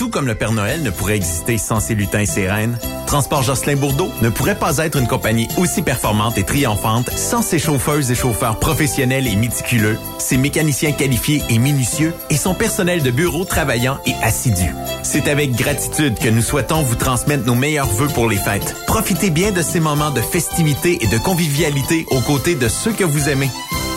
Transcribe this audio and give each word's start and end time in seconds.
Tout 0.00 0.08
comme 0.08 0.26
le 0.26 0.34
Père 0.34 0.52
Noël 0.52 0.82
ne 0.82 0.88
pourrait 0.88 1.16
exister 1.16 1.58
sans 1.58 1.78
ses 1.78 1.94
lutins 1.94 2.20
et 2.20 2.26
ses 2.26 2.48
reines, 2.48 2.78
Transport 3.06 3.42
Jocelyn 3.42 3.76
Bourdeau 3.76 4.10
ne 4.22 4.30
pourrait 4.30 4.58
pas 4.58 4.78
être 4.78 4.98
une 4.98 5.06
compagnie 5.06 5.46
aussi 5.58 5.82
performante 5.82 6.38
et 6.38 6.42
triomphante 6.42 7.10
sans 7.10 7.42
ses 7.42 7.58
chauffeuses 7.58 8.10
et 8.10 8.14
chauffeurs 8.14 8.58
professionnels 8.58 9.26
et 9.26 9.36
méticuleux, 9.36 9.98
ses 10.18 10.38
mécaniciens 10.38 10.92
qualifiés 10.92 11.42
et 11.50 11.58
minutieux 11.58 12.14
et 12.30 12.38
son 12.38 12.54
personnel 12.54 13.02
de 13.02 13.10
bureau 13.10 13.44
travaillant 13.44 13.98
et 14.06 14.14
assidu. 14.22 14.74
C'est 15.02 15.28
avec 15.28 15.52
gratitude 15.52 16.18
que 16.18 16.30
nous 16.30 16.40
souhaitons 16.40 16.80
vous 16.80 16.94
transmettre 16.94 17.44
nos 17.44 17.54
meilleurs 17.54 17.92
vœux 17.92 18.08
pour 18.08 18.26
les 18.26 18.38
fêtes. 18.38 18.74
Profitez 18.86 19.28
bien 19.28 19.52
de 19.52 19.60
ces 19.60 19.80
moments 19.80 20.12
de 20.12 20.22
festivité 20.22 20.96
et 21.02 21.08
de 21.08 21.18
convivialité 21.18 22.06
aux 22.10 22.20
côtés 22.20 22.54
de 22.54 22.68
ceux 22.68 22.92
que 22.92 23.04
vous 23.04 23.28
aimez. 23.28 23.50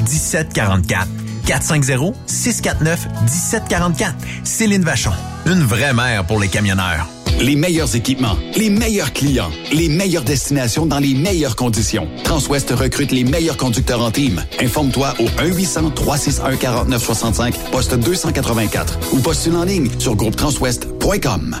1744. 0.00 1.08
450-649-1744. 1.46 4.12
Céline 4.44 4.82
Vachon. 4.82 5.12
Une 5.46 5.62
vraie 5.62 5.94
mère 5.94 6.24
pour 6.24 6.38
les 6.38 6.48
camionneurs. 6.48 7.08
Les 7.40 7.54
meilleurs 7.54 7.94
équipements, 7.94 8.36
les 8.56 8.68
meilleurs 8.68 9.12
clients, 9.12 9.52
les 9.72 9.88
meilleures 9.88 10.24
destinations 10.24 10.86
dans 10.86 10.98
les 10.98 11.14
meilleures 11.14 11.54
conditions. 11.54 12.08
Transwest 12.24 12.70
recrute 12.70 13.12
les 13.12 13.22
meilleurs 13.22 13.56
conducteurs 13.56 14.02
en 14.02 14.10
team. 14.10 14.42
Informe-toi 14.60 15.14
au 15.20 15.26
1-800-361-4965, 15.26 17.52
poste 17.70 17.94
284 17.94 18.98
ou 19.12 19.20
postule 19.20 19.54
en 19.54 19.62
ligne 19.64 19.88
sur 19.98 20.16
groupetranswest.com. 20.16 21.60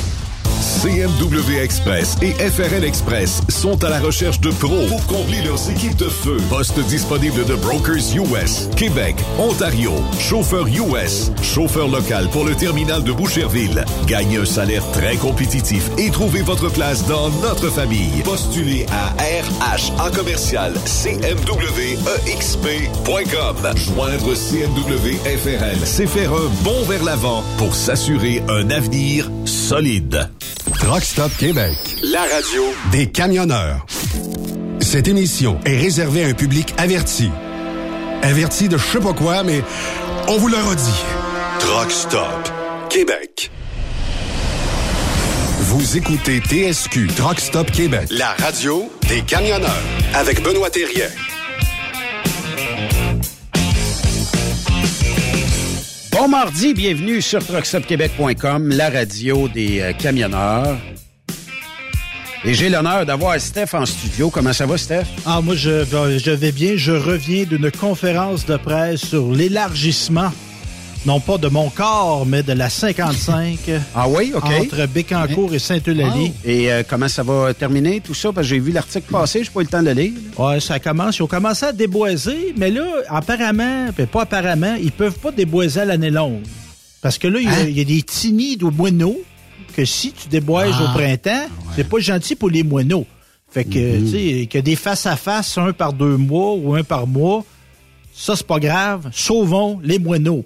CMW 0.81 1.61
Express 1.61 2.17
et 2.23 2.31
FRL 2.31 2.83
Express 2.83 3.41
sont 3.49 3.83
à 3.83 3.89
la 3.89 3.99
recherche 3.99 4.39
de 4.39 4.49
pros 4.49 4.87
pour 4.87 5.05
combler 5.05 5.43
leurs 5.43 5.69
équipes 5.69 5.95
de 5.95 6.09
feu. 6.09 6.37
Poste 6.49 6.79
disponible 6.87 7.45
de 7.45 7.53
Brokers 7.53 8.15
US, 8.15 8.67
Québec, 8.75 9.15
Ontario, 9.37 9.93
chauffeur 10.19 10.65
US, 10.65 11.31
chauffeur 11.43 11.87
local 11.87 12.27
pour 12.31 12.45
le 12.45 12.55
terminal 12.55 13.03
de 13.03 13.11
Boucherville. 13.11 13.85
Gagnez 14.07 14.37
un 14.37 14.45
salaire 14.45 14.83
très 14.91 15.17
compétitif 15.17 15.87
et 15.99 16.09
trouvez 16.09 16.41
votre 16.41 16.71
place 16.71 17.05
dans 17.05 17.29
notre 17.43 17.69
famille. 17.69 18.23
Postulez 18.23 18.87
à 18.89 19.09
RH 19.21 19.91
en 20.01 20.09
commercial 20.09 20.73
cmwexp.com. 20.85 21.45
Joindre 23.75 24.33
CMW 24.33 25.13
FRL, 25.37 25.77
c'est 25.83 26.07
faire 26.07 26.33
un 26.33 26.49
bond 26.63 26.83
vers 26.89 27.03
l'avant 27.03 27.43
pour 27.59 27.75
s'assurer 27.75 28.41
un 28.49 28.71
avenir 28.71 29.29
solide. 29.45 30.27
Truck 30.83 31.03
Stop 31.03 31.31
Québec. 31.37 31.77
La 32.01 32.21
radio 32.21 32.63
Des 32.91 33.05
camionneurs. 33.05 33.85
Cette 34.79 35.07
émission 35.07 35.59
est 35.63 35.77
réservée 35.77 36.23
à 36.23 36.27
un 36.29 36.33
public 36.33 36.73
averti. 36.75 37.29
Averti 38.23 38.67
de 38.67 38.79
je 38.79 38.83
sais 38.83 38.99
pas 38.99 39.13
quoi, 39.13 39.43
mais 39.43 39.61
on 40.27 40.37
vous 40.39 40.47
le 40.47 40.57
redit. 40.57 41.03
Truck 41.59 41.91
Stop 41.91 42.51
Québec. 42.89 43.51
Vous 45.59 45.97
écoutez 45.97 46.39
TSQ 46.39 47.09
Truck 47.15 47.39
Stop 47.39 47.69
Québec. 47.69 48.07
La 48.09 48.33
radio 48.39 48.91
des 49.07 49.21
camionneurs 49.21 49.83
avec 50.15 50.41
Benoît 50.41 50.71
Thérien. 50.71 51.09
Bon 56.11 56.27
mardi, 56.27 56.73
bienvenue 56.73 57.21
sur 57.21 57.39
truckstopquebec.com, 57.45 58.69
la 58.69 58.89
radio 58.89 59.47
des 59.47 59.79
euh, 59.79 59.93
camionneurs. 59.93 60.77
Et 62.43 62.53
j'ai 62.53 62.67
l'honneur 62.67 63.05
d'avoir 63.05 63.39
Steph 63.39 63.73
en 63.73 63.85
studio. 63.85 64.29
Comment 64.29 64.51
ça 64.51 64.65
va, 64.65 64.77
Steph? 64.77 65.05
Ah, 65.25 65.39
moi, 65.41 65.55
je, 65.55 65.85
je 65.85 66.31
vais 66.31 66.51
bien. 66.51 66.73
Je 66.75 66.91
reviens 66.91 67.45
d'une 67.45 67.71
conférence 67.71 68.45
de 68.45 68.57
presse 68.57 69.05
sur 69.05 69.31
l'élargissement, 69.31 70.31
non 71.05 71.19
pas 71.19 71.37
de 71.37 71.47
mon 71.47 71.69
corps, 71.69 72.25
mais 72.27 72.43
de 72.43 72.53
la 72.53 72.69
55 72.69 73.57
Ah 73.95 74.07
oui, 74.07 74.31
OK. 74.35 74.43
entre 74.45 74.85
Bécancourt 74.87 75.53
et 75.53 75.59
Saint-Eulalie. 75.59 76.31
Et 76.45 76.71
euh, 76.71 76.83
comment 76.87 77.07
ça 77.07 77.23
va 77.23 77.53
terminer, 77.53 78.01
tout 78.01 78.13
ça? 78.13 78.31
Parce 78.31 78.47
que 78.47 78.53
j'ai 78.53 78.59
vu 78.59 78.71
l'article 78.71 79.11
passer, 79.11 79.43
j'ai 79.43 79.49
pas 79.49 79.61
eu 79.61 79.63
le 79.63 79.69
temps 79.69 79.81
de 79.81 79.87
le 79.89 79.93
lire. 79.93 80.13
Ouais, 80.37 80.59
ça 80.59 80.79
commence. 80.79 81.17
Ils 81.17 81.23
ont 81.23 81.27
commencé 81.27 81.65
à 81.65 81.71
déboiser, 81.73 82.53
mais 82.57 82.69
là, 82.69 82.85
apparemment, 83.09 83.87
puis 83.95 84.05
pas 84.05 84.21
apparemment, 84.23 84.75
ils 84.81 84.91
peuvent 84.91 85.17
pas 85.19 85.31
déboiser 85.31 85.81
à 85.81 85.85
l'année 85.85 86.11
longue. 86.11 86.41
Parce 87.01 87.17
que 87.17 87.27
là, 87.27 87.39
il 87.39 87.45
y 87.45 87.47
a- 87.47 87.51
Hein? 87.51 87.65
il 87.67 87.77
y, 87.77 87.81
a 87.81 87.83
des 87.83 88.03
nids 88.31 88.57
de 88.57 88.65
moineaux 88.65 89.19
que 89.75 89.85
si 89.85 90.11
tu 90.11 90.27
déboises 90.27 90.75
Ah, 90.77 90.83
au 90.83 90.97
printemps, 90.97 91.47
c'est 91.75 91.87
pas 91.89 91.97
gentil 91.99 92.35
pour 92.35 92.49
les 92.51 92.61
moineaux. 92.61 93.07
Fait 93.49 93.63
que, 93.65 93.97
Mhm. 93.97 94.05
tu 94.05 94.11
sais, 94.41 94.45
que 94.45 94.59
des 94.59 94.75
face-à-face, 94.75 95.57
un 95.57 95.73
par 95.73 95.93
deux 95.93 96.15
mois 96.17 96.53
ou 96.53 96.75
un 96.75 96.83
par 96.83 97.07
mois, 97.07 97.43
ça, 98.13 98.35
c'est 98.35 98.45
pas 98.45 98.59
grave. 98.59 99.09
Sauvons 99.11 99.79
les 99.83 99.97
moineaux. 99.97 100.45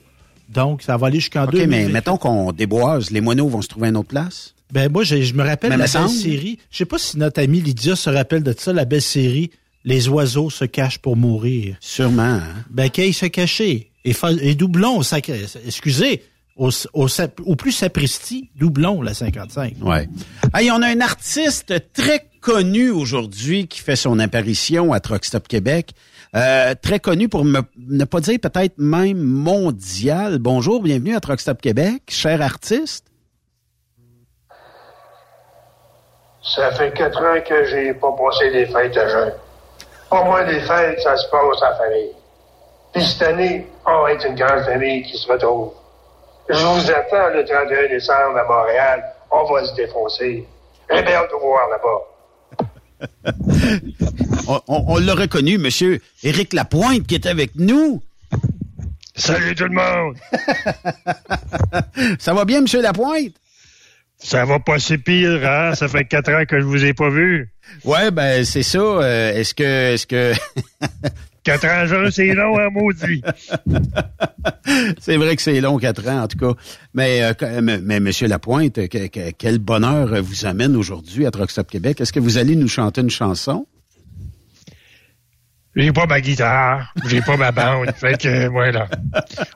Donc, 0.50 0.82
ça 0.82 0.98
va 0.98 1.08
aller 1.08 1.20
jusqu'en 1.20 1.44
OK, 1.46 1.52
2020. 1.52 1.68
mais 1.68 1.90
mettons 1.92 2.18
qu'on 2.18 2.52
déboise, 2.52 3.12
les 3.12 3.22
moineaux 3.22 3.48
vont 3.48 3.62
se 3.62 3.68
trouver 3.68 3.88
à 3.88 3.90
une 3.90 3.98
autre 3.98 4.10
place? 4.10 4.54
Ben 4.72 4.92
moi, 4.92 5.04
je, 5.04 5.22
je 5.22 5.34
me 5.34 5.44
rappelle 5.44 5.70
Mais 5.72 5.78
la 5.78 5.88
belle 5.88 6.10
série. 6.10 6.60
Je 6.72 6.78
sais 6.78 6.86
pas 6.86 6.98
si 6.98 7.18
notre 7.18 7.42
amie 7.42 7.62
Lydia 7.62 7.96
se 7.96 8.10
rappelle 8.10 8.44
de 8.44 8.54
ça, 8.58 8.74
la 8.74 8.86
belle 8.86 9.02
série 9.02 9.52
Les 9.84 10.08
oiseaux 10.08 10.50
se 10.50 10.66
cachent 10.66 10.98
pour 11.00 11.16
mourir. 11.16 11.76
Sûrement. 11.80 12.22
hein? 12.24 12.44
Ben 12.70 12.90
qu'il 12.90 13.14
se 13.14 13.28
cachait. 13.28 13.90
Et, 14.04 14.14
et 14.42 14.56
doublon, 14.56 14.98
au 14.98 15.04
sac- 15.04 15.32
excusez, 15.66 16.24
au, 16.56 16.70
au, 16.94 17.08
sap- 17.08 17.42
au 17.46 17.56
plus 17.56 17.72
sapristi, 17.72 18.50
doublon 18.56 19.02
la 19.02 19.14
55. 19.14 19.76
Ouais. 19.82 20.08
Hey, 20.54 20.72
on 20.72 20.82
a 20.82 20.88
un 20.88 21.02
artiste 21.02 21.74
très 21.94 22.26
connu 22.42 22.90
aujourd'hui 22.92 23.68
qui 23.68 23.80
fait 23.80 23.96
son 23.96 24.20
apparition 24.20 24.94
à 24.94 25.00
Truck 25.00 25.26
Stop 25.26 25.48
Québec. 25.48 25.92
Euh, 26.36 26.74
très 26.82 27.00
connu 27.00 27.30
pour 27.30 27.46
me- 27.46 27.62
ne 27.78 28.04
pas 28.04 28.20
dire 28.20 28.38
peut-être 28.42 28.78
même 28.78 29.18
mondial. 29.20 30.38
Bonjour, 30.40 30.82
bienvenue 30.82 31.16
à 31.16 31.20
Truck 31.22 31.40
Stop 31.40 31.62
Québec, 31.62 32.04
cher 32.10 32.42
artiste. 32.42 33.06
Ça 36.44 36.72
fait 36.72 36.92
quatre 36.94 37.20
ans 37.24 37.42
que 37.48 37.64
j'ai 37.66 37.94
pas 37.94 38.12
passé 38.12 38.52
des 38.52 38.66
fêtes 38.66 38.98
à 38.98 39.08
jeun. 39.08 39.34
Pour 40.10 40.26
moi, 40.26 40.44
les 40.44 40.60
fêtes, 40.60 41.00
ça 41.02 41.16
se 41.16 41.28
passe 41.30 41.62
en 41.62 41.78
famille. 41.78 42.12
Puis 42.94 43.04
cette 43.06 43.22
année, 43.30 43.68
on 43.86 44.04
va 44.04 44.12
être 44.14 44.26
une 44.28 44.36
grande 44.36 44.64
famille 44.64 45.04
qui 45.04 45.18
se 45.18 45.32
retrouve. 45.32 45.72
Je 46.50 46.64
vous 46.64 46.92
attends 46.92 47.30
le 47.34 47.44
31 47.46 47.88
décembre 47.90 48.38
à 48.38 48.44
Montréal. 48.44 49.04
On 49.32 49.44
va 49.52 49.66
se 49.66 49.74
défoncer. 49.76 50.46
J'ai 50.92 51.02
bien 51.02 51.14
hâte 51.16 51.30
de 51.32 51.36
vous 51.36 51.48
voir 51.48 51.68
là-bas. 51.70 52.02
On, 54.48 54.60
on- 54.68 54.86
on 54.88 54.98
l'a 54.98 55.14
reconnu, 55.16 55.58
monsieur 55.58 56.02
Éric 56.24 56.54
Lapointe 56.54 57.08
qui 57.08 57.16
est 57.16 57.26
avec 57.26 57.56
nous. 57.56 58.02
Salut 59.16 59.56
tout 59.56 59.64
le 59.66 59.72
monde! 59.72 60.18
Ça 62.20 62.34
va 62.34 62.46
bien, 62.46 62.62
monsieur 62.62 62.82
Lapointe? 62.82 63.34
Ça 64.18 64.46
va 64.46 64.60
pas 64.60 64.80
si 64.80 64.98
pire, 64.98 65.42
hein? 65.48 65.74
Ça 65.76 65.88
fait 65.88 66.06
quatre 66.06 66.32
ans 66.34 66.44
que 66.48 66.60
je 66.60 66.66
vous 66.66 66.84
ai 66.84 66.94
pas 66.94 67.10
vu. 67.10 67.50
Ouais, 67.84 68.12
ben 68.12 68.44
c'est 68.46 68.64
ça. 68.64 68.80
Euh, 68.80 69.34
est-ce 69.34 69.54
que 69.54 69.94
est-ce 69.94 70.08
que 70.08 70.34
Quatre 71.44 71.66
ans 71.68 71.86
jeune, 71.86 72.10
c'est 72.12 72.34
long, 72.34 72.58
hein, 72.58 72.70
maudit. 72.72 73.22
c'est 75.00 75.16
vrai 75.18 75.36
que 75.36 75.42
c'est 75.44 75.62
long, 75.62 75.78
quatre 75.78 76.08
ans 76.08 76.24
en 76.24 76.28
tout 76.28 76.38
cas. 76.40 76.60
Mais 76.94 77.22
euh, 77.24 77.34
que- 77.34 77.60
mais, 77.62 77.78
mais, 77.80 78.00
monsieur 78.00 78.28
Lapointe, 78.28 78.88
que- 78.88 79.08
que- 79.08 79.32
quel 79.38 79.60
bonheur 79.60 80.22
vous 80.24 80.46
amène 80.46 80.76
aujourd'hui 80.76 81.26
à 81.28 81.32
Truck 81.32 81.52
Stop 81.52 81.70
Québec. 81.70 82.02
Est-ce 82.02 82.14
que 82.14 82.20
vous 82.20 82.38
allez 82.40 82.56
nous 82.56 82.68
chanter 82.68 83.02
une 83.02 83.10
chanson? 83.12 83.68
J'ai 85.76 85.92
pas 85.92 86.06
ma 86.06 86.22
guitare, 86.22 86.94
j'ai 87.06 87.22
pas 87.22 87.36
ma 87.36 87.52
bande. 87.52 87.92
Fait 87.98 88.18
que, 88.18 88.48
voilà. 88.48 88.88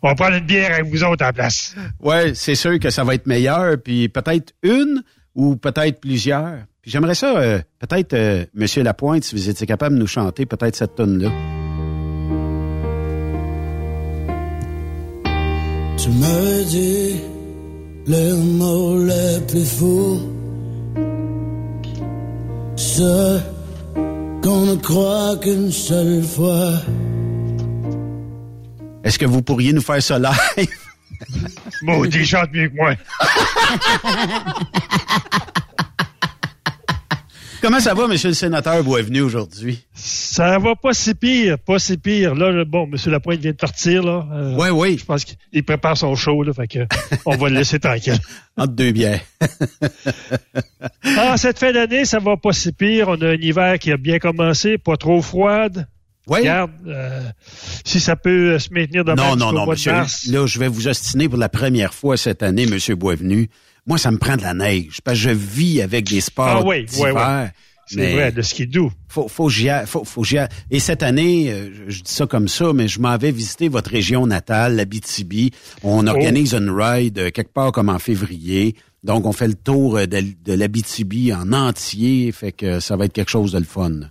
On 0.03 0.09
va 0.09 0.15
prendre 0.15 0.35
une 0.35 0.45
bière 0.45 0.73
avec 0.73 0.85
vous 0.87 1.03
autres 1.03 1.25
en 1.25 1.31
place. 1.31 1.75
Ouais, 2.01 2.33
c'est 2.35 2.55
sûr 2.55 2.77
que 2.77 2.89
ça 2.89 3.05
va 3.05 3.15
être 3.15 3.25
meilleur, 3.25 3.77
puis 3.81 4.09
peut-être 4.09 4.53
une 4.61 5.01
ou 5.33 5.55
peut-être 5.55 6.01
plusieurs. 6.01 6.57
Puis 6.81 6.91
j'aimerais 6.91 7.15
ça, 7.15 7.37
euh, 7.37 7.59
peut-être, 7.79 8.13
euh, 8.13 8.45
Monsieur 8.53 8.83
Lapointe, 8.83 9.23
si 9.23 9.35
vous 9.35 9.49
étiez 9.49 9.65
capable 9.65 9.95
de 9.95 10.01
nous 10.01 10.07
chanter 10.07 10.45
peut-être 10.45 10.75
cette 10.75 10.95
tune 10.95 11.23
là 11.23 11.29
Tu 15.97 16.09
me 16.09 16.63
dis 16.65 17.21
le 18.07 18.35
mot 18.35 18.97
le 18.97 19.45
plus 19.45 19.65
fou, 19.65 20.19
ce 22.75 23.39
qu'on 24.41 24.65
ne 24.65 24.75
croit 24.75 25.37
qu'une 25.41 25.71
seule 25.71 26.23
fois. 26.23 26.73
Est-ce 29.03 29.17
que 29.17 29.25
vous 29.25 29.41
pourriez 29.41 29.73
nous 29.73 29.81
faire 29.81 30.01
ça 30.01 30.19
live? 30.19 30.67
Maudit, 31.81 32.25
chante 32.25 32.51
mieux 32.53 32.69
que 32.69 32.75
moi. 32.75 32.93
Comment 37.61 37.81
ça 37.81 37.93
va, 37.93 38.07
Monsieur 38.07 38.29
le 38.29 38.35
sénateur 38.35 38.81
Boisvenu, 38.85 39.19
aujourd'hui? 39.21 39.83
Ça 39.93 40.57
va 40.59 40.75
pas 40.77 40.93
si 40.93 41.13
pire, 41.13 41.59
pas 41.59 41.77
si 41.77 41.97
pire. 41.97 42.33
Là, 42.33 42.63
bon, 42.63 42.85
M. 42.91 42.95
Lapointe 43.11 43.39
vient 43.41 43.51
de 43.51 43.57
partir, 43.57 44.01
là. 44.01 44.25
Euh, 44.31 44.55
Oui, 44.57 44.69
oui, 44.69 44.97
Je 44.97 45.03
pense 45.03 45.25
qu'il 45.25 45.63
prépare 45.65 45.97
son 45.97 46.15
show, 46.15 46.41
là. 46.43 46.53
Fait 46.53 46.67
que, 46.67 46.79
on 47.25 47.35
va 47.35 47.49
le 47.49 47.55
laisser 47.55 47.77
tranquille. 47.79 48.17
entre 48.57 48.73
deux 48.73 48.91
bières. 48.91 49.21
Ah, 51.17 51.35
cette 51.37 51.59
fin 51.59 51.71
d'année, 51.73 52.05
ça 52.05 52.19
va 52.19 52.37
pas 52.37 52.53
si 52.53 52.71
pire. 52.71 53.09
On 53.09 53.21
a 53.21 53.29
un 53.31 53.33
hiver 53.35 53.77
qui 53.79 53.91
a 53.91 53.97
bien 53.97 54.19
commencé, 54.19 54.77
pas 54.77 54.95
trop 54.95 55.21
froide. 55.21 55.87
Oui? 56.27 56.39
Regarde, 56.39 56.71
euh, 56.87 57.21
si 57.83 57.99
ça 57.99 58.15
peut 58.15 58.53
euh, 58.53 58.59
se 58.59 58.69
maintenir 58.73 59.03
de 59.03 59.13
Non, 59.13 59.35
non, 59.35 59.51
non, 59.51 59.65
mois 59.65 59.65
de 59.65 59.71
monsieur. 59.71 59.91
mars. 59.91 60.25
Là, 60.27 60.45
je 60.45 60.59
vais 60.59 60.67
vous 60.67 60.87
ostiner 60.87 61.27
pour 61.27 61.37
la 61.39 61.49
première 61.49 61.93
fois 61.93 62.15
cette 62.17 62.43
année, 62.43 62.65
Monsieur 62.67 62.95
Boisvenu. 62.95 63.49
Moi, 63.89 63.97
ça 63.97 64.11
me 64.11 64.17
prend 64.17 64.37
de 64.37 64.43
la 64.43 64.53
neige, 64.53 64.99
parce 65.03 65.17
que 65.17 65.23
je 65.23 65.29
vis 65.31 65.81
avec 65.81 66.07
des 66.07 66.21
sports 66.21 66.47
Ah 66.47 66.63
oui, 66.65 66.85
d'hiver. 66.85 67.13
oui, 67.15 67.21
oui. 67.43 67.49
C'est 67.87 68.13
vrai, 68.13 68.31
de 68.31 68.43
ski 68.43 68.67
doux. 68.67 68.91
Faut, 69.07 69.27
faut 69.27 69.49
faut, 69.49 70.03
faut. 70.05 70.23
Et 70.69 70.79
cette 70.79 71.01
année, 71.01 71.51
euh, 71.51 71.69
je, 71.87 72.03
dis 72.03 72.11
ça 72.13 72.27
comme 72.27 72.47
ça, 72.47 72.71
mais 72.71 72.87
je 72.87 72.99
m'en 72.99 73.17
vais 73.17 73.31
visiter 73.31 73.67
votre 73.67 73.89
région 73.89 74.27
natale, 74.27 74.75
l'Abitibi. 74.75 75.49
On 75.81 76.05
Oh. 76.05 76.09
organise 76.11 76.53
une 76.53 76.69
ride 76.69 77.17
euh, 77.17 77.31
quelque 77.31 77.51
part 77.51 77.71
comme 77.71 77.89
en 77.89 77.97
février. 77.97 78.75
Donc, 79.03 79.25
on 79.25 79.31
fait 79.31 79.47
le 79.47 79.55
tour 79.55 79.97
euh, 79.97 80.05
de, 80.05 80.21
de 80.45 80.53
l'Abitibi 80.53 81.33
en 81.33 81.51
entier. 81.51 82.31
Fait 82.31 82.51
que 82.51 82.79
ça 82.79 82.95
va 82.95 83.05
être 83.05 83.13
quelque 83.13 83.31
chose 83.31 83.53
de 83.53 83.57
le 83.57 83.63
fun. 83.65 84.01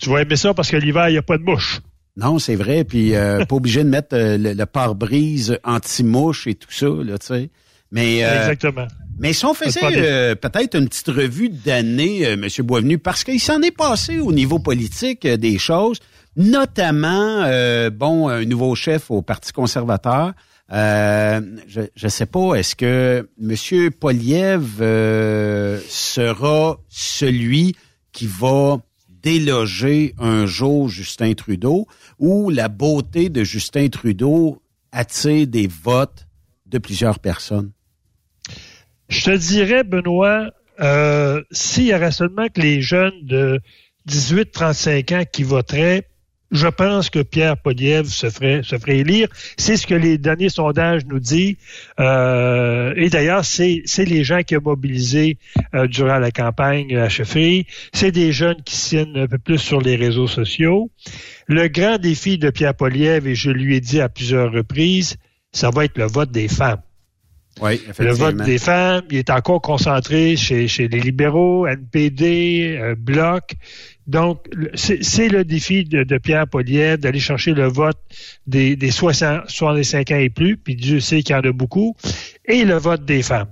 Tu 0.00 0.10
vas 0.10 0.22
aimer 0.22 0.34
ça 0.34 0.52
parce 0.52 0.68
que 0.68 0.76
l'hiver, 0.76 1.08
il 1.08 1.12
n'y 1.12 1.18
a 1.18 1.22
pas 1.22 1.38
de 1.38 1.44
mouche. 1.44 1.80
Non, 2.16 2.40
c'est 2.40 2.56
vrai. 2.56 2.82
Puis, 2.82 3.14
euh, 3.14 3.44
pas 3.44 3.54
obligé 3.54 3.84
de 3.84 3.88
mettre 3.88 4.16
le, 4.16 4.52
le 4.52 4.66
pare-brise 4.66 5.60
anti-mouche 5.62 6.48
et 6.48 6.56
tout 6.56 6.72
ça, 6.72 6.86
là, 6.88 7.18
tu 7.18 7.26
sais. 7.26 7.50
Mais, 7.92 8.24
euh, 8.24 8.40
Exactement. 8.40 8.86
mais 9.18 9.32
si 9.32 9.44
on 9.44 9.54
faisait 9.54 9.80
euh, 9.84 10.34
peut-être 10.34 10.76
une 10.76 10.88
petite 10.88 11.08
revue 11.08 11.48
d'année, 11.48 12.26
euh, 12.26 12.36
Monsieur 12.36 12.62
Boisvenu, 12.64 12.98
parce 12.98 13.22
qu'il 13.24 13.40
s'en 13.40 13.62
est 13.62 13.70
passé 13.76 14.18
au 14.18 14.32
niveau 14.32 14.58
politique 14.58 15.24
euh, 15.24 15.36
des 15.36 15.58
choses, 15.58 16.00
notamment, 16.36 17.42
euh, 17.44 17.90
bon, 17.90 18.28
un 18.28 18.44
nouveau 18.44 18.74
chef 18.74 19.10
au 19.10 19.22
Parti 19.22 19.52
conservateur, 19.52 20.32
Euh, 20.72 21.40
je 21.68 21.82
ne 22.02 22.08
sais 22.08 22.26
pas, 22.26 22.54
est-ce 22.54 22.74
que 22.74 23.28
M. 23.40 23.90
Poliev 23.92 24.78
euh, 24.80 25.78
sera 25.88 26.78
celui 26.88 27.76
qui 28.10 28.26
va 28.26 28.80
déloger 29.22 30.14
un 30.18 30.44
jour 30.44 30.88
Justin 30.88 31.34
Trudeau 31.34 31.86
ou 32.18 32.50
la 32.50 32.68
beauté 32.68 33.28
de 33.28 33.44
Justin 33.44 33.88
Trudeau 33.90 34.60
attire 34.90 35.46
des 35.46 35.68
votes 35.68 36.26
de 36.66 36.78
plusieurs 36.78 37.20
personnes? 37.20 37.70
Je 39.08 39.24
te 39.24 39.36
dirais, 39.36 39.84
Benoît, 39.84 40.50
euh, 40.80 41.42
s'il 41.50 41.86
y 41.86 41.94
aurait 41.94 42.12
seulement 42.12 42.48
que 42.48 42.60
les 42.60 42.82
jeunes 42.82 43.22
de 43.22 43.60
18-35 44.08 45.14
ans 45.14 45.24
qui 45.30 45.42
voteraient, 45.42 46.06
je 46.52 46.68
pense 46.68 47.10
que 47.10 47.22
Pierre 47.22 47.56
Poliev 47.56 48.06
se 48.06 48.30
ferait, 48.30 48.62
élire. 48.88 49.28
C'est 49.56 49.76
ce 49.76 49.86
que 49.86 49.94
les 49.94 50.16
derniers 50.16 50.48
sondages 50.48 51.04
nous 51.06 51.18
disent. 51.18 51.56
Euh, 51.98 52.92
et 52.96 53.10
d'ailleurs, 53.10 53.44
c'est, 53.44 53.82
les 53.98 54.22
gens 54.22 54.42
qui 54.42 54.56
ont 54.56 54.62
mobilisé 54.62 55.38
euh, 55.74 55.88
durant 55.88 56.18
la 56.18 56.30
campagne 56.30 56.96
à 56.96 57.08
chefferie. 57.08 57.66
C'est 57.92 58.12
des 58.12 58.32
jeunes 58.32 58.62
qui 58.64 58.76
signent 58.76 59.18
un 59.18 59.26
peu 59.26 59.38
plus 59.38 59.58
sur 59.58 59.80
les 59.80 59.96
réseaux 59.96 60.28
sociaux. 60.28 60.90
Le 61.48 61.66
grand 61.68 61.98
défi 61.98 62.38
de 62.38 62.50
Pierre 62.50 62.74
Poliev, 62.74 63.26
et 63.26 63.34
je 63.34 63.50
lui 63.50 63.76
ai 63.76 63.80
dit 63.80 64.00
à 64.00 64.08
plusieurs 64.08 64.52
reprises, 64.52 65.16
ça 65.52 65.70
va 65.70 65.84
être 65.84 65.98
le 65.98 66.06
vote 66.06 66.30
des 66.30 66.48
femmes. 66.48 66.82
Oui, 67.62 67.80
le 67.98 68.12
vote 68.12 68.36
des 68.36 68.58
femmes, 68.58 69.04
il 69.10 69.16
est 69.16 69.30
encore 69.30 69.62
concentré 69.62 70.36
chez, 70.36 70.68
chez 70.68 70.88
les 70.88 71.00
libéraux, 71.00 71.66
NPD, 71.66 72.76
euh, 72.78 72.94
Bloc. 72.94 73.54
Donc, 74.06 74.44
c'est 74.74 75.28
le 75.28 75.42
défi 75.44 75.84
de, 75.84 76.18
Pierre 76.18 76.46
Poliev 76.46 76.98
d'aller 76.98 77.18
chercher 77.18 77.54
le 77.54 77.66
vote 77.66 77.98
des, 78.46 78.76
des 78.76 78.90
60, 78.90 79.48
65 79.48 80.10
ans 80.10 80.18
et 80.18 80.28
plus, 80.28 80.56
puis 80.56 80.76
Dieu 80.76 81.00
sait 81.00 81.22
qu'il 81.22 81.34
y 81.34 81.38
en 81.38 81.42
a 81.42 81.52
beaucoup, 81.52 81.96
et 82.44 82.64
le 82.64 82.74
vote 82.76 83.04
des 83.04 83.22
femmes. 83.22 83.48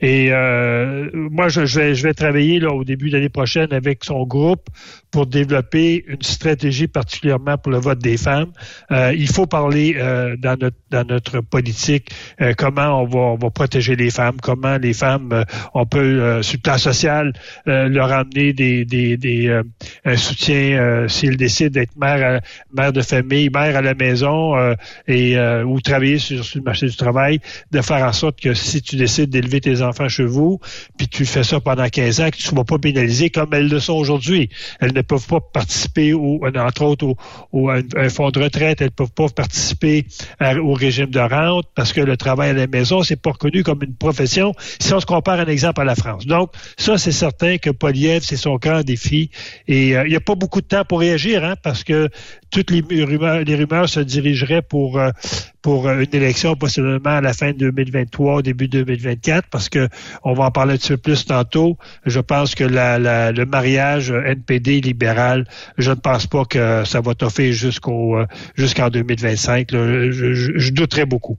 Et 0.00 0.28
euh, 0.32 1.10
moi, 1.12 1.48
je, 1.48 1.60
vais, 1.60 1.94
je 1.94 2.02
vais 2.02 2.14
travailler 2.14 2.58
là, 2.58 2.72
au 2.72 2.84
début 2.84 3.10
de 3.10 3.16
l'année 3.16 3.28
prochaine 3.28 3.72
avec 3.72 4.04
son 4.04 4.24
groupe 4.24 4.68
pour 5.10 5.26
développer 5.26 6.04
une 6.06 6.22
stratégie 6.22 6.86
particulièrement 6.86 7.56
pour 7.56 7.72
le 7.72 7.78
vote 7.78 7.98
des 7.98 8.16
femmes. 8.16 8.52
Euh, 8.90 9.12
il 9.16 9.28
faut 9.28 9.46
parler 9.46 9.94
euh, 9.96 10.36
dans, 10.36 10.58
notre, 10.58 10.76
dans 10.90 11.06
notre 11.06 11.40
politique 11.40 12.10
euh, 12.40 12.52
comment 12.56 13.02
on 13.02 13.06
va, 13.06 13.18
on 13.18 13.36
va 13.36 13.50
protéger 13.50 13.96
les 13.96 14.10
femmes, 14.10 14.36
comment 14.42 14.76
les 14.76 14.92
femmes, 14.92 15.30
euh, 15.32 15.44
on 15.74 15.86
peut, 15.86 16.42
sur 16.42 16.58
le 16.58 16.62
plan 16.62 16.78
social, 16.78 17.32
leur 17.66 18.12
amener 18.12 18.52
des, 18.52 18.84
des, 18.84 19.16
des 19.16 19.62
un 20.04 20.16
soutien 20.16 21.06
s'ils 21.08 21.36
décident 21.36 21.70
d'être 21.70 21.96
mère, 21.96 22.40
mère 22.72 22.92
de 22.92 23.00
famille, 23.02 23.50
mère 23.50 23.76
à 23.76 23.82
la 23.82 23.94
maison 23.94 24.54
et 25.06 25.38
ou 25.38 25.80
travailler 25.80 26.18
sur, 26.18 26.44
le 26.54 26.62
marché 26.62 26.86
du 26.86 26.96
travail, 26.96 27.40
de 27.70 27.80
faire 27.80 28.04
en 28.04 28.12
sorte 28.12 28.40
que 28.40 28.54
si 28.54 28.82
tu 28.82 28.96
décides 28.96 29.30
d'élever 29.30 29.60
tes 29.60 29.82
enfants 29.82 30.08
chez 30.08 30.24
vous, 30.24 30.60
puis 30.96 31.08
tu 31.08 31.24
fais 31.24 31.44
ça 31.44 31.60
pendant 31.60 31.88
15 31.88 32.20
ans, 32.20 32.30
que 32.30 32.36
tu 32.36 32.48
ne 32.48 32.54
sois 32.54 32.64
pas 32.64 32.78
pénalisé 32.78 33.30
comme 33.30 33.52
elles 33.54 33.68
le 33.68 33.80
sont 33.80 33.94
aujourd'hui. 33.94 34.48
Ne 34.98 35.02
peuvent 35.02 35.26
pas 35.26 35.40
participer, 35.40 36.14
entre 36.14 36.82
autres, 36.82 37.14
au, 37.52 37.68
à 37.68 37.78
un 37.96 38.08
fonds 38.08 38.30
de 38.30 38.42
retraite, 38.42 38.80
elles 38.80 38.88
ne 38.88 38.92
peuvent 38.92 39.12
pas 39.12 39.28
participer 39.28 40.06
au 40.40 40.72
régime 40.72 41.10
de 41.10 41.20
rente 41.20 41.66
parce 41.74 41.92
que 41.92 42.00
le 42.00 42.16
travail 42.16 42.50
à 42.50 42.52
la 42.54 42.66
maison, 42.66 43.02
c'est 43.02 43.20
pas 43.20 43.30
reconnu 43.30 43.62
comme 43.62 43.82
une 43.82 43.94
profession 43.94 44.54
si 44.80 44.92
on 44.94 45.00
se 45.00 45.06
compare 45.06 45.40
un 45.40 45.46
exemple 45.46 45.80
à 45.80 45.84
la 45.84 45.94
France. 45.94 46.26
Donc, 46.26 46.50
ça, 46.76 46.98
c'est 46.98 47.12
certain 47.12 47.58
que 47.58 47.70
Poliev, 47.70 48.22
c'est 48.22 48.36
son 48.36 48.56
grand 48.56 48.82
défi. 48.82 49.30
Et 49.66 49.96
euh, 49.96 50.06
il 50.06 50.10
n'y 50.10 50.16
a 50.16 50.20
pas 50.20 50.34
beaucoup 50.34 50.60
de 50.60 50.66
temps 50.66 50.84
pour 50.84 51.00
réagir, 51.00 51.44
hein, 51.44 51.54
parce 51.62 51.84
que 51.84 52.08
toutes 52.50 52.70
les 52.70 53.04
rumeurs, 53.04 53.40
les 53.40 53.54
rumeurs 53.54 53.88
se 53.88 54.00
dirigeraient 54.00 54.62
pour 54.62 54.98
euh, 54.98 55.10
pour 55.62 55.88
euh, 55.88 56.00
une 56.00 56.14
élection 56.14 56.56
possiblement 56.56 57.10
à 57.10 57.20
la 57.20 57.32
fin 57.32 57.52
de 57.52 57.70
2023, 57.70 58.34
au 58.36 58.42
début 58.42 58.68
2024, 58.68 59.48
parce 59.50 59.68
que 59.68 59.88
on 60.24 60.34
va 60.34 60.44
en 60.44 60.50
parler 60.50 60.74
un 60.74 60.76
petit 60.76 60.96
plus 60.96 61.24
tantôt. 61.26 61.76
Je 62.06 62.20
pense 62.20 62.54
que 62.54 62.64
le 62.64 63.44
mariage 63.44 64.10
NPD 64.10 64.80
libéral, 64.80 65.46
je 65.76 65.90
ne 65.90 65.96
pense 65.96 66.26
pas 66.26 66.44
que 66.44 66.84
ça 66.84 67.00
va 67.00 67.14
toffer 67.14 67.52
jusqu'au 67.52 68.18
euh, 68.18 68.26
jusqu'en 68.54 68.88
2025. 68.90 69.68
Je, 69.70 70.10
je, 70.10 70.58
je 70.58 71.04
beaucoup. 71.04 71.38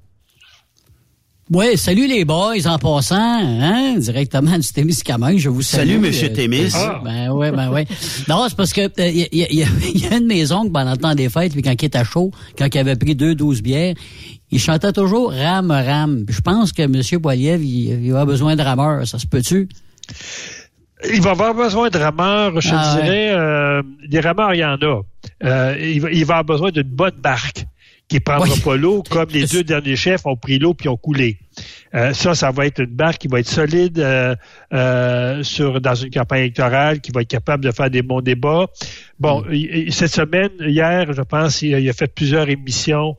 Oui, 1.51 1.77
salut 1.77 2.05
les 2.05 2.25
boys 2.25 2.67
en 2.67 2.77
passant, 2.77 3.15
hein, 3.17 3.95
directement 3.97 4.55
du 4.55 4.67
Témiscamingue, 4.67 5.39
je 5.39 5.49
vous 5.49 5.63
salue. 5.63 5.87
Salut 5.87 5.99
Monsieur 5.99 6.31
Témis. 6.31 6.71
Ah. 6.75 7.01
Ben 7.03 7.31
ouais, 7.31 7.51
ben 7.51 7.71
ouais. 7.71 7.87
Non, 8.27 8.45
c'est 8.47 8.55
parce 8.55 8.71
que 8.71 8.81
il 8.81 9.23
euh, 9.23 9.27
y, 9.31 9.63
a 10.05 10.17
une 10.17 10.27
maison 10.27 10.67
que 10.67 10.71
pendant 10.71 10.91
le 10.91 10.97
temps 10.97 11.15
des 11.15 11.27
fêtes, 11.27 11.53
puis 11.53 11.63
quand 11.63 11.73
il 11.81 11.85
était 11.85 12.05
chaud, 12.05 12.29
quand 12.55 12.67
il 12.71 12.77
avait 12.77 12.95
pris 12.95 13.15
deux 13.15 13.33
douze 13.33 13.63
bières, 13.63 13.95
il 14.51 14.59
chantait 14.59 14.91
toujours 14.91 15.33
Ram 15.33 15.71
Ram. 15.71 16.23
Je 16.29 16.39
pense 16.41 16.71
que 16.71 16.85
Monsieur 16.85 17.17
Boiliev, 17.17 17.63
il, 17.63 18.05
il 18.05 18.15
a 18.15 18.25
besoin 18.25 18.55
de 18.55 18.61
rameurs, 18.61 19.07
ça 19.07 19.17
se 19.17 19.25
peut-tu? 19.25 19.67
Il 21.11 21.21
va 21.21 21.31
avoir 21.31 21.55
besoin 21.55 21.89
de 21.89 21.97
rameurs, 21.97 22.61
je 22.61 22.69
ah, 22.73 22.95
dirais. 22.95 23.31
Euh, 23.31 23.81
des 24.07 24.19
rameurs, 24.19 24.53
il 24.53 24.59
y 24.59 24.65
en 24.65 24.75
a. 24.75 25.01
Euh, 25.43 25.75
il, 25.79 25.99
va, 25.99 26.11
il 26.11 26.25
va 26.25 26.37
avoir 26.37 26.45
besoin 26.45 26.69
d'une 26.69 26.83
bonne 26.83 27.15
barque 27.17 27.65
qui 28.09 28.19
prendra 28.19 28.53
pas 28.63 28.75
l'eau, 28.75 29.03
comme 29.09 29.29
les 29.29 29.45
deux 29.45 29.63
derniers 29.63 29.95
chefs 29.95 30.25
ont 30.25 30.35
pris 30.35 30.59
l'eau 30.59 30.73
puis 30.73 30.89
ont 30.89 30.97
coulé. 30.97 31.37
Euh, 31.95 32.13
ça, 32.13 32.35
ça 32.35 32.51
va 32.51 32.65
être 32.67 32.79
une 32.79 32.93
barque 32.93 33.17
qui 33.17 33.27
va 33.27 33.39
être 33.39 33.47
solide 33.47 33.99
euh, 33.99 34.35
euh, 34.73 35.41
sur 35.43 35.81
dans 35.81 35.95
une 35.95 36.11
campagne 36.11 36.41
électorale, 36.41 37.01
qui 37.01 37.11
va 37.11 37.21
être 37.21 37.27
capable 37.29 37.63
de 37.63 37.71
faire 37.71 37.89
des 37.89 38.01
bons 38.01 38.21
débats. 38.21 38.67
Bon, 39.19 39.43
mm. 39.49 39.89
cette 39.91 40.11
semaine, 40.11 40.51
hier, 40.59 41.11
je 41.11 41.21
pense, 41.21 41.61
il, 41.61 41.89
a 41.89 41.93
fait 41.93 42.13
plusieurs 42.13 42.49
émissions 42.49 43.17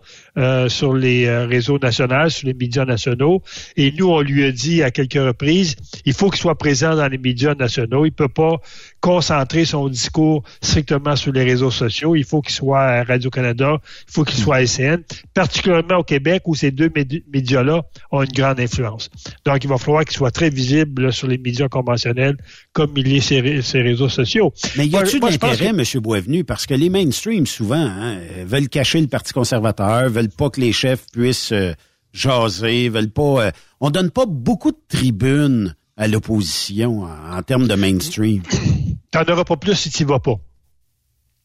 sur 0.69 0.95
les 0.95 1.29
réseaux 1.45 1.79
nationaux, 1.79 2.31
sur 2.31 2.47
les 2.47 2.55
médias 2.55 2.87
nationaux, 2.87 3.43
et 3.77 3.93
nous, 3.93 4.09
on 4.09 4.21
lui 4.21 4.45
a 4.45 4.53
dit 4.53 4.83
à 4.83 4.91
quelques 4.91 5.15
reprises, 5.15 5.77
il 6.07 6.15
faut 6.15 6.31
qu'il 6.31 6.41
soit 6.41 6.57
présent 6.57 6.97
dans 6.97 7.09
les 7.09 7.19
médias 7.19 7.55
nationaux. 7.55 8.07
Il 8.07 8.13
peut 8.13 8.29
pas 8.29 8.57
concentrer 9.01 9.65
son 9.65 9.89
discours 9.89 10.43
strictement 10.63 11.17
sur 11.17 11.33
les 11.33 11.43
réseaux 11.43 11.71
sociaux. 11.71 12.15
Il 12.17 12.25
faut 12.25 12.41
qu'il 12.41 12.55
soit 12.55 12.81
à 12.81 13.05
Radio-Canada, 13.05 13.79
il 14.09 14.13
faut 14.13 14.25
qu'il 14.25 14.39
soit 14.39 14.57
à 14.57 14.67
SCN, 14.67 15.03
particulièrement 15.35 15.99
au 15.99 16.05
Québec 16.05 16.43
où 16.47 16.55
ces 16.55 16.71
deux 16.71 16.91
médias-là 17.33 17.83
ont 18.11 18.23
une 18.23 18.30
grande 18.33 18.61
influence. 18.61 19.11
Donc, 19.45 19.63
il 19.65 19.69
va 19.69 19.79
falloir 19.79 20.05
qu'il 20.05 20.17
soit 20.17 20.31
très 20.31 20.51
visible 20.51 21.13
sur 21.13 21.29
les 21.29 21.39
médias 21.39 21.69
conventionnels 21.69 22.37
comme 22.73 22.93
il 22.97 23.13
est 23.13 23.21
sur 23.21 23.43
ces 23.65 23.83
réseaux 23.83 24.09
sociaux. 24.09 24.53
Mais 24.77 24.87
y 24.87 24.97
a-t-il 24.97 25.21
d'intérêt, 25.21 25.69
M. 25.69 25.83
Boisvenu, 26.01 26.45
parce 26.45 26.67
que 26.67 26.75
les 26.75 26.89
mainstream, 26.89 27.47
souvent, 27.47 27.87
hein, 27.87 28.19
veulent 28.45 28.69
cacher 28.69 29.01
le 29.01 29.07
Parti 29.07 29.33
conservateur, 29.33 30.09
veulent 30.09 30.31
pas 30.31 30.51
que 30.51 30.61
les 30.61 30.73
chefs 30.73 31.07
puissent 31.13 31.53
euh, 31.53 31.73
jaser, 32.13 32.89
veulent 32.89 33.11
pas... 33.11 33.47
Euh, 33.47 33.51
on 33.81 33.91
donne 33.91 34.11
pas 34.11 34.27
beaucoup 34.27 34.73
de 34.73 34.81
tribunes 34.89 35.75
à 35.97 36.09
l'opposition 36.09 37.03
en, 37.03 37.43
termes 37.43 37.69
de 37.69 37.75
mainstream. 37.75 38.43
T'en 39.11 39.23
auras 39.25 39.45
pas 39.45 39.57
plus 39.57 39.75
si 39.75 39.91
tu 39.91 40.05
vas 40.05 40.21
pas. 40.21 40.37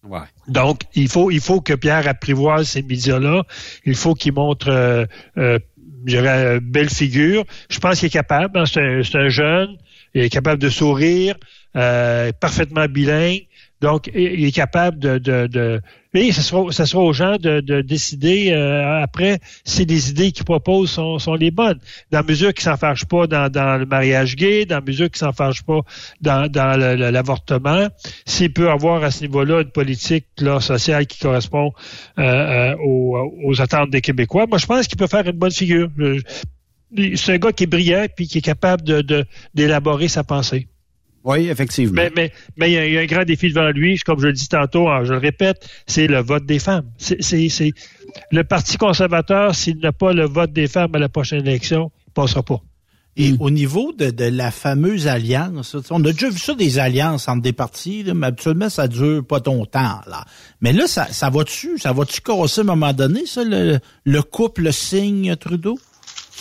Ouais. 0.07 0.19
Donc, 0.47 0.81
il 0.93 1.09
faut, 1.09 1.31
il 1.31 1.41
faut 1.41 1.61
que 1.61 1.73
Pierre 1.73 2.07
apprivoise 2.07 2.69
ces 2.69 2.83
médias-là. 2.83 3.43
Il 3.85 3.95
faut 3.95 4.13
qu'il 4.13 4.33
montre 4.33 4.69
euh, 4.69 5.05
euh 5.37 5.59
je 6.05 6.15
dirais, 6.15 6.59
belle 6.61 6.89
figure. 6.89 7.43
Je 7.69 7.79
pense 7.79 7.99
qu'il 7.99 8.07
est 8.07 8.09
capable. 8.09 8.59
Hein. 8.59 8.65
c'est, 8.65 9.15
un, 9.15 9.29
jeune. 9.29 9.77
Il 10.13 10.23
est 10.23 10.29
capable 10.29 10.61
de 10.61 10.69
sourire, 10.69 11.35
euh, 11.75 12.31
parfaitement 12.39 12.85
bilingue. 12.87 13.47
Donc, 13.81 14.09
il 14.13 14.45
est 14.45 14.51
capable 14.51 14.99
de 14.99 15.81
et 16.21 16.31
ce 16.31 16.41
sera, 16.41 16.71
sera 16.71 17.03
aux 17.03 17.13
gens 17.13 17.37
de, 17.37 17.59
de 17.59 17.81
décider 17.81 18.51
euh, 18.51 19.01
après 19.01 19.39
si 19.63 19.85
les 19.85 20.09
idées 20.09 20.31
qu'ils 20.31 20.45
proposent 20.45 20.91
sont, 20.91 21.19
sont 21.19 21.35
les 21.35 21.51
bonnes. 21.51 21.79
Dans 22.11 22.19
la 22.19 22.23
mesure 22.23 22.53
qu'ils 22.53 22.63
s'en 22.63 22.77
fâchent 22.77 23.05
pas 23.05 23.27
dans, 23.27 23.51
dans 23.51 23.77
le 23.77 23.85
mariage 23.85 24.35
gay, 24.35 24.65
dans 24.65 24.75
la 24.75 24.81
mesure 24.81 25.09
qu'ils 25.09 25.19
s'en 25.19 25.33
fâchent 25.33 25.63
pas 25.63 25.81
dans, 26.21 26.49
dans 26.49 26.77
l'avortement, 26.79 27.87
s'il 28.25 28.53
peut 28.53 28.69
avoir 28.69 29.03
à 29.03 29.11
ce 29.11 29.21
niveau-là 29.21 29.61
une 29.61 29.71
politique 29.71 30.25
là, 30.39 30.59
sociale 30.59 31.07
qui 31.07 31.19
correspond 31.19 31.73
euh, 32.19 32.23
euh 32.23 32.75
aux, 32.83 33.31
aux, 33.45 33.61
attentes 33.61 33.89
des 33.89 34.01
Québécois, 34.01 34.45
moi 34.47 34.57
je 34.57 34.65
pense 34.65 34.87
qu'il 34.87 34.97
peut 34.97 35.07
faire 35.07 35.25
une 35.27 35.37
bonne 35.37 35.51
figure. 35.51 35.89
C'est 37.15 37.33
un 37.33 37.37
gars 37.37 37.51
qui 37.51 37.63
est 37.63 37.67
brillant 37.67 38.05
puis 38.15 38.27
qui 38.27 38.37
est 38.37 38.41
capable 38.41 38.83
de 38.83 39.25
d'élaborer 39.53 40.07
sa 40.07 40.23
pensée. 40.23 40.67
Oui, 41.25 41.49
effectivement. 41.49 41.93
Mais, 41.95 42.11
mais, 42.15 42.31
mais 42.55 42.71
il, 42.71 42.93
y 42.93 42.97
a, 42.97 43.01
un 43.01 43.05
grand 43.05 43.23
défi 43.23 43.49
devant 43.49 43.69
lui, 43.71 43.97
comme 43.97 44.19
je 44.19 44.27
le 44.27 44.33
dis 44.33 44.47
tantôt, 44.47 44.87
hein, 44.87 45.03
je 45.03 45.11
le 45.11 45.17
répète, 45.17 45.67
c'est 45.87 46.05
le 46.05 46.19
vote 46.21 46.45
des 46.45 46.59
femmes. 46.59 46.85
C'est, 46.97 47.21
c'est, 47.21 47.73
le 48.31 48.43
Parti 48.43 48.77
conservateur, 48.77 49.55
s'il 49.55 49.79
n'a 49.79 49.91
pas 49.91 50.13
le 50.13 50.25
vote 50.25 50.53
des 50.53 50.67
femmes 50.67 50.93
à 50.93 50.99
la 50.99 51.09
prochaine 51.09 51.45
élection, 51.45 51.91
il 52.05 52.09
ne 52.11 52.13
passera 52.13 52.43
pas. 52.43 52.61
Et 53.17 53.33
au 53.39 53.49
niveau 53.49 53.91
de, 53.93 54.11
de, 54.11 54.25
la 54.25 54.51
fameuse 54.51 55.07
alliance, 55.07 55.75
on 55.89 56.03
a 56.03 56.11
déjà 56.11 56.29
vu 56.29 56.37
ça 56.37 56.53
des 56.53 56.79
alliances 56.79 57.27
entre 57.27 57.41
des 57.41 57.53
partis, 57.53 58.05
mais 58.13 58.27
habituellement 58.27 58.69
ça 58.69 58.89
dure 58.89 59.25
pas 59.25 59.39
longtemps. 59.45 60.01
Là. 60.05 60.25
Mais 60.59 60.73
là, 60.73 60.85
ça, 60.85 61.07
ça 61.11 61.29
va-tu, 61.29 61.79
ça 61.79 61.93
va-tu 61.93 62.19
casser 62.21 62.59
à 62.59 62.63
un 62.63 62.67
moment 62.67 62.91
donné, 62.91 63.25
ça, 63.25 63.43
le, 63.45 63.79
le 64.03 64.21
couple 64.21 64.71
signe 64.71 65.35
Trudeau? 65.37 65.79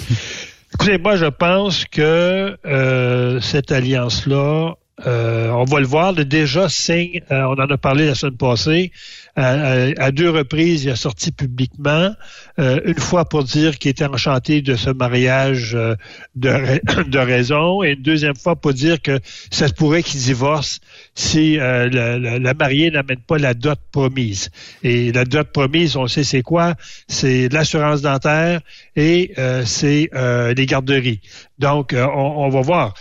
Écoutez, 0.74 0.98
moi, 0.98 1.16
je 1.16 1.26
pense 1.26 1.84
que 1.84 2.58
euh, 2.66 3.40
cette 3.40 3.70
alliance-là 3.70 4.74
euh, 5.06 5.50
on 5.50 5.64
va 5.64 5.80
le 5.80 5.86
voir. 5.86 6.12
Le 6.12 6.24
déjà 6.24 6.68
Singh, 6.68 7.22
euh, 7.30 7.42
on 7.42 7.54
en 7.54 7.68
a 7.68 7.76
parlé 7.76 8.06
la 8.06 8.14
semaine 8.14 8.36
passée, 8.36 8.92
euh, 9.38 9.92
à 9.98 10.12
deux 10.12 10.30
reprises, 10.30 10.84
il 10.84 10.90
a 10.90 10.96
sorti 10.96 11.32
publiquement, 11.32 12.14
une 12.58 12.98
fois 12.98 13.24
pour 13.24 13.42
dire 13.42 13.78
qu'il 13.78 13.90
était 13.90 14.04
enchanté 14.04 14.62
de 14.62 14.76
ce 14.76 14.90
mariage 14.90 15.76
de, 16.36 17.18
raison, 17.18 17.82
et 17.82 17.92
une 17.92 18.02
deuxième 18.02 18.36
fois 18.36 18.54
pour 18.54 18.72
dire 18.72 19.02
que 19.02 19.18
ça 19.50 19.66
se 19.66 19.72
pourrait 19.72 20.04
qu'il 20.04 20.20
divorce 20.20 20.78
si 21.16 21.56
la, 21.56 22.54
mariée 22.54 22.92
n'amène 22.92 23.18
pas 23.18 23.38
la 23.38 23.54
dot 23.54 23.80
promise. 23.90 24.50
Et 24.84 25.10
la 25.10 25.24
dot 25.24 25.48
promise, 25.48 25.96
on 25.96 26.06
sait 26.06 26.22
c'est 26.22 26.42
quoi? 26.42 26.74
C'est 27.08 27.48
l'assurance 27.52 28.02
dentaire 28.02 28.60
et 28.94 29.34
c'est 29.64 30.10
les 30.56 30.66
garderies. 30.66 31.20
Donc, 31.58 31.92
on, 31.92 32.44
on 32.44 32.48
va 32.50 32.60
voir. 32.60 32.94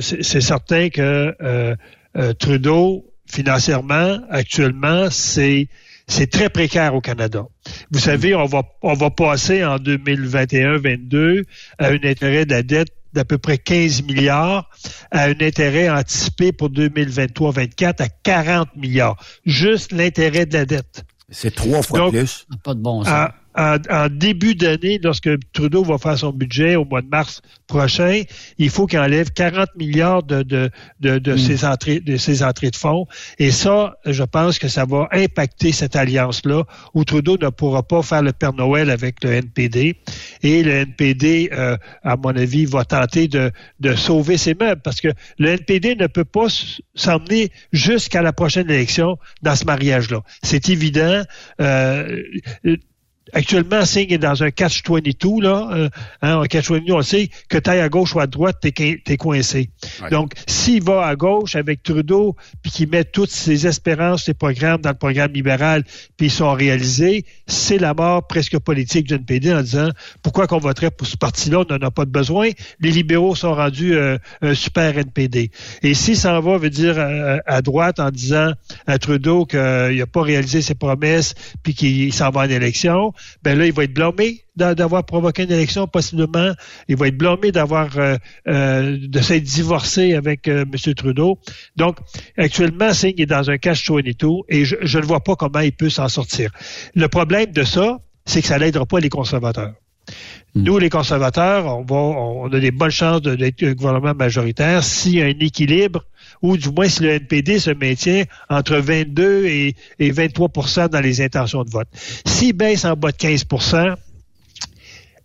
C'est 0.00 0.40
certain 0.40 0.88
que 0.88 1.34
euh, 1.40 1.74
euh, 2.16 2.32
Trudeau, 2.34 3.04
financièrement, 3.26 4.18
actuellement, 4.30 5.08
c'est 5.10 5.68
c'est 6.08 6.30
très 6.30 6.48
précaire 6.50 6.94
au 6.94 7.00
Canada. 7.00 7.46
Vous 7.90 7.98
savez, 7.98 8.34
on 8.34 8.44
va 8.44 8.62
on 8.82 8.94
va 8.94 9.10
passer 9.10 9.64
en 9.64 9.76
2021-22 9.78 11.44
à 11.78 11.88
un 11.88 11.94
intérêt 11.94 12.46
de 12.46 12.52
la 12.52 12.62
dette 12.62 12.88
d'à 13.12 13.24
peu 13.24 13.38
près 13.38 13.56
15 13.56 14.02
milliards, 14.02 14.68
à 15.10 15.24
un 15.24 15.40
intérêt 15.40 15.88
anticipé 15.88 16.52
pour 16.52 16.70
2023-24 16.70 18.02
à 18.02 18.08
40 18.08 18.76
milliards. 18.76 19.16
Juste 19.46 19.92
l'intérêt 19.92 20.44
de 20.44 20.52
la 20.52 20.66
dette. 20.66 21.04
C'est 21.30 21.54
trois 21.54 21.82
fois 21.82 22.10
plus. 22.10 22.46
Pas 22.62 22.74
de 22.74 22.80
bon 22.80 23.02
sens 23.02 23.30
en, 23.56 24.08
début 24.10 24.54
d'année, 24.54 24.98
lorsque 25.02 25.30
Trudeau 25.52 25.82
va 25.82 25.98
faire 25.98 26.18
son 26.18 26.30
budget 26.30 26.76
au 26.76 26.84
mois 26.84 27.02
de 27.02 27.08
mars 27.08 27.40
prochain, 27.66 28.22
il 28.58 28.70
faut 28.70 28.86
qu'il 28.86 28.98
enlève 28.98 29.30
40 29.32 29.68
milliards 29.76 30.22
de, 30.22 30.42
de, 30.42 30.70
de, 31.00 31.32
mm. 31.32 31.38
ses 31.38 31.64
entrées, 31.64 32.00
de 32.00 32.16
ses 32.16 32.42
entrées 32.42 32.70
de 32.70 32.76
fonds. 32.76 33.06
Et 33.38 33.50
ça, 33.50 33.96
je 34.04 34.22
pense 34.22 34.58
que 34.58 34.68
ça 34.68 34.84
va 34.84 35.08
impacter 35.12 35.72
cette 35.72 35.96
alliance-là, 35.96 36.64
où 36.94 37.04
Trudeau 37.04 37.38
ne 37.40 37.48
pourra 37.48 37.82
pas 37.82 38.02
faire 38.02 38.22
le 38.22 38.32
Père 38.32 38.52
Noël 38.52 38.90
avec 38.90 39.24
le 39.24 39.32
NPD. 39.32 39.96
Et 40.42 40.62
le 40.62 40.72
NPD, 40.72 41.50
euh, 41.52 41.76
à 42.02 42.16
mon 42.16 42.36
avis, 42.36 42.66
va 42.66 42.84
tenter 42.84 43.28
de, 43.28 43.50
de 43.80 43.94
sauver 43.94 44.36
ses 44.36 44.54
meubles, 44.54 44.82
parce 44.82 45.00
que 45.00 45.08
le 45.38 45.48
NPD 45.48 45.96
ne 45.96 46.06
peut 46.06 46.24
pas 46.24 46.46
s'emmener 46.94 47.50
jusqu'à 47.72 48.22
la 48.22 48.32
prochaine 48.32 48.70
élection 48.70 49.18
dans 49.42 49.56
ce 49.56 49.64
mariage-là. 49.64 50.20
C'est 50.42 50.68
évident. 50.68 51.22
Euh, 51.60 52.22
Actuellement, 53.32 53.84
Singh 53.84 54.12
est 54.12 54.18
dans 54.18 54.44
un 54.44 54.50
catch-22, 54.50 55.42
là. 55.42 55.68
Euh, 55.72 55.88
hein, 56.22 56.40
un 56.40 56.46
catch-22, 56.46 56.92
on 56.92 57.02
sait 57.02 57.28
que 57.48 57.58
tu 57.58 57.70
à 57.70 57.88
gauche 57.88 58.14
ou 58.14 58.20
à 58.20 58.28
droite, 58.28 58.58
t'es 58.60 59.00
es 59.04 59.16
coincé. 59.16 59.68
Donc, 60.12 60.34
s'il 60.46 60.82
va 60.82 61.06
à 61.06 61.16
gauche 61.16 61.56
avec 61.56 61.82
Trudeau, 61.82 62.36
puis 62.62 62.70
qu'il 62.70 62.88
met 62.88 63.02
toutes 63.02 63.30
ses 63.30 63.66
espérances, 63.66 64.24
ses 64.24 64.34
programmes 64.34 64.80
dans 64.80 64.90
le 64.90 64.96
programme 64.96 65.32
libéral, 65.32 65.84
puis 66.16 66.26
ils 66.26 66.30
sont 66.30 66.52
réalisés, 66.52 67.24
c'est 67.48 67.78
la 67.78 67.94
mort 67.94 68.26
presque 68.26 68.58
politique 68.58 69.08
du 69.08 69.14
NPD 69.14 69.52
en 69.52 69.62
disant 69.62 69.90
pourquoi 70.22 70.46
qu'on 70.46 70.58
voterait 70.58 70.92
pour 70.92 71.06
ce 71.06 71.16
parti-là, 71.16 71.64
on 71.68 71.74
n'en 71.74 71.86
a 71.86 71.90
pas 71.90 72.04
de 72.04 72.10
besoin. 72.10 72.50
Les 72.80 72.90
libéraux 72.90 73.34
sont 73.34 73.54
rendus 73.54 73.94
euh, 73.94 74.18
un 74.42 74.54
super 74.54 74.96
NPD. 74.96 75.50
Et 75.82 75.94
s'il 75.94 76.16
s'en 76.16 76.40
va, 76.40 76.58
veut 76.58 76.70
dire 76.70 76.94
euh, 76.98 77.38
à 77.46 77.60
droite 77.60 77.98
en 77.98 78.10
disant 78.10 78.52
à 78.86 78.98
Trudeau 78.98 79.46
qu'il 79.46 79.58
n'a 79.58 80.06
pas 80.06 80.22
réalisé 80.22 80.62
ses 80.62 80.74
promesses, 80.74 81.34
puis 81.64 81.74
qu'il 81.74 82.12
s'en 82.12 82.30
va 82.30 82.42
en 82.42 82.50
élection, 82.50 83.12
ben 83.42 83.58
là, 83.58 83.66
il 83.66 83.72
va 83.72 83.84
être 83.84 83.94
blâmé 83.94 84.42
d'avoir 84.56 85.04
provoqué 85.04 85.44
une 85.44 85.52
élection, 85.52 85.86
possiblement. 85.86 86.52
Il 86.88 86.96
va 86.96 87.08
être 87.08 87.16
blâmé 87.16 87.52
d'avoir 87.52 87.98
euh, 87.98 88.16
euh, 88.48 88.96
de 89.00 89.20
s'être 89.20 89.42
divorcé 89.42 90.14
avec 90.14 90.48
euh, 90.48 90.64
M. 90.64 90.94
Trudeau. 90.94 91.38
Donc, 91.76 91.98
actuellement, 92.36 92.92
Singh 92.92 93.20
est 93.20 93.26
dans 93.26 93.50
un 93.50 93.58
cache 93.58 93.90
et 94.04 94.14
tout, 94.14 94.44
et 94.48 94.64
je, 94.64 94.98
ne 94.98 95.04
vois 95.04 95.20
pas 95.20 95.36
comment 95.36 95.60
il 95.60 95.72
peut 95.72 95.90
s'en 95.90 96.08
sortir. 96.08 96.50
Le 96.94 97.08
problème 97.08 97.52
de 97.52 97.64
ça, 97.64 97.98
c'est 98.24 98.40
que 98.40 98.48
ça 98.48 98.58
n'aidera 98.58 98.86
pas 98.86 98.98
les 98.98 99.10
conservateurs. 99.10 99.74
Hmm. 100.54 100.62
Nous, 100.62 100.78
les 100.78 100.90
conservateurs, 100.90 101.66
on, 101.66 101.84
va, 101.84 101.96
on 101.96 102.52
a 102.52 102.60
des 102.60 102.70
bonnes 102.70 102.90
chances 102.90 103.22
d'être 103.22 103.62
un 103.62 103.72
gouvernement 103.72 104.14
majoritaire 104.14 104.82
s'il 104.82 105.16
y 105.16 105.22
a 105.22 105.26
un 105.26 105.38
équilibre 105.40 106.04
ou 106.42 106.56
du 106.56 106.70
moins 106.70 106.88
si 106.88 107.02
le 107.02 107.10
NPD 107.10 107.58
se 107.58 107.70
maintient 107.70 108.24
entre 108.48 108.76
22 108.76 109.46
et, 109.46 109.74
23% 110.00 110.88
dans 110.88 111.00
les 111.00 111.20
intentions 111.20 111.64
de 111.64 111.70
vote. 111.70 111.88
S'il 112.24 112.52
baisse 112.52 112.84
en 112.84 112.94
bas 112.94 113.12
de 113.12 113.16
15% 113.16 113.96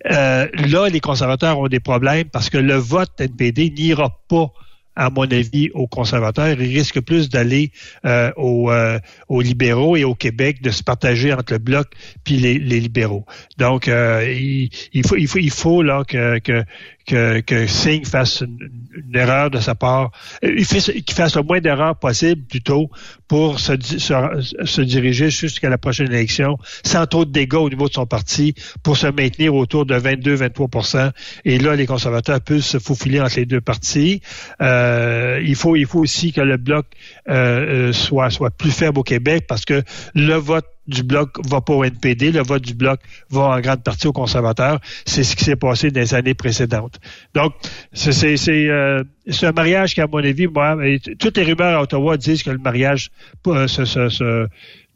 euh, 0.09 0.47
là, 0.53 0.89
les 0.89 0.99
conservateurs 0.99 1.59
ont 1.59 1.67
des 1.67 1.79
problèmes 1.79 2.27
parce 2.29 2.49
que 2.49 2.57
le 2.57 2.75
vote 2.75 3.11
NPD 3.19 3.69
n'ira 3.69 4.09
pas 4.27 4.51
à 4.93 5.09
mon 5.09 5.23
avis, 5.23 5.69
aux 5.73 5.87
conservateurs. 5.87 6.59
Il 6.59 6.77
risque 6.77 6.99
plus 6.99 7.29
d'aller 7.29 7.71
euh, 8.05 8.29
euh, 8.37 8.99
aux, 9.29 9.41
libéraux 9.41 9.95
et 9.95 10.03
au 10.03 10.15
Québec, 10.15 10.61
de 10.61 10.69
se 10.69 10.83
partager 10.83 11.31
entre 11.31 11.53
le 11.53 11.59
bloc 11.59 11.87
puis 12.25 12.35
les, 12.35 12.57
libéraux. 12.59 13.25
Donc, 13.57 13.87
il, 13.87 14.69
faut, 15.07 15.15
il 15.15 15.49
faut, 15.49 15.81
là 15.81 16.03
que, 16.03 16.65
que, 17.05 17.39
que 17.41 17.67
Singh 17.67 18.05
fasse 18.05 18.41
une, 18.41 18.71
erreur 19.13 19.49
de 19.49 19.59
sa 19.59 19.75
part, 19.75 20.11
euh, 20.43 20.53
il 20.57 20.65
qu'il 20.65 21.15
fasse 21.15 21.35
le 21.35 21.43
moins 21.43 21.59
d'erreurs 21.59 21.97
possible 21.97 22.43
plutôt 22.43 22.89
pour 23.27 23.59
se, 23.59 23.73
se, 23.79 24.81
diriger 24.81 25.29
jusqu'à 25.29 25.69
la 25.69 25.77
prochaine 25.77 26.11
élection 26.11 26.57
sans 26.83 27.05
trop 27.07 27.25
de 27.25 27.31
dégâts 27.31 27.55
au 27.55 27.69
niveau 27.69 27.87
de 27.87 27.93
son 27.93 28.05
parti 28.05 28.53
pour 28.83 28.97
se 28.97 29.07
maintenir 29.07 29.55
autour 29.55 29.85
de 29.85 29.95
22-23% 29.95 31.11
Et 31.45 31.59
là, 31.59 31.75
les 31.75 31.85
conservateurs 31.85 32.41
peuvent 32.41 32.59
se 32.59 32.79
faufiler 32.79 33.21
entre 33.21 33.37
les 33.37 33.45
deux 33.45 33.61
partis. 33.61 34.21
Euh, 34.61 35.41
il 35.43 35.55
faut 35.55 35.75
il 35.75 35.85
faut 35.85 35.99
aussi 35.99 36.31
que 36.31 36.41
le 36.41 36.57
bloc 36.57 36.85
euh, 37.29 37.93
soit 37.93 38.29
soit 38.29 38.51
plus 38.51 38.71
faible 38.71 38.99
au 38.99 39.03
Québec 39.03 39.45
parce 39.47 39.65
que 39.65 39.83
le 40.13 40.35
vote 40.35 40.65
du 40.87 41.03
bloc 41.03 41.37
va 41.47 41.61
pas 41.61 41.73
au 41.73 41.83
NPD, 41.83 42.31
le 42.31 42.41
vote 42.41 42.63
du 42.63 42.73
bloc 42.73 42.99
va 43.29 43.41
en 43.41 43.59
grande 43.59 43.83
partie 43.83 44.07
aux 44.07 44.13
conservateurs. 44.13 44.79
C'est 45.05 45.23
ce 45.23 45.35
qui 45.35 45.43
s'est 45.43 45.55
passé 45.55 45.91
dans 45.91 45.99
les 45.99 46.13
années 46.13 46.33
précédentes. 46.33 46.99
Donc, 47.33 47.53
c'est 47.93 48.35
euh, 48.49 49.03
un 49.41 49.51
mariage 49.51 49.93
qui, 49.93 50.01
à 50.01 50.07
mon 50.07 50.19
avis, 50.19 50.47
moi, 50.47 50.77
toutes 51.19 51.37
les 51.37 51.43
rumeurs 51.43 51.79
à 51.79 51.81
Ottawa 51.83 52.17
disent 52.17 52.43
que 52.43 52.49
le 52.49 52.57
mariage 52.57 53.11
euh, 53.47 54.47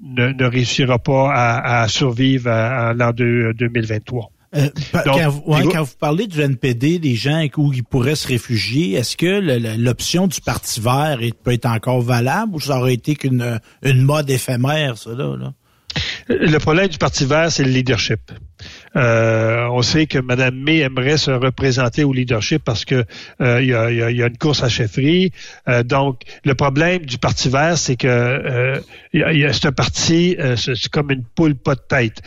ne, 0.01 0.45
réussira 0.45 0.99
pas 0.99 1.31
à, 1.33 1.87
survivre 1.87 2.49
en 2.49 2.93
l'an 2.93 3.11
2023. 3.13 4.31
Euh, 4.55 4.69
quand, 5.03 5.29
vous, 5.29 5.95
parlez 5.99 6.27
du 6.27 6.39
NPD, 6.39 6.97
des 6.97 7.15
gens 7.15 7.45
où 7.57 7.73
ils 7.73 7.83
pourraient 7.83 8.15
se 8.15 8.27
réfugier, 8.27 8.93
est-ce 8.93 9.17
que 9.17 9.77
l'option 9.77 10.27
du 10.27 10.39
Parti 10.39 10.79
vert 10.79 11.19
peut 11.43 11.51
être 11.51 11.65
encore 11.65 12.01
valable 12.01 12.55
ou 12.55 12.61
ça 12.61 12.79
aurait 12.79 12.93
été 12.93 13.15
qu'une 13.15 13.59
une 13.83 14.01
mode 14.03 14.29
éphémère, 14.29 14.97
ça, 14.97 15.11
là? 15.11 15.53
Le 16.27 16.57
problème 16.57 16.87
du 16.87 16.97
Parti 16.97 17.25
vert, 17.25 17.51
c'est 17.51 17.63
le 17.63 17.71
leadership. 17.71 18.19
Euh, 18.95 19.67
on 19.71 19.81
sait 19.81 20.07
que 20.07 20.17
Mme 20.17 20.55
May 20.55 20.77
aimerait 20.77 21.17
se 21.17 21.31
représenter 21.31 22.03
au 22.03 22.13
leadership 22.13 22.63
parce 22.63 22.85
que 22.85 23.03
euh, 23.41 23.61
il, 23.61 23.67
y 23.67 23.73
a, 23.73 24.27
une 24.27 24.37
course 24.37 24.63
à 24.63 24.69
chefferie. 24.69 25.31
Euh, 25.67 25.83
donc, 25.83 26.21
le 26.43 26.55
problème 26.55 27.05
du 27.05 27.17
Parti 27.17 27.49
vert, 27.49 27.77
c'est 27.77 27.97
que 27.97 28.81
c'est 29.53 29.65
un 29.65 29.71
parti, 29.71 30.37
c'est 30.57 30.89
comme 30.89 31.11
une 31.11 31.23
poule 31.23 31.55
pas 31.55 31.75
de 31.75 31.81
tête. 31.87 32.21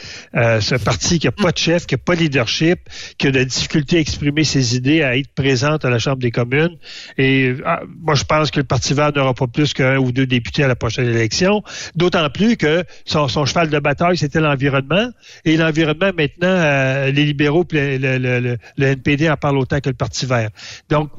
c'est 0.60 0.74
un 0.74 0.78
parti 0.78 1.18
qui 1.18 1.26
n'a 1.26 1.32
pas 1.32 1.52
de 1.52 1.58
chef, 1.58 1.86
qui 1.86 1.94
n'a 1.94 1.98
pas 1.98 2.14
de 2.14 2.20
leadership, 2.20 2.80
qui 3.18 3.26
a 3.26 3.30
de 3.30 3.38
la 3.38 3.44
difficulté 3.44 3.96
à 3.96 4.00
exprimer 4.00 4.44
ses 4.44 4.76
idées, 4.76 5.02
à 5.02 5.16
être 5.16 5.32
présente 5.34 5.84
à 5.84 5.90
la 5.90 5.98
Chambre 5.98 6.18
des 6.18 6.30
communes. 6.30 6.76
Et 7.16 7.54
ah, 7.64 7.82
moi, 8.00 8.14
je 8.14 8.24
pense 8.24 8.50
que 8.50 8.60
le 8.60 8.64
Parti 8.64 8.94
vert 8.94 9.12
n'aura 9.14 9.34
pas 9.34 9.46
plus 9.46 9.72
qu'un 9.72 9.98
ou 9.98 10.12
deux 10.12 10.26
députés 10.26 10.64
à 10.64 10.68
la 10.68 10.76
prochaine 10.76 11.08
élection. 11.08 11.62
D'autant 11.94 12.28
plus 12.30 12.56
que 12.56 12.84
son, 13.04 13.28
son 13.28 13.44
cheval 13.44 13.70
de 13.70 13.78
bataille, 13.78 14.16
c'était 14.16 14.40
l'environnement. 14.40 15.10
Et 15.44 15.56
l'environnement, 15.56 16.10
maintenant, 16.16 16.48
euh, 16.48 17.10
les 17.10 17.24
libéraux 17.24 17.66
et 17.72 17.98
le, 17.98 18.58
NPD 18.78 19.30
en 19.30 19.36
parlent 19.36 19.58
autant 19.58 19.80
que 19.80 19.88
le 19.88 19.94
Parti 19.94 20.26
vert. 20.26 20.50
Donc, 20.88 21.10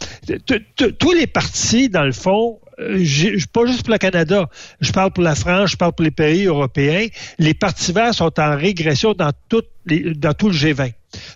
tous 0.99 1.11
les 1.11 1.27
partis, 1.27 1.89
dans 1.89 2.03
le 2.03 2.11
fond, 2.11 2.59
euh, 2.65 2.68
pas 2.79 2.97
juste 2.97 3.51
pour 3.51 3.65
le 3.65 3.97
Canada, 3.97 4.49
je 4.79 4.91
parle 4.91 5.11
pour 5.11 5.23
la 5.23 5.35
France, 5.35 5.71
je 5.71 5.77
parle 5.77 5.93
pour 5.93 6.03
les 6.03 6.11
pays 6.11 6.45
européens, 6.45 7.07
les 7.37 7.53
partis 7.53 7.91
verts 7.91 8.13
sont 8.13 8.39
en 8.39 8.55
régression 8.55 9.13
dans, 9.13 9.31
dans 9.49 10.33
tout 10.33 10.49
le 10.49 10.53
G20 10.53 10.93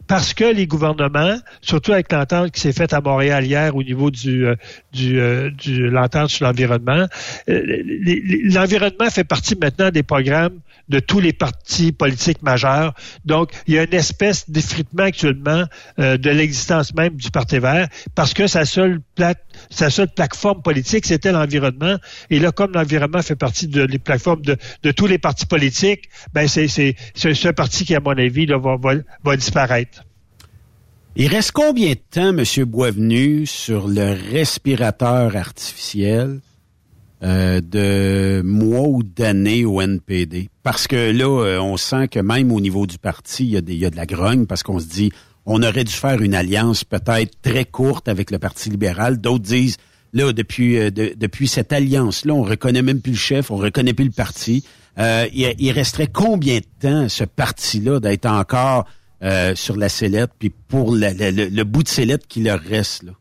parce 0.07 0.33
que 0.33 0.43
les 0.43 0.67
gouvernements, 0.67 1.37
surtout 1.61 1.93
avec 1.93 2.11
l'entente 2.11 2.51
qui 2.51 2.61
s'est 2.61 2.73
faite 2.73 2.93
à 2.93 3.01
Montréal 3.01 3.45
hier 3.45 3.75
au 3.75 3.83
niveau 3.83 4.11
du, 4.11 4.45
euh, 4.45 4.55
du, 4.91 5.89
l'entente 5.89 6.29
sur 6.29 6.45
l'environnement, 6.45 7.07
l'environnement 7.47 9.09
fait 9.09 9.23
partie 9.23 9.55
maintenant 9.55 9.89
des 9.89 10.03
programmes 10.03 10.59
de 10.89 10.99
tous 10.99 11.19
les 11.19 11.33
partis 11.33 11.91
politiques 11.91 12.41
majeurs. 12.41 12.93
Donc, 13.25 13.51
il 13.67 13.75
y 13.75 13.79
a 13.79 13.83
une 13.83 13.93
espèce 13.93 14.49
d'effritement 14.49 15.03
actuellement 15.03 15.63
euh, 15.99 16.17
de 16.17 16.29
l'existence 16.29 16.93
même 16.93 17.15
du 17.15 17.31
Parti 17.31 17.59
vert 17.59 17.87
parce 18.15 18.33
que 18.33 18.47
sa 18.47 18.65
seule, 18.65 18.99
plate, 19.15 19.43
sa 19.69 19.89
plateforme 20.07 20.61
politique, 20.61 21.05
c'était 21.05 21.31
l'environnement. 21.31 21.97
Et 22.29 22.39
là, 22.39 22.51
comme 22.51 22.73
l'environnement 22.73 23.21
fait 23.21 23.35
partie 23.35 23.67
de 23.67 23.83
les 23.83 23.99
plateformes 23.99 24.41
de, 24.41 24.91
tous 24.91 25.07
les 25.07 25.17
partis 25.17 25.45
politiques, 25.45 26.09
ben 26.33 26.47
c'est, 26.47 26.95
un 27.45 27.53
parti 27.53 27.85
qui, 27.85 27.95
à 27.95 27.99
mon 27.99 28.17
avis, 28.17 28.45
va, 28.45 28.77
va 29.23 29.37
disparaître. 29.37 30.03
Il 31.15 31.27
reste 31.27 31.51
combien 31.51 31.91
de 31.91 31.99
temps, 32.09 32.35
M. 32.35 32.65
Boisvenu, 32.65 33.45
sur 33.45 33.87
le 33.87 34.17
respirateur 34.31 35.35
artificiel? 35.35 36.39
Euh, 37.23 37.61
de 37.61 38.41
mois 38.43 38.87
ou 38.87 39.03
d'années 39.03 39.65
au 39.65 39.81
NPD? 39.81 40.49
Parce 40.63 40.87
que 40.87 41.11
là, 41.11 41.25
euh, 41.45 41.59
on 41.59 41.77
sent 41.77 42.07
que 42.09 42.19
même 42.19 42.51
au 42.51 42.59
niveau 42.59 42.85
du 42.87 42.97
parti, 42.97 43.43
il 43.45 43.49
y 43.51 43.57
a, 43.57 43.61
des, 43.61 43.73
il 43.73 43.79
y 43.79 43.85
a 43.85 43.89
de 43.89 43.95
la 43.95 44.05
grogne 44.05 44.45
parce 44.45 44.63
qu'on 44.63 44.79
se 44.79 44.87
dit, 44.87 45.11
on 45.45 45.61
aurait 45.63 45.83
dû 45.83 45.91
faire 45.93 46.21
une 46.21 46.35
alliance 46.35 46.83
peut-être 46.83 47.41
très 47.41 47.65
courte 47.65 48.07
avec 48.07 48.31
le 48.31 48.39
Parti 48.39 48.69
libéral. 48.69 49.19
D'autres 49.19 49.43
disent, 49.43 49.77
là, 50.13 50.31
depuis, 50.33 50.77
euh, 50.77 50.89
de- 50.89 51.13
depuis 51.17 51.47
cette 51.47 51.73
alliance-là, 51.73 52.33
on 52.33 52.43
reconnaît 52.43 52.81
même 52.81 53.01
plus 53.01 53.11
le 53.13 53.17
chef, 53.17 53.51
on 53.51 53.57
reconnaît 53.57 53.93
plus 53.93 54.05
le 54.05 54.11
parti. 54.11 54.63
Euh, 54.99 55.27
il, 55.33 55.53
il 55.59 55.71
resterait 55.71 56.07
combien 56.07 56.59
de 56.59 56.65
temps, 56.79 57.09
ce 57.09 57.23
parti-là, 57.23 57.99
d'être 57.99 58.25
encore 58.25 58.85
euh, 59.23 59.55
sur 59.55 59.75
la 59.75 59.89
sellette, 59.89 60.31
puis 60.37 60.49
pour 60.67 60.93
le, 60.95 61.49
le 61.49 61.63
bout 61.63 61.83
de 61.83 61.87
sellette 61.87 62.27
qui 62.27 62.41
leur 62.43 62.59
reste, 62.59 63.03
là? 63.03 63.11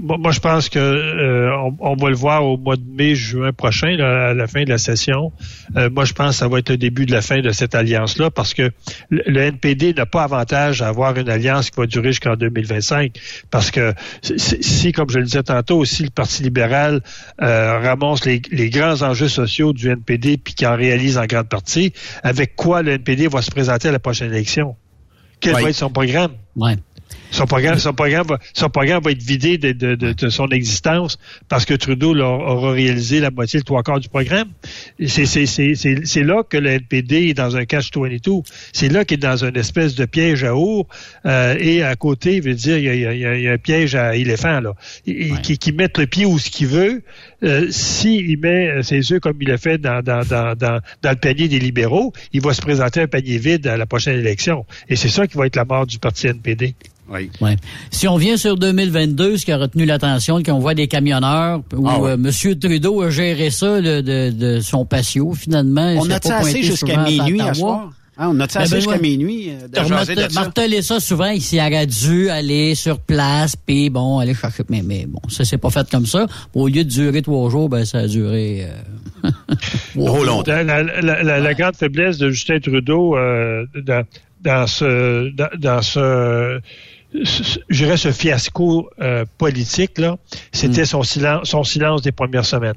Moi, 0.00 0.16
moi, 0.18 0.32
je 0.32 0.40
pense 0.40 0.70
que 0.70 0.78
euh, 0.78 1.54
on, 1.58 1.76
on 1.80 1.94
va 1.94 2.08
le 2.08 2.16
voir 2.16 2.44
au 2.44 2.56
mois 2.56 2.76
de 2.76 2.84
mai, 2.84 3.14
juin 3.14 3.52
prochain, 3.52 3.96
là, 3.96 4.28
à 4.28 4.34
la 4.34 4.46
fin 4.46 4.64
de 4.64 4.70
la 4.70 4.78
session. 4.78 5.32
Euh, 5.76 5.90
moi, 5.90 6.06
je 6.06 6.14
pense 6.14 6.30
que 6.30 6.36
ça 6.36 6.48
va 6.48 6.58
être 6.58 6.70
le 6.70 6.78
début 6.78 7.04
de 7.04 7.12
la 7.12 7.20
fin 7.20 7.40
de 7.40 7.50
cette 7.50 7.74
alliance-là, 7.74 8.30
parce 8.30 8.54
que 8.54 8.70
le, 9.10 9.22
le 9.26 9.40
NPD 9.42 9.92
n'a 9.92 10.06
pas 10.06 10.22
avantage 10.22 10.80
à 10.80 10.88
avoir 10.88 11.16
une 11.18 11.28
alliance 11.28 11.70
qui 11.70 11.78
va 11.78 11.86
durer 11.86 12.08
jusqu'en 12.08 12.36
2025, 12.36 13.12
parce 13.50 13.70
que 13.70 13.92
si, 14.22 14.92
comme 14.92 15.10
je 15.10 15.18
le 15.18 15.24
disais 15.24 15.42
tantôt, 15.42 15.84
si 15.84 16.04
le 16.04 16.10
Parti 16.10 16.42
libéral 16.42 17.02
euh, 17.42 17.78
ramasse 17.80 18.24
les, 18.24 18.40
les 18.50 18.70
grands 18.70 19.02
enjeux 19.02 19.28
sociaux 19.28 19.72
du 19.72 19.90
NPD 19.90 20.38
puis 20.38 20.54
qu'il 20.54 20.66
en 20.66 20.76
réalise 20.76 21.18
en 21.18 21.26
grande 21.26 21.48
partie, 21.48 21.92
avec 22.22 22.56
quoi 22.56 22.82
le 22.82 22.92
NPD 22.92 23.28
va 23.28 23.42
se 23.42 23.50
présenter 23.50 23.88
à 23.88 23.92
la 23.92 23.98
prochaine 23.98 24.32
élection? 24.32 24.76
Quel 25.40 25.54
va 25.54 25.70
être 25.70 25.74
son 25.74 25.90
programme? 25.90 26.32
Ouais. 26.56 26.76
Son 27.30 27.46
programme, 27.46 27.78
son 27.78 27.92
programme, 27.92 28.26
va, 28.26 28.38
son 28.54 28.68
programme 28.68 29.02
va 29.02 29.12
être 29.12 29.22
vidé 29.22 29.56
de, 29.58 29.72
de- 29.72 29.94
de- 29.94 30.12
de 30.12 30.28
son 30.28 30.48
existence 30.48 31.18
parce 31.48 31.64
que 31.64 31.74
Trudeau 31.74 32.14
aura 32.18 32.72
réalisé 32.72 33.20
la 33.20 33.30
moitié, 33.30 33.58
le 33.60 33.64
trois 33.64 33.82
quarts 33.82 34.00
du 34.00 34.08
programme. 34.08 34.48
C'est 35.06 36.22
là 36.22 36.42
que 36.48 36.56
le 36.56 36.70
NPD 36.70 37.28
est 37.28 37.34
dans 37.34 37.56
un 37.56 37.64
catch-22. 37.64 38.42
C'est 38.72 38.88
là 38.88 39.04
qu'il 39.04 39.16
est 39.18 39.20
dans 39.22 39.44
une 39.44 39.56
espèce 39.56 39.94
de 39.94 40.04
piège 40.06 40.44
à 40.44 40.54
ours. 40.56 40.88
euh, 41.26 41.56
et 41.58 41.82
à 41.82 41.94
côté, 41.96 42.36
il 42.36 42.42
veut 42.42 42.54
dire, 42.54 42.78
il 42.78 42.84
y 42.84 42.88
a, 42.88 42.94
il 42.94 43.00
y 43.20 43.24
a- 43.26 43.36
il 43.36 43.42
y 43.42 43.48
a 43.48 43.52
un 43.52 43.58
piège 43.58 43.94
à 43.94 44.16
éléphant, 44.16 44.60
là. 44.60 44.74
Et- 45.06 45.28
et 45.28 45.32
Qui, 45.42 45.58
qui 45.58 45.72
mette 45.72 45.98
le 45.98 46.06
pied 46.06 46.26
où 46.26 46.38
ce 46.38 46.50
qu'il 46.50 46.66
veut. 46.66 47.02
Euh, 47.42 47.68
S'il 47.70 48.38
met 48.38 48.82
ses 48.82 49.12
œufs 49.12 49.20
comme 49.20 49.36
il 49.40 49.50
a 49.50 49.56
fait 49.58 49.78
dans, 49.78 50.02
dans, 50.02 50.24
dans, 50.24 50.54
dans, 50.54 50.80
dans 51.02 51.10
le 51.10 51.16
panier 51.16 51.48
des 51.48 51.58
libéraux, 51.58 52.12
il 52.32 52.40
va 52.42 52.52
se 52.52 52.60
présenter 52.60 53.00
un 53.00 53.06
panier 53.06 53.38
vide 53.38 53.66
à 53.66 53.76
la 53.76 53.86
prochaine 53.86 54.18
élection. 54.18 54.66
Et 54.88 54.96
c'est 54.96 55.08
ça 55.08 55.26
qui 55.26 55.36
va 55.36 55.46
être 55.46 55.56
la 55.56 55.64
mort 55.64 55.86
du 55.86 55.98
parti 55.98 56.26
NPD. 56.26 56.74
Oui. 57.10 57.30
Ouais. 57.40 57.56
Si 57.90 58.06
on 58.06 58.16
vient 58.16 58.36
sur 58.36 58.56
2022, 58.56 59.36
ce 59.36 59.44
qui 59.44 59.52
a 59.52 59.58
retenu 59.58 59.84
l'attention, 59.84 60.42
qu'on 60.42 60.58
voit 60.60 60.74
des 60.74 60.86
camionneurs, 60.88 61.60
où 61.74 61.88
Ah 61.88 61.98
ouais. 62.00 62.10
euh, 62.10 62.14
M. 62.14 62.58
Trudeau 62.58 63.02
a 63.02 63.10
géré 63.10 63.50
ça 63.50 63.80
de, 63.80 64.30
de 64.30 64.60
son 64.60 64.84
patio, 64.84 65.32
finalement. 65.34 65.94
On 65.98 66.08
a-tu 66.10 66.28
pas 66.28 66.36
assez 66.36 66.62
jusqu'à 66.62 67.02
minuit 67.04 67.40
à 67.40 67.52
soir? 67.54 67.90
Hein, 68.22 68.32
on 68.34 68.40
a-tu 68.40 68.58
Ben, 68.58 68.60
assez 68.64 68.76
Benoît, 68.80 68.92
jusqu'à 68.94 69.08
minuit 69.08 69.48
euh, 69.50 69.66
de 69.66 69.72
T'as 69.72 69.84
jaser 69.84 70.14
de 70.14 70.20
remartelé- 70.20 70.82
ça? 70.82 71.00
souvent, 71.00 71.30
il 71.30 71.40
s'y 71.40 71.58
aurait 71.58 71.86
dû 71.86 72.28
aller 72.28 72.74
sur 72.74 73.00
place, 73.00 73.56
puis 73.56 73.88
bon, 73.88 74.18
aller 74.18 74.34
chercher. 74.34 74.62
Mais, 74.68 74.82
mais 74.84 75.06
bon, 75.08 75.20
ça 75.30 75.44
s'est 75.44 75.56
pas 75.56 75.70
fait 75.70 75.88
comme 75.90 76.04
ça. 76.06 76.26
Au 76.54 76.68
lieu 76.68 76.84
de 76.84 76.90
durer 76.90 77.22
trois 77.22 77.48
jours, 77.50 77.70
ben 77.70 77.84
ça 77.86 77.98
a 78.00 78.06
duré 78.06 78.66
euh, 79.24 79.30
Trop 79.94 80.22
longtemps. 80.24 80.62
La, 80.62 80.82
la- 80.82 81.22
la- 81.40 81.54
grande 81.54 81.76
faiblesse 81.76 82.18
de 82.18 82.30
Justin 82.30 82.60
Trudeau 82.60 83.16
euh, 83.16 83.64
dans, 83.86 84.04
dans 84.42 84.66
ce 84.66 85.30
dans, 85.58 85.80
ce- 85.82 86.60
je 87.12 87.58
dirais 87.74 87.96
ce 87.96 88.12
fiasco 88.12 88.88
euh, 89.00 89.24
politique 89.38 89.98
là, 89.98 90.16
c'était 90.52 90.84
son 90.84 91.02
silence 91.02 91.48
son 91.48 91.64
silence 91.64 92.02
des 92.02 92.12
premières 92.12 92.44
semaines. 92.44 92.74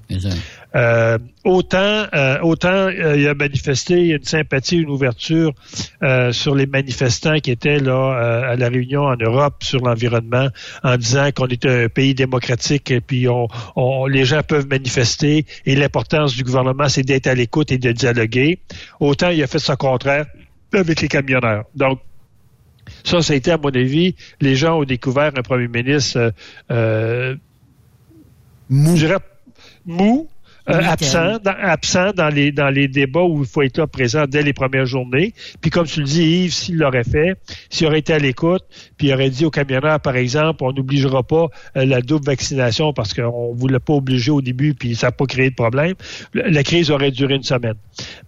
Euh, 0.75 1.19
autant 1.43 2.05
euh, 2.15 2.39
autant 2.41 2.87
euh, 2.87 3.15
il 3.15 3.27
a 3.27 3.35
manifesté 3.35 4.07
une 4.09 4.23
sympathie, 4.23 4.77
une 4.77 4.89
ouverture 4.89 5.53
euh, 6.01 6.31
sur 6.31 6.55
les 6.55 6.65
manifestants 6.65 7.37
qui 7.39 7.51
étaient 7.51 7.77
là 7.77 7.91
euh, 8.17 8.53
à 8.53 8.55
la 8.55 8.69
réunion 8.69 9.03
en 9.03 9.15
Europe 9.17 9.63
sur 9.63 9.81
l'environnement 9.85 10.47
en 10.83 10.97
disant 10.97 11.29
qu'on 11.35 11.45
était 11.47 11.83
un 11.85 11.89
pays 11.89 12.15
démocratique 12.15 12.89
et 12.89 13.01
puis 13.01 13.27
on, 13.29 13.47
on- 13.75 14.07
les 14.07 14.25
gens 14.25 14.41
peuvent 14.41 14.67
manifester 14.67 15.45
et 15.67 15.75
l'importance 15.75 16.35
du 16.35 16.43
gouvernement 16.43 16.89
c'est 16.89 17.03
d'être 17.03 17.27
à 17.27 17.35
l'écoute 17.35 17.71
et 17.71 17.77
de 17.77 17.91
dialoguer. 17.91 18.59
Autant 18.99 19.29
il 19.29 19.43
a 19.43 19.47
fait 19.47 19.59
son 19.59 19.75
contraire 19.75 20.25
avec 20.73 21.01
les 21.01 21.07
camionneurs. 21.07 21.65
Donc 21.75 21.99
ça, 23.03 23.21
ça 23.21 23.33
a 23.33 23.35
été, 23.35 23.51
à 23.51 23.57
mon 23.57 23.69
avis, 23.69 24.15
les 24.41 24.55
gens 24.55 24.79
ont 24.79 24.83
découvert 24.83 25.31
un 25.37 25.41
premier 25.41 25.67
ministre 25.67 26.17
euh, 26.17 26.31
euh, 26.71 27.35
mou. 28.69 28.95
Je 28.95 29.05
dirais 29.05 29.19
mou, 29.85 30.29
euh, 30.69 30.79
absent, 30.81 31.39
dans, 31.43 31.55
absent 31.59 32.11
dans 32.13 32.29
les 32.29 32.53
dans 32.53 32.69
les 32.69 32.87
débats 32.87 33.23
où 33.23 33.41
il 33.41 33.45
faut 33.45 33.63
être 33.63 33.77
là 33.77 33.87
présent 33.87 34.25
dès 34.27 34.43
les 34.43 34.53
premières 34.53 34.85
journées. 34.85 35.33
Puis 35.59 35.69
comme 35.69 35.85
tu 35.85 35.99
le 35.99 36.05
dis, 36.05 36.23
Yves, 36.23 36.53
s'il 36.53 36.77
l'aurait 36.77 37.03
fait, 37.03 37.35
s'il 37.69 37.85
aurait 37.87 37.99
été 37.99 38.13
à 38.13 38.19
l'écoute, 38.19 38.63
puis 38.97 39.07
il 39.07 39.13
aurait 39.13 39.29
dit 39.29 39.43
aux 39.43 39.51
camionneurs, 39.51 39.99
par 39.99 40.15
exemple, 40.15 40.63
on 40.63 40.71
n'obligera 40.71 41.21
pas 41.23 41.47
euh, 41.75 41.85
la 41.85 42.01
double 42.01 42.25
vaccination 42.25 42.93
parce 42.93 43.13
qu'on 43.13 43.53
voulait 43.53 43.79
pas 43.79 43.93
obliger 43.93 44.31
au 44.31 44.41
début, 44.41 44.73
puis 44.73 44.95
ça 44.95 45.07
n'a 45.07 45.11
pas 45.11 45.25
créé 45.25 45.49
de 45.49 45.55
problème. 45.55 45.95
La 46.33 46.63
crise 46.63 46.91
aurait 46.91 47.11
duré 47.11 47.35
une 47.35 47.43
semaine. 47.43 47.75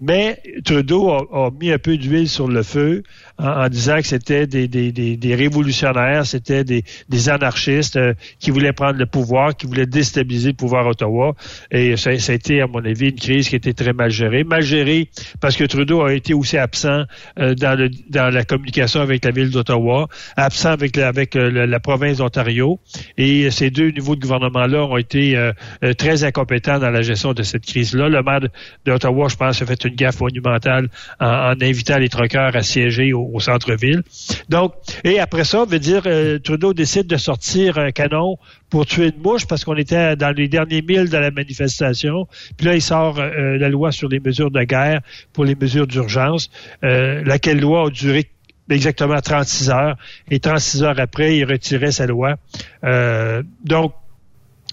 Mais 0.01 0.41
Trudeau 0.65 1.11
a, 1.11 1.45
a 1.45 1.51
mis 1.51 1.71
un 1.71 1.79
peu 1.79 1.95
d'huile 1.95 2.27
sur 2.27 2.49
le 2.49 2.63
feu 2.63 3.03
en, 3.37 3.47
en 3.65 3.69
disant 3.69 3.97
que 3.97 4.07
c'était 4.07 4.47
des, 4.47 4.67
des, 4.67 4.91
des, 4.91 5.17
des 5.17 5.35
révolutionnaires, 5.35 6.25
c'était 6.25 6.63
des, 6.63 6.83
des 7.09 7.29
anarchistes 7.29 7.97
euh, 7.97 8.13
qui 8.39 8.51
voulaient 8.51 8.73
prendre 8.73 8.97
le 8.97 9.05
pouvoir, 9.05 9.55
qui 9.55 9.67
voulaient 9.67 9.85
déstabiliser 9.85 10.49
le 10.49 10.55
pouvoir 10.55 10.87
Ottawa. 10.87 11.35
Et 11.71 11.97
ça, 11.97 12.17
ça 12.19 12.31
a 12.31 12.35
été, 12.35 12.61
à 12.61 12.67
mon 12.67 12.83
avis, 12.83 13.09
une 13.09 13.15
crise 13.15 13.49
qui 13.49 13.55
été 13.55 13.73
très 13.73 13.93
mal 13.93 14.09
gérée. 14.11 14.43
Mal 14.43 14.61
gérée 14.61 15.09
parce 15.41 15.55
que 15.55 15.63
Trudeau 15.63 16.01
a 16.01 16.13
été 16.13 16.33
aussi 16.33 16.57
absent 16.57 17.03
euh, 17.39 17.55
dans, 17.55 17.77
le, 17.77 17.89
dans 18.09 18.33
la 18.33 18.43
communication 18.43 19.01
avec 19.01 19.25
la 19.25 19.31
ville 19.31 19.49
d'Ottawa, 19.49 20.07
absent 20.37 20.69
avec, 20.69 20.95
la, 20.95 21.07
avec 21.07 21.35
euh, 21.35 21.65
la, 21.65 21.79
province 21.79 22.17
d'Ontario. 22.17 22.79
Et 23.17 23.51
ces 23.51 23.69
deux 23.69 23.89
niveaux 23.91 24.15
de 24.15 24.21
gouvernement-là 24.21 24.85
ont 24.85 24.97
été 24.97 25.35
euh, 25.35 25.51
euh, 25.83 25.93
très 25.93 26.23
incompétents 26.23 26.79
dans 26.79 26.89
la 26.89 27.01
gestion 27.01 27.33
de 27.33 27.43
cette 27.43 27.65
crise-là. 27.65 28.09
Le 28.09 28.23
maire 28.23 28.41
d'Ottawa, 28.85 29.27
je 29.29 29.35
pense, 29.35 29.61
a 29.61 29.65
fait 29.65 29.83
une 29.85 29.95
gaffe 29.95 30.19
monumentale 30.21 30.89
en, 31.19 31.25
en 31.25 31.61
invitant 31.61 31.97
les 31.97 32.09
truckers 32.09 32.55
à 32.55 32.61
siéger 32.61 33.13
au, 33.33 33.39
centre-ville. 33.39 34.03
Donc, 34.49 34.73
et 35.03 35.19
après 35.19 35.43
ça, 35.43 35.65
veut 35.65 35.79
dire, 35.79 36.03
euh, 36.05 36.39
Trudeau 36.39 36.73
décide 36.73 37.07
de 37.07 37.17
sortir 37.17 37.77
un 37.77 37.91
canon 37.91 38.37
pour 38.69 38.85
tuer 38.85 39.13
une 39.15 39.21
mouche 39.21 39.45
parce 39.45 39.63
qu'on 39.63 39.75
était 39.75 40.15
dans 40.15 40.35
les 40.35 40.47
derniers 40.47 40.81
milles 40.81 41.09
de 41.09 41.17
la 41.17 41.31
manifestation. 41.31 42.27
Puis 42.57 42.67
là, 42.67 42.75
il 42.75 42.81
sort 42.81 43.19
euh, 43.19 43.57
la 43.57 43.69
loi 43.69 43.91
sur 43.91 44.09
les 44.09 44.19
mesures 44.19 44.51
de 44.51 44.63
guerre 44.63 45.01
pour 45.33 45.45
les 45.45 45.55
mesures 45.55 45.87
d'urgence, 45.87 46.49
euh, 46.83 47.23
laquelle 47.25 47.59
loi 47.59 47.87
a 47.87 47.89
duré 47.89 48.29
exactement 48.69 49.19
36 49.19 49.69
heures. 49.69 49.95
Et 50.29 50.39
36 50.39 50.83
heures 50.83 50.99
après, 50.99 51.37
il 51.37 51.45
retirait 51.45 51.91
sa 51.91 52.05
loi. 52.05 52.35
Euh, 52.83 53.43
donc, 53.63 53.93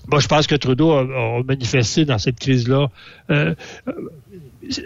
moi, 0.09 0.19
je 0.19 0.27
pense 0.27 0.49
que 0.49 0.57
Trudeau 0.57 0.91
a 0.91 1.43
manifesté 1.45 2.05
dans 2.05 2.19
cette 2.19 2.41
crise-là. 2.41 2.88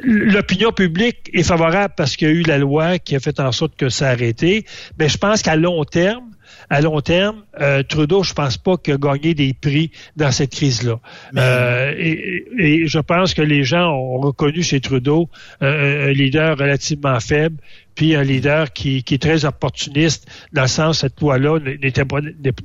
L'opinion 0.02 0.72
publique 0.72 1.30
est 1.32 1.42
favorable 1.42 1.94
parce 1.96 2.16
qu'il 2.16 2.28
y 2.28 2.30
a 2.30 2.34
eu 2.34 2.42
la 2.42 2.58
loi 2.58 2.98
qui 2.98 3.16
a 3.16 3.20
fait 3.20 3.40
en 3.40 3.52
sorte 3.52 3.76
que 3.76 3.88
ça 3.88 4.08
a 4.08 4.12
arrêté. 4.12 4.64
Mais 4.98 5.08
je 5.08 5.18
pense 5.18 5.42
qu'à 5.42 5.56
long 5.56 5.84
terme, 5.84 6.30
à 6.70 6.80
long 6.80 7.00
terme, 7.00 7.42
euh, 7.60 7.82
Trudeau, 7.82 8.22
je 8.22 8.34
pense 8.34 8.56
pas 8.56 8.76
qu'il 8.76 8.94
a 8.94 8.96
gagné 8.96 9.34
des 9.34 9.54
prix 9.54 9.90
dans 10.16 10.30
cette 10.32 10.52
crise-là. 10.52 10.98
Euh, 11.36 11.94
et, 11.96 12.44
et 12.58 12.86
je 12.86 12.98
pense 12.98 13.34
que 13.34 13.42
les 13.42 13.64
gens 13.64 13.92
ont 13.92 14.18
reconnu 14.18 14.62
chez 14.62 14.80
Trudeau 14.80 15.28
euh, 15.62 16.08
un 16.08 16.12
leader 16.12 16.56
relativement 16.58 17.20
faible, 17.20 17.56
puis 17.96 18.14
un 18.14 18.22
leader 18.22 18.72
qui, 18.72 19.02
qui 19.02 19.14
est 19.14 19.18
très 19.22 19.44
opportuniste 19.44 20.28
dans 20.52 20.62
le 20.62 20.68
sens 20.68 21.00
cette 21.00 21.20
loi-là 21.20 21.58
n'était 21.82 22.04
pas 22.04 22.18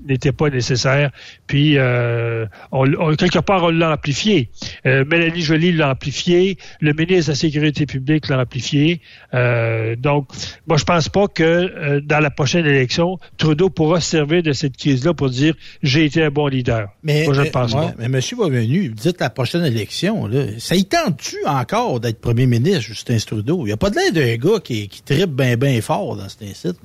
n'était 0.08 0.32
pas 0.34 0.50
nécessaire. 0.50 1.10
Puis 1.48 1.78
euh, 1.78 2.46
on, 2.72 2.86
on- 3.00 3.16
quelque 3.16 3.40
part 3.40 3.64
on 3.64 3.70
l'a 3.70 3.94
amplifié. 3.94 4.50
Euh, 4.86 5.04
Mélanie 5.10 5.42
Joly 5.42 5.72
l'a 5.72 5.92
amplifié, 5.92 6.58
le 6.82 6.94
ministre 6.94 7.28
de 7.28 7.32
la 7.32 7.36
Sécurité 7.36 7.86
publique 7.86 8.28
l'a 8.30 8.40
amplifié. 8.42 9.02
Euh, 9.34 9.96
donc, 9.96 10.28
moi 10.68 10.78
je 10.78 10.84
pense 10.84 11.10
pas 11.10 11.28
que 11.28 11.44
euh, 11.44 12.02
dans 12.02 12.20
la 12.20 12.30
prochaine 12.30 12.66
élection, 12.66 13.18
Trudeau 13.38 13.70
pourra 13.70 14.02
se 14.02 14.10
servir 14.12 14.44
de 14.44 14.52
cette 14.52 14.78
crise-là 14.78 15.14
pour 15.14 15.30
dire 15.30 15.56
j'ai 15.82 16.06
été 16.06 16.24
un 16.24 16.30
bon 16.30 16.48
leader. 16.48 16.90
Mais, 17.04 17.24
moi 17.26 17.34
je 17.34 17.42
ne 17.42 17.46
euh, 17.48 17.52
pense 17.52 17.74
ouais, 17.74 17.80
pas. 17.88 17.94
Mais 17.98 18.10
monsieur 18.10 18.36
Boisvenu, 18.36 18.90
vous 18.90 18.96
dites 18.96 19.20
la 19.22 19.30
prochaine 19.30 19.64
élection, 19.66 20.28
là, 20.28 20.44
ça 20.60 20.76
y 20.76 20.84
tente-tu 20.86 21.38
encore 21.46 22.00
d'être 22.02 22.20
premier 22.20 22.46
ministre, 22.48 22.82
Justin 22.82 23.18
Trudeau? 23.18 23.62
Il 23.62 23.68
n'y 23.68 23.72
a 23.72 23.78
pas 23.78 23.90
de 23.90 23.96
l'air 23.96 24.12
d'un 24.12 24.36
gars 24.36 24.60
qui, 24.62 24.90
qui 24.90 25.02
tripe 25.26 25.36
bien, 25.36 25.58
bien 25.58 25.82
fort 25.82 26.16
dans 26.16 26.28
cet 26.30 26.44
incite. 26.44 26.78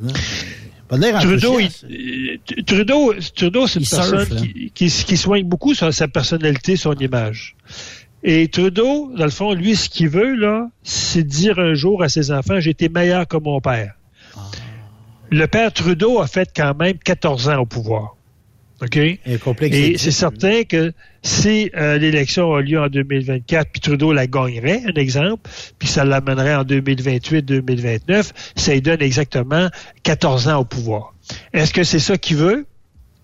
Trudeau, 1.41 1.59
il- 1.89 2.39
euh, 2.59 2.63
Trudeau, 2.65 3.15
Trudeau, 3.35 3.67
c'est 3.67 3.81
une 3.81 3.87
personne 3.97 4.19
là. 4.35 4.41
qui, 4.41 4.71
qui, 4.75 5.05
qui 5.05 5.17
soigne 5.17 5.45
beaucoup 5.45 5.75
sur 5.75 5.93
sa 5.93 6.07
personnalité, 6.09 6.77
son 6.77 6.95
image. 6.95 7.57
Et 8.23 8.49
Trudeau, 8.49 9.13
dans 9.17 9.25
le 9.25 9.31
fond, 9.31 9.53
lui, 9.53 9.75
ce 9.77 9.89
qu'il 9.89 10.09
veut, 10.09 10.35
là, 10.37 10.69
c'est 10.83 11.23
dire 11.25 11.59
un 11.59 11.75
jour 11.75 12.03
à 12.03 12.09
ses 12.09 12.31
enfants, 12.31 12.61
j'ai 12.61 12.71
été 12.71 12.89
meilleur 12.89 13.27
que 13.27 13.37
mon 13.37 13.61
père. 13.61 13.95
le 15.31 15.47
père 15.49 15.73
Trudeau 15.73 16.21
a 16.21 16.27
fait 16.29 16.49
quand 16.55 16.75
même 16.79 16.99
14 16.99 17.49
ans 17.49 17.59
au 17.59 17.67
pouvoir. 17.67 18.17
OK? 18.83 18.97
Et, 18.97 19.97
c'est 19.97 20.11
certain 20.11 20.65
que 20.65 20.93
si 21.23 21.71
euh, 21.77 21.97
l'élection 21.97 22.55
a 22.55 22.61
lieu 22.61 22.79
en 22.79 22.89
2024, 22.89 23.71
puis 23.71 23.81
Trudeau 23.81 24.13
la 24.13 24.27
gagnerait, 24.27 24.83
un 24.87 25.01
exemple, 25.01 25.49
puis 25.79 25.89
ça 25.89 26.05
l'amènerait 26.05 26.55
en 26.55 26.65
2028-2029, 26.65 28.33
ça 28.55 28.73
lui 28.73 28.83
donne 28.83 29.01
exactement 29.01 29.69
14 30.03 30.49
ans 30.49 30.61
au 30.61 30.65
pouvoir. 30.65 31.15
Est-ce 31.53 31.73
que 31.73 31.85
c'est 31.85 31.99
ça 31.99 32.19
qu'il 32.19 32.37
veut? 32.37 32.67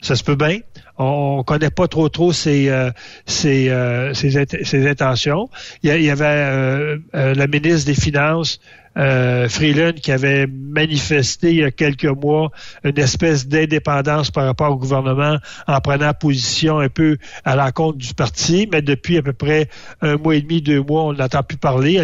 Ça 0.00 0.16
se 0.16 0.24
peut 0.24 0.34
bien. 0.34 0.58
On 0.98 1.38
ne 1.38 1.42
connaît 1.42 1.70
pas 1.70 1.88
trop 1.88 2.08
trop 2.08 2.32
ses, 2.32 2.68
euh, 2.68 2.90
ses, 3.24 3.70
euh, 3.70 4.12
ses, 4.14 4.88
intentions. 4.88 5.48
Il 5.82 6.02
y, 6.02 6.10
avait 6.10 6.24
euh, 6.26 6.98
la 7.12 7.46
ministre 7.46 7.86
des 7.86 7.94
Finances, 7.94 8.60
Freeland, 8.94 9.94
qui 9.94 10.12
avait 10.12 10.46
manifesté 10.46 11.50
il 11.50 11.57
y 11.57 11.64
a 11.64 11.70
quelques 11.70 12.05
mois 12.05 12.50
une 12.85 12.98
espèce 12.98 13.48
d'indépendance 13.48 14.31
par 14.31 14.44
rapport 14.46 14.70
au 14.70 14.76
gouvernement 14.76 15.38
en 15.66 15.81
prenant 15.81 16.12
position 16.14 16.78
un 16.78 16.88
peu 16.88 17.16
à 17.44 17.57
l'encontre 17.57 17.98
du 17.98 18.14
parti, 18.14 18.68
mais 18.70 18.83
depuis 18.83 19.18
à 19.18 19.22
peu 19.22 19.33
près 19.33 19.68
un 20.00 20.16
mois 20.16 20.37
et 20.37 20.42
demi, 20.42 20.61
deux 20.62 20.83
mois, 20.83 21.05
on 21.05 21.12
n'entend 21.12 21.42
plus 21.42 21.59
parler. 21.59 21.98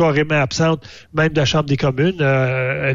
Carrément 0.00 0.40
absente, 0.40 0.88
même 1.12 1.28
de 1.28 1.36
la 1.36 1.44
Chambre 1.44 1.66
des 1.66 1.76
communes. 1.76 2.16
Euh, 2.20 2.92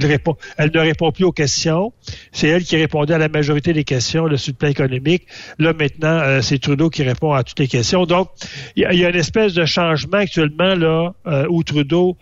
elle, 0.57 0.71
ne 0.73 0.79
répond 0.79 1.11
plus 1.11 1.23
aux 1.23 1.31
questions. 1.31 1.93
C'est 2.31 2.47
elle 2.47 2.63
qui 2.63 2.77
répondait 2.77 3.13
à 3.13 3.19
la 3.19 3.29
majorité 3.29 3.73
des 3.73 3.83
questions 3.83 4.25
le 4.25 4.37
sur 4.37 4.53
le 4.53 4.57
plan 4.57 4.69
économique. 4.69 5.27
Là, 5.59 5.73
maintenant, 5.73 6.19
euh, 6.19 6.41
c'est 6.41 6.57
Trudeau 6.57 6.89
qui 6.89 7.03
répond 7.03 7.33
à 7.33 7.43
toutes 7.43 7.59
les 7.59 7.67
questions. 7.67 8.05
Donc, 8.05 8.29
il 8.75 8.81
y, 8.83 9.05
a 9.05 9.09
une 9.09 9.15
espèce 9.15 9.53
de 9.53 9.65
changement 9.65 10.17
actuellement 10.17 10.73
là 10.73 11.11
euh, 11.27 11.45
où 11.49 11.63
Trudeau 11.63 12.17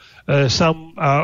semble 0.48 0.80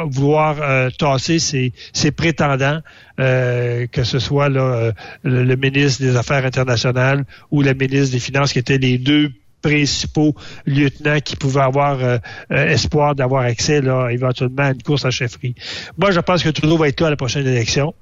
vouloir 0.08 0.92
tasser 0.98 1.40
ses, 1.40 2.12
prétendants, 2.12 2.82
que 3.18 4.04
ce 4.04 4.20
soit 4.20 4.50
là, 4.50 4.92
le, 5.24 5.44
le 5.46 5.56
ministre 5.56 6.04
des 6.04 6.18
Affaires 6.18 6.46
internationales 6.46 7.24
ou 7.50 7.62
le 7.62 7.74
ministre 7.74 8.12
des 8.12 8.20
Finances, 8.20 8.52
qui 8.52 8.60
étaient 8.60 8.78
les 8.78 8.98
deux 8.98 9.32
principaux 9.62 10.36
lieutenants 10.66 11.20
qui 11.20 11.36
pouvaient 11.36 11.62
avoir 11.62 12.04
euh, 12.04 12.18
euh, 12.52 12.68
espoir 12.68 13.16
d'avoir 13.16 13.44
accès 13.44 13.82
là, 13.82 14.10
éventuellement 14.10 14.64
à 14.64 14.72
une 14.72 14.82
course 14.82 15.06
à 15.06 15.12
chefferie. 15.12 15.56
Moi, 15.98 16.12
je 16.12 16.20
pense 16.20 16.44
que 16.44 16.50
Trudeau 16.50 16.78
va 16.78 16.88
être 16.88 17.02
là 17.02 17.08
à 17.08 17.10
la 17.10 17.16
prochaine 17.16 17.48
élection. 17.48 17.94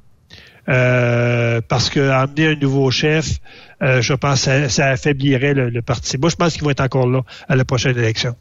Euh, 0.69 1.61
parce 1.65 1.89
que 1.89 2.09
amener 2.09 2.47
un 2.47 2.55
nouveau 2.55 2.91
chef, 2.91 3.39
je 3.79 4.13
pense 4.13 4.45
que 4.45 4.67
ça, 4.67 4.87
affaiblirait 4.87 5.53
le, 5.53 5.81
parti. 5.81 6.17
Moi, 6.17 6.29
je 6.29 6.35
pense 6.35 6.55
qu'il 6.55 6.65
va 6.65 6.71
être 6.71 6.81
encore 6.81 7.07
là 7.07 7.21
à 7.47 7.55
la 7.55 7.63
prochaine 7.63 7.97
élection. 7.97 8.35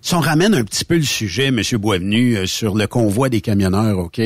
Si 0.00 0.14
on 0.14 0.20
ramène 0.20 0.54
un 0.54 0.64
petit 0.64 0.86
peu 0.86 0.96
le 0.96 1.02
sujet, 1.02 1.48
M. 1.48 1.60
Boisvenu, 1.74 2.46
sur 2.46 2.74
le 2.74 2.86
convoi 2.86 3.28
des 3.28 3.42
camionneurs, 3.42 3.98
OK? 3.98 4.22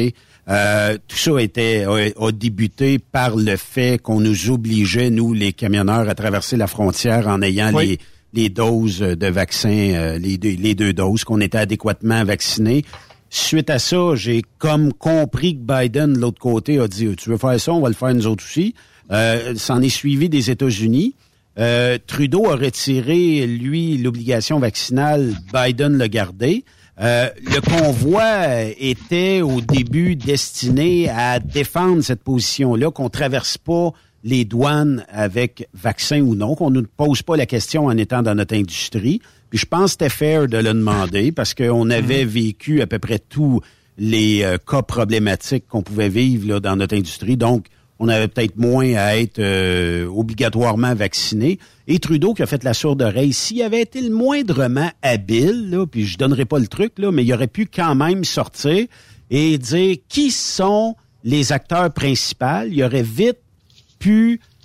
tout 0.47 1.17
ça 1.17 1.41
était, 1.41 1.87
a, 1.89 2.31
débuté 2.31 3.01
par 3.01 3.35
le 3.35 3.57
fait 3.57 4.01
qu'on 4.01 4.21
nous 4.21 4.51
obligeait, 4.51 5.11
nous, 5.11 5.33
les 5.33 5.53
camionneurs, 5.53 6.09
à 6.09 6.15
traverser 6.15 6.57
la 6.57 6.69
frontière 6.69 7.27
en 7.27 7.43
ayant 7.43 7.77
les, 7.77 7.99
les 8.35 8.49
doses 8.49 8.99
de 8.99 9.27
vaccins, 9.29 9.93
euh, 9.95 10.19
les, 10.19 10.37
deux, 10.37 10.57
les 10.59 10.75
deux 10.75 10.93
doses, 10.93 11.25
qu'on 11.25 11.41
était 11.41 11.59
adéquatement 11.59 12.25
vaccinés. 12.25 12.85
Suite 13.31 13.71
à 13.71 13.79
ça, 13.79 14.15
j'ai 14.15 14.43
comme 14.59 14.93
compris 14.93 15.57
que 15.57 15.61
Biden, 15.61 16.13
de 16.13 16.19
l'autre 16.19 16.41
côté, 16.41 16.79
a 16.79 16.87
dit, 16.87 17.09
tu 17.17 17.31
veux 17.31 17.37
faire 17.37 17.59
ça, 17.61 17.73
on 17.73 17.81
va 17.81 17.89
le 17.89 17.95
faire 17.95 18.15
nous 18.15 18.27
autres 18.27 18.45
aussi. 18.45 18.75
Euh, 19.11 19.55
S'en 19.57 19.83
est 19.83 19.89
suivi 19.89 20.29
des 20.29 20.51
États-Unis. 20.51 21.15
Euh, 21.59 21.99
Trudeau 22.07 22.51
a 22.51 22.57
retiré, 22.57 23.47
lui, 23.47 23.99
l'obligation 23.99 24.59
vaccinale. 24.59 25.35
Biden 25.53 25.97
l'a 25.97 26.09
gardé. 26.09 26.65
Euh, 27.01 27.29
le 27.45 27.61
convoi 27.61 28.63
était 28.79 29.43
au 29.43 29.61
début 29.61 30.15
destiné 30.15 31.09
à 31.09 31.41
défendre 31.41 32.03
cette 32.03 32.23
position-là, 32.23 32.91
qu'on 32.91 33.09
traverse 33.09 33.59
pas 33.59 33.93
les 34.25 34.47
douanes 34.47 35.05
avec 35.11 35.69
vaccin 35.75 36.21
ou 36.21 36.35
non, 36.35 36.55
qu'on 36.57 36.71
ne 36.71 36.81
pose 36.81 37.23
pas 37.23 37.37
la 37.37 37.47
question 37.47 37.87
en 37.87 37.97
étant 37.97 38.23
dans 38.23 38.35
notre 38.35 38.57
industrie. 38.57 39.21
Puis 39.51 39.59
je 39.59 39.67
pense 39.67 39.85
que 39.85 39.91
c'était 39.91 40.09
fair 40.09 40.49
de 40.49 40.57
le 40.57 40.73
demander 40.73 41.31
parce 41.31 41.55
qu'on 41.55 41.91
avait 41.91 42.25
mhm. 42.25 42.31
vécu 42.31 42.81
à 42.81 42.87
peu 42.87 42.99
près 42.99 43.19
tous 43.19 43.61
les 43.99 44.43
euh, 44.43 44.57
cas 44.59 44.83
problématiques 44.83 45.69
qu'on 45.69 45.83
pouvait 45.83 46.09
vivre 46.09 46.49
là, 46.49 46.59
dans 46.59 46.75
notre 46.75 46.97
industrie. 46.97 47.37
Donc, 47.37 47.67
on 48.01 48.09
avait 48.09 48.27
peut-être 48.27 48.57
moins 48.57 48.95
à 48.95 49.17
être 49.17 49.39
euh, 49.39 50.07
obligatoirement 50.07 50.95
vacciné. 50.95 51.59
Et 51.87 51.99
Trudeau 52.01 52.35
qui 52.35 52.43
a 52.43 52.47
fait 52.47 52.65
la 52.65 52.75
sourde 52.75 53.03
oreille, 53.03 53.33
s'il 53.33 53.63
avait 53.63 53.83
été 53.83 54.01
le 54.01 54.11
moindrement 54.11 54.91
habile, 55.03 55.71
là, 55.71 55.87
puis 55.87 56.05
je 56.05 56.19
donnerai 56.19 56.45
pas 56.45 56.59
le 56.59 56.67
truc, 56.67 56.95
là, 56.99 57.13
mais 57.13 57.25
il 57.25 57.33
aurait 57.33 57.47
pu 57.47 57.67
quand 57.67 57.95
même 57.95 58.25
sortir 58.25 58.87
et 59.31 59.59
dire 59.59 59.97
qui 60.09 60.31
sont 60.31 60.97
les 61.23 61.53
acteurs 61.53 61.93
principaux. 61.93 62.67
Il 62.69 62.83
aurait 62.83 63.03
vite 63.03 63.39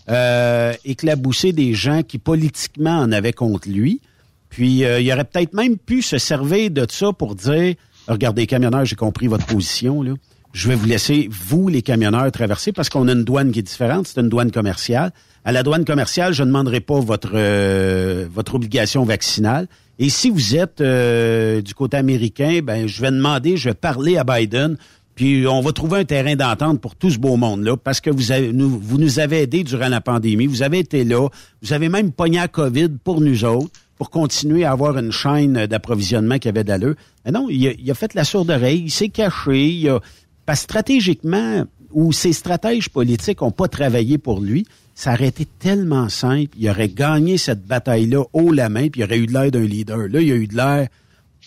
euh, 0.10 0.74
éclabousser 0.86 1.54
des 1.54 1.74
gens 1.76 2.02
qui 2.02 2.18
politiquement 2.18 2.98
en 2.98 3.12
avaient 3.12 3.34
contre 3.34 3.70
lui. 3.70 4.02
Puis 4.50 4.84
euh, 4.84 5.00
il 5.00 5.12
aurait 5.12 5.26
peut-être 5.26 5.54
même 5.54 5.78
pu 5.78 6.02
se 6.02 6.18
servir 6.18 6.72
de 6.72 6.86
ça 6.90 7.14
pour 7.14 7.36
dire 7.36 7.76
Regardez, 8.08 8.48
camionneurs, 8.48 8.86
j'ai 8.86 8.96
compris 8.96 9.28
votre 9.28 9.46
position. 9.46 10.02
Là. 10.02 10.14
Je 10.52 10.68
vais 10.68 10.74
vous 10.74 10.88
laisser, 10.88 11.30
vous, 11.32 11.68
les 11.68 11.84
camionneurs, 11.84 12.32
traverser 12.32 12.72
parce 12.72 12.90
qu'on 12.90 13.08
a 13.08 13.12
une 13.12 13.24
douane 13.24 13.52
qui 13.52 13.60
est 13.60 13.64
différente. 13.64 14.08
C'est 14.08 14.20
une 14.20 14.30
douane 14.30 14.52
commerciale. 14.52 15.12
À 15.46 15.52
la 15.52 15.62
douane 15.62 15.86
commerciale, 15.86 16.34
je 16.34 16.42
ne 16.42 16.48
demanderai 16.48 16.80
pas 16.80 17.00
votre, 17.00 17.34
euh, 17.36 18.26
votre 18.34 18.56
obligation 18.56 19.04
vaccinale. 19.04 19.68
Et 20.00 20.10
si 20.10 20.32
vous 20.32 20.56
êtes 20.56 20.82
du 20.82 21.74
côté 21.76 21.98
américain, 21.98 22.62
ben 22.64 22.88
je 22.88 23.02
vais 23.02 23.12
demander, 23.12 23.58
je 23.58 23.70
vais 23.70 23.76
parler 23.76 24.18
à 24.18 24.24
Biden 24.24 24.78
puis 25.20 25.46
on 25.48 25.60
va 25.60 25.74
trouver 25.74 26.00
un 26.00 26.06
terrain 26.06 26.38
d'entente 26.38 26.80
pour 26.80 26.96
tout 26.96 27.10
ce 27.10 27.18
beau 27.18 27.36
monde-là 27.36 27.76
parce 27.76 28.00
que 28.00 28.10
vous, 28.10 28.32
avez, 28.32 28.54
nous, 28.54 28.70
vous 28.70 28.98
nous 28.98 29.20
avez 29.20 29.42
aidés 29.42 29.66
durant 29.66 29.90
la 29.90 30.00
pandémie. 30.00 30.48
Vous 30.48 30.64
avez 30.64 30.80
été 30.80 31.04
là. 31.04 31.28
Vous 31.62 31.74
avez 31.74 31.90
même 31.90 32.14
pogné 32.14 32.40
à 32.40 32.48
COVID 32.48 32.88
pour 33.04 33.20
nous 33.20 33.44
autres 33.44 33.70
pour 33.98 34.12
continuer 34.12 34.64
à 34.64 34.72
avoir 34.72 34.98
une 34.98 35.12
chaîne 35.12 35.66
d'approvisionnement 35.66 36.38
qui 36.38 36.48
avait 36.48 36.64
d'allure. 36.64 36.96
Mais 37.26 37.34
non, 37.34 37.48
il 37.50 37.92
a, 37.92 37.94
fait 37.96 38.14
la 38.14 38.24
sourde 38.24 38.50
oreille, 38.50 38.84
il 38.86 38.92
s'est 38.92 39.10
caché. 39.10 39.68
Il 39.68 39.90
a, 39.90 40.00
parce 40.46 40.62
stratégiquement, 40.62 41.66
ou 41.92 42.14
ses 42.14 42.32
stratèges 42.32 42.88
politiques 42.88 43.42
n'ont 43.42 43.52
pas 43.52 43.68
travaillé 43.68 44.18
pour 44.18 44.40
lui, 44.40 44.66
ça 44.96 45.12
aurait 45.12 45.28
été 45.28 45.46
tellement 45.46 46.08
simple. 46.08 46.56
Il 46.58 46.70
aurait 46.70 46.88
gagné 46.88 47.38
cette 47.38 47.66
bataille-là 47.66 48.24
haut 48.32 48.54
la 48.54 48.70
main, 48.70 48.88
puis 48.88 49.02
il 49.02 49.04
aurait 49.04 49.18
eu 49.18 49.28
de 49.28 49.34
l'air 49.34 49.52
d'un 49.52 49.66
leader. 49.66 50.08
Là, 50.10 50.22
il 50.22 50.32
a 50.32 50.36
eu 50.36 50.48
de 50.48 50.56
l'air 50.56 50.88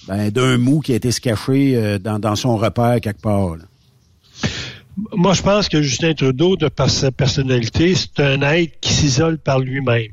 ben, 0.09 0.31
d'un 0.31 0.59
mou 0.59 0.81
qui 0.81 0.93
a 0.93 0.97
été 0.97 1.11
se 1.11 1.21
cacher 1.21 1.77
euh, 1.77 1.99
dans, 1.99 2.37
son 2.37 2.57
repère 2.57 3.01
quelque 3.01 3.21
part. 3.21 3.57
Moi, 5.13 5.33
je 5.33 5.43
pense 5.43 5.69
que 5.69 5.81
Justin 5.81 6.13
Trudeau, 6.15 6.57
de 6.57 6.69
par 6.69 6.91
sa 6.91 7.11
personnalité, 7.11 7.95
c'est 7.95 8.21
un 8.21 8.43
être 8.43 8.79
qui 8.81 8.93
s'isole 8.93 9.39
par 9.39 9.61
lui-même. 9.61 10.13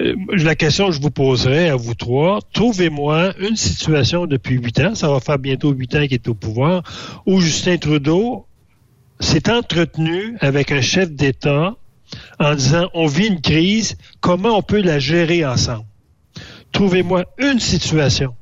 Euh, 0.00 0.14
la 0.30 0.56
question 0.56 0.88
que 0.88 0.92
je 0.92 1.00
vous 1.00 1.10
poserai 1.10 1.68
à 1.68 1.76
vous 1.76 1.94
trois, 1.94 2.40
trouvez-moi 2.52 3.32
une 3.38 3.56
situation 3.56 4.26
depuis 4.26 4.56
huit 4.56 4.80
ans, 4.80 4.94
ça 4.94 5.08
va 5.08 5.20
faire 5.20 5.38
bientôt 5.38 5.70
huit 5.70 5.94
ans 5.94 6.02
qu'il 6.02 6.14
est 6.14 6.28
au 6.28 6.34
pouvoir, 6.34 6.82
où 7.24 7.40
Justin 7.40 7.76
Trudeau 7.76 8.46
s'est 9.20 9.48
entretenu 9.48 10.36
avec 10.40 10.72
un 10.72 10.80
chef 10.80 11.10
d'État 11.12 11.76
en 12.40 12.54
disant 12.54 12.88
on 12.94 13.06
vit 13.06 13.28
une 13.28 13.40
crise, 13.40 13.96
comment 14.20 14.58
on 14.58 14.62
peut 14.62 14.82
la 14.82 14.98
gérer 14.98 15.46
ensemble? 15.46 15.86
Trouvez-moi 16.72 17.24
une 17.38 17.60
situation 17.60 18.34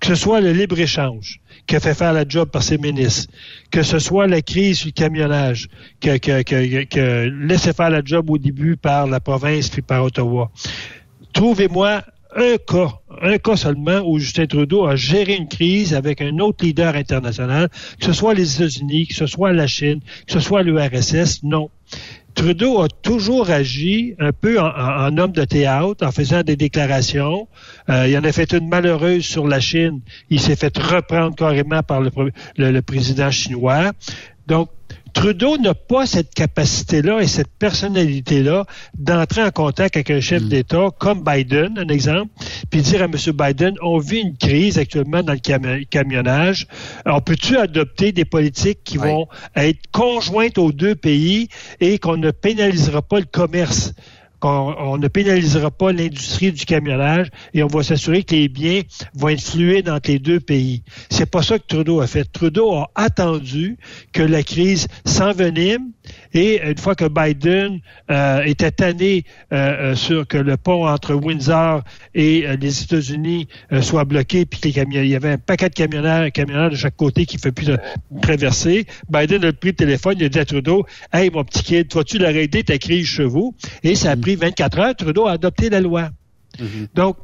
que 0.00 0.08
ce 0.08 0.14
soit 0.14 0.40
le 0.40 0.52
libre-échange 0.52 1.40
qui 1.66 1.76
a 1.76 1.80
fait 1.80 1.94
faire 1.94 2.12
la 2.12 2.24
job 2.26 2.48
par 2.48 2.62
ses 2.62 2.78
ministres, 2.78 3.32
que 3.70 3.82
ce 3.82 3.98
soit 3.98 4.26
la 4.26 4.40
crise 4.42 4.84
du 4.84 4.92
camionnage 4.92 5.68
que, 6.00 6.16
que, 6.18 6.42
que, 6.42 6.84
que 6.84 7.28
laissait 7.46 7.72
faire 7.72 7.90
la 7.90 8.02
job 8.04 8.30
au 8.30 8.38
début 8.38 8.76
par 8.76 9.06
la 9.06 9.20
province 9.20 9.68
puis 9.68 9.82
par 9.82 10.04
Ottawa. 10.04 10.50
Trouvez-moi 11.32 12.02
un 12.36 12.56
cas, 12.58 12.92
un 13.22 13.38
cas 13.38 13.56
seulement 13.56 14.00
où 14.04 14.18
Justin 14.18 14.46
Trudeau 14.46 14.86
a 14.86 14.94
géré 14.94 15.34
une 15.34 15.48
crise 15.48 15.94
avec 15.94 16.20
un 16.20 16.38
autre 16.38 16.64
leader 16.64 16.94
international, 16.94 17.68
que 17.98 18.04
ce 18.04 18.12
soit 18.12 18.34
les 18.34 18.56
États-Unis, 18.56 19.06
que 19.06 19.14
ce 19.14 19.26
soit 19.26 19.52
la 19.52 19.66
Chine, 19.66 20.00
que 20.26 20.32
ce 20.32 20.40
soit 20.40 20.62
l'URSS, 20.62 21.42
non. 21.42 21.70
Trudeau 22.36 22.82
a 22.82 22.88
toujours 22.88 23.48
agi 23.50 24.14
un 24.18 24.30
peu 24.30 24.60
en, 24.60 25.16
homme 25.16 25.32
de 25.32 25.44
théâtre, 25.44 26.06
en 26.06 26.12
faisant 26.12 26.42
des 26.42 26.54
déclarations. 26.54 27.48
Euh, 27.88 28.06
il 28.06 28.16
en 28.16 28.24
a 28.24 28.30
fait 28.30 28.52
une 28.52 28.68
malheureuse 28.68 29.24
sur 29.24 29.48
la 29.48 29.58
Chine. 29.58 30.00
Il 30.28 30.38
s'est 30.38 30.54
fait 30.54 30.76
reprendre 30.76 31.34
carrément 31.34 31.82
par 31.82 32.02
le, 32.02 32.10
le 32.58 32.82
président 32.82 33.30
chinois. 33.30 33.92
Donc, 34.46 34.68
Trudeau 35.16 35.56
n'a 35.56 35.72
pas 35.72 36.04
cette 36.04 36.34
capacité-là 36.34 37.20
et 37.20 37.26
cette 37.26 37.50
personnalité-là 37.58 38.66
d'entrer 38.98 39.42
en 39.42 39.50
contact 39.50 39.96
avec 39.96 40.10
un 40.10 40.20
chef 40.20 40.42
mm. 40.42 40.48
d'État 40.50 40.88
comme 40.98 41.24
Biden, 41.24 41.78
un 41.78 41.88
exemple, 41.88 42.30
puis 42.70 42.82
dire 42.82 43.00
à 43.00 43.06
M. 43.06 43.14
Biden, 43.32 43.76
on 43.80 43.96
vit 43.96 44.20
une 44.20 44.36
crise 44.36 44.76
actuellement 44.76 45.22
dans 45.22 45.32
le 45.32 45.84
camionnage. 45.86 46.66
On 47.06 47.22
peut-tu 47.22 47.56
adopter 47.56 48.12
des 48.12 48.26
politiques 48.26 48.80
qui 48.84 48.98
vont 48.98 49.26
être 49.56 49.80
conjointes 49.90 50.58
aux 50.58 50.70
deux 50.70 50.94
pays 50.94 51.48
et 51.80 51.98
qu'on 51.98 52.18
ne 52.18 52.30
pénalisera 52.30 53.00
pas 53.00 53.18
le 53.18 53.24
commerce? 53.24 53.94
Qu'on 54.40 54.98
ne 54.98 55.08
pénalisera 55.08 55.70
pas 55.70 55.92
l'industrie 55.92 56.52
du 56.52 56.64
camionnage 56.64 57.28
et 57.54 57.62
on 57.62 57.68
va 57.68 57.82
s'assurer 57.82 58.22
que 58.22 58.34
les 58.34 58.48
biens 58.48 58.82
vont 59.14 59.28
être 59.28 59.42
fluides 59.42 59.88
entre 59.88 60.10
les 60.10 60.18
deux 60.18 60.40
pays. 60.40 60.82
C'est 61.10 61.30
pas 61.30 61.42
ça 61.42 61.58
que 61.58 61.66
Trudeau 61.66 62.00
a 62.00 62.06
fait. 62.06 62.30
Trudeau 62.30 62.74
a 62.74 62.90
attendu 62.94 63.78
que 64.12 64.22
la 64.22 64.42
crise 64.42 64.88
s'envenime 65.04 65.92
et 66.32 66.60
une 66.62 66.78
fois 66.78 66.94
que 66.94 67.06
Biden 67.06 67.80
euh, 68.10 68.42
était 68.44 68.70
tanné 68.70 69.24
euh, 69.52 69.56
euh, 69.56 69.94
sur 69.94 70.26
que 70.26 70.38
le 70.38 70.56
pont 70.56 70.86
entre 70.86 71.14
Windsor 71.14 71.82
et 72.14 72.46
les 72.60 72.82
États-Unis 72.82 73.48
soit 73.80 74.04
bloqué, 74.04 74.46
puis 74.46 74.60
qu'il 74.60 74.76
y 74.76 75.14
avait 75.14 75.30
un 75.30 75.38
paquet 75.38 75.68
de 75.68 75.74
camionneurs, 75.74 76.30
camionneurs 76.32 76.70
de 76.70 76.76
chaque 76.76 76.96
côté 76.96 77.26
qui 77.26 77.36
ne 77.36 77.40
fait 77.40 77.52
plus 77.52 77.66
de 77.66 77.78
traverser, 78.22 78.86
Biden 79.08 79.44
a 79.44 79.52
pris 79.52 79.70
le 79.70 79.76
téléphone, 79.76 80.14
il 80.18 80.24
a 80.24 80.28
dit 80.28 80.38
à 80.38 80.44
Trudeau, 80.44 80.86
Hey, 81.12 81.30
mon 81.30 81.44
petit 81.44 81.62
kid, 81.62 81.92
vas-tu 81.92 82.18
l'arrêter 82.18 82.64
ta 82.64 82.78
crise 82.78 83.06
chevaux? 83.06 83.54
Et 83.82 83.94
ça 83.94 84.12
a 84.12 84.16
pris 84.16 84.36
24 84.36 84.78
heures, 84.78 84.96
Trudeau 84.96 85.26
a 85.26 85.32
adopté 85.32 85.70
la 85.70 85.80
loi. 85.80 86.10
Mm-hmm. 86.58 86.88
Donc, 86.94 87.16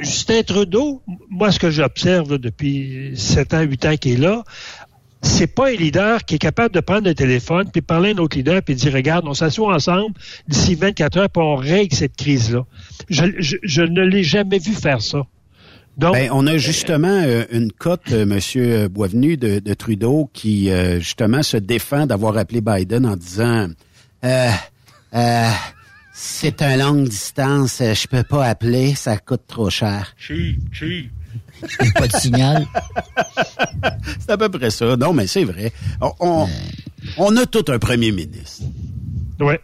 Justin 0.00 0.42
Trudeau, 0.42 1.02
moi, 1.30 1.52
ce 1.52 1.58
que 1.58 1.70
j'observe 1.70 2.38
depuis 2.38 3.12
7 3.14 3.54
ans, 3.54 3.62
8 3.62 3.86
ans 3.86 3.96
qu'il 3.96 4.12
est 4.14 4.16
là, 4.16 4.42
c'est 5.24 5.46
pas 5.46 5.68
un 5.68 5.74
leader 5.74 6.24
qui 6.24 6.36
est 6.36 6.38
capable 6.38 6.74
de 6.74 6.80
prendre 6.80 7.08
le 7.08 7.14
téléphone 7.14 7.68
puis 7.72 7.80
parler 7.80 8.10
à 8.10 8.12
un 8.12 8.18
autre 8.18 8.36
leader 8.36 8.62
puis 8.62 8.74
dire 8.74 8.92
regarde, 8.92 9.24
on 9.26 9.34
s'assoit 9.34 9.74
ensemble 9.74 10.14
d'ici 10.46 10.74
24 10.74 11.18
heures 11.18 11.30
puis 11.30 11.42
on 11.42 11.56
règle 11.56 11.94
cette 11.94 12.16
crise-là. 12.16 12.64
Je, 13.08 13.82
ne 13.82 14.02
l'ai 14.02 14.22
jamais 14.22 14.58
vu 14.58 14.72
faire 14.72 15.02
ça. 15.02 15.22
Donc, 15.96 16.14
ben, 16.14 16.28
on 16.32 16.46
a 16.46 16.56
justement 16.56 17.22
euh, 17.24 17.44
une 17.52 17.70
cote, 17.70 18.10
M. 18.10 18.28
Monsieur 18.28 18.88
Boisvenu 18.88 19.36
de, 19.36 19.74
Trudeau, 19.74 20.28
qui 20.32 20.70
euh, 20.70 20.98
justement 20.98 21.42
se 21.42 21.56
défend 21.56 22.06
d'avoir 22.06 22.36
appelé 22.36 22.60
Biden 22.60 23.06
en 23.06 23.16
disant 23.16 23.68
euh, 24.24 24.50
euh 25.14 25.50
c'est 26.16 26.62
un 26.62 26.76
longue 26.76 27.08
distance, 27.08 27.78
je 27.80 28.06
peux 28.06 28.22
pas 28.22 28.46
appeler, 28.46 28.94
ça 28.94 29.18
coûte 29.18 29.42
trop 29.48 29.68
cher. 29.68 30.14
Chi, 30.16 30.60
pas 31.94 32.08
de 32.08 32.16
signal. 32.16 32.66
c'est 34.20 34.30
à 34.30 34.36
peu 34.36 34.48
près 34.48 34.70
ça. 34.70 34.96
Non, 34.96 35.12
mais 35.12 35.26
c'est 35.26 35.44
vrai. 35.44 35.72
On, 36.20 36.46
on, 37.18 37.36
a 37.36 37.46
tout 37.46 37.64
un 37.68 37.78
premier 37.78 38.12
ministre. 38.12 38.64
Oui. 39.40 39.54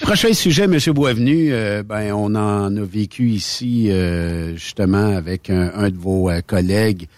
Prochain 0.00 0.32
sujet, 0.32 0.64
M. 0.64 0.78
Boisvenu, 0.94 1.52
euh, 1.52 1.82
ben, 1.82 2.12
on 2.12 2.34
en 2.34 2.76
a 2.76 2.84
vécu 2.84 3.30
ici 3.30 3.90
euh, 3.90 4.56
justement 4.56 5.16
avec 5.16 5.50
un, 5.50 5.90
de 5.90 5.96
vos 5.96 6.30
euh, 6.30 6.40
collègues. 6.46 7.08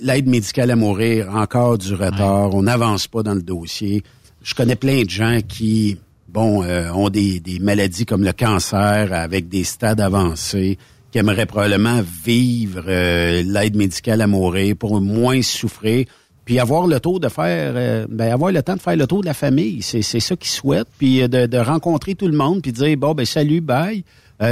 L'aide 0.00 0.26
médicale 0.26 0.70
à 0.70 0.76
mourir, 0.76 1.28
encore 1.34 1.76
du 1.76 1.92
retard. 1.92 2.54
On 2.54 2.62
n'avance 2.62 3.06
pas 3.06 3.22
dans 3.22 3.34
le 3.34 3.42
dossier. 3.42 4.02
Je 4.42 4.54
connais 4.54 4.76
plein 4.76 5.02
de 5.02 5.10
gens 5.10 5.40
qui, 5.46 5.98
bon, 6.26 6.64
ont 6.64 7.10
des, 7.10 7.38
des 7.38 7.58
maladies 7.58 8.06
comme 8.06 8.24
le 8.24 8.32
cancer 8.32 9.12
avec 9.12 9.50
des 9.50 9.62
stades 9.62 10.00
avancés 10.00 10.78
qui 11.14 11.18
aimeraient 11.18 11.46
probablement 11.46 12.02
vivre 12.24 12.86
euh, 12.88 13.44
l'aide 13.46 13.76
médicale 13.76 14.20
à 14.20 14.26
mourir 14.26 14.74
pour 14.74 15.00
moins 15.00 15.42
souffrir, 15.42 16.06
puis 16.44 16.58
avoir 16.58 16.88
le 16.88 16.98
tour 16.98 17.20
de 17.20 17.28
faire, 17.28 17.74
euh, 17.76 18.04
ben 18.10 18.32
avoir 18.32 18.50
le 18.50 18.60
temps 18.64 18.74
de 18.74 18.80
faire 18.80 18.96
le 18.96 19.06
tour 19.06 19.20
de 19.20 19.26
la 19.26 19.32
famille. 19.32 19.80
C'est, 19.80 20.02
c'est 20.02 20.18
ça 20.18 20.34
qu'ils 20.34 20.50
souhaitent, 20.50 20.88
puis 20.98 21.22
euh, 21.22 21.28
de, 21.28 21.56
rencontrer 21.56 22.16
tout 22.16 22.26
le 22.26 22.36
monde, 22.36 22.62
puis 22.62 22.72
de 22.72 22.78
dire 22.78 22.96
bon 22.96 23.14
ben 23.14 23.24
salut, 23.24 23.60
bye, 23.60 24.02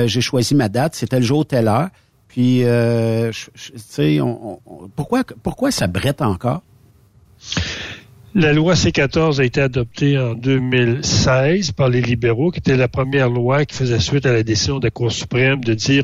j'ai 0.07 0.21
choisi 0.21 0.55
ma 0.55 0.69
date, 0.69 0.95
c'est 0.95 1.09
tel 1.09 1.25
jour, 1.25 1.45
telle 1.45 1.67
heure. 1.67 1.89
Puis, 2.29 2.63
tu 2.63 3.73
sais, 3.77 4.21
pourquoi 4.95 5.25
pourquoi 5.43 5.73
ça 5.73 5.89
brette 5.89 6.23
encore? 6.23 6.63
La 8.35 8.55
loi 8.55 8.75
C-14 8.75 9.43
a 9.43 9.45
été 9.45 9.61
adoptée 9.61 10.19
en 10.19 10.33
2016 10.33 11.73
par 11.73 11.91
les 11.91 12.01
libéraux, 12.01 12.51
qui 12.51 12.61
était 12.61 12.79
la 12.79 12.89
première 12.89 13.29
loi 13.29 13.67
qui 13.67 13.77
faisait 13.77 13.99
suite 13.99 14.25
à 14.25 14.33
la 14.33 14.43
décision 14.43 14.79
de 14.79 14.87
la 14.87 14.91
Cour 14.91 15.13
suprême 15.13 15.63
de 15.63 15.75
dire 15.75 16.03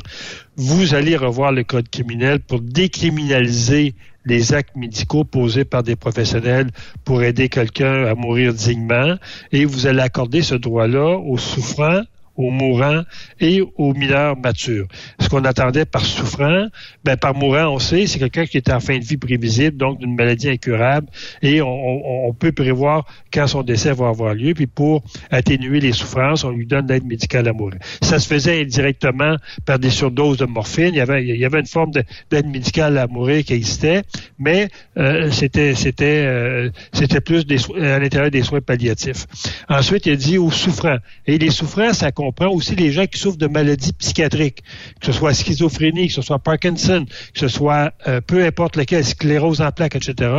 vous 0.55 0.93
allez 0.93 1.17
revoir 1.17 1.51
le 1.51 1.63
code 1.63 1.89
criminel 1.89 2.39
pour 2.39 2.61
décriminaliser 2.61 3.95
les 4.25 4.53
actes 4.53 4.75
médicaux 4.75 5.23
posés 5.23 5.65
par 5.65 5.81
des 5.81 5.95
professionnels 5.95 6.69
pour 7.03 7.23
aider 7.23 7.49
quelqu'un 7.49 8.05
à 8.05 8.13
mourir 8.13 8.53
dignement 8.53 9.15
et 9.51 9.65
vous 9.65 9.87
allez 9.87 10.01
accorder 10.01 10.43
ce 10.43 10.53
droit-là 10.53 11.17
aux 11.17 11.39
souffrants 11.39 12.03
aux 12.39 12.51
mourants 12.51 13.03
et 13.41 13.61
aux 13.75 13.93
mineurs 13.93 14.37
matures. 14.37 14.87
Ce 15.19 15.27
qu'on 15.27 15.43
attendait 15.43 15.85
par 15.85 16.05
souffrant, 16.05 16.67
ben 17.03 17.17
par 17.17 17.35
mourant, 17.35 17.67
on 17.67 17.79
sait, 17.79 18.07
c'est 18.07 18.17
quelqu'un 18.17 18.45
qui 18.45 18.55
est 18.55 18.71
en 18.71 18.79
fin 18.79 18.97
de 18.97 19.03
vie 19.03 19.17
prévisible, 19.17 19.75
donc 19.75 19.99
d'une 19.99 20.15
maladie 20.15 20.49
incurable, 20.49 21.07
et 21.41 21.61
on, 21.61 22.33
peut 22.39 22.53
prévoir 22.53 23.05
quand 23.33 23.47
son 23.47 23.63
décès 23.63 23.91
va 23.91 24.07
avoir 24.07 24.33
lieu, 24.33 24.53
puis 24.53 24.67
pour 24.67 25.03
atténuer 25.29 25.81
les 25.81 25.91
souffrances, 25.91 26.45
on 26.45 26.51
lui 26.51 26.65
donne 26.65 26.87
l'aide 26.87 27.05
médicale 27.05 27.47
à 27.49 27.53
mourir. 27.53 27.79
Ça 28.01 28.19
se 28.19 28.27
faisait 28.27 28.61
indirectement 28.61 29.35
par 29.65 29.77
des 29.77 29.89
surdoses 29.89 30.37
de 30.37 30.45
morphine. 30.45 30.91
Il 30.93 30.95
y 30.95 31.01
avait, 31.01 31.59
une 31.59 31.65
forme 31.65 31.91
d'aide 32.31 32.47
médicale 32.47 32.97
à 32.97 33.07
mourir 33.07 33.43
qui 33.43 33.53
existait, 33.53 34.03
mais 34.37 34.69
euh, 34.97 35.29
euh, 35.29 36.69
c'était 36.93 37.21
plus 37.21 37.45
à 37.81 37.99
l'intérieur 37.99 38.31
des 38.31 38.43
soins 38.43 38.61
palliatifs. 38.61 39.25
Ensuite, 39.67 40.05
il 40.05 40.15
dit 40.15 40.37
aux 40.37 40.51
souffrants. 40.51 40.99
Et 41.27 41.37
les 41.37 41.49
souffrants, 41.49 41.93
ça 41.93 42.11
on 42.29 42.31
prend 42.31 42.49
aussi 42.49 42.75
les 42.75 42.91
gens 42.91 43.07
qui 43.07 43.17
souffrent 43.17 43.39
de 43.39 43.47
maladies 43.47 43.91
psychiatriques, 43.93 44.61
que 44.99 45.07
ce 45.07 45.11
soit 45.11 45.33
schizophrénie, 45.33 46.09
que 46.09 46.13
ce 46.13 46.21
soit 46.21 46.37
Parkinson, 46.37 47.05
que 47.33 47.39
ce 47.39 47.47
soit 47.47 47.91
euh, 48.07 48.21
peu 48.21 48.45
importe 48.45 48.75
lequel, 48.75 49.03
sclérose 49.03 49.61
en 49.61 49.71
plaques, 49.71 49.95
etc. 49.95 50.31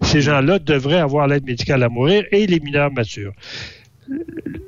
Ces 0.00 0.20
gens-là 0.20 0.60
devraient 0.60 1.00
avoir 1.00 1.26
l'aide 1.26 1.44
médicale 1.44 1.82
à 1.82 1.88
mourir 1.88 2.22
et 2.30 2.46
les 2.46 2.60
mineurs 2.60 2.92
matures. 2.92 3.32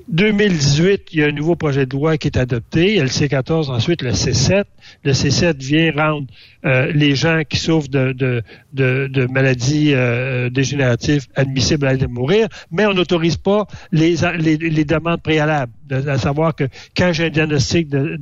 2018, 0.08 1.02
il 1.12 1.20
y 1.20 1.22
a 1.22 1.26
un 1.26 1.32
nouveau 1.32 1.54
projet 1.54 1.86
de 1.86 1.94
loi 1.94 2.18
qui 2.18 2.26
est 2.26 2.36
adopté. 2.36 2.98
Le 2.98 3.06
C14, 3.06 3.70
ensuite 3.70 4.02
le 4.02 4.10
C7. 4.10 4.64
Le 5.04 5.12
C7 5.12 5.58
vient 5.58 5.92
rendre 5.92 6.26
euh, 6.66 6.90
les 6.92 7.14
gens 7.14 7.42
qui 7.48 7.58
souffrent 7.58 7.88
de, 7.88 8.12
de, 8.12 8.42
de, 8.72 9.26
maladies 9.26 9.92
euh, 9.94 10.50
dégénératives 10.50 11.26
admissibles 11.36 11.86
à 11.86 11.94
mourir, 12.08 12.48
mais 12.72 12.86
on 12.86 12.94
n'autorise 12.94 13.36
pas 13.36 13.66
les, 13.92 14.16
les, 14.38 14.56
les, 14.56 14.84
demandes 14.84 15.22
préalables. 15.22 15.72
à 15.90 16.18
savoir 16.18 16.56
que 16.56 16.64
quand 16.96 17.12
j'ai 17.12 17.26
un 17.26 17.30
diagnostic 17.30 17.88
de, 17.88 18.18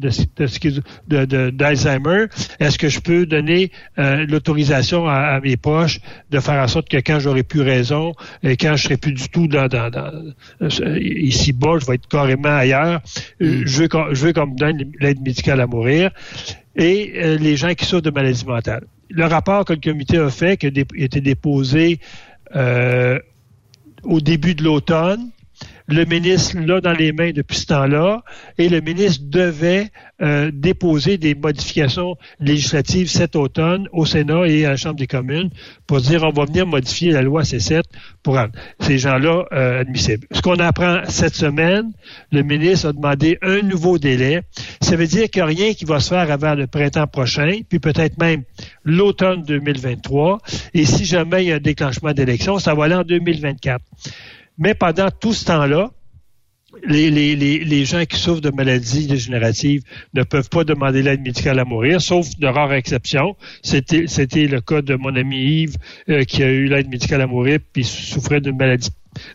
de, 1.09 1.51
d'Alzheimer, 1.51 2.27
est-ce 2.61 2.77
que 2.77 2.91
je 2.91 3.01
peux 3.01 3.25
donner 3.25 3.71
euh, 3.99 4.27
l'autorisation 4.29 5.09
à, 5.09 5.41
mes 5.41 5.57
proches 5.57 6.01
de 6.31 6.39
faire 6.39 6.63
en 6.63 6.69
sorte 6.69 6.91
que 6.91 6.99
quand 6.99 7.21
j'aurai 7.21 7.45
plus 7.45 7.63
raison 7.63 8.13
et 8.43 8.59
quand 8.59 8.77
je 8.77 8.85
serai 8.85 8.99
plus 8.99 9.13
du 9.13 9.29
tout 9.31 9.49
dans, 9.49 9.69
dans, 9.69 9.89
dans 9.89 10.13
ici 11.01 11.55
bas, 11.55 11.79
je 11.81 11.87
vais 11.87 11.95
être 11.95 12.09
carrément 12.09 12.57
ailleurs, 12.57 13.01
mm. 13.41 13.63
je 13.65 13.83
veux, 13.83 13.89
je 14.13 14.27
veux 14.27 14.33
qu'on 14.35 14.49
me 14.49 14.57
donne 14.57 14.93
l'aide 15.01 15.23
médicale 15.23 15.63
à 15.63 15.67
mourir 15.67 16.11
et 16.77 17.13
euh, 17.17 17.37
les 17.37 17.57
gens 17.57 17.75
qui 17.75 17.85
souffrent 17.85 18.03
de 18.03 18.11
maladies 18.11 18.45
mentales. 18.45 18.87
Le 19.11 19.27
rapport 19.27 19.65
que 19.65 19.73
le 19.73 19.81
comité 19.81 20.19
a 20.19 20.31
fait, 20.31 20.57
qui 20.57 20.67
a 20.67 20.71
été 20.97 21.21
déposé 21.21 22.01
euh, 22.57 23.19
au 24.03 24.21
début 24.21 24.55
de 24.55 24.65
l'automne, 24.65 25.31
le 25.87 26.05
ministre 26.05 26.57
l'a 26.59 26.81
dans 26.81 26.93
les 26.93 27.13
mains 27.13 27.33
depuis 27.33 27.59
ce 27.59 27.67
temps-là 27.67 28.23
et 28.57 28.69
le 28.69 28.81
ministre 28.81 29.25
devait 29.27 29.91
euh, 30.23 30.51
déposer 30.53 31.19
des 31.19 31.35
modifications 31.35 32.17
législatives 32.41 33.09
cet 33.11 33.37
automne 33.37 33.89
au 33.93 34.07
Sénat 34.07 34.47
et 34.47 34.65
à 34.65 34.71
la 34.71 34.77
Chambre 34.77 34.97
des 34.97 35.07
communes 35.07 35.51
pour 35.87 36.01
dire 36.01 36.23
on 36.23 36.31
va 36.31 36.47
venir 36.47 36.67
modifier 36.67 37.11
la 37.11 37.21
loi 37.21 37.43
C7 37.43 37.83
pour 38.23 38.37
rendre 38.37 38.53
ces 38.81 38.97
gens-là 38.97 39.45
euh, 39.53 39.81
admissibles. 39.81 40.27
Ce 40.31 40.41
qu'on 40.41 40.57
apprend 40.57 41.03
cette 41.09 41.35
semaine, 41.35 41.93
le 42.33 42.43
ministre 42.43 42.89
a 42.89 42.93
demandé 42.93 43.39
un 43.43 43.61
nouveau 43.61 43.99
délai. 43.99 44.41
Ça 44.81 44.97
veut 44.97 45.07
dire 45.07 45.29
qu'il 45.29 45.43
n'y 45.43 45.43
a 45.43 45.47
rien 45.47 45.75
qui 45.75 45.85
va 45.85 46.01
se 46.01 46.09
faire 46.09 46.31
avant 46.31 46.55
le 46.55 46.67
printemps 46.67 47.07
prochain, 47.07 47.61
puis 47.69 47.79
peut-être 47.79 48.19
même 48.19 48.45
l'automne 48.85 49.43
2023. 49.43 50.41
Et 50.73 50.87
si 50.87 51.05
jamais 51.05 51.45
il 51.45 51.49
y 51.49 51.53
a 51.53 51.57
un 51.57 51.61
déclenchement 51.61 52.13
d'élection, 52.13 52.59
ça 52.59 52.75
va 52.75 52.85
aller 52.85 52.95
en 52.95 53.05
2024. 53.05 53.85
Mais 54.59 54.75
pendant 54.75 55.11
tout 55.11 55.33
ce 55.33 55.45
temps-là, 55.47 55.91
les, 56.87 57.11
les, 57.11 57.37
les, 57.37 57.85
gens 57.85 58.05
qui 58.05 58.19
souffrent 58.19 58.41
de 58.41 58.51
maladies 58.51 59.07
dégénératives 59.07 59.83
ne 60.13 60.23
peuvent 60.23 60.49
pas 60.49 60.65
demander 60.65 61.03
l'aide 61.03 61.21
médicale 61.21 61.59
à 61.59 61.65
mourir, 61.65 62.01
sauf 62.01 62.37
de 62.39 62.47
rares 62.47 62.73
exceptions. 62.73 63.37
C'était, 63.63 64.07
c'était 64.07 64.47
le 64.47 64.61
cas 64.61 64.83
de 64.83 64.95
mon 64.97 65.15
ami 65.15 65.37
Yves 65.37 65.77
euh, 66.09 66.25
qui 66.25 66.43
a 66.43 66.51
eu 66.51 66.67
l'aide 66.67 66.89
médicale 66.89 67.21
à 67.21 67.27
mourir 67.27 67.61
puis 67.73 67.85
souffrait 67.85 68.41
d'une 68.41 68.57
maladie 68.57 68.91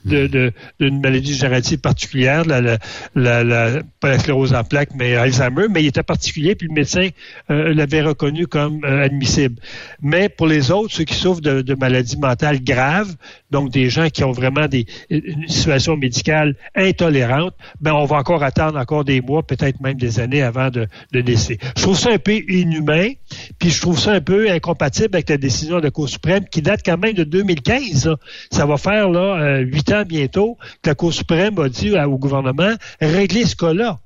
d'une 0.06 1.00
maladie 1.02 1.34
générative 1.34 1.80
particulière, 1.80 2.44
pas 2.46 4.10
la 4.10 4.20
sclérose 4.20 4.54
en 4.54 4.64
plaques, 4.64 4.92
mais 4.96 5.16
Alzheimer, 5.16 5.68
mais 5.70 5.84
il 5.84 5.88
était 5.88 6.04
particulier, 6.04 6.56
puis 6.56 6.68
le 6.68 6.74
médecin 6.74 7.10
euh, 7.50 7.74
l'avait 7.74 8.02
reconnu 8.02 8.48
comme 8.48 8.84
euh, 8.84 9.06
admissible. 9.06 9.56
Mais 10.02 10.30
pour 10.30 10.48
les 10.48 10.72
autres, 10.72 10.94
ceux 10.94 11.04
qui 11.04 11.16
souffrent 11.16 11.42
de, 11.42 11.76
maladies 11.76 12.18
mentales 12.18 12.64
graves, 12.64 13.16
donc 13.52 13.72
des 13.72 13.90
gens 13.90 14.10
qui 14.10 14.24
ont 14.24 14.32
vraiment 14.32 14.68
des, 14.68 14.86
une 15.10 15.48
situation 15.48 15.98
médicale 15.98 16.56
intolérante, 16.76 17.54
ben 17.82 17.94
on 17.94 18.06
va 18.06 18.18
encore 18.18 18.44
attendre 18.44 18.78
encore 18.78 19.06
des 19.06 19.22
mois, 19.22 19.44
peut-être 19.44 19.80
même 19.82 19.98
des 19.98 20.20
années 20.20 20.42
avant 20.42 20.70
de, 20.70 20.88
de. 21.12 21.24
Je 21.26 21.82
trouve 21.82 21.98
ça 21.98 22.12
un 22.12 22.18
peu 22.18 22.40
inhumain, 22.48 23.10
Puis 23.60 23.70
je 23.70 23.82
trouve 23.82 24.00
ça 24.00 24.14
un 24.14 24.22
peu 24.22 24.50
incompatible 24.50 25.16
avec 25.16 25.30
la 25.30 25.38
décision 25.38 25.78
de 25.78 25.84
la 25.84 25.92
Cour 25.92 26.10
suprême 26.10 26.46
qui 26.50 26.62
date 26.62 26.82
quand 26.86 26.98
même 26.98 27.14
de 27.14 27.24
2015. 27.24 28.08
là. 28.08 28.16
Ça 28.52 28.66
va 28.66 28.78
faire 28.78 29.10
là 29.10 29.42
euh, 29.42 29.60
huit 29.60 29.92
ans 29.92 30.04
bientôt 30.08 30.58
que 30.82 30.90
la 30.90 30.96
Cour 30.96 31.14
suprême 31.14 31.58
a 31.60 31.70
dit 31.70 31.92
au 31.98 32.18
gouvernement 32.18 32.74
régler 33.02 33.46
ce 33.46 33.56
cas-là. 33.56 34.00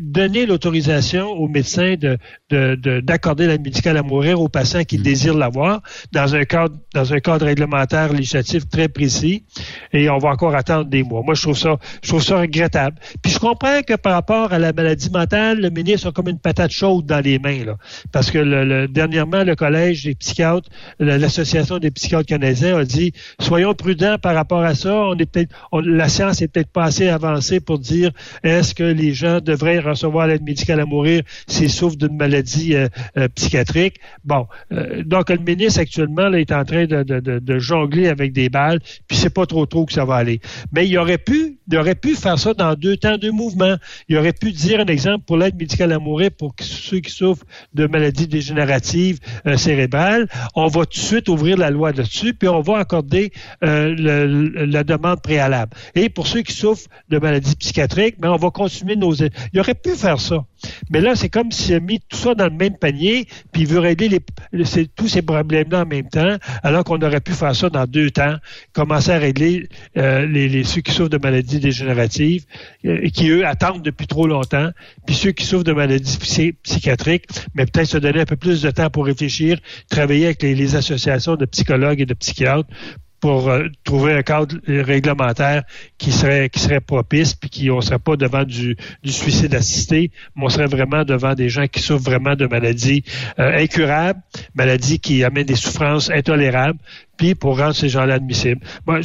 Donner 0.00 0.44
l'autorisation 0.44 1.30
aux 1.30 1.46
médecins 1.46 1.94
de 1.94 2.18
de- 2.50 2.74
de- 2.74 2.98
d'accorder 3.00 3.46
l'aide 3.46 3.62
médicale 3.62 3.96
à 3.96 4.02
mourir 4.02 4.40
aux 4.40 4.48
patients 4.48 4.82
qui 4.82 4.98
désirent 4.98 5.36
l'avoir 5.36 5.82
dans 6.10 6.34
un 6.34 6.44
cadre 6.44 6.74
dans 6.94 7.12
un 7.14 7.20
cadre 7.20 7.46
réglementaire 7.46 8.12
législatif 8.12 8.68
très 8.68 8.88
précis 8.88 9.44
et 9.92 10.10
on 10.10 10.18
va 10.18 10.30
encore 10.30 10.56
attendre 10.56 10.90
des 10.90 11.04
mois. 11.04 11.22
Moi 11.24 11.34
je 11.34 11.42
trouve 11.42 11.56
ça 11.56 11.78
je 12.02 12.08
trouve 12.08 12.22
ça 12.24 12.40
regrettable. 12.40 12.96
Puis 13.22 13.30
je 13.32 13.38
comprends 13.38 13.82
que 13.86 13.94
par 13.94 14.14
rapport 14.14 14.52
à 14.52 14.58
la 14.58 14.72
maladie 14.72 15.10
mentale, 15.10 15.60
le 15.60 15.70
ministre 15.70 16.08
a 16.08 16.12
comme 16.12 16.28
une 16.28 16.40
patate 16.40 16.72
chaude 16.72 17.06
dans 17.06 17.20
les 17.20 17.38
mains 17.38 17.64
là 17.64 17.76
parce 18.10 18.32
que 18.32 18.38
le, 18.38 18.64
le- 18.64 18.88
dernièrement 18.88 19.44
le 19.44 19.54
collège 19.54 20.02
des 20.02 20.16
psychiatres 20.16 20.68
l'association 20.98 21.78
des 21.78 21.92
psychiatres 21.92 22.26
canadiens 22.26 22.78
a 22.78 22.84
dit 22.84 23.12
soyons 23.40 23.74
prudents 23.74 24.16
par 24.20 24.34
rapport 24.34 24.62
à 24.64 24.74
ça, 24.74 24.92
on 24.92 25.16
est 25.18 25.26
peut-être 25.26 25.54
la 25.84 26.08
science 26.08 26.42
est 26.42 26.48
peut-être 26.48 26.70
pas 26.72 26.82
assez 26.84 27.08
avancée 27.08 27.60
pour 27.60 27.78
dire 27.78 28.10
est-ce 28.42 28.74
que 28.74 28.82
les 28.82 29.14
gens 29.14 29.40
devraient 29.52 29.78
recevoir 29.78 30.26
l'aide 30.26 30.42
médicale 30.42 30.80
à 30.80 30.86
mourir 30.86 31.22
s'ils 31.46 31.70
souffrent 31.70 31.96
d'une 31.96 32.16
maladie 32.16 32.74
euh, 32.74 32.88
euh, 33.16 33.28
psychiatrique. 33.34 33.96
Bon, 34.24 34.46
euh, 34.72 35.02
donc 35.04 35.30
le 35.30 35.38
ministre 35.38 35.80
actuellement 35.80 36.32
est 36.32 36.52
en 36.52 36.64
train 36.64 36.86
de, 36.86 37.58
jongler 37.58 38.08
avec 38.08 38.32
des 38.32 38.48
balles, 38.48 38.80
puis 39.06 39.16
c'est 39.16 39.30
pas 39.30 39.46
trop 39.46 39.66
trop 39.66 39.84
que 39.84 39.92
ça 39.92 40.04
va 40.04 40.16
aller. 40.16 40.40
Mais 40.72 40.88
il 40.88 40.96
aurait 40.98 41.18
pu, 41.18 41.58
il 41.70 41.78
aurait 41.78 41.94
pu 41.94 42.14
faire 42.14 42.38
ça 42.38 42.54
dans 42.54 42.74
deux 42.74 42.96
temps, 42.96 43.18
deux 43.18 43.30
mouvements. 43.30 43.76
Il 44.08 44.16
aurait 44.16 44.32
pu 44.32 44.52
dire 44.52 44.80
un 44.80 44.86
exemple 44.86 45.24
pour 45.26 45.36
l'aide 45.36 45.56
médicale 45.56 45.92
à 45.92 45.98
mourir 45.98 46.30
pour 46.36 46.54
ceux 46.60 47.00
qui 47.00 47.10
souffrent 47.10 47.44
de 47.74 47.86
maladies 47.86 48.26
dégénératives 48.26 49.18
cérébrales. 49.56 50.28
On 50.54 50.66
va 50.66 50.86
tout 50.86 50.98
de 50.98 51.04
suite 51.04 51.28
ouvrir 51.28 51.56
la 51.56 51.70
loi 51.70 51.92
là-dessus, 51.92 52.34
puis 52.34 52.48
on 52.48 52.60
va 52.60 52.78
accorder 52.78 53.32
la 53.60 54.84
demande 54.84 55.20
préalable. 55.22 55.72
Et 55.94 56.08
pour 56.08 56.26
ceux 56.26 56.42
qui 56.42 56.54
souffrent 56.54 56.88
de 57.08 57.18
maladies 57.18 57.56
psychiatriques, 57.56 58.16
mais 58.20 58.28
on 58.28 58.36
va 58.36 58.50
continuer 58.50 58.96
nos. 58.96 59.12
Il 59.52 59.60
aurait 59.60 59.74
pu 59.74 59.90
faire 59.90 60.20
ça. 60.20 60.44
Mais 60.90 61.00
là, 61.00 61.14
c'est 61.16 61.28
comme 61.28 61.50
s'il 61.50 61.74
a 61.74 61.80
mis 61.80 62.00
tout 62.08 62.16
ça 62.16 62.34
dans 62.34 62.44
le 62.44 62.56
même 62.56 62.76
panier, 62.76 63.26
puis 63.52 63.62
il 63.62 63.68
veut 63.68 63.78
régler 63.80 64.20
tous 64.96 65.08
ces 65.08 65.22
problèmes-là 65.22 65.82
en 65.82 65.86
même 65.86 66.08
temps, 66.08 66.36
alors 66.62 66.84
qu'on 66.84 67.00
aurait 67.02 67.20
pu 67.20 67.32
faire 67.32 67.54
ça 67.54 67.68
dans 67.68 67.86
deux 67.86 68.10
temps, 68.10 68.36
commencer 68.72 69.10
à 69.10 69.18
régler 69.18 69.68
euh, 69.96 70.26
les, 70.26 70.62
ceux 70.64 70.80
qui 70.80 70.92
souffrent 70.92 71.08
de 71.10 71.18
maladies 71.18 71.58
dégénératives, 71.58 72.44
euh, 72.84 73.08
qui, 73.08 73.28
eux, 73.30 73.46
attendent 73.46 73.82
depuis 73.82 74.06
trop 74.06 74.26
longtemps, 74.26 74.70
puis 75.06 75.14
ceux 75.16 75.32
qui 75.32 75.44
souffrent 75.44 75.64
de 75.64 75.72
maladies 75.72 76.18
psy- 76.18 76.52
psychiatriques, 76.62 77.26
mais 77.54 77.66
peut-être 77.66 77.88
se 77.88 77.98
donner 77.98 78.20
un 78.20 78.26
peu 78.26 78.36
plus 78.36 78.62
de 78.62 78.70
temps 78.70 78.90
pour 78.90 79.06
réfléchir, 79.06 79.58
travailler 79.90 80.26
avec 80.26 80.42
les 80.42 80.76
associations 80.76 81.36
de 81.36 81.44
psychologues 81.46 82.00
et 82.00 82.06
de 82.06 82.14
psychiatres 82.14 82.68
pour 83.22 83.48
euh, 83.48 83.68
trouver 83.84 84.14
un 84.14 84.22
cadre 84.22 84.56
réglementaire 84.66 85.62
qui 85.96 86.10
serait 86.10 86.50
qui 86.50 86.58
serait 86.58 86.80
propice 86.80 87.34
puis 87.34 87.48
qui 87.48 87.70
on 87.70 87.80
serait 87.80 88.00
pas 88.00 88.16
devant 88.16 88.42
du, 88.42 88.76
du 89.04 89.12
suicide 89.12 89.54
assisté, 89.54 90.10
mais 90.34 90.44
on 90.44 90.48
serait 90.48 90.66
vraiment 90.66 91.04
devant 91.04 91.34
des 91.34 91.48
gens 91.48 91.68
qui 91.68 91.80
souffrent 91.80 92.02
vraiment 92.02 92.34
de 92.34 92.46
maladies 92.46 93.04
euh, 93.38 93.56
incurables, 93.56 94.20
maladies 94.56 94.98
qui 94.98 95.22
amènent 95.22 95.46
des 95.46 95.54
souffrances 95.54 96.10
intolérables, 96.10 96.80
puis 97.16 97.36
pour 97.36 97.58
rendre 97.58 97.76
ces 97.76 97.88
gens-là 97.88 98.14
admissibles. 98.14 98.60
Moi, 98.86 99.00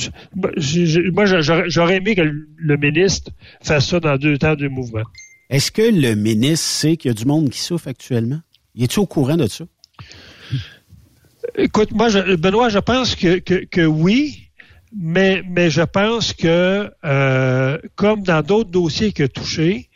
j'aurais 1.67 1.97
aimé 1.97 2.15
que 2.15 2.21
le, 2.21 2.77
ministre 2.77 3.31
fasse 3.61 3.87
ça 3.87 3.99
dans 3.99 4.17
deux 4.17 4.39
temps, 4.39 4.55
deux 4.55 4.69
mouvements. 4.69 5.05
Est-ce 5.51 5.71
que 5.71 5.83
le 5.83 6.15
ministre 6.15 6.65
sait 6.65 6.97
qu'il 6.97 7.09
y 7.09 7.11
a 7.11 7.15
du 7.15 7.25
monde 7.25 7.51
qui 7.51 7.59
souffre 7.59 7.87
actuellement? 7.87 8.39
Il 8.73 8.83
est-tu 8.83 8.99
au 8.99 9.05
courant 9.05 9.37
de 9.37 9.45
ça? 9.45 9.65
Écoute, 11.57 11.91
moi, 11.91 12.09
je- 12.09 12.35
Benoît, 12.35 12.69
je 12.69 12.79
pense 12.79 13.15
que, 13.15 13.39
que, 13.39 13.65
que 13.65 13.81
oui, 13.81 14.49
mais, 14.95 15.41
mais 15.49 15.69
je 15.69 15.81
pense 15.81 16.33
que, 16.33 16.89
euh, 17.03 17.77
comme 17.95 18.21
dans 18.21 18.41
d'autres 18.41 18.69
dossiers 18.69 19.11
a 19.19 19.27
touchés, 19.27 19.89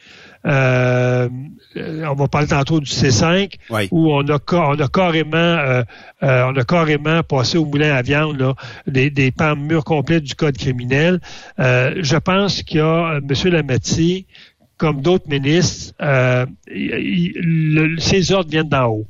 euh, 0.47 1.29
on 1.75 2.15
va 2.15 2.27
parler 2.27 2.47
tantôt 2.47 2.79
du 2.79 2.89
C5, 2.89 3.53
où 3.91 4.11
on 4.11 4.27
a, 4.27 4.39
on 4.53 4.79
a 4.79 4.87
carrément, 4.87 5.37
euh, 5.37 5.83
euh, 6.23 6.45
on 6.51 6.55
a 6.57 6.63
carrément 6.63 7.21
passé 7.21 7.59
au 7.59 7.65
moulin 7.65 7.93
à 7.93 8.01
viande 8.01 8.39
là, 8.39 8.55
des, 8.87 9.11
des 9.11 9.29
pans 9.31 9.55
murs 9.55 9.83
complets 9.83 10.19
du 10.19 10.33
code 10.33 10.57
criminel. 10.57 11.19
Euh, 11.59 11.93
je 12.01 12.17
pense 12.17 12.63
qu'il 12.63 12.77
y 12.77 12.81
a 12.81 13.13
euh, 13.13 13.19
M. 13.21 13.51
Lametti, 13.53 14.25
comme 14.77 15.01
d'autres 15.01 15.29
ministres, 15.29 15.93
euh, 16.01 16.47
il- 16.73 17.33
il- 17.35 17.73
le- 17.75 17.99
ces 17.99 18.31
ordres 18.31 18.49
viennent 18.49 18.67
d'en 18.69 18.87
haut. 18.87 19.07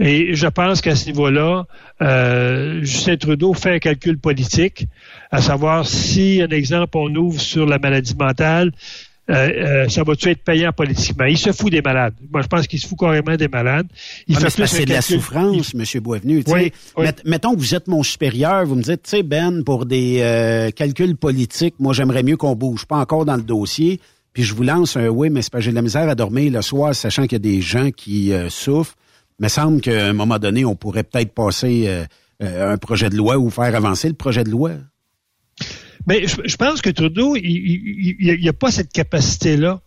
Et 0.00 0.34
je 0.34 0.46
pense 0.46 0.80
qu'à 0.80 0.94
ce 0.94 1.06
niveau-là, 1.06 1.66
euh, 2.02 2.80
Justin 2.82 3.16
Trudeau 3.16 3.54
fait 3.54 3.74
un 3.74 3.78
calcul 3.78 4.18
politique, 4.18 4.86
à 5.30 5.40
savoir 5.42 5.86
si, 5.86 6.40
un 6.42 6.48
exemple, 6.54 6.96
on 6.96 7.14
ouvre 7.14 7.40
sur 7.40 7.66
la 7.66 7.78
maladie 7.78 8.14
mentale, 8.18 8.72
euh, 9.30 9.34
euh, 9.34 9.88
ça 9.88 10.04
va-tu 10.04 10.30
être 10.30 10.42
payant 10.42 10.72
politiquement? 10.72 11.26
Il 11.26 11.36
se 11.36 11.52
fout 11.52 11.70
des 11.70 11.82
malades. 11.82 12.14
Moi, 12.32 12.40
je 12.40 12.46
pense 12.46 12.66
qu'il 12.66 12.78
se 12.78 12.86
fout 12.86 12.98
carrément 12.98 13.36
des 13.36 13.48
malades. 13.48 13.86
Il 14.26 14.36
Ah, 14.36 14.48
fait 14.48 14.66
c'est 14.66 14.86
de 14.86 14.92
la 14.92 15.02
souffrance, 15.02 15.74
M. 15.74 16.00
Boisvenu. 16.00 16.42
Oui, 16.46 16.72
oui. 16.96 17.06
mettons 17.26 17.54
que 17.54 17.58
vous 17.58 17.74
êtes 17.74 17.88
mon 17.88 18.02
supérieur, 18.02 18.64
vous 18.64 18.76
me 18.76 18.82
dites, 18.82 19.02
tu 19.02 19.10
sais, 19.10 19.22
Ben, 19.22 19.62
pour 19.64 19.84
des 19.84 20.20
euh, 20.22 20.70
calculs 20.70 21.14
politiques, 21.16 21.74
moi, 21.78 21.92
j'aimerais 21.92 22.22
mieux 22.22 22.38
qu'on 22.38 22.54
bouge 22.54 22.86
pas 22.86 22.96
encore 22.96 23.26
dans 23.26 23.36
le 23.36 23.42
dossier. 23.42 24.00
Puis 24.32 24.44
je 24.44 24.54
vous 24.54 24.62
lance 24.62 24.96
un 24.96 25.08
oui, 25.08 25.28
mais 25.28 25.42
c'est 25.42 25.50
que 25.50 25.60
j'ai 25.60 25.72
de 25.72 25.76
la 25.76 25.82
misère 25.82 26.08
à 26.08 26.14
dormir 26.14 26.50
le 26.52 26.62
soir, 26.62 26.94
sachant 26.94 27.24
qu'il 27.24 27.32
y 27.32 27.36
a 27.36 27.38
des 27.40 27.60
gens 27.60 27.90
qui 27.90 28.32
euh, 28.32 28.48
souffrent. 28.48 28.94
Il 29.40 29.44
me 29.44 29.48
semble 29.48 29.80
qu'à 29.80 30.06
un 30.08 30.12
moment 30.12 30.38
donné, 30.38 30.64
on 30.64 30.74
pourrait 30.74 31.04
peut-être 31.04 31.32
passer 31.32 31.84
euh, 31.86 32.04
euh, 32.42 32.72
un 32.72 32.76
projet 32.76 33.08
de 33.10 33.16
loi 33.16 33.38
ou 33.38 33.50
faire 33.50 33.74
avancer 33.74 34.08
le 34.08 34.14
projet 34.14 34.42
de 34.44 34.50
loi. 34.50 34.72
Mais 36.06 36.26
je, 36.26 36.36
je 36.44 36.56
pense 36.56 36.80
que 36.82 36.90
Trudeau, 36.90 37.36
il 37.36 38.16
n'y 38.40 38.48
a, 38.48 38.52
pas 38.52 38.70
cette 38.70 38.92
capacité-là. 38.92 39.80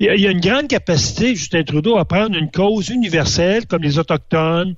Il 0.00 0.06
y 0.20 0.26
a- 0.26 0.30
une 0.30 0.40
grande 0.40 0.66
capacité, 0.68 1.36
Justin 1.36 1.62
Trudeau, 1.62 1.96
à 1.96 2.04
prendre 2.04 2.36
une 2.36 2.50
cause 2.50 2.88
universelle, 2.88 3.66
comme 3.66 3.82
les 3.82 3.98
Autochtones, 3.98 4.74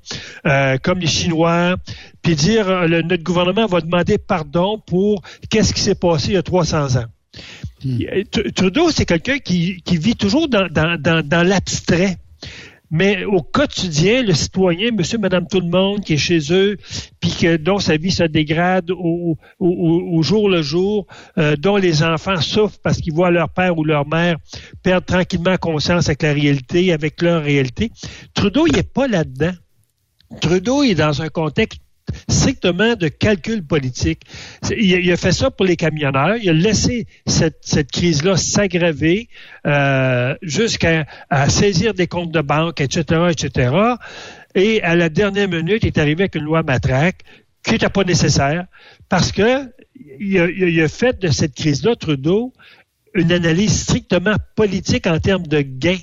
euh, 0.46 0.76
comme 0.82 0.98
les 0.98 1.06
Chinois, 1.06 1.76
puis 2.22 2.36
dire 2.36 2.68
euh, 2.68 2.86
le- 2.86 3.02
notre 3.02 3.22
gouvernement 3.22 3.66
va 3.66 3.80
demander 3.80 4.18
pardon 4.18 4.78
pour 4.86 5.22
qu'est-ce 5.50 5.72
qui 5.72 5.80
s'est 5.80 5.94
passé 5.94 6.28
il 6.28 6.34
y 6.34 6.36
a 6.36 6.42
300 6.42 6.96
ans. 6.96 7.06
Tr- 7.84 8.52
Trudeau, 8.52 8.90
c'est 8.90 9.06
quelqu'un 9.06 9.38
qui, 9.38 9.80
qui 9.84 9.96
vit 9.96 10.16
toujours 10.16 10.48
dans, 10.48 10.68
dans, 10.70 11.00
dans, 11.00 11.26
dans 11.26 11.42
l'abstrait. 11.46 12.18
Mais 12.96 13.24
au 13.24 13.42
quotidien, 13.42 14.22
le 14.22 14.34
citoyen, 14.34 14.92
monsieur, 14.92 15.18
madame, 15.18 15.48
tout 15.48 15.58
le 15.58 15.66
monde 15.66 16.04
qui 16.04 16.12
est 16.12 16.16
chez 16.16 16.38
eux, 16.52 16.76
puis 17.18 17.58
dont 17.58 17.80
sa 17.80 17.96
vie 17.96 18.12
se 18.12 18.22
dégrade 18.22 18.92
au 18.92 20.22
jour 20.22 20.48
le 20.48 20.62
jour, 20.62 21.08
euh, 21.36 21.56
dont 21.56 21.76
les 21.76 22.04
enfants 22.04 22.40
souffrent 22.40 22.78
parce 22.84 22.98
qu'ils 22.98 23.12
voient 23.12 23.32
leur 23.32 23.48
père 23.48 23.76
ou 23.76 23.82
leur 23.82 24.06
mère 24.06 24.36
perdre 24.84 25.06
tranquillement 25.06 25.56
conscience 25.56 26.06
avec 26.06 26.22
la 26.22 26.32
réalité, 26.32 26.92
avec 26.92 27.20
leur 27.20 27.42
réalité. 27.42 27.90
Trudeau, 28.32 28.68
il 28.68 28.74
n'est 28.74 28.84
pas 28.84 29.08
là-dedans. 29.08 29.54
Trudeau 30.40 30.84
est 30.84 30.94
dans 30.94 31.20
un 31.20 31.30
contexte 31.30 31.80
strictement 32.28 32.94
de 32.94 33.08
calcul 33.08 33.64
politique. 33.64 34.22
Il 34.76 35.10
a, 35.10 35.16
fait 35.16 35.32
ça 35.32 35.50
pour 35.50 35.66
les 35.66 35.76
camionneurs. 35.76 36.36
Il 36.36 36.48
a 36.50 36.52
laissé 36.52 37.06
cette, 37.26 37.90
crise-là 37.90 38.36
s'aggraver 38.36 39.28
euh, 39.66 40.34
jusqu'à 40.42 41.06
saisir 41.48 41.94
des 41.94 42.06
comptes 42.06 42.32
de 42.32 42.40
banque, 42.40 42.80
etc., 42.80 43.28
etc. 43.30 43.76
Et 44.54 44.82
à 44.82 44.94
la 44.94 45.08
dernière 45.08 45.48
minute, 45.48 45.82
il 45.82 45.88
est 45.88 45.98
arrivé 45.98 46.24
avec 46.24 46.34
une 46.34 46.44
loi 46.44 46.62
matraque 46.62 47.22
qui 47.62 47.72
n'était 47.72 47.88
pas 47.88 48.04
nécessaire 48.04 48.66
parce 49.08 49.32
que 49.32 49.70
il 50.20 50.38
a, 50.38 50.84
a 50.84 50.88
fait 50.88 51.18
de 51.20 51.28
cette 51.28 51.54
crise-là, 51.54 51.96
Trudeau, 51.96 52.52
une 53.14 53.32
analyse 53.32 53.82
strictement 53.82 54.34
politique 54.54 55.06
en 55.06 55.18
termes 55.18 55.46
de 55.46 55.60
gains. 55.60 55.98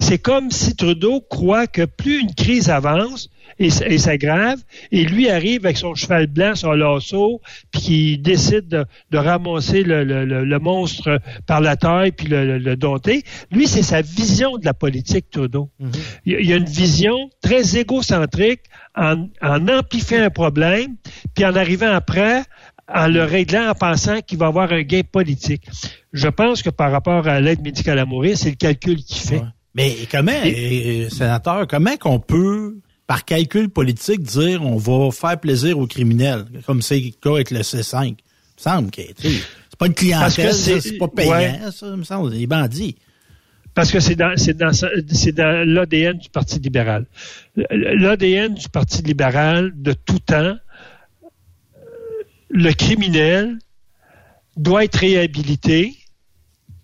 C'est 0.00 0.18
comme 0.18 0.50
si 0.50 0.74
Trudeau 0.74 1.20
croit 1.20 1.66
que 1.66 1.84
plus 1.84 2.20
une 2.20 2.34
crise 2.34 2.70
avance 2.70 3.30
et, 3.58 3.68
et 3.86 3.98
s'aggrave, 3.98 4.58
et 4.92 5.04
lui 5.04 5.28
arrive 5.28 5.64
avec 5.66 5.76
son 5.76 5.94
cheval 5.94 6.26
blanc, 6.26 6.54
son 6.54 6.72
lasso, 6.72 7.40
puis 7.72 7.80
qui 7.80 8.18
décide 8.18 8.68
de, 8.68 8.84
de 9.10 9.18
ramasser 9.18 9.82
le, 9.82 10.04
le- 10.04 10.24
le- 10.24 10.44
le 10.44 10.58
monstre 10.58 11.20
par 11.46 11.60
la 11.60 11.76
taille 11.76 12.12
puis 12.12 12.28
le, 12.28 12.76
dompter. 12.76 13.22
Lui, 13.50 13.66
c'est 13.66 13.82
sa 13.82 14.00
vision 14.02 14.56
de 14.58 14.64
la 14.64 14.74
politique, 14.74 15.30
Trudeau. 15.30 15.70
A- 15.82 16.40
il 16.40 16.46
y 16.46 16.52
a 16.52 16.56
une 16.56 16.64
vision 16.64 17.30
très 17.42 17.76
égocentrique 17.78 18.60
en, 18.96 19.28
en 19.42 19.68
amplifiant 19.68 20.22
un 20.22 20.30
problème, 20.30 20.96
puis 21.34 21.44
en 21.44 21.54
arrivant 21.56 21.90
après, 21.92 22.42
en 22.92 23.06
le 23.06 23.22
réglant 23.24 23.68
en 23.70 23.74
pensant 23.74 24.20
qu'il 24.20 24.38
va 24.38 24.46
avoir 24.46 24.72
un 24.72 24.82
gain 24.82 25.02
politique. 25.10 25.62
Je 26.12 26.28
pense 26.28 26.62
que 26.62 26.70
par 26.70 26.90
rapport 26.90 27.28
à 27.28 27.40
l'aide 27.40 27.60
médicale 27.62 27.98
à 28.00 28.04
mourir, 28.04 28.36
c'est 28.36 28.50
le 28.50 28.56
calcul 28.56 28.96
qu'il 28.96 29.16
fait. 29.20 29.42
Mais 29.76 29.94
comment, 30.10 30.32
euh, 30.44 31.08
sénateur, 31.08 31.68
comment 31.68 31.96
qu'on 31.96 32.18
peut, 32.18 32.78
par 33.10 33.24
calcul 33.24 33.68
politique, 33.68 34.22
dire 34.22 34.62
on 34.64 34.76
va 34.76 35.10
faire 35.10 35.40
plaisir 35.40 35.76
aux 35.80 35.88
criminels, 35.88 36.44
comme 36.64 36.80
c'est 36.80 37.00
le 37.00 37.10
cas 37.20 37.30
avec 37.34 37.50
le 37.50 37.58
C5? 37.58 38.06
Il 38.06 38.10
me 38.12 38.16
semble 38.56 38.90
que 38.92 39.02
c'est 39.18 39.76
pas 39.76 39.86
une 39.88 39.94
Parce 39.94 40.36
que 40.36 40.42
clientèle, 40.42 40.54
c'est- 40.80 40.92
pas 40.96 41.08
payant, 41.08 41.32
ouais. 41.32 41.58
ça, 41.72 41.88
il 41.88 41.96
me 41.96 42.04
semble, 42.04 42.30
des 42.30 42.46
bandits. 42.46 42.94
Parce 43.74 43.90
que 43.90 43.98
c'est 43.98 44.14
dans, 44.14 44.36
c'est 44.36 44.56
dans, 44.56 44.70
c'est 44.72 45.32
dans 45.32 45.68
l'ADN 45.68 46.18
du 46.18 46.28
Parti 46.28 46.60
libéral. 46.60 47.04
L'ADN 47.56 48.54
du 48.54 48.68
Parti 48.68 49.02
libéral 49.02 49.72
de 49.74 49.92
tout 49.92 50.20
temps, 50.20 50.54
le 52.48 52.72
criminel 52.74 53.58
doit 54.56 54.84
être 54.84 54.98
réhabilité 55.00 55.96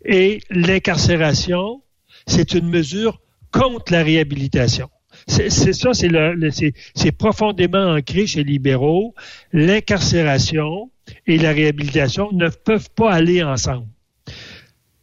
et 0.05 0.41
l'incarcération, 0.51 1.83
c'est 2.27 2.53
une 2.55 2.69
mesure 2.69 3.21
contre 3.53 3.93
la 3.93 4.03
réhabilitation. 4.03 4.89
C'est 5.27 5.51
ça, 5.51 5.91
c'est 5.93 7.13
profondément 7.13 7.95
ancré 7.95 8.27
chez 8.27 8.45
les 8.45 8.53
libéraux. 8.53 9.15
L'incarcération 9.53 10.91
et 11.27 11.37
la 11.39 11.53
réhabilitation 11.53 12.31
ne 12.33 12.49
peuvent 12.49 12.91
pas 12.95 13.13
aller 13.13 13.43
ensemble. 13.43 13.87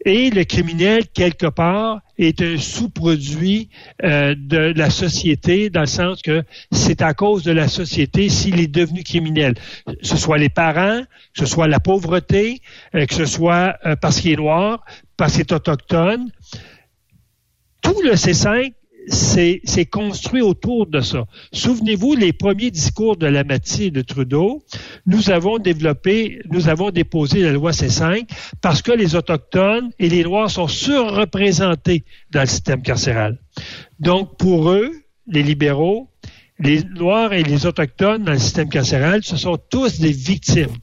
Et 0.06 0.30
le 0.32 0.44
criminel, 0.44 1.08
quelque 1.08 1.48
part, 1.48 2.02
est 2.18 2.42
un 2.42 2.58
sous-produit 2.58 3.70
euh, 4.04 4.36
de 4.38 4.74
la 4.76 4.90
société, 4.90 5.70
dans 5.70 5.82
le 5.82 5.86
sens 5.88 6.22
que 6.22 6.44
c'est 6.72 7.02
à 7.02 7.14
cause 7.14 7.44
de 7.44 7.54
la 7.54 7.70
société 7.70 8.28
s'il 8.28 8.60
est 8.60 8.68
devenu 8.68 9.04
criminel. 9.04 9.56
Ce 10.02 10.18
soit 10.18 10.38
les 10.38 10.50
parents, 10.50 11.02
ce 11.34 11.46
soit 11.46 11.68
la 11.68 11.80
pauvreté, 11.80 12.62
euh, 12.96 13.06
que 13.06 13.14
ce 13.14 13.26
soit 13.26 13.78
euh, 13.86 13.96
parce 13.96 14.20
qu'il 14.20 14.32
est 14.32 14.38
noir, 14.38 14.84
parce 15.16 15.34
qu'il 15.34 15.42
est 15.42 15.54
autochtone. 15.54 16.30
Tout 17.82 18.02
le 18.04 18.12
C5 18.12 18.74
c'est 19.08 19.86
construit 19.90 20.42
autour 20.42 20.88
de 20.88 21.02
ça. 21.02 21.26
Souvenez-vous, 21.52 22.16
les 22.16 22.34
premiers 22.34 22.72
discours 22.72 23.18
de 23.18 23.28
la 23.28 23.44
et 23.80 23.92
de 23.92 24.02
Trudeau, 24.02 24.64
nous 25.06 25.30
avons 25.30 25.58
développé, 25.58 26.42
nous 26.50 26.70
avons 26.70 26.92
déposé 26.92 27.42
la 27.42 27.52
loi 27.52 27.72
C5 27.72 28.28
parce 28.62 28.82
que 28.82 28.92
les 28.92 29.16
Autochtones 29.16 29.92
et 30.00 30.10
les 30.10 30.24
Noirs 30.24 30.50
sont 30.50 30.68
surreprésentés 30.68 32.04
dans 32.32 32.42
le 32.42 32.48
système 32.48 32.82
carcéral. 32.82 33.38
Donc, 34.00 34.38
pour 34.38 34.72
eux, 34.72 34.92
les 35.28 35.44
libéraux, 35.44 36.10
les 36.60 36.84
Noirs 36.84 37.34
et 37.34 37.44
les 37.44 37.66
Autochtones 37.66 38.24
dans 38.24 38.32
le 38.32 38.40
système 38.40 38.70
carcéral, 38.70 39.24
ce 39.24 39.38
sont 39.38 39.58
tous 39.58 40.00
des 40.00 40.12
victimes. 40.12 40.76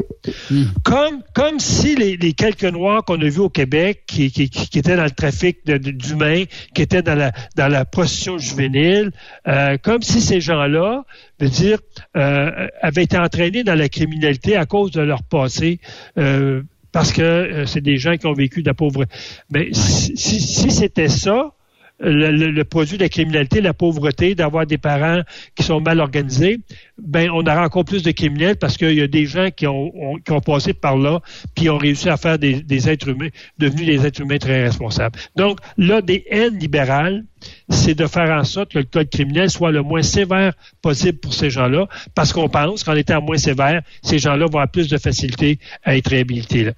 Hmm. 0.51 0.65
Comme, 0.83 1.23
comme 1.35 1.59
si 1.61 1.95
les, 1.95 2.33
quelques 2.35 2.65
Noirs 2.65 3.05
qu'on 3.05 3.21
a 3.21 3.29
vus 3.29 3.41
au 3.41 3.49
Québec, 3.49 4.03
qui, 4.07 4.31
qui, 4.31 4.51
qui, 4.51 4.79
étaient 4.79 4.97
dans 4.97 5.05
le 5.05 5.11
trafic 5.11 5.65
d'humains, 5.65 6.45
qui 6.75 6.83
étaient 6.83 7.03
dans 7.03 7.15
la, 7.15 7.33
dans 7.57 7.69
la 7.69 7.85
prostitution 7.85 8.37
juvénile, 8.37 9.13
euh, 9.47 9.79
comme 9.83 10.03
si 10.03 10.21
ces 10.21 10.41
gens-là, 10.41 11.05
veut 11.39 11.49
dire, 11.49 11.79
euh, 12.17 12.69
avaient 12.83 13.05
été 13.05 13.17
entraînés 13.17 13.65
dans 13.65 13.77
la 13.77 13.89
criminalité 13.89 14.57
à 14.57 14.67
cause 14.67 14.91
de 14.91 15.01
leur 15.01 15.23
passé. 15.23 15.81
Euh, 16.19 16.63
parce 16.93 17.13
que 17.13 17.65
c'est 17.67 17.81
des 17.81 17.99
gens 17.99 18.17
qui 18.17 18.27
ont 18.27 18.33
vécu 18.33 18.63
de 18.63 18.69
la 18.69 18.75
pauvreté. 18.75 19.15
Mais 19.49 19.69
si, 19.73 20.17
si 20.17 20.71
c'était 20.73 21.09
ça, 21.09 21.53
le, 22.01 22.63
produit 22.65 22.97
de 22.97 23.03
la 23.03 23.09
criminalité, 23.09 23.61
la 23.61 23.75
pauvreté, 23.75 24.35
d'avoir 24.35 24.67
des 24.67 24.79
parents 24.79 25.21
qui 25.55 25.63
sont 25.63 25.81
mal 25.81 26.01
organisés, 26.01 26.61
ben 26.99 27.31
on 27.31 27.41
aura 27.41 27.65
encore 27.65 27.85
plus 27.85 28.03
de 28.03 28.11
criminels 28.11 28.57
parce 28.57 28.77
qu'il 28.77 28.95
y 28.95 29.03
a 29.03 29.07
des 29.07 29.27
gens 29.27 29.49
qui 29.55 29.67
ont, 29.67 29.93
qui 30.25 30.33
ont 30.33 30.41
passé 30.41 30.73
par 30.73 30.97
là 30.97 31.21
puis 31.55 31.69
ont 31.71 31.79
réussi 31.79 32.09
à 32.09 32.17
faire 32.17 32.39
des, 32.39 32.63
des, 32.63 32.89
êtres 32.89 33.09
humains, 33.09 33.29
devenus 33.59 33.87
des 33.87 34.07
êtres 34.07 34.21
humains 34.21 34.39
très 34.39 34.63
responsables. 34.65 35.19
Donc, 35.37 35.59
l'ADN 35.77 36.59
libéral, 36.59 37.25
c'est 37.69 37.95
de 37.95 38.07
faire 38.07 38.31
en 38.31 38.45
sorte 38.45 38.73
que 38.73 38.79
le 38.79 38.85
code 38.85 39.11
criminel 39.11 39.51
soit 39.51 39.71
le 39.71 39.83
moins 39.83 40.03
sévère 40.03 40.55
possible 40.83 41.19
pour 41.19 41.35
ces 41.35 41.51
gens-là, 41.51 41.87
parce 42.15 42.33
qu'on 42.33 42.49
pense 42.49 42.85
qu'en 42.85 42.95
étant 42.95 43.23
moins 43.23 43.39
sévère, 43.39 43.83
ces 44.03 44.19
gens-là 44.19 44.47
vont 44.47 44.59
avoir 44.59 44.71
plus 44.71 44.89
de 44.89 44.99
facilité 44.99 45.59
à 45.85 45.97
être 45.97 46.09
réhabilités. 46.09 46.71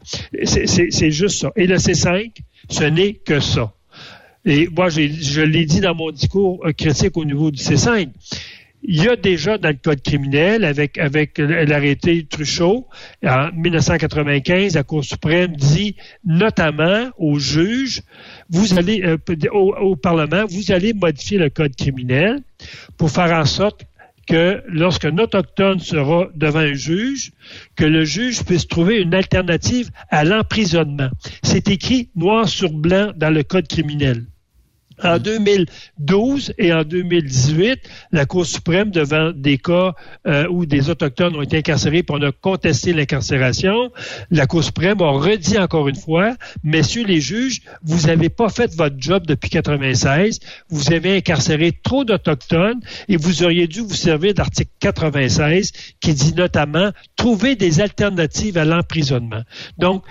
C'est 0.44 1.10
juste 1.10 1.40
ça. 1.40 1.50
Et 1.56 1.66
le 1.66 1.76
C5, 1.76 2.32
ce 2.68 2.84
n'est 2.84 3.14
que 3.14 3.40
ça. 3.40 3.72
Et 4.44 4.68
moi, 4.68 4.88
je 4.88 5.42
l'ai 5.42 5.64
dit 5.64 5.80
dans 5.80 5.94
mon 5.94 6.10
discours 6.10 6.64
euh, 6.66 6.72
critique 6.72 7.16
au 7.16 7.24
niveau 7.24 7.50
du 7.50 7.62
C5. 7.62 8.08
Il 8.84 9.00
y 9.00 9.08
a 9.08 9.14
déjà 9.14 9.58
dans 9.58 9.68
le 9.68 9.76
code 9.76 10.02
criminel, 10.02 10.64
avec, 10.64 10.98
avec 10.98 11.38
l'arrêté 11.38 12.26
Truchot, 12.28 12.88
en 13.24 13.52
1995, 13.52 14.74
la 14.74 14.82
Cour 14.82 15.04
suprême 15.04 15.54
dit 15.54 15.94
notamment 16.24 17.08
aux 17.16 17.38
juges, 17.38 18.02
vous 18.50 18.76
allez, 18.76 19.02
euh, 19.04 19.16
au, 19.52 19.72
au, 19.76 19.94
Parlement, 19.94 20.44
vous 20.48 20.72
allez 20.72 20.94
modifier 20.94 21.38
le 21.38 21.48
code 21.48 21.76
criminel 21.76 22.40
pour 22.96 23.12
faire 23.12 23.32
en 23.32 23.44
sorte 23.44 23.84
que 24.26 24.62
lorsqu'un 24.66 25.16
autochtone 25.18 25.78
sera 25.78 26.28
devant 26.34 26.60
un 26.60 26.74
juge, 26.74 27.30
que 27.76 27.84
le 27.84 28.04
juge 28.04 28.42
puisse 28.44 28.66
trouver 28.66 29.00
une 29.00 29.14
alternative 29.14 29.90
à 30.10 30.24
l'emprisonnement. 30.24 31.10
C'est 31.44 31.68
écrit 31.68 32.08
noir 32.16 32.48
sur 32.48 32.72
blanc 32.72 33.12
dans 33.16 33.30
le 33.30 33.44
code 33.44 33.68
criminel. 33.68 34.24
En 35.02 35.18
2012 35.18 36.54
et 36.58 36.72
en 36.72 36.84
2018, 36.84 37.80
la 38.12 38.24
Cour 38.24 38.46
suprême, 38.46 38.90
devant 38.90 39.32
des 39.32 39.58
cas 39.58 39.94
euh, 40.26 40.46
où 40.48 40.64
des 40.64 40.90
Autochtones 40.90 41.34
ont 41.34 41.42
été 41.42 41.58
incarcérés 41.58 42.02
pour 42.02 42.16
on 42.16 42.22
a 42.22 42.30
contesté 42.30 42.92
l'incarcération, 42.92 43.90
la 44.30 44.46
Cour 44.46 44.62
suprême 44.62 45.00
a 45.00 45.10
redit 45.10 45.58
encore 45.58 45.88
une 45.88 45.96
fois, 45.96 46.36
messieurs 46.62 47.04
les 47.04 47.20
juges, 47.20 47.62
vous 47.82 48.06
n'avez 48.06 48.28
pas 48.28 48.48
fait 48.48 48.74
votre 48.76 48.96
job 48.98 49.26
depuis 49.26 49.50
96, 49.50 50.40
vous 50.68 50.92
avez 50.92 51.16
incarcéré 51.16 51.72
trop 51.72 52.04
d'Autochtones 52.04 52.80
et 53.08 53.16
vous 53.16 53.42
auriez 53.42 53.66
dû 53.66 53.80
vous 53.80 53.94
servir 53.94 54.34
d'article 54.34 54.70
96 54.80 55.72
qui 56.00 56.14
dit 56.14 56.34
notamment 56.34 56.90
trouver 57.16 57.56
des 57.56 57.80
alternatives 57.80 58.58
à 58.58 58.64
l'emprisonnement. 58.64 59.42
Donc, 59.78 60.04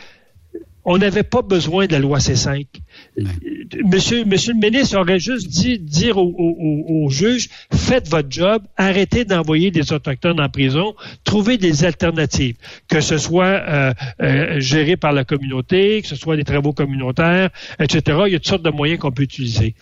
on 0.85 0.97
n'avait 0.97 1.23
pas 1.23 1.41
besoin 1.41 1.85
de 1.85 1.91
la 1.91 1.99
loi 1.99 2.17
C5. 2.17 2.65
Monsieur, 3.85 4.25
monsieur 4.25 4.53
le 4.53 4.59
ministre 4.59 4.97
aurait 4.97 5.19
juste 5.19 5.47
dit 5.47 5.79
dire 5.79 6.17
aux, 6.17 7.09
juges 7.09 7.49
faites 7.73 8.07
votre 8.09 8.29
job, 8.29 8.63
arrêtez 8.77 9.25
d'envoyer 9.25 9.71
des 9.71 9.93
autochtones 9.93 10.39
en 10.39 10.49
prison, 10.49 10.95
trouvez 11.23 11.57
des 11.57 11.85
alternatives, 11.85 12.55
que 12.87 13.01
ce 13.01 13.17
soit 13.17 13.45
euh, 13.45 13.93
euh, 14.21 14.59
géré 14.59 14.97
par 14.97 15.13
la 15.13 15.23
communauté, 15.23 16.01
que 16.01 16.07
ce 16.07 16.15
soit 16.15 16.35
des 16.35 16.43
travaux 16.43 16.73
communautaires, 16.73 17.49
etc. 17.79 18.19
Il 18.27 18.33
y 18.33 18.35
a 18.35 18.39
toutes 18.39 18.47
sortes 18.47 18.63
de 18.63 18.71
moyens 18.71 18.99
qu'on 18.99 19.11
peut 19.11 19.23
utiliser. 19.23 19.75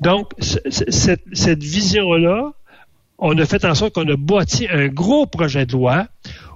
Donc 0.00 0.30
cette, 0.38 1.22
cette 1.32 1.62
vision-là, 1.62 2.52
on 3.18 3.38
a 3.38 3.46
fait 3.46 3.64
en 3.64 3.74
sorte 3.74 3.94
qu'on 3.94 4.08
a 4.08 4.16
bâti 4.16 4.66
un 4.70 4.88
gros 4.88 5.26
projet 5.26 5.66
de 5.66 5.72
loi 5.72 6.06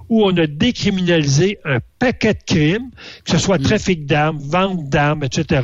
où 0.09 0.23
on 0.25 0.35
a 0.37 0.47
décriminalisé 0.47 1.59
un 1.65 1.79
paquet 1.99 2.33
de 2.33 2.43
crimes, 2.45 2.89
que 3.23 3.31
ce 3.31 3.37
soit 3.37 3.59
mm. 3.59 3.63
trafic 3.63 4.05
d'armes, 4.05 4.39
vente 4.39 4.89
d'armes, 4.89 5.23
etc., 5.23 5.61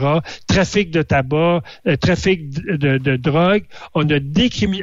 trafic 0.48 0.92
de 0.92 1.02
tabac, 1.02 1.62
euh, 1.88 1.96
trafic 1.98 2.50
de, 2.50 2.98
de, 2.98 3.16
drogue. 3.16 3.64
On 3.94 4.08
a, 4.10 4.20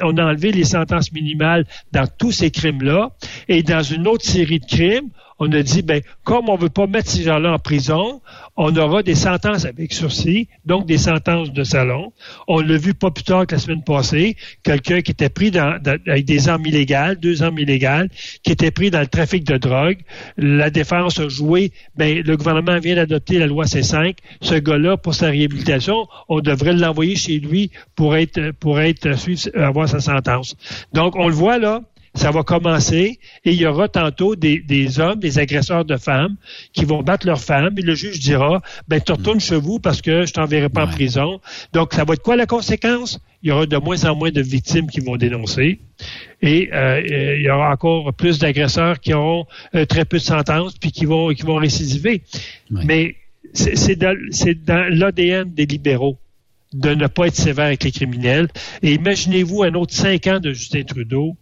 on 0.03 0.17
a 0.17 0.25
enlevé 0.25 0.53
les 0.53 0.65
sentences 0.65 1.13
minimales 1.13 1.65
dans 1.93 2.07
tous 2.07 2.33
ces 2.33 2.51
crimes-là. 2.51 3.11
Et 3.49 3.63
dans 3.63 3.83
une 3.83 4.07
autre 4.07 4.25
série 4.25 4.59
de 4.59 4.67
crimes, 4.67 5.11
on 5.43 5.51
a 5.51 5.63
dit, 5.63 5.83
ben, 5.83 6.01
comme 6.23 6.49
on 6.49 6.57
veut 6.57 6.69
pas 6.69 6.87
mettre 6.87 7.11
ces 7.11 7.25
gens-là 7.25 7.53
en 7.53 7.59
prison, 7.59 8.21
on 8.57 8.77
aura 8.77 9.03
des 9.03 9.17
sentences 9.17 9.65
avec 9.65 9.93
sursis, 9.93 10.47
donc 10.67 10.87
des 10.87 10.99
sentences 10.99 11.53
de 11.53 11.65
salon. 11.65 12.13
On 12.47 12.61
l'a 12.61 12.77
vu 12.77 12.95
pas 12.95 13.11
plus 13.11 13.25
tard 13.25 13.49
que 13.49 13.57
la 13.57 13.61
semaine 13.61 13.83
passée, 13.83 14.37
quelqu'un 14.63 15.01
qui 15.01 15.11
était 15.11 15.31
pris 15.31 15.51
avec 15.59 16.25
des 16.25 16.49
armes 16.49 16.65
illégales, 16.65 17.17
deux 17.17 17.43
armes 17.43 17.59
illégales, 17.59 18.09
qui 18.45 18.53
était 18.53 18.71
pris 18.71 18.93
dans 18.93 19.01
le 19.01 19.09
trafic 19.09 19.43
de 19.43 19.57
drogue. 19.57 19.99
La 20.37 20.71
défense 20.71 21.19
a 21.19 21.29
joué, 21.29 21.73
ben, 21.97 22.23
le 22.25 22.37
gouvernement 22.37 22.79
vient 22.79 22.95
d'adopter 22.95 23.41
la 23.41 23.47
loi 23.47 23.65
C5. 23.65 24.15
Ce 24.43 24.55
gars-là, 24.55 24.97
pour 24.97 25.15
sa 25.15 25.27
réhabilitation, 25.27 26.07
on 26.29 26.39
devrait 26.39 26.75
l'envoyer 26.75 27.17
chez 27.17 27.41
lui 27.41 27.73
pour 27.97 28.15
être, 28.15 28.53
pour 28.61 28.79
être, 28.79 29.09
avoir 29.57 29.89
sa 29.89 29.99
sentence. 29.99 30.55
Donc, 30.93 31.17
on 31.17 31.27
le 31.27 31.35
voit 31.35 31.59
là, 31.59 31.81
ça 32.15 32.31
va 32.31 32.43
commencer 32.43 33.19
et 33.45 33.53
il 33.53 33.61
y 33.61 33.67
aura 33.67 33.89
tantôt 33.89 34.37
des, 34.37 35.01
hommes, 35.01 35.19
des 35.19 35.39
agresseurs 35.39 35.85
de 35.85 35.97
femmes 35.97 36.37
qui 36.73 36.85
vont 36.85 37.03
battre 37.03 37.27
leurs 37.27 37.41
femmes 37.41 37.75
et 37.79 37.83
le 37.83 37.95
juge 37.95 38.21
dira, 38.21 38.61
ben, 38.89 39.01
tu 39.01 39.13
retournes 39.13 39.41
chez 39.41 39.57
vous 39.57 39.79
parce 39.79 40.03
que 40.03 40.27
je 40.27 40.33
t'enverrai 40.33 40.69
pas 40.69 40.85
en 40.85 40.89
prison. 40.89 41.41
Donc, 41.73 41.95
ça 41.95 42.05
va 42.05 42.15
être 42.15 42.23
quoi 42.23 42.37
la 42.37 42.47
conséquence? 42.47 43.19
Il 43.43 43.49
y 43.49 43.53
aura 43.53 43.67
de 43.67 43.77
moins 43.77 44.05
en 44.05 44.15
moins 44.15 44.31
de 44.31 44.43
victimes 44.43 44.89
qui 44.89 45.01
vont 45.01 45.17
dénoncer 45.17 45.81
et 46.43 46.71
euh, 46.73 47.37
il 47.37 47.43
y 47.43 47.51
aura 47.51 47.73
encore 47.73 48.13
plus 48.13 48.39
d'agresseurs 48.39 49.01
qui 49.01 49.15
auront 49.15 49.47
euh, 49.75 49.85
très 49.87 50.05
peu 50.05 50.19
de 50.19 50.23
sentences 50.23 50.75
puis 50.79 50.93
qui 50.93 51.07
vont, 51.07 51.31
qui 51.31 51.43
vont 51.43 51.57
récidiver. 51.57 52.23
Mais 52.71 53.17
c'est 53.55 53.97
dans, 53.97 54.17
dans 54.65 54.95
l'ADN 54.95 55.53
des 55.53 55.67
libéraux 55.67 56.19
de 56.73 56.95
ne 56.95 57.07
pas 57.07 57.27
être 57.27 57.35
sévère 57.35 57.67
avec 57.67 57.85
les 57.85 57.93
criminels. 57.93 58.49
Et 58.83 58.95
imaginez-vous 58.95 59.63
un 59.63 59.75
autre 59.75 59.95
cinq 59.95 60.27
ans 60.27 60.41
de 60.41 60.53
Justin 60.53 60.85
Trudeau 60.85 61.37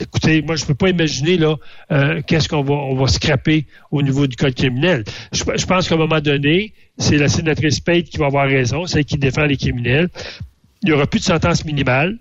écoutez, 0.00 0.42
moi, 0.42 0.56
je 0.56 0.64
peux 0.64 0.74
pas 0.74 0.90
imaginer 0.90 1.36
là 1.36 1.56
euh, 1.90 2.22
qu'est-ce 2.26 2.48
qu'on 2.48 2.62
va 2.62 2.74
on 2.74 2.94
va 2.96 3.06
scraper 3.06 3.66
au 3.90 4.02
niveau 4.02 4.26
du 4.26 4.36
code 4.36 4.54
criminel. 4.54 5.04
Je, 5.32 5.66
pense 5.66 5.88
qu'à 5.88 5.94
un 5.94 5.98
moment 5.98 6.20
donné, 6.20 6.72
c'est 6.98 7.18
la 7.18 7.28
sénatrice 7.28 7.80
Pate 7.80 8.04
qui 8.04 8.18
va 8.18 8.26
avoir 8.26 8.46
raison, 8.46 8.86
celle 8.86 9.04
qui 9.04 9.16
défend 9.16 9.44
les 9.44 9.56
criminels. 9.56 10.08
Il 10.82 10.88
n'y 10.88 10.92
aura 10.92 11.06
plus 11.06 11.20
de 11.20 11.24
sentence 11.24 11.64
minimale. 11.64 12.18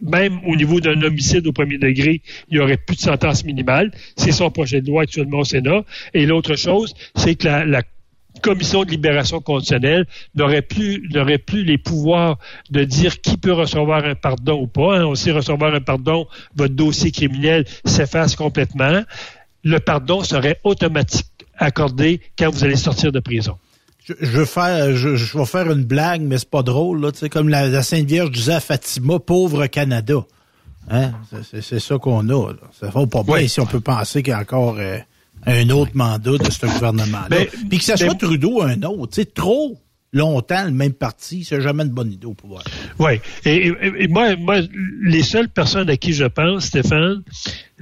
Même 0.00 0.38
au 0.46 0.54
niveau 0.54 0.80
d'un 0.80 1.00
homicide 1.02 1.46
au 1.46 1.52
premier 1.52 1.76
degré, 1.76 2.22
il 2.48 2.56
n'y 2.56 2.60
aurait 2.62 2.76
plus 2.76 2.96
de 2.96 3.00
sentence 3.00 3.44
minimale. 3.44 3.90
C'est 4.16 4.32
son 4.32 4.50
projet 4.50 4.80
de 4.80 4.86
loi 4.86 5.02
actuellement 5.02 5.38
au 5.38 5.44
Sénat. 5.44 5.84
Et 6.14 6.24
l'autre 6.24 6.54
chose, 6.54 6.94
c'est 7.16 7.34
que 7.34 7.46
la, 7.46 7.64
la 7.64 7.82
commission 8.40 8.84
de 8.84 8.90
libération 8.90 9.40
conditionnelle 9.40 10.06
n'aurait 10.34 10.62
plus 10.62 11.08
n'aurait 11.10 11.38
plus 11.38 11.64
les 11.64 11.78
pouvoirs 11.78 12.38
de 12.70 12.84
dire 12.84 13.20
qui 13.20 13.36
peut 13.36 13.52
recevoir 13.52 14.04
un 14.04 14.14
pardon 14.14 14.60
ou 14.60 14.66
pas. 14.66 14.98
Hein. 14.98 15.04
On 15.06 15.14
sait 15.14 15.32
recevoir 15.32 15.74
un 15.74 15.80
pardon, 15.80 16.26
votre 16.56 16.74
dossier 16.74 17.10
criminel 17.10 17.64
s'efface 17.84 18.36
complètement. 18.36 19.02
Le 19.64 19.78
pardon 19.80 20.22
serait 20.22 20.60
automatique 20.64 21.26
accordé 21.56 22.20
quand 22.38 22.50
vous 22.50 22.64
allez 22.64 22.76
sortir 22.76 23.12
de 23.12 23.20
prison. 23.20 23.58
Je, 24.04 24.14
je, 24.20 24.38
vais 24.38 24.46
faire, 24.46 24.96
je, 24.96 25.38
vais 25.38 25.44
faire 25.44 25.70
une 25.70 25.84
blague, 25.84 26.22
mais 26.22 26.38
c'est 26.38 26.48
pas 26.48 26.62
drôle. 26.62 27.02
Là, 27.02 27.10
comme 27.30 27.48
la, 27.48 27.68
la, 27.68 27.82
Sainte 27.82 28.06
Vierge 28.06 28.30
disait 28.30 28.54
à 28.54 28.60
Fatima, 28.60 29.18
pauvre 29.18 29.66
Canada. 29.66 30.24
Hein? 30.90 31.12
C'est 31.42 31.80
ça 31.80 31.98
qu'on 31.98 32.28
a. 32.28 32.52
Là. 32.52 32.58
Ça 32.78 32.88
va 32.88 33.06
pas 33.06 33.22
bien 33.22 33.46
si 33.46 33.60
on 33.60 33.66
peut 33.66 33.80
penser 33.80 34.22
qu'il 34.22 34.30
y 34.30 34.34
a 34.34 34.40
encore 34.40 34.76
euh, 34.78 34.98
un 35.48 35.70
autre 35.70 35.92
mandat 35.94 36.38
de 36.38 36.50
ce 36.50 36.66
gouvernement-là. 36.66 37.36
Puis 37.68 37.78
que 37.78 37.84
ça 37.84 37.96
soit 37.96 38.14
Trudeau 38.14 38.62
un 38.62 38.82
autre. 38.82 39.12
C'est 39.14 39.34
trop 39.34 39.78
longtemps 40.12 40.64
le 40.64 40.70
même 40.70 40.94
parti, 40.94 41.44
c'est 41.44 41.60
jamais 41.60 41.84
une 41.84 41.90
bonne 41.90 42.12
idée 42.12 42.26
au 42.26 42.34
pouvoir. 42.34 42.64
Oui. 42.98 43.20
Et, 43.44 43.66
et, 43.98 44.08
moi, 44.08 44.36
moi, 44.36 44.60
les 45.02 45.22
seules 45.22 45.50
personnes 45.50 45.90
à 45.90 45.96
qui 45.96 46.12
je 46.12 46.24
pense, 46.24 46.66
Stéphane, 46.66 47.22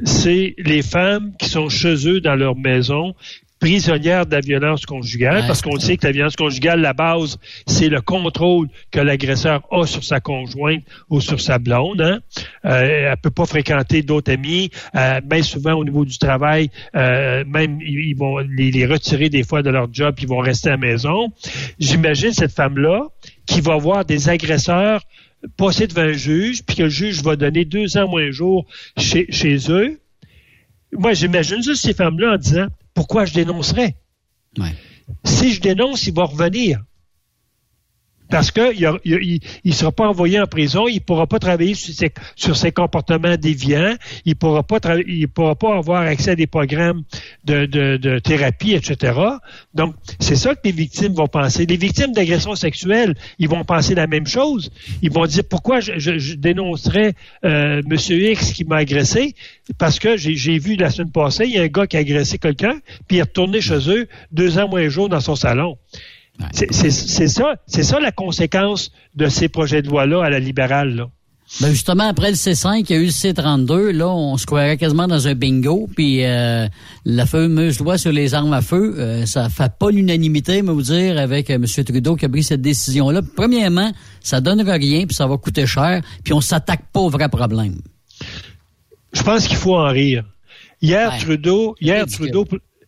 c'est 0.04 0.54
les 0.58 0.82
femmes 0.82 1.32
qui 1.38 1.48
sont 1.48 1.68
chez 1.68 2.08
eux 2.08 2.20
dans 2.20 2.34
leur 2.34 2.56
maison, 2.56 3.14
prisonnière 3.58 4.26
de 4.26 4.32
la 4.32 4.40
violence 4.40 4.84
conjugale, 4.84 5.44
parce 5.46 5.62
qu'on 5.62 5.78
sait 5.78 5.96
que 5.96 6.06
la 6.06 6.12
violence 6.12 6.36
conjugale, 6.36 6.80
la 6.80 6.92
base, 6.92 7.38
c'est 7.66 7.88
le 7.88 8.00
contrôle 8.00 8.68
que 8.90 9.00
l'agresseur 9.00 9.62
a 9.70 9.86
sur 9.86 10.04
sa 10.04 10.20
conjointe 10.20 10.82
ou 11.08 11.20
sur 11.20 11.40
sa 11.40 11.58
blonde. 11.58 12.00
Hein. 12.00 12.20
Euh, 12.66 13.10
elle 13.10 13.16
peut 13.16 13.30
pas 13.30 13.46
fréquenter 13.46 14.02
d'autres 14.02 14.30
amis. 14.30 14.70
Euh, 14.94 15.20
bien 15.20 15.42
souvent, 15.42 15.74
au 15.74 15.84
niveau 15.84 16.04
du 16.04 16.18
travail, 16.18 16.70
euh, 16.94 17.44
même 17.46 17.80
ils, 17.80 18.14
vont 18.14 18.38
les, 18.38 18.86
retirer 18.86 19.30
des 19.30 19.42
fois 19.42 19.62
de 19.62 19.70
leur 19.70 19.88
job, 19.92 20.16
ils 20.20 20.28
vont 20.28 20.38
rester 20.38 20.68
à 20.68 20.72
la 20.72 20.78
maison. 20.78 21.32
J'imagine 21.78 22.32
cette 22.32 22.52
femme-là 22.52 23.06
qui 23.46 23.60
va 23.60 23.76
voir 23.76 24.04
des 24.04 24.28
agresseurs 24.28 25.02
passer 25.56 25.86
devant 25.86 26.02
un 26.02 26.12
juge, 26.12 26.62
puis 26.64 26.76
que 26.76 26.82
le 26.84 26.88
juge 26.88 27.22
va 27.22 27.36
donner 27.36 27.64
deux 27.64 27.96
ans 27.96 28.10
ou 28.10 28.18
un 28.18 28.30
jour 28.30 28.66
chez, 28.96 29.26
chez 29.30 29.56
eux. 29.70 30.00
Moi, 30.92 31.12
j'imagine 31.14 31.62
juste 31.62 31.82
ces 31.82 31.94
femmes-là 31.94 32.34
en 32.34 32.36
disant 32.36 32.66
pourquoi 32.96 33.26
je 33.26 33.34
dénoncerais? 33.34 33.94
Si 35.22 35.52
je 35.52 35.60
dénonce, 35.60 36.06
il 36.06 36.14
va 36.14 36.24
revenir. 36.24 36.82
Parce 38.28 38.50
qu'il 38.50 38.80
ne 38.80 39.40
il, 39.64 39.74
sera 39.74 39.92
pas 39.92 40.08
envoyé 40.08 40.40
en 40.40 40.46
prison, 40.46 40.88
il 40.88 40.96
ne 40.96 41.00
pourra 41.00 41.26
pas 41.26 41.38
travailler 41.38 41.74
sur 41.74 42.56
ses, 42.56 42.72
comportements 42.72 43.36
déviants, 43.36 43.94
il 44.24 44.30
ne 44.30 44.34
pourra, 44.34 44.62
pas 44.62 44.80
pourra 45.34 45.54
pas 45.54 45.76
avoir 45.76 46.02
accès 46.02 46.32
à 46.32 46.34
des 46.34 46.46
programmes 46.46 47.02
de, 47.44 48.18
thérapie, 48.18 48.74
etc. 48.74 49.18
Donc, 49.74 49.94
c'est 50.18 50.36
ça 50.36 50.54
que 50.54 50.60
les 50.64 50.72
victimes 50.72 51.12
vont 51.12 51.28
penser. 51.28 51.66
Les 51.66 51.76
victimes 51.76 52.12
d'agressions 52.12 52.56
sexuelles, 52.56 53.14
ils 53.38 53.48
vont 53.48 53.64
penser 53.64 53.94
la 53.94 54.06
même 54.06 54.26
chose. 54.26 54.70
Ils 55.02 55.12
vont 55.12 55.26
dire 55.26 55.44
pourquoi 55.48 55.80
je, 55.80 55.98
je, 55.98 56.34
dénoncerais 56.34 57.14
euh, 57.44 57.82
M. 57.88 57.96
X 57.96 58.52
qui 58.52 58.64
m'a 58.64 58.76
agressé, 58.76 59.34
parce 59.78 59.98
que 59.98 60.16
j'ai 60.16 60.58
vu 60.58 60.76
la 60.76 60.90
semaine 60.90 61.12
passée, 61.12 61.44
il 61.44 61.52
y 61.52 61.58
a 61.58 61.62
un 61.62 61.68
gars 61.68 61.86
qui 61.86 61.96
a 61.96 62.00
agressé 62.00 62.38
quelqu'un, 62.38 62.80
puis 63.06 63.16
il 63.16 63.18
est 63.18 63.22
retourné 63.22 63.60
chez 63.60 63.90
eux 63.90 64.08
deux 64.32 64.58
ans 64.58 64.68
moins 64.68 64.88
jour 64.88 65.08
dans 65.08 65.20
son 65.20 65.36
salon. 65.36 65.78
C'est 66.52 67.28
ça, 67.28 67.56
c'est 67.66 67.82
ça 67.82 68.00
la 68.00 68.12
conséquence 68.12 68.90
de 69.14 69.28
ces 69.28 69.48
projets 69.48 69.82
de 69.82 69.88
loi-là 69.88 70.24
à 70.24 70.30
la 70.30 70.38
libérale. 70.38 70.94
Là. 70.94 71.08
Ben 71.60 71.70
justement, 71.70 72.08
après 72.08 72.30
le 72.30 72.36
C5, 72.36 72.86
il 72.88 72.90
y 72.90 72.98
a 72.98 73.00
eu 73.00 73.04
le 73.04 73.10
C32. 73.10 73.90
Là, 73.92 74.08
on 74.08 74.36
se 74.36 74.46
croirait 74.46 74.76
quasiment 74.76 75.06
dans 75.06 75.28
un 75.28 75.34
bingo. 75.34 75.88
Puis 75.94 76.24
euh, 76.24 76.66
la 77.04 77.24
fameuse 77.24 77.78
loi 77.78 77.98
sur 77.98 78.10
les 78.10 78.34
armes 78.34 78.52
à 78.52 78.62
feu, 78.62 78.96
euh, 78.98 79.26
ça 79.26 79.48
fait 79.48 79.72
pas 79.78 79.90
l'unanimité, 79.90 80.62
mais 80.62 80.72
vous 80.72 80.82
dire, 80.82 81.18
avec 81.18 81.48
euh, 81.50 81.54
M. 81.54 81.64
Trudeau 81.84 82.16
qui 82.16 82.24
a 82.24 82.28
pris 82.28 82.42
cette 82.42 82.62
décision-là. 82.62 83.22
Premièrement, 83.36 83.92
ça 84.20 84.40
donnera 84.40 84.72
rien, 84.72 85.06
puis 85.06 85.14
ça 85.14 85.28
va 85.28 85.36
coûter 85.38 85.66
cher, 85.66 86.02
puis 86.24 86.34
on 86.34 86.40
s'attaque 86.40 86.82
pas 86.92 87.00
au 87.00 87.10
vrai 87.10 87.28
problème. 87.28 87.80
Je 89.12 89.22
pense 89.22 89.46
qu'il 89.46 89.56
faut 89.56 89.76
en 89.76 89.88
rire. 89.88 90.24
Hier, 90.82 91.16
Trudeau, 91.18 91.74
hier, 91.80 92.06
Trudeau, 92.06 92.44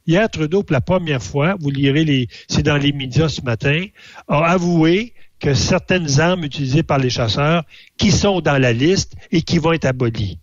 Hier, 0.09 0.27
Trudeau, 0.31 0.63
pour 0.63 0.73
la 0.73 0.81
première 0.81 1.23
fois, 1.23 1.57
vous 1.61 1.69
lirez 1.69 2.03
les, 2.03 2.29
c'est 2.49 2.63
dans 2.63 2.79
les 2.79 2.93
médias 2.93 3.29
ce 3.29 3.43
matin, 3.43 3.85
a 4.27 4.39
avoué 4.39 5.13
que 5.39 5.53
certaines 5.53 6.19
armes 6.19 6.45
utilisées 6.45 6.83
par 6.83 6.97
les 6.97 7.11
chasseurs, 7.11 7.65
qui 7.99 8.11
sont 8.11 8.41
dans 8.41 8.57
la 8.57 8.73
liste 8.73 9.17
et 9.31 9.43
qui 9.43 9.59
vont 9.59 9.75
être 9.75 9.85
abolies. 9.85 10.39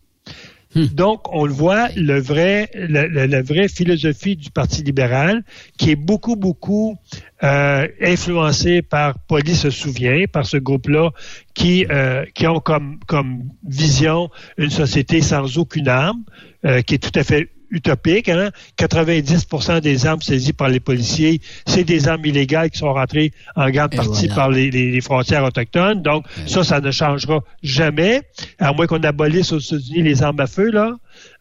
Hmm. 0.75 0.85
Donc, 0.93 1.33
on 1.33 1.45
le 1.45 1.51
voit, 1.51 1.89
le 1.95 2.19
vrai, 2.19 2.69
la, 2.75 3.41
vraie 3.41 3.67
philosophie 3.67 4.35
du 4.35 4.51
Parti 4.51 4.83
libéral, 4.83 5.43
qui 5.79 5.89
est 5.89 5.95
beaucoup, 5.95 6.35
beaucoup 6.35 6.95
euh, 7.41 7.87
influencée 8.01 8.83
par 8.83 9.17
Police 9.17 9.61
se 9.61 9.71
souvient, 9.71 10.25
par 10.31 10.45
ce 10.45 10.57
groupe-là, 10.57 11.09
qui, 11.55 11.87
euh, 11.89 12.23
qui 12.35 12.45
ont 12.45 12.59
comme, 12.59 12.99
comme 13.07 13.49
vision 13.67 14.29
une 14.59 14.69
société 14.69 15.21
sans 15.21 15.57
aucune 15.57 15.87
arme, 15.87 16.23
euh, 16.65 16.83
qui 16.83 16.93
est 16.93 16.99
tout 16.99 17.17
à 17.19 17.23
fait 17.23 17.49
utopique. 17.69 18.29
Hein? 18.29 18.49
90% 18.77 19.81
des 19.81 20.05
armes 20.05 20.21
saisies 20.21 20.53
par 20.53 20.69
les 20.69 20.79
policiers, 20.79 21.41
c'est 21.65 21.83
des 21.83 22.07
armes 22.07 22.25
illégales 22.25 22.69
qui 22.69 22.79
sont 22.79 22.93
rentrées 22.93 23.31
en 23.55 23.69
grande 23.69 23.95
partie 23.95 24.27
par 24.27 24.49
les, 24.49 25.01
frontières 25.01 25.43
autochtones. 25.43 26.01
Donc, 26.01 26.25
ça, 26.47 26.63
ça 26.63 26.79
ne 26.79 26.91
changera 26.91 27.41
jamais, 27.63 28.21
à 28.59 28.73
moins 28.73 28.87
qu'on 28.87 29.03
abolisse 29.03 29.51
aux 29.51 29.59
États-Unis 29.59 30.03
les 30.03 30.23
armes 30.23 30.39
à 30.39 30.47
feu, 30.47 30.71
là. 30.71 30.95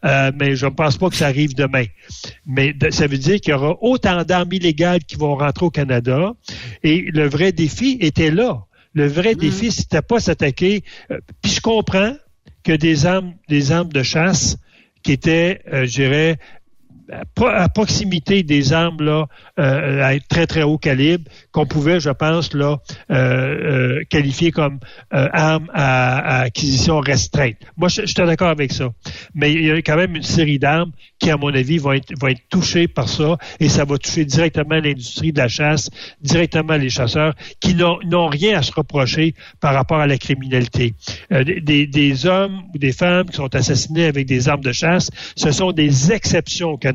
Euh, 0.05 0.31
mais 0.39 0.55
je 0.55 0.65
ne 0.65 0.71
pense 0.71 0.97
pas 0.97 1.09
que 1.09 1.15
ça 1.15 1.27
arrive 1.27 1.55
demain. 1.55 1.85
Mais 2.45 2.73
ça 2.91 3.07
veut 3.07 3.17
dire 3.17 3.39
qu'il 3.41 3.51
y 3.51 3.53
aura 3.53 3.75
autant 3.81 4.23
d'armes 4.23 4.53
illégales 4.53 5.03
qui 5.03 5.15
vont 5.15 5.35
rentrer 5.35 5.65
au 5.65 5.71
Canada. 5.71 6.33
Et 6.83 7.01
le 7.11 7.27
vrai 7.27 7.51
défi 7.51 7.97
était 7.99 8.31
là. 8.31 8.65
Le 8.93 9.07
vrai 9.07 9.35
mm. 9.35 9.37
défi, 9.37 9.71
c'était 9.71 10.01
pas 10.01 10.19
s'attaquer. 10.19 10.83
Euh, 11.11 11.19
puis 11.41 11.51
je 11.51 11.61
comprends 11.61 12.15
que 12.63 12.71
des 12.71 13.05
armes, 13.05 13.33
des 13.47 13.71
armes 13.71 13.91
de 13.91 14.03
chasse 14.03 14.57
qui 15.05 15.11
était, 15.11 15.61
euh, 15.71 15.85
à 17.11 17.69
proximité 17.69 18.43
des 18.43 18.73
armes 18.73 19.01
là, 19.01 19.27
euh, 19.59 20.01
à 20.01 20.19
très 20.19 20.47
très 20.47 20.63
haut 20.63 20.77
calibre 20.77 21.29
qu'on 21.51 21.65
pouvait, 21.65 21.99
je 21.99 22.09
pense, 22.09 22.53
là 22.53 22.79
euh, 23.11 23.15
euh 23.15 24.03
qualifier 24.09 24.51
comme 24.51 24.79
euh, 25.13 25.27
armes 25.31 25.69
à, 25.73 26.41
acquisition 26.41 26.99
restreinte. 26.99 27.57
Moi, 27.77 27.89
je, 27.89 28.01
je 28.01 28.07
suis 28.07 28.15
d'accord 28.15 28.49
avec 28.49 28.71
ça, 28.71 28.89
mais 29.33 29.53
il 29.53 29.65
y 29.65 29.71
a 29.71 29.77
quand 29.77 29.97
même 29.97 30.15
une 30.15 30.23
série 30.23 30.59
d'armes 30.59 30.91
qui, 31.19 31.29
à 31.29 31.37
mon 31.37 31.53
avis, 31.53 31.77
vont 31.77 31.93
être, 31.93 32.11
vont 32.19 32.27
être 32.27 32.41
touchées 32.49 32.87
par 32.87 33.07
ça 33.07 33.37
et 33.59 33.69
ça 33.69 33.85
va 33.85 33.97
toucher 33.97 34.25
directement 34.25 34.75
l'industrie 34.75 35.31
de 35.31 35.37
la 35.39 35.47
chasse, 35.47 35.89
directement 36.21 36.75
les 36.75 36.89
chasseurs 36.89 37.33
qui 37.59 37.75
n'ont 37.75 38.27
rien 38.27 38.59
à 38.59 38.61
se 38.61 38.71
reprocher 38.71 39.35
par 39.59 39.73
rapport 39.73 39.99
à 39.99 40.07
la 40.07 40.17
criminalité. 40.17 40.93
des, 41.31 41.87
des 41.87 42.25
hommes 42.25 42.63
ou 42.73 42.77
des 42.77 42.91
femmes 42.91 43.29
qui 43.29 43.37
sont 43.37 43.53
assassinés 43.55 44.05
avec 44.05 44.25
des 44.25 44.49
armes 44.49 44.63
de 44.63 44.71
chasse, 44.71 45.09
ce 45.35 45.51
sont 45.51 45.71
des 45.71 46.11
exceptions 46.11 46.71
au 46.71 46.77
Canada 46.77 46.94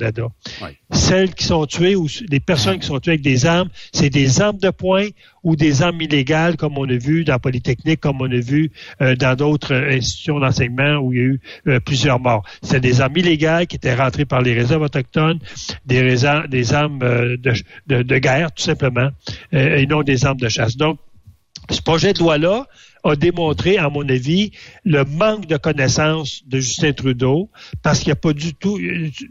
celles 0.92 1.34
qui 1.34 1.44
sont 1.44 1.66
tuées 1.66 1.96
ou 1.96 2.08
les 2.28 2.40
personnes 2.40 2.78
qui 2.78 2.86
sont 2.86 2.98
tuées 3.00 3.12
avec 3.12 3.22
des 3.22 3.46
armes, 3.46 3.68
c'est 3.92 4.10
des 4.10 4.40
armes 4.40 4.58
de 4.58 4.70
poing 4.70 5.08
ou 5.42 5.56
des 5.56 5.82
armes 5.82 6.00
illégales, 6.00 6.56
comme 6.56 6.76
on 6.78 6.88
a 6.88 6.96
vu 6.96 7.24
dans 7.24 7.38
Polytechnique, 7.38 8.00
comme 8.00 8.20
on 8.20 8.30
a 8.30 8.40
vu 8.40 8.70
euh, 9.00 9.16
dans 9.16 9.34
d'autres 9.34 9.74
institutions 9.74 10.38
d'enseignement 10.38 10.98
où 10.98 11.12
il 11.12 11.18
y 11.18 11.20
a 11.20 11.24
eu 11.24 11.40
euh, 11.68 11.80
plusieurs 11.80 12.20
morts. 12.20 12.44
C'est 12.62 12.80
des 12.80 13.00
armes 13.00 13.16
illégales 13.16 13.66
qui 13.66 13.76
étaient 13.76 13.94
rentrées 13.94 14.26
par 14.26 14.42
les 14.42 14.54
réserves 14.54 14.82
autochtones, 14.82 15.38
des, 15.86 16.16
des 16.48 16.74
armes 16.74 17.02
euh, 17.02 17.36
de, 17.36 18.02
de, 18.02 18.18
guerre, 18.18 18.52
tout 18.52 18.62
simplement, 18.62 19.10
et 19.52 19.86
non 19.86 20.02
des 20.02 20.24
armes 20.24 20.40
de 20.40 20.48
chasse. 20.48 20.76
Donc, 20.76 20.98
ce 21.70 21.80
projet 21.82 22.12
de 22.12 22.18
loi-là, 22.18 22.66
a 23.04 23.16
démontré, 23.16 23.78
à 23.78 23.88
mon 23.88 24.08
avis, 24.08 24.52
le 24.84 25.04
manque 25.04 25.46
de 25.46 25.56
connaissances 25.56 26.42
de 26.46 26.58
Justin 26.58 26.92
Trudeau, 26.92 27.50
parce 27.82 28.00
qu'il 28.00 28.12
a 28.12 28.16
pas 28.16 28.32
du 28.32 28.54
tout, 28.54 28.78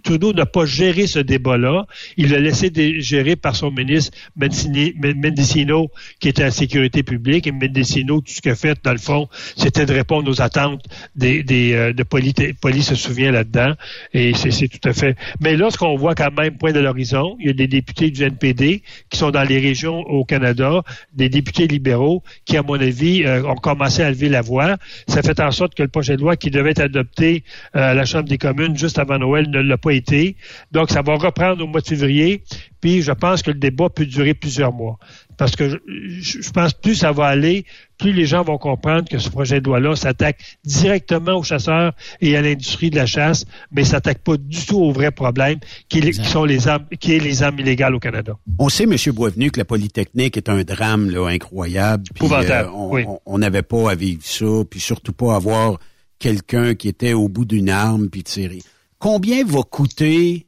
Trudeau 0.04 0.34
n'a 0.34 0.46
pas 0.46 0.66
géré 0.66 1.08
ce 1.08 1.20
débat-là. 1.20 1.86
Il 2.18 2.32
l'a 2.32 2.40
laissé 2.40 2.72
gérer 3.02 3.36
par 3.36 3.56
son 3.56 3.72
ministre 3.72 4.18
Mendicino, 4.36 5.90
qui 6.20 6.30
était 6.30 6.44
à 6.44 6.46
la 6.46 6.52
sécurité 6.52 7.04
publique. 7.04 7.48
Et 7.48 7.52
Mendicino, 7.52 8.22
tout 8.22 8.32
ce 8.34 8.42
qu'il 8.42 8.52
a 8.52 8.56
fait, 8.56 8.78
dans 8.84 8.92
le 8.92 8.98
fond, 8.98 9.28
c'était 9.56 9.86
de 9.86 9.94
répondre 9.94 10.30
aux 10.30 10.42
attentes 10.42 10.86
des, 11.16 11.44
euh, 11.74 11.94
de 11.94 12.04
police, 12.04 12.34
police 12.62 12.90
se 12.90 12.96
souvient 12.96 13.32
là-dedans. 13.32 13.74
Et 14.14 14.34
c'est 14.34 14.68
tout 14.68 14.88
à 14.88 14.94
fait. 14.94 15.16
Mais 15.40 15.56
lorsqu'on 15.56 15.96
voit 15.96 16.16
quand 16.16 16.32
même, 16.32 16.58
point 16.58 16.72
de 16.72 16.80
l'horizon, 16.80 17.36
il 17.40 17.48
y 17.48 17.50
a 17.50 17.54
des 17.54 17.68
députés 17.68 18.12
du 18.12 18.24
NPD 18.24 18.84
qui 19.10 19.18
sont 19.18 19.32
dans 19.32 19.44
les 19.44 19.60
régions 19.60 20.00
au 20.02 20.26
Canada, 20.26 20.84
des 21.14 21.30
députés 21.30 21.68
libéraux 21.68 22.24
qui, 22.46 22.58
à 22.58 22.64
mon 22.64 22.80
avis, 22.80 23.24
euh, 23.24 23.44
ont 23.44 23.59
commencé 23.60 24.02
à 24.02 24.10
lever 24.10 24.30
la 24.30 24.42
voix. 24.42 24.78
Ça 25.08 25.22
fait 25.22 25.40
en 25.40 25.52
sorte 25.52 25.76
que 25.76 25.84
le 25.84 25.90
projet 25.90 26.16
de 26.16 26.22
loi 26.22 26.36
qui 26.36 26.50
devait 26.52 26.72
être 26.72 26.82
adopté 26.82 27.44
euh, 27.76 27.92
à 27.92 27.94
la 27.94 28.06
Chambre 28.06 28.28
des 28.28 28.38
communes 28.38 28.78
juste 28.78 29.00
avant 29.00 29.18
Noël 29.18 29.50
ne 29.50 29.60
l'a 29.60 29.78
pas 29.78 29.94
été. 29.94 30.36
Donc, 30.72 30.90
ça 30.90 31.02
va 31.02 31.16
reprendre 31.16 31.64
au 31.64 31.68
mois 31.68 31.82
de 31.82 31.88
février. 31.88 32.44
Puis, 32.82 33.02
je 33.02 33.12
pense 33.12 33.42
que 33.42 33.52
le 33.52 33.60
débat 33.60 33.90
peut 33.90 34.06
durer 34.06 34.34
plusieurs 34.34 34.74
mois. 34.74 34.98
Parce 35.40 35.56
que 35.56 35.70
je, 35.70 36.42
je 36.42 36.52
pense 36.52 36.74
plus 36.74 36.96
ça 36.96 37.14
va 37.14 37.28
aller, 37.28 37.66
plus 37.98 38.12
les 38.12 38.26
gens 38.26 38.44
vont 38.44 38.58
comprendre 38.58 39.08
que 39.08 39.18
ce 39.20 39.30
projet 39.30 39.62
de 39.62 39.66
loi-là 39.66 39.96
s'attaque 39.96 40.58
directement 40.66 41.38
aux 41.38 41.44
chasseurs 41.44 41.94
et 42.20 42.36
à 42.36 42.42
l'industrie 42.42 42.90
de 42.90 42.98
la 42.98 43.06
chasse, 43.06 43.46
mais 43.72 43.86
s'attaque 43.86 44.20
pas 44.20 44.36
du 44.36 44.66
tout 44.66 44.80
au 44.80 44.92
vrai 44.92 45.12
problème 45.12 45.60
qui, 45.88 46.02
qui 46.02 46.26
sont 46.26 46.44
les 46.44 46.68
armes, 46.68 46.86
qui 47.00 47.16
est 47.16 47.20
les 47.20 47.42
armes 47.42 47.58
illégales 47.58 47.96
au 47.96 48.00
Canada. 48.00 48.38
On 48.60 48.68
sait, 48.68 48.84
M. 48.84 48.96
Boisvenu, 49.14 49.50
que 49.50 49.60
la 49.60 49.66
Polytechnique 49.66 50.36
est 50.36 50.50
un 50.50 50.64
drame 50.64 51.10
là, 51.10 51.28
incroyable. 51.28 52.04
Puis, 52.14 52.28
euh, 52.30 52.64
oui. 52.74 53.06
on 53.26 53.38
n'avait 53.38 53.62
pas 53.62 53.92
à 53.92 53.96
vivre 53.96 54.22
ça, 54.24 54.46
puis 54.70 54.82
surtout 54.82 55.14
pas 55.14 55.36
avoir 55.36 55.80
quelqu'un 56.20 56.76
qui 56.76 56.90
était 56.90 57.14
au 57.14 57.30
bout 57.30 57.46
d'une 57.46 57.70
arme 57.70 58.10
puis 58.10 58.24
tirer. 58.24 58.60
Combien 58.98 59.46
va 59.46 59.64
coûter, 59.64 60.48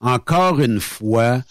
encore 0.00 0.60
une 0.60 0.80
fois, 0.80 1.42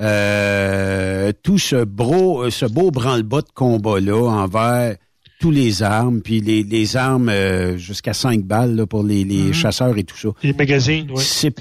euh, 0.00 1.32
tout 1.42 1.58
ce, 1.58 1.84
bro, 1.84 2.48
ce 2.50 2.66
beau 2.66 2.90
branle-bas 2.90 3.40
de 3.42 3.50
combat-là 3.54 4.22
envers 4.28 4.96
tous 5.40 5.50
les 5.50 5.82
armes, 5.82 6.22
puis 6.22 6.40
les, 6.40 6.62
les 6.62 6.96
armes 6.96 7.28
euh, 7.28 7.76
jusqu'à 7.76 8.14
5 8.14 8.42
balles 8.44 8.74
là, 8.74 8.86
pour 8.86 9.02
les, 9.02 9.22
les 9.24 9.44
Mhm. 9.48 9.52
chasseurs 9.52 9.96
et 9.98 10.04
tout 10.04 10.16
ça. 10.16 10.28
Les 10.42 10.52
magazines, 10.54 11.08
oui. 11.10 11.22
C'est 11.22 11.54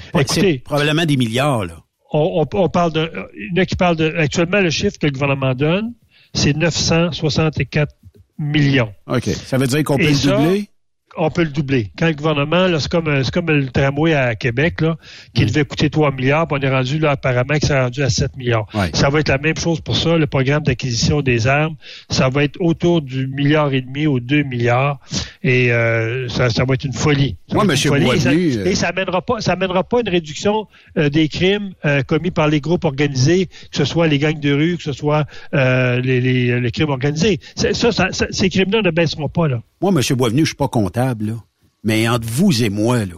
probablement 0.64 1.06
des 1.06 1.18
milliards, 1.18 1.66
là. 1.66 1.76
on, 2.14 2.42
on- 2.54 2.58
on 2.58 2.70
parle 2.70 2.94
de, 2.94 3.12
a 3.58 3.66
qui 3.66 3.76
de, 3.76 4.14
actuellement, 4.18 4.62
le 4.62 4.70
chiffre 4.70 4.98
que 4.98 5.08
le 5.08 5.12
gouvernement 5.12 5.54
donne, 5.54 5.94
c'est 6.34 6.56
964 6.56 7.94
millions. 8.40 8.92
OK. 9.08 9.26
Ça 9.26 9.58
veut 9.58 9.68
dire 9.68 9.84
qu'on 9.84 9.98
peut 9.98 10.04
Et 10.04 10.12
le 10.12 10.22
doubler? 10.38 10.70
On 11.18 11.30
peut 11.30 11.44
le 11.44 11.50
doubler. 11.50 11.92
Quand 11.98 12.08
le 12.08 12.14
gouvernement, 12.14 12.68
là, 12.68 12.80
c'est 12.80 12.92
comme, 12.92 13.08
euh, 13.08 13.24
c'est 13.24 13.34
comme 13.34 13.48
le 13.48 13.70
tramway 13.70 14.14
à 14.14 14.36
Québec, 14.36 14.82
là, 14.82 14.98
qui 15.34 15.46
devait 15.46 15.66
coûter 15.66 15.90
3 15.90 16.12
milliards, 16.12 16.48
puis 16.48 16.58
on 16.60 16.66
est 16.66 16.70
rendu, 16.70 17.00
là, 17.00 17.12
apparemment, 17.12 17.58
que 17.60 17.66
c'est 17.66 17.80
rendu 17.80 18.04
à 18.04 18.10
7 18.10 18.36
milliards. 18.38 18.68
Ouais. 18.74 18.90
Ça 18.94 19.10
va 19.10 19.20
être 19.20 19.30
la 19.30 19.38
même 19.38 19.58
chose 19.58 19.82
pour 19.82 19.96
ça, 19.96 20.18
le 20.18 20.28
programme 20.28 20.64
d'acquisition 20.64 21.22
des 21.22 21.48
armes. 21.48 21.76
Ça 22.10 22.30
va 22.30 22.44
être 22.44 22.58
autour 22.60 23.02
du 23.02 23.28
milliard 23.28 23.74
et 23.74 23.82
demi 23.82 24.08
aux 24.08 24.20
2 24.20 24.44
milliards. 24.44 25.00
Et, 25.48 25.72
euh, 25.72 26.28
ça, 26.28 26.50
ça 26.50 26.66
va 26.66 26.74
être 26.74 26.86
une 26.86 26.94
folie. 26.94 27.36
Moi. 27.54 27.64
Et 28.16 28.20
ça- 28.20 28.32
euh, 28.32 28.66
Et 28.66 28.74
ça 28.76 28.88
amènera 28.88 29.22
pas, 29.22 29.42
ça 29.42 29.56
pas 29.56 30.00
une 30.02 30.10
réduction 30.10 30.66
euh, 30.98 31.10
des 31.10 31.28
crimes 31.28 31.74
euh, 31.86 32.02
commis 32.02 32.32
par 32.32 32.48
les 32.48 32.60
groupes 32.62 32.84
organisés, 32.84 33.46
que 33.46 33.78
ce 33.78 33.86
soit 33.86 34.08
les 34.08 34.18
gangs 34.18 34.40
de 34.40 34.52
rue, 34.52 34.78
que 34.78 34.84
ce 34.84 34.92
soit 34.94 35.26
les, 35.54 36.20
les, 36.20 36.60
les 36.60 36.72
crimes 36.72 36.90
organisés. 36.90 37.40
Ça, 37.56 37.70
ces 38.32 38.50
crimes-là 38.50 38.82
ne 38.82 38.90
baisseront 38.92 39.30
pas, 39.30 39.48
là. 39.48 39.62
Moi, 39.82 39.92
M. 39.96 40.16
Boisvenu, 40.18 40.42
je 40.42 40.48
suis 40.48 40.56
pas 40.56 40.68
comptable, 40.68 41.26
là. 41.28 41.34
Mais 41.84 42.10
entre 42.10 42.28
vous 42.28 42.64
et 42.64 42.70
moi, 42.70 43.06
là, 43.06 43.14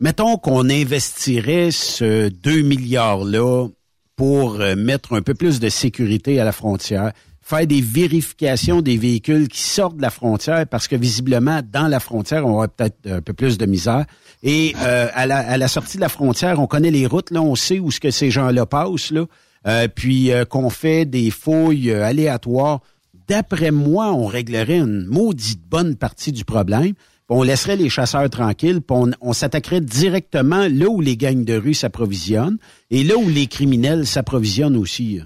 mettons 0.00 0.36
qu'on 0.36 0.68
investirait 0.68 1.70
ce 1.70 2.28
2 2.28 2.60
milliards-là 2.60 3.68
pour 4.16 4.60
euh, 4.60 4.76
mettre 4.76 5.14
un 5.14 5.22
peu 5.22 5.32
plus 5.32 5.60
de 5.60 5.70
sécurité 5.70 6.38
à 6.40 6.44
la 6.44 6.52
frontière, 6.52 7.12
faire 7.50 7.66
des 7.66 7.80
vérifications 7.80 8.80
des 8.80 8.96
véhicules 8.96 9.48
qui 9.48 9.60
sortent 9.60 9.96
de 9.96 10.02
la 10.02 10.10
frontière, 10.10 10.66
parce 10.66 10.88
que 10.88 10.96
visiblement, 10.96 11.60
dans 11.70 11.88
la 11.88 12.00
frontière, 12.00 12.46
on 12.46 12.54
aurait 12.54 12.68
peut-être 12.68 13.10
un 13.10 13.20
peu 13.20 13.32
plus 13.32 13.58
de 13.58 13.66
misère. 13.66 14.06
Et 14.42 14.74
euh, 14.80 15.08
à, 15.12 15.26
la, 15.26 15.38
à 15.38 15.56
la 15.56 15.68
sortie 15.68 15.96
de 15.96 16.00
la 16.00 16.08
frontière, 16.08 16.60
on 16.60 16.66
connaît 16.66 16.90
les 16.90 17.06
routes, 17.06 17.30
là, 17.30 17.42
on 17.42 17.54
sait 17.56 17.78
où 17.78 17.90
ce 17.90 18.00
que 18.00 18.10
ces 18.10 18.30
gens-là 18.30 18.66
passent, 18.66 19.10
là. 19.10 19.26
Euh, 19.66 19.88
puis 19.94 20.32
euh, 20.32 20.46
qu'on 20.46 20.70
fait 20.70 21.04
des 21.04 21.30
fouilles 21.30 21.90
euh, 21.90 22.06
aléatoires. 22.06 22.80
D'après 23.28 23.70
moi, 23.70 24.10
on 24.12 24.24
réglerait 24.24 24.78
une 24.78 25.04
maudite 25.04 25.60
bonne 25.68 25.96
partie 25.96 26.32
du 26.32 26.46
problème. 26.46 26.94
On 27.28 27.42
laisserait 27.42 27.76
les 27.76 27.90
chasseurs 27.90 28.28
tranquilles, 28.30 28.80
puis 28.80 28.96
on, 28.98 29.10
on 29.20 29.32
s'attaquerait 29.32 29.82
directement 29.82 30.66
là 30.66 30.88
où 30.88 31.00
les 31.00 31.16
gangs 31.16 31.44
de 31.44 31.54
rue 31.54 31.74
s'approvisionnent 31.74 32.56
et 32.90 33.04
là 33.04 33.16
où 33.16 33.28
les 33.28 33.46
criminels 33.46 34.06
s'approvisionnent 34.06 34.76
aussi. 34.76 35.20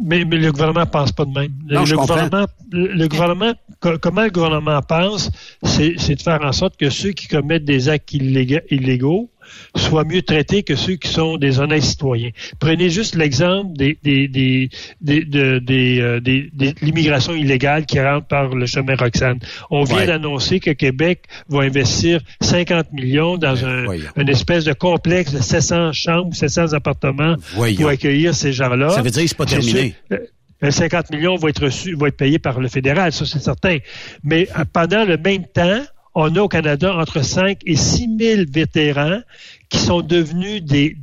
Mais, 0.00 0.24
mais 0.24 0.36
le 0.36 0.52
gouvernement 0.52 0.86
pense 0.86 1.12
pas 1.12 1.24
de 1.24 1.32
même. 1.32 1.52
Le, 1.68 1.74
Non, 1.76 1.84
gouvernement, 1.84 2.46
le, 2.70 3.08
gouvernement, 3.08 3.52
co- 3.80 3.98
comment 4.00 4.22
le 4.22 4.30
gouvernement 4.30 4.80
pense, 4.82 5.30
c'est 5.62 6.14
de 6.14 6.22
faire 6.22 6.40
en 6.42 6.52
sorte 6.52 6.76
que 6.76 6.90
ceux 6.90 7.10
qui 7.10 7.26
commettent 7.28 7.64
des 7.64 7.88
actes 7.88 8.12
illéga- 8.12 8.62
illégaux 8.70 9.30
soient 9.76 10.04
mieux 10.04 10.22
traités 10.22 10.62
que 10.62 10.76
ceux 10.76 10.94
qui 10.96 11.08
sont 11.08 11.36
des 11.36 11.60
honnêtes 11.60 11.82
citoyens. 11.82 12.30
Prenez 12.58 12.90
juste 12.90 13.14
l'exemple 13.14 13.76
des, 13.76 13.98
des, 14.02 14.28
des, 14.28 14.68
des, 15.00 15.24
de- 15.24 15.58
des, 15.58 16.00
euh, 16.00 16.20
des- 16.20 16.50
des- 16.52 16.72
de 16.72 16.84
l'immigration 16.84 17.34
illégale 17.34 17.86
qui 17.86 18.00
rentre 18.00 18.26
par 18.26 18.54
le 18.54 18.66
chemin 18.66 18.94
Roxane. 18.96 19.38
On 19.70 19.84
vient 19.84 19.96
Ouais. 19.98 20.06
d'annoncer 20.06 20.60
que 20.60 20.70
Québec 20.70 21.24
va 21.48 21.60
investir 21.62 22.20
50 22.40 22.92
millions 22.92 23.36
dans 23.38 23.64
un, 23.64 23.84
voyons. 23.84 24.04
une 24.16 24.28
espèce 24.28 24.64
de 24.64 24.72
complexe 24.72 25.32
de 25.32 25.40
700 25.40 25.92
chambres, 25.92 26.34
700 26.34 26.72
appartements 26.72 27.36
Voyons. 27.54 27.76
pour 27.80 27.88
accueillir 27.88 28.34
ces 28.34 28.52
gens-là. 28.52 28.90
Ça 28.90 29.02
veut 29.02 29.10
dire 29.10 29.22
que 29.22 29.28
c'est 29.28 29.36
pas 29.36 29.46
terminé. 29.46 29.94
sûr, 30.10 30.18
euh, 30.64 30.70
50 30.70 31.10
millions 31.12 31.36
vont 31.36 31.48
être 31.48 31.64
reçus, 31.64 31.94
vont 31.94 32.06
être 32.06 32.16
payés 32.16 32.38
par 32.40 32.58
le 32.60 32.66
fédéral, 32.68 33.12
ça 33.12 33.24
c'est 33.26 33.38
certain. 33.38 33.78
Mais 34.24 34.48
euh, 34.58 34.64
pendant 34.72 35.04
le 35.04 35.16
même 35.16 35.44
temps, 35.46 35.80
on 36.20 36.34
a 36.34 36.40
au 36.40 36.48
Canada 36.48 36.96
entre 36.96 37.22
5 37.24 37.60
et 37.64 37.76
6 37.76 38.08
000 38.18 38.42
vétérans 38.50 39.20
qui 39.68 39.78
sont 39.78 40.00
devenus 40.00 40.64
des, 40.64 40.96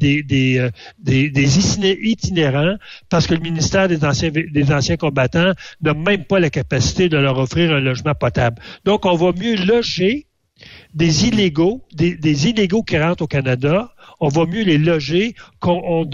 euh, 0.60 0.70
itinérants 2.04 2.76
parce 3.10 3.26
que 3.26 3.34
le 3.34 3.40
ministère 3.40 3.88
des 3.88 4.04
anciens, 4.04 4.98
combattants 4.98 5.54
n'a 5.82 5.94
même 5.94 6.26
pas 6.26 6.42
la 6.42 6.50
capacité 6.50 7.08
de 7.08 7.16
leur 7.16 7.40
offrir 7.40 7.72
un 7.72 7.80
logement 7.80 8.14
potable. 8.14 8.62
Donc, 8.84 9.06
on 9.06 9.16
va 9.16 9.32
mieux 9.32 9.56
loger 9.56 10.28
des 10.94 11.28
illégaux, 11.28 11.82
des, 11.94 12.50
illégaux 12.50 12.84
qui 12.84 12.98
rentrent 12.98 13.24
au 13.24 13.28
Canada, 13.28 13.94
on 14.20 14.28
va 14.28 14.46
mieux 14.46 14.64
les 14.64 14.78
loger 14.78 15.34
qu'on 15.62 16.06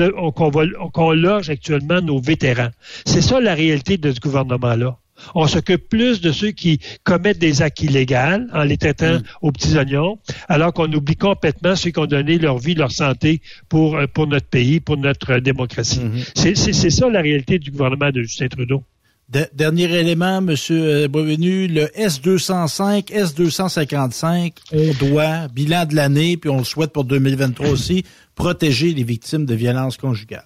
qu'on 0.94 1.12
loge 1.12 1.50
actuellement 1.50 2.02
nos 2.02 2.20
vétérans. 2.20 2.70
C'est 3.06 3.22
ça 3.22 3.40
la 3.40 3.56
réalité 3.56 3.98
de 3.98 4.12
ce 4.12 4.20
gouvernement-là. 4.20 5.01
On 5.36 5.48
s'occupe 5.48 5.88
plus 5.90 6.22
de 6.22 6.32
ceux 6.32 6.52
qui 6.52 6.80
commettent 7.04 7.40
des 7.40 7.62
actes 7.62 7.82
illégaux 7.82 8.16
en 8.54 8.64
les 8.64 8.78
traitant 8.78 9.20
aux 9.42 9.52
petits 9.52 9.76
oignons, 9.78 10.18
alors 10.50 10.74
qu'on 10.74 10.92
oublie 10.92 11.16
complètement 11.16 11.76
ceux 11.76 11.92
qui 11.92 12.00
ont 12.00 12.06
donné 12.06 12.38
leur 12.38 12.58
vie, 12.58 12.74
leur 12.76 12.92
santé 12.92 13.42
pour, 13.70 13.96
euh, 13.98 14.06
pour 14.08 14.28
notre 14.28 14.48
pays, 14.48 14.80
pour 14.80 14.98
notre 14.98 15.34
euh, 15.34 15.40
démocratie. 15.40 16.02
C'est- 16.36 16.56
C'est 16.56 16.74
c'est 16.74 16.90
ça 16.90 17.10
la 17.10 17.22
réalité 17.22 17.60
du 17.60 17.72
gouvernement 17.72 18.10
de 18.12 18.22
Justin 18.22 18.48
Trudeau. 18.48 18.84
De- 19.30 19.48
dernier 19.54 19.84
élément, 19.98 20.42
Monsieur 20.42 20.84
euh, 20.84 21.08
Boisvenu, 21.08 21.68
le 21.68 21.86
S205, 21.98 23.12
S255, 23.12 24.52
on 24.74 24.94
doit, 25.06 25.48
bilan 25.48 25.86
de 25.86 25.96
l'année, 25.96 26.36
puis 26.38 26.50
on 26.50 26.58
le 26.60 26.64
souhaite 26.66 26.92
pour 26.92 27.06
2023 27.06 27.70
aussi, 27.70 28.04
protéger 28.36 28.94
les 28.94 29.04
victimes 29.04 29.46
de 29.46 29.56
violences 29.56 29.98
conjugales. 29.98 30.44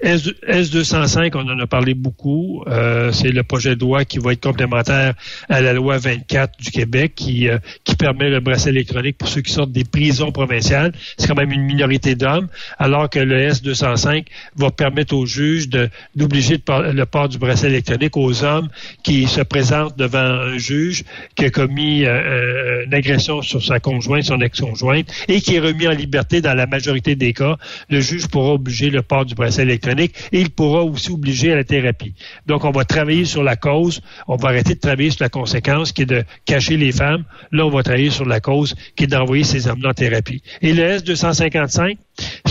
S, 0.00 0.70
205 0.70 1.34
on 1.34 1.48
en 1.48 1.58
a 1.58 1.66
parlé 1.66 1.94
beaucoup. 1.94 2.62
Euh, 2.66 3.12
c'est 3.12 3.30
le 3.30 3.42
projet 3.42 3.74
de 3.76 3.80
loi 3.80 4.04
qui 4.04 4.18
va 4.18 4.32
être 4.32 4.42
complémentaire 4.42 5.14
à 5.48 5.60
la 5.60 5.72
loi 5.72 5.98
24 5.98 6.58
du 6.58 6.70
Québec 6.70 7.12
qui, 7.14 7.48
euh, 7.48 7.58
qui 7.84 7.96
permet 7.96 8.28
le 8.28 8.40
bracelet 8.40 8.72
électronique 8.72 9.18
pour 9.18 9.28
ceux 9.28 9.40
qui 9.40 9.52
sortent 9.52 9.72
des 9.72 9.84
prisons 9.84 10.32
provinciales. 10.32 10.92
C'est 11.16 11.26
quand 11.26 11.36
même 11.36 11.52
une 11.52 11.62
minorité 11.62 12.14
d'hommes, 12.14 12.48
alors 12.78 13.08
que 13.08 13.18
le 13.18 13.48
S205 13.48 14.26
va 14.56 14.70
permettre 14.70 15.14
aux 15.14 15.26
juges 15.26 15.68
d'obliger 15.68 16.58
le 16.68 17.04
port 17.04 17.28
du 17.28 17.38
bracelet 17.38 17.70
électronique 17.70 18.16
aux 18.16 18.44
hommes 18.44 18.68
qui 19.02 19.26
se 19.26 19.40
présentent 19.40 19.96
devant 19.96 20.18
un 20.18 20.58
juge 20.58 21.04
qui 21.36 21.46
a 21.46 21.50
commis 21.50 22.04
euh, 22.04 22.84
une 22.84 22.94
agression 22.94 23.42
sur 23.42 23.62
sa 23.62 23.80
conjointe, 23.80 24.24
son 24.24 24.40
ex-conjointe, 24.40 25.08
et 25.28 25.40
qui 25.40 25.56
est 25.56 25.60
remis 25.60 25.86
en 25.88 25.92
liberté 25.92 26.40
dans 26.40 26.54
la 26.54 26.66
majorité 26.66 27.14
des 27.14 27.32
cas. 27.32 27.56
Le 27.88 28.00
juge 28.00 28.28
pourra 28.28 28.52
obliger 28.52 28.90
le 28.90 29.02
port 29.02 29.24
du 29.24 29.34
bracelet 29.34 29.61
électronique 29.62 30.14
et 30.32 30.40
il 30.40 30.50
pourra 30.50 30.82
aussi 30.82 31.10
obliger 31.10 31.52
à 31.52 31.56
la 31.56 31.64
thérapie. 31.64 32.14
Donc, 32.46 32.64
on 32.64 32.70
va 32.70 32.84
travailler 32.84 33.24
sur 33.24 33.42
la 33.42 33.56
cause. 33.56 34.00
On 34.28 34.36
va 34.36 34.50
arrêter 34.50 34.74
de 34.74 34.80
travailler 34.80 35.10
sur 35.10 35.22
la 35.24 35.28
conséquence 35.28 35.92
qui 35.92 36.02
est 36.02 36.06
de 36.06 36.24
cacher 36.44 36.76
les 36.76 36.92
femmes. 36.92 37.24
Là, 37.50 37.66
on 37.66 37.70
va 37.70 37.82
travailler 37.82 38.10
sur 38.10 38.26
la 38.26 38.40
cause 38.40 38.74
qui 38.96 39.04
est 39.04 39.06
d'envoyer 39.06 39.44
ces 39.44 39.68
hommes 39.68 39.82
en 39.84 39.92
thérapie. 39.92 40.42
Et 40.60 40.72
le 40.72 40.82
S255, 40.98 41.96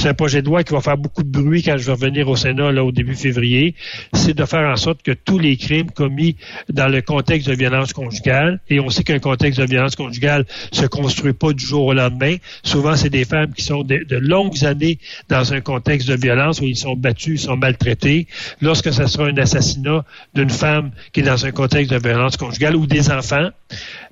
c'est 0.01 0.09
un 0.09 0.13
projet 0.15 0.41
de 0.41 0.47
loi 0.47 0.63
qui 0.63 0.73
va 0.73 0.81
faire 0.81 0.97
beaucoup 0.97 1.21
de 1.21 1.29
bruit 1.29 1.61
quand 1.61 1.77
je 1.77 1.85
vais 1.85 1.91
revenir 1.91 2.27
au 2.27 2.35
Sénat 2.35 2.71
là, 2.71 2.83
au 2.83 2.91
début 2.91 3.13
février. 3.13 3.75
C'est 4.13 4.33
de 4.33 4.45
faire 4.45 4.67
en 4.67 4.75
sorte 4.75 5.03
que 5.03 5.11
tous 5.11 5.37
les 5.37 5.57
crimes 5.57 5.91
commis 5.91 6.37
dans 6.69 6.87
le 6.87 7.03
contexte 7.03 7.47
de 7.47 7.53
violence 7.53 7.93
conjugale, 7.93 8.59
et 8.69 8.79
on 8.79 8.89
sait 8.89 9.03
qu'un 9.03 9.19
contexte 9.19 9.59
de 9.59 9.65
violence 9.65 9.95
conjugale 9.95 10.45
se 10.71 10.87
construit 10.87 11.33
pas 11.33 11.53
du 11.53 11.63
jour 11.63 11.85
au 11.85 11.93
lendemain. 11.93 12.37
Souvent, 12.63 12.95
c'est 12.95 13.11
des 13.11 13.25
femmes 13.25 13.53
qui 13.53 13.63
sont 13.63 13.83
de, 13.83 14.03
longues 14.15 14.65
années 14.65 14.97
dans 15.29 15.53
un 15.53 15.61
contexte 15.61 16.07
de 16.07 16.15
violence 16.15 16.61
où 16.61 16.65
ils 16.65 16.77
sont 16.77 16.95
battus, 16.95 17.41
ils 17.41 17.45
sont 17.45 17.57
maltraités. 17.57 18.27
Lorsque 18.59 18.91
ce 18.91 19.05
sera 19.05 19.27
un 19.27 19.37
assassinat 19.37 20.03
d'une 20.33 20.49
femme 20.49 20.91
qui 21.13 21.19
est 21.19 21.23
dans 21.23 21.45
un 21.45 21.51
contexte 21.51 21.93
de 21.93 21.99
violence 21.99 22.37
conjugale 22.37 22.75
ou 22.75 22.87
des 22.87 23.11
enfants, 23.11 23.49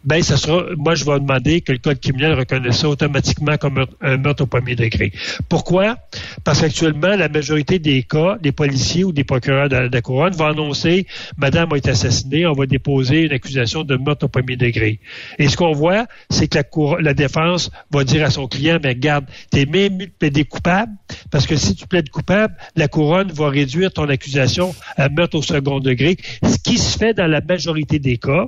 ben 0.03 0.21
ça 0.21 0.37
sera, 0.37 0.63
moi 0.77 0.95
je 0.95 1.05
vais 1.05 1.19
demander 1.19 1.61
que 1.61 1.71
le 1.71 1.77
code 1.77 1.99
criminel 1.99 2.33
reconnaisse 2.33 2.77
ça 2.77 2.89
automatiquement 2.89 3.57
comme 3.57 3.85
un 4.01 4.17
meurtre 4.17 4.43
au 4.43 4.45
premier 4.45 4.75
degré. 4.75 5.11
Pourquoi? 5.49 5.97
Parce 6.43 6.61
qu'actuellement, 6.61 7.15
la 7.15 7.29
majorité 7.29 7.79
des 7.79 8.03
cas, 8.03 8.37
des 8.41 8.51
policiers 8.51 9.03
ou 9.03 9.11
des 9.11 9.23
procureurs 9.23 9.69
de, 9.69 9.89
la 9.91 10.01
couronne 10.01 10.33
vont 10.33 10.45
annoncer 10.45 11.07
Madame 11.37 11.73
a 11.73 11.77
été 11.77 11.89
assassinée, 11.89 12.45
on 12.45 12.53
va 12.53 12.65
déposer 12.65 13.23
une 13.23 13.31
accusation 13.31 13.83
de 13.83 13.95
meurtre 13.97 14.25
au 14.25 14.29
premier 14.29 14.55
degré. 14.55 14.99
Et 15.37 15.47
ce 15.47 15.57
qu'on 15.57 15.73
voit, 15.73 16.05
c'est 16.29 16.47
que 16.47 16.57
la, 16.57 17.01
la 17.01 17.13
défense 17.13 17.71
va 17.91 18.03
dire 18.03 18.25
à 18.25 18.29
son 18.29 18.47
client, 18.47 18.79
mais 18.83 18.95
garde, 18.95 19.25
t'es 19.51 19.65
même 19.65 19.97
mieux 19.97 20.07
de 20.07 20.11
plaider 20.17 20.45
coupable, 20.45 20.91
parce 21.31 21.45
que 21.45 21.55
si 21.55 21.75
tu 21.75 21.87
plaides 21.87 22.09
coupable, 22.09 22.55
la 22.75 22.87
couronne 22.87 23.31
va 23.31 23.49
réduire 23.49 23.91
ton 23.91 24.09
accusation 24.09 24.73
à 24.97 25.09
meurtre 25.09 25.37
au 25.37 25.41
second 25.41 25.79
degré, 25.79 26.17
ce 26.43 26.57
qui 26.57 26.77
se 26.77 26.97
fait 26.97 27.13
dans 27.13 27.27
la 27.27 27.41
majorité 27.41 27.99
des 27.99 28.17
cas, 28.17 28.47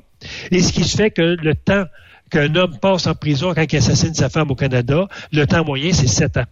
et 0.52 0.62
ce 0.62 0.72
qui 0.72 0.84
se 0.84 0.98
fait 0.98 1.12
que 1.12 1.22
le 1.22 1.56
temps 1.56 1.86
qu'un 2.30 2.56
homme 2.56 2.78
passe 2.80 3.08
en 3.08 3.14
prison 3.16 3.54
quand 3.54 3.66
il 3.72 3.78
assassine 3.78 4.14
sa 4.14 4.30
femme 4.30 4.52
au 4.52 4.56
Canada, 4.56 5.08
le 5.32 5.46
temps 5.46 5.66
moyen, 5.66 5.92
c'est 5.94 6.08
sept 6.08 6.38
ans. 6.38 6.46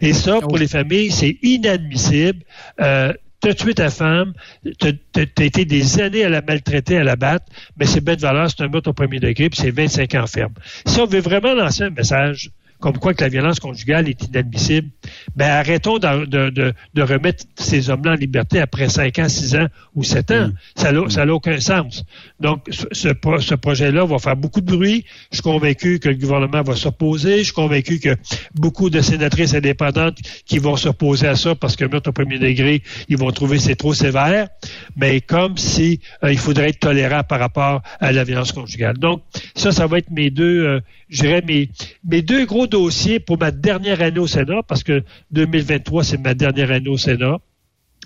Et 0.00 0.12
ça, 0.12 0.40
pour 0.40 0.58
les 0.58 0.66
familles, 0.66 1.12
c'est 1.12 1.38
inadmissible. 1.42 2.40
Euh, 2.80 3.12
as 3.44 3.54
tué 3.54 3.74
ta 3.74 3.90
femme, 3.90 4.34
tu 4.78 4.88
as 5.16 5.44
été 5.44 5.64
des 5.64 6.00
années 6.00 6.24
à 6.24 6.28
la 6.28 6.42
maltraiter, 6.42 6.96
à 6.96 7.04
la 7.04 7.16
battre, 7.16 7.46
mais 7.76 7.86
c'est 7.86 8.00
bête 8.00 8.20
valeur, 8.20 8.48
c'est 8.50 8.62
un 8.62 8.68
meurtre 8.68 8.90
au 8.90 8.92
premier 8.92 9.18
degré, 9.18 9.50
puis 9.50 9.60
c'est 9.60 9.70
25 9.70 10.14
ans 10.14 10.26
ferme. 10.26 10.54
Si 10.86 11.00
on 11.00 11.06
veut 11.06 11.20
vraiment 11.20 11.54
lancer 11.54 11.84
un 11.84 11.90
message 11.90 12.50
comme 12.82 12.98
quoi 12.98 13.14
que 13.14 13.22
la 13.22 13.28
violence 13.28 13.60
conjugale 13.60 14.08
est 14.08 14.24
inadmissible, 14.24 14.88
ben 15.36 15.48
arrêtons 15.48 15.98
de, 15.98 16.26
de, 16.26 16.74
de, 16.94 17.02
remettre 17.02 17.44
ces 17.54 17.90
hommes-là 17.90 18.12
en 18.12 18.16
liberté 18.16 18.58
après 18.58 18.88
5 18.88 19.20
ans, 19.20 19.28
6 19.28 19.54
ans 19.54 19.68
ou 19.94 20.02
7 20.02 20.30
ans. 20.32 20.48
Mm. 20.48 20.54
Ça 20.74 20.92
n'a 20.92 21.26
mm. 21.26 21.30
aucun 21.30 21.60
sens. 21.60 22.04
Donc, 22.40 22.66
ce, 22.70 22.88
ce 22.92 23.54
projet-là 23.54 24.04
va 24.04 24.18
faire 24.18 24.36
beaucoup 24.36 24.60
de 24.60 24.66
bruit. 24.66 25.04
Je 25.30 25.36
suis 25.36 25.42
convaincu 25.42 26.00
que 26.00 26.08
le 26.08 26.16
gouvernement 26.16 26.62
va 26.62 26.74
s'opposer. 26.74 27.38
Je 27.38 27.44
suis 27.44 27.52
convaincu 27.52 28.00
que 28.00 28.16
beaucoup 28.56 28.90
de 28.90 29.00
sénatrices 29.00 29.54
indépendantes 29.54 30.18
qui 30.44 30.58
vont 30.58 30.76
s'opposer 30.76 31.28
à 31.28 31.36
ça 31.36 31.54
parce 31.54 31.76
que 31.76 31.84
meurtre 31.84 32.10
au 32.10 32.12
premier 32.12 32.40
degré, 32.40 32.82
ils 33.08 33.16
vont 33.16 33.30
trouver 33.30 33.60
c'est 33.60 33.76
trop 33.76 33.94
sévère. 33.94 34.48
Mais 34.96 35.20
comme 35.20 35.56
si 35.56 36.00
euh, 36.24 36.32
il 36.32 36.38
faudrait 36.38 36.70
être 36.70 36.80
tolérant 36.80 37.22
par 37.22 37.38
rapport 37.38 37.82
à 38.00 38.10
la 38.10 38.24
violence 38.24 38.50
conjugale. 38.50 38.98
Donc, 38.98 39.22
ça, 39.54 39.70
ça 39.70 39.86
va 39.86 39.98
être 39.98 40.10
mes 40.10 40.30
deux, 40.30 40.64
euh, 40.64 40.80
je 41.08 41.22
dirais, 41.22 41.42
mes, 41.46 41.70
mes 42.04 42.22
deux 42.22 42.44
gros 42.44 42.66
dossier 42.72 43.20
pour 43.20 43.38
ma 43.38 43.50
dernière 43.50 44.00
année 44.00 44.18
au 44.18 44.26
Sénat, 44.26 44.62
parce 44.66 44.82
que 44.82 45.04
2023, 45.30 46.04
c'est 46.04 46.18
ma 46.18 46.34
dernière 46.34 46.70
année 46.70 46.88
au 46.88 46.96
Sénat. 46.96 47.38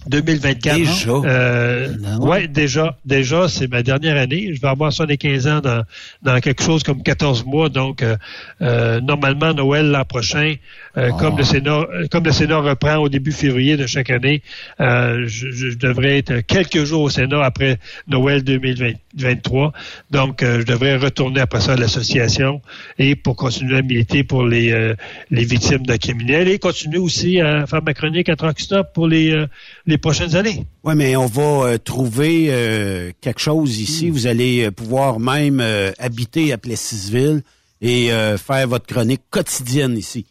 2024. 0.09 0.77
Déjà? 0.77 1.11
Euh, 1.11 2.17
ouais, 2.19 2.49
déjà, 2.49 2.97
déjà, 3.05 3.49
c'est 3.49 3.69
ma 3.69 3.83
dernière 3.83 4.17
année. 4.17 4.53
Je 4.55 4.61
vais 4.61 4.69
avoir 4.69 4.93
ça 4.93 5.07
des 5.07 5.17
15 5.17 5.47
ans 5.47 5.61
dans, 5.61 5.83
dans 6.23 6.41
quelque 6.41 6.63
chose 6.63 6.83
comme 6.83 7.03
14 7.03 7.45
mois. 7.45 7.69
Donc, 7.69 8.03
euh, 8.03 8.17
euh, 8.63 9.01
normalement, 9.01 9.53
Noël 9.55 9.91
l'an 9.91 10.05
prochain, 10.05 10.55
euh, 10.97 11.11
comme 11.13 11.37
le 11.37 11.43
ah. 11.43 11.47
Sénat, 11.47 11.87
comme 12.11 12.25
le 12.25 12.33
Sénat 12.33 12.59
reprend 12.59 12.97
au 12.97 13.09
début 13.09 13.33
février 13.33 13.77
de 13.77 13.87
chaque 13.87 14.11
année, 14.11 14.43
je, 14.79 15.25
je, 15.27 15.77
devrais 15.77 16.19
être 16.19 16.41
quelques 16.41 16.85
jours 16.85 17.03
au 17.03 17.11
Sénat 17.11 17.45
après 17.45 17.79
Noël 18.09 18.43
2023. 18.45 19.73
Donc, 20.11 20.43
je 20.43 20.63
devrais 20.63 20.97
retourner 20.97 21.41
après 21.41 21.61
ça 21.61 21.73
à 21.73 21.77
l'association 21.77 22.61
et 22.99 23.15
pour 23.15 23.37
continuer 23.37 23.79
à 23.79 23.83
militer 23.83 24.25
pour 24.25 24.45
les, 24.45 24.95
les 25.31 25.45
victimes 25.45 25.85
de 25.85 25.97
criminels 25.97 26.49
et 26.49 26.59
continuer 26.59 26.99
aussi 26.99 27.41
à 27.41 27.67
faire 27.67 27.83
ma 27.83 27.95
chronique 27.95 28.29
à 28.29 28.37
Truck 28.37 28.59
Stop 28.61 28.89
pour 28.95 29.09
les, 29.09 29.45
les 29.87 29.96
prochaines 29.99 30.35
années. 30.37 30.67
Oui, 30.85 30.95
mais 30.97 31.17
on 31.17 31.27
va 31.27 31.43
euh, 31.43 31.79
trouver 31.79 32.47
euh, 32.49 33.13
quelque 33.21 33.41
chose 33.41 33.79
ici. 33.79 34.11
Hmm. 34.11 34.13
Vous 34.13 34.27
allez 34.27 34.65
euh, 34.65 34.71
pouvoir 34.71 35.21
même 35.21 35.63
habiter 35.99 36.53
à 36.53 36.59
Plessisville 36.59 37.43
et 37.81 38.09
faire 38.39 38.67
votre 38.69 38.87
chronique 38.87 39.23
quotidienne 39.31 39.97
ici. 39.97 40.25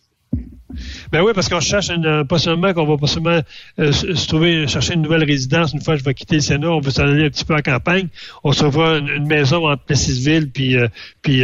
Ben 1.11 1.21
oui, 1.21 1.31
parce 1.33 1.47
qu'on 1.47 1.59
cherche 1.59 1.91
pas 2.27 2.39
seulement 2.39 2.73
qu'on 2.73 2.85
va 2.85 2.97
pas 2.97 3.07
seulement 3.07 3.39
se 3.77 4.27
trouver, 4.27 4.67
chercher 4.67 4.95
une 4.95 5.03
nouvelle 5.03 5.23
résidence 5.23 5.71
une 5.73 5.81
fois 5.81 5.93
que 5.93 5.99
je 5.99 6.05
vais 6.05 6.13
quitter 6.13 6.35
le 6.35 6.41
Sénat, 6.41 6.69
on 6.69 6.79
veut 6.79 6.91
s'en 6.91 7.03
aller 7.03 7.25
un 7.25 7.29
petit 7.29 7.45
peu 7.45 7.55
en 7.55 7.61
campagne. 7.61 8.07
On 8.43 8.51
se 8.51 8.63
revoit 8.63 8.97
une, 8.97 9.27
maison 9.27 9.69
entre 9.69 9.83
Plessisville 9.83 10.49
puis 10.49 10.75
puis 11.21 11.43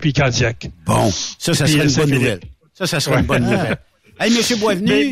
puis 0.00 0.12
Candiac. 0.12 0.68
Bon, 0.84 1.10
ça, 1.38 1.54
ça 1.54 1.66
serait 1.66 1.86
une 1.86 1.94
bonne 1.94 2.10
nouvelle. 2.10 2.40
Ça, 2.74 2.86
ça 2.86 3.00
serait 3.00 3.20
une 3.20 3.26
bonne 3.26 3.44
nouvelle. 3.44 3.78
Hey, 4.22 4.30
Monsieur 4.36 4.56
Boisvenu. 4.56 5.10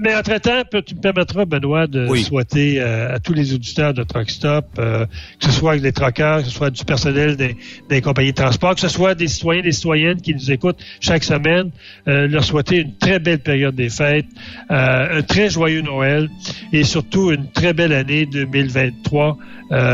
Mais, 0.00 0.16
entre-temps, 0.16 0.62
tu 0.84 0.96
me 0.96 1.00
permettras, 1.00 1.44
Benoît, 1.44 1.86
de 1.86 2.12
souhaiter 2.16 2.80
euh, 2.80 3.14
à 3.14 3.20
tous 3.20 3.32
les 3.32 3.54
auditeurs 3.54 3.94
de 3.94 4.02
Truck 4.02 4.28
Stop, 4.28 4.66
euh, 4.76 5.06
que 5.38 5.46
ce 5.46 5.52
soit 5.52 5.76
les 5.76 5.92
truckers, 5.92 6.38
que 6.38 6.46
ce 6.46 6.50
soit 6.50 6.70
du 6.70 6.84
personnel 6.84 7.36
des, 7.36 8.00
compagnies 8.00 8.32
de 8.32 8.36
transport, 8.36 8.74
que 8.74 8.80
ce 8.80 8.88
soit 8.88 9.14
des 9.14 9.28
citoyens, 9.28 9.62
des 9.62 9.70
citoyennes 9.70 10.20
qui 10.20 10.34
nous 10.34 10.50
écoutent 10.50 10.82
chaque 10.98 11.22
semaine, 11.22 11.70
euh, 12.08 12.26
leur 12.26 12.42
souhaiter 12.42 12.78
une 12.78 12.96
très 12.96 13.20
belle 13.20 13.38
période 13.38 13.76
des 13.76 13.88
fêtes, 13.88 14.26
un 14.68 15.22
très 15.22 15.48
joyeux 15.48 15.82
Noël 15.82 16.28
et 16.72 16.82
surtout 16.82 17.30
une 17.30 17.48
très 17.52 17.72
belle 17.72 17.92
année 17.92 18.26
2023. 18.26 19.38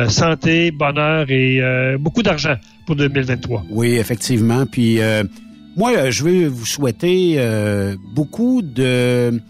santé, 0.09 0.71
bonheur 0.71 1.27
et 1.31 1.61
beaucoup 1.99 2.23
d'argent 2.23 2.57
pour 2.87 2.97
2023. 2.97 3.65
Oui, 3.71 3.97
effectivement. 3.97 4.65
Puis 4.65 4.99
moi, 5.77 5.93
euh, 5.93 6.11
je 6.11 6.25
veux 6.25 6.47
vous 6.49 6.67
souhaiter 6.67 7.35
euh, 7.39 7.97
beaucoup 8.15 8.61
de 8.63 9.41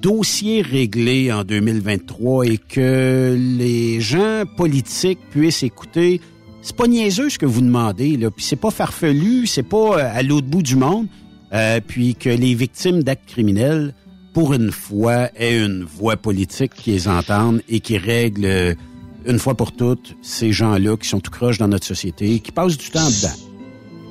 dossiers 0.00 0.62
réglés 0.62 1.32
en 1.32 1.44
2023 1.44 2.46
et 2.46 2.58
que 2.58 3.36
les 3.58 4.00
gens 4.00 4.44
politiques 4.56 5.18
puissent 5.30 5.62
écouter. 5.62 6.20
C'est 6.62 6.76
pas 6.76 6.88
niaiseux 6.88 7.30
ce 7.30 7.38
que 7.38 7.46
vous 7.46 7.60
demandez, 7.60 8.16
là. 8.16 8.30
Puis 8.30 8.44
c'est 8.44 8.56
pas 8.56 8.70
farfelu, 8.70 9.46
c'est 9.46 9.62
pas 9.62 9.98
euh, 9.98 10.10
à 10.12 10.22
l'autre 10.22 10.46
bout 10.46 10.62
du 10.62 10.76
monde. 10.76 11.06
puis 11.86 12.14
que 12.14 12.28
les 12.28 12.54
victimes 12.54 13.02
d'actes 13.02 13.28
criminels, 13.28 13.94
pour 14.34 14.52
une 14.52 14.70
fois, 14.70 15.30
aient 15.36 15.64
une 15.64 15.84
voix 15.84 16.16
politique 16.16 16.74
qui 16.74 16.90
les 16.90 17.08
entende 17.08 17.62
et 17.68 17.80
qui 17.80 17.96
règle 17.96 18.76
une 19.24 19.38
fois 19.38 19.54
pour 19.54 19.72
toutes 19.72 20.14
ces 20.22 20.52
gens-là 20.52 20.96
qui 20.96 21.08
sont 21.08 21.20
tout 21.20 21.30
croches 21.30 21.58
dans 21.58 21.68
notre 21.68 21.86
société, 21.86 22.40
qui 22.40 22.52
passent 22.52 22.76
du 22.76 22.90
temps 22.90 23.08
dedans. 23.08 23.47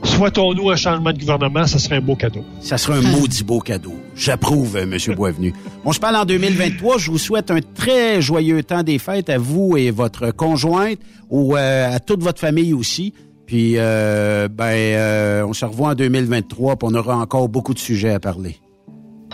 Souhaitons-nous 0.07 0.69
un 0.69 0.75
changement 0.75 1.11
de 1.11 1.19
gouvernement, 1.19 1.67
ça 1.67 1.77
serait 1.77 1.97
un 1.97 2.01
beau 2.01 2.15
cadeau. 2.15 2.43
Ça 2.61 2.77
serait 2.77 2.97
un 2.97 3.11
maudit 3.11 3.43
beau 3.43 3.59
cadeau. 3.59 3.93
J'approuve, 4.15 4.77
euh, 4.77 4.83
M. 4.83 5.15
Boisvenu. 5.15 5.53
On 5.85 5.91
se 5.91 5.99
parle 5.99 6.15
en 6.15 6.25
2023. 6.25 6.97
Je 6.97 7.11
vous 7.11 7.17
souhaite 7.17 7.51
un 7.51 7.59
très 7.61 8.21
joyeux 8.21 8.63
temps 8.63 8.83
des 8.83 8.99
fêtes 8.99 9.29
à 9.29 9.37
vous 9.37 9.75
et 9.77 9.91
votre 9.91 10.31
conjointe 10.31 10.97
ou 11.29 11.55
euh, 11.55 11.93
à 11.93 11.99
toute 11.99 12.23
votre 12.23 12.39
famille 12.39 12.73
aussi. 12.73 13.13
Puis, 13.45 13.73
euh, 13.75 14.47
ben, 14.47 15.45
on 15.47 15.53
se 15.53 15.65
revoit 15.65 15.89
en 15.89 15.95
2023 15.95 16.77
puis 16.77 16.87
on 16.89 16.95
aura 16.95 17.17
encore 17.17 17.49
beaucoup 17.49 17.73
de 17.73 17.79
sujets 17.79 18.11
à 18.11 18.19
parler. 18.19 18.57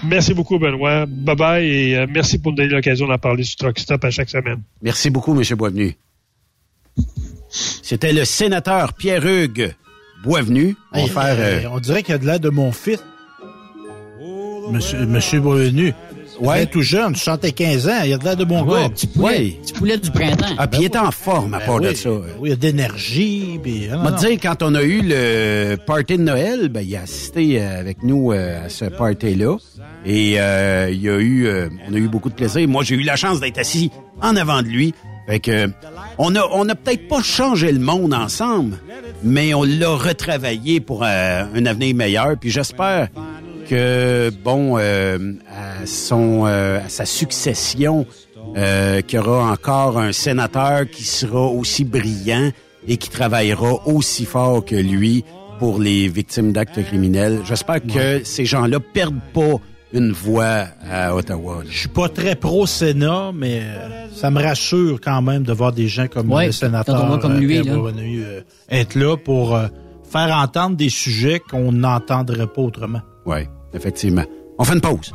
Merci 0.03 0.33
beaucoup, 0.33 0.59
Benoît. 0.59 1.05
Bye 1.05 1.35
bye 1.35 1.65
et 1.65 2.05
merci 2.07 2.39
pour 2.39 2.51
nous 2.51 2.57
donner 2.57 2.69
l'occasion 2.69 3.07
d'en 3.07 3.17
parler 3.17 3.43
sur 3.43 3.57
Truck 3.57 3.79
Stop 3.79 4.03
à 4.03 4.11
chaque 4.11 4.29
semaine. 4.29 4.61
Merci 4.81 5.09
beaucoup, 5.11 5.39
M. 5.39 5.43
Boisvenu. 5.55 5.95
C'était 7.49 8.11
le 8.11 8.25
sénateur 8.25 8.93
Pierre-Hugues 8.93 9.75
Boisvenu. 10.23 10.77
On, 10.93 11.05
faire, 11.07 11.35
euh, 11.37 11.61
on 11.71 11.79
dirait 11.79 12.01
qu'il 12.01 12.13
y 12.13 12.15
a 12.15 12.17
de 12.17 12.25
l'air 12.25 12.39
de 12.39 12.49
mon 12.49 12.71
fils. 12.71 13.03
Monsieur, 14.71 15.05
Monsieur 15.05 15.41
Boisvenu. 15.41 15.93
Ouais. 16.39 16.65
tout 16.65 16.81
jeune, 16.81 17.13
tu 17.13 17.19
chantais 17.19 17.51
15 17.51 17.87
ans, 17.87 18.01
il 18.03 18.09
y 18.09 18.13
a 18.13 18.17
de 18.17 18.23
l'air 18.23 18.35
de 18.35 18.43
mon 18.43 18.63
ouais, 18.63 18.81
gars. 18.81 18.89
Petit 18.89 19.07
poulet, 19.07 19.57
petit 19.61 19.73
poulet 19.73 19.97
du 19.97 20.09
printemps. 20.09 20.55
Ah, 20.57 20.67
puis 20.67 20.81
il 20.81 20.85
est 20.85 20.95
en 20.95 21.11
forme 21.11 21.53
à 21.53 21.59
ben 21.59 21.65
part 21.65 21.79
de 21.79 21.93
ça. 21.93 22.09
Oui, 22.09 22.25
il 22.43 22.49
y 22.49 22.53
a 22.53 22.55
d'énergie. 22.55 23.59
Puis, 23.61 23.87
ah, 23.91 24.11
dire, 24.11 24.39
quand 24.41 24.63
on 24.63 24.73
a 24.73 24.81
eu 24.81 25.01
le 25.03 25.75
party 25.75 26.17
de 26.17 26.23
Noël, 26.23 26.69
ben, 26.69 26.81
il 26.81 26.95
a 26.95 27.01
assisté 27.01 27.61
euh, 27.61 27.79
avec 27.79 28.01
nous 28.01 28.31
euh, 28.31 28.65
à 28.65 28.69
ce 28.69 28.85
party-là. 28.85 29.57
Et 30.05 30.31
il 30.31 31.01
y 31.01 31.09
a 31.09 31.19
eu, 31.19 31.47
on 31.89 31.93
a 31.93 31.97
eu 31.97 32.07
beaucoup 32.07 32.29
de 32.29 32.35
plaisir. 32.35 32.67
Moi, 32.67 32.83
j'ai 32.83 32.95
eu 32.95 33.03
la 33.03 33.15
chance 33.15 33.39
d'être 33.39 33.59
assis 33.59 33.91
en 34.21 34.35
avant 34.35 34.63
de 34.63 34.67
lui. 34.67 34.93
Fait 35.27 35.39
que, 35.39 35.69
on 36.17 36.35
a, 36.35 36.47
on 36.51 36.67
a 36.67 36.75
peut-être 36.75 37.07
pas 37.07 37.21
changé 37.21 37.71
le 37.71 37.79
monde 37.79 38.13
ensemble, 38.13 38.77
mais 39.23 39.53
on 39.53 39.63
l'a 39.63 39.95
retravaillé 39.95 40.79
pour 40.79 41.03
euh, 41.03 41.43
un 41.53 41.65
avenir 41.65 41.95
meilleur. 41.95 42.37
Puis 42.39 42.49
j'espère 42.49 43.07
que, 43.69 44.29
bon, 44.43 44.77
euh, 44.77 45.33
à, 45.49 45.85
son, 45.85 46.45
euh, 46.45 46.79
à 46.85 46.89
sa 46.89 47.05
succession, 47.05 48.05
qu'il 48.55 49.15
y 49.15 49.17
aura 49.17 49.51
encore 49.51 49.97
un 49.97 50.11
sénateur 50.11 50.87
qui 50.87 51.05
sera 51.05 51.41
aussi 51.41 51.85
brillant 51.85 52.51
et 52.87 52.97
qui 52.97 53.09
travaillera 53.09 53.87
aussi 53.87 54.25
fort 54.25 54.63
que 54.63 54.75
lui 54.75 55.23
pour 55.57 55.79
les 55.79 56.07
victimes 56.07 56.51
d'actes 56.51 56.83
criminels. 56.83 57.39
J'espère 57.45 57.81
que 57.81 58.23
ces 58.23 58.45
gens-là 58.45 58.79
perdent 58.79 59.21
pas 59.33 59.59
une 59.93 60.11
voix 60.11 60.65
à 60.89 61.15
Ottawa. 61.15 61.61
Je 61.69 61.77
suis 61.77 61.87
pas 61.87 62.09
très 62.09 62.35
pro-Sénat, 62.35 63.31
mais 63.33 63.61
euh, 63.61 64.07
ça 64.13 64.31
me 64.31 64.41
rassure 64.41 64.99
quand 64.99 65.21
même 65.21 65.43
de 65.43 65.53
voir 65.53 65.71
des 65.71 65.87
gens 65.87 66.07
comme 66.07 66.33
le 66.35 66.51
sénateur 66.51 67.19
comme 67.19 67.37
lui, 67.37 67.59
euh, 67.59 67.91
euh, 67.97 68.41
être 68.69 68.95
là 68.95 69.15
pour 69.15 69.57
faire 70.03 70.35
entendre 70.35 70.75
des 70.75 70.89
sujets 70.89 71.39
qu'on 71.39 71.71
n'entendrait 71.71 72.47
pas 72.47 72.61
autrement. 72.61 73.01
Oui, 73.25 73.47
effectivement. 73.73 74.25
On 74.57 74.63
fait 74.63 74.73
une 74.73 74.81
pause. 74.81 75.13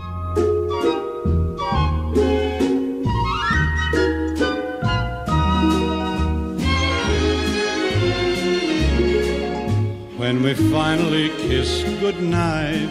When 10.19 10.43
we 10.43 10.55
finally 10.71 11.31
kiss 11.39 11.85
goodnight, 12.01 12.91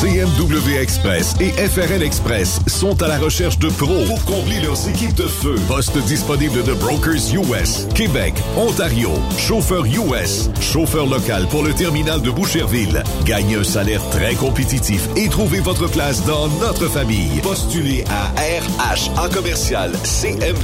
CMW 0.00 0.78
Express 0.80 1.34
et 1.40 1.50
FRL 1.50 2.02
Express 2.02 2.60
sont 2.66 3.02
à 3.02 3.06
la 3.06 3.18
recherche 3.18 3.58
de 3.58 3.68
pros 3.68 4.02
pour 4.06 4.24
combler 4.24 4.58
leurs 4.62 4.88
équipes 4.88 5.14
de 5.14 5.26
feu. 5.26 5.56
Poste 5.68 5.98
disponible 6.06 6.62
de 6.62 6.72
Brokers 6.72 7.34
US, 7.34 7.86
Québec, 7.94 8.32
Ontario, 8.56 9.10
chauffeur 9.36 9.84
US, 9.84 10.48
chauffeur 10.58 11.04
local 11.04 11.46
pour 11.50 11.62
le 11.62 11.74
terminal 11.74 12.22
de 12.22 12.30
Boucherville. 12.30 13.02
Gagnez 13.26 13.56
un 13.56 13.64
salaire 13.64 14.00
très 14.08 14.34
compétitif 14.36 15.06
et 15.16 15.28
trouvez 15.28 15.60
votre 15.60 15.86
place 15.86 16.24
dans 16.24 16.48
notre 16.48 16.88
famille. 16.88 17.38
Postulez 17.42 18.02
à 18.08 18.30
RH 18.40 19.10
en 19.22 19.28
commercial 19.28 19.92
cmwexp.com. 20.02 20.54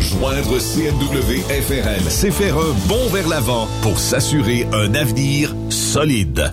Joindre 0.00 0.58
CMW 0.58 1.38
FRL, 1.62 2.02
c'est 2.08 2.32
faire 2.32 2.56
un 2.56 2.74
bond 2.88 3.08
vers 3.12 3.28
l'avant 3.28 3.68
pour 3.82 4.00
s'assurer 4.00 4.66
un 4.72 4.92
avenir 4.94 5.54
solide. 5.68 6.52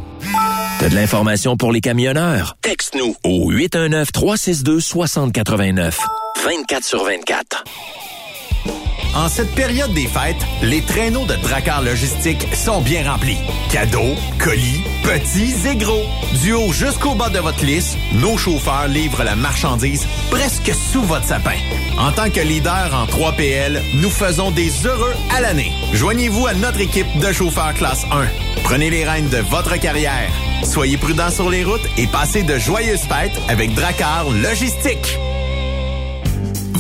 T'as 0.81 0.89
de 0.89 0.95
l'information 0.95 1.57
pour 1.57 1.73
les 1.73 1.81
camionneurs? 1.81 2.57
Texte-nous 2.63 3.17
au 3.25 3.53
819-362-6089. 3.53 5.95
24 6.45 6.85
sur 6.85 7.05
24. 7.05 7.65
En 9.15 9.29
cette 9.29 9.55
période 9.55 9.93
des 9.93 10.07
fêtes, 10.07 10.45
les 10.63 10.83
traîneaux 10.83 11.27
de 11.27 11.35
Dracar 11.37 11.83
Logistique 11.83 12.47
sont 12.55 12.81
bien 12.81 13.11
remplis. 13.11 13.39
Cadeaux, 13.73 14.15
colis, 14.39 14.83
petits 15.03 15.55
et 15.67 15.77
gros. 15.77 16.05
Du 16.43 16.53
haut 16.53 16.73
jusqu'au 16.73 17.15
bas 17.15 17.31
de 17.31 17.39
votre 17.39 17.65
liste, 17.65 17.97
nos 18.13 18.37
chauffeurs 18.37 18.87
livrent 18.87 19.25
la 19.25 19.35
marchandise 19.35 20.07
presque 20.31 20.73
sous 20.75 21.03
votre 21.03 21.27
sapin. 21.27 21.57
En 21.99 22.13
tant 22.13 22.31
que 22.31 22.41
leader 22.41 22.95
en 22.95 23.07
3PL, 23.07 23.81
nous 23.95 24.11
faisons 24.11 24.51
des 24.51 24.87
heureux 24.87 25.15
à 25.35 25.41
l'année. 25.41 25.73
Joignez-vous 25.95 26.47
à 26.47 26.55
notre 26.55 26.81
équipe 26.81 27.19
de 27.19 27.33
chauffeurs 27.33 27.75
classe 27.75 28.05
1. 28.13 28.27
Prenez 28.63 28.91
les 28.91 29.05
rênes 29.05 29.29
de 29.31 29.39
votre 29.39 29.79
carrière. 29.79 30.31
Soyez 30.65 30.97
prudents 30.97 31.31
sur 31.31 31.51
les 31.51 31.65
routes 31.65 31.89
et 31.97 32.07
passez 32.07 32.43
de 32.43 32.59
joyeuses 32.59 33.01
fêtes 33.01 33.41
avec 33.49 33.75
Dracar 33.75 34.31
Logistique. 34.31 35.19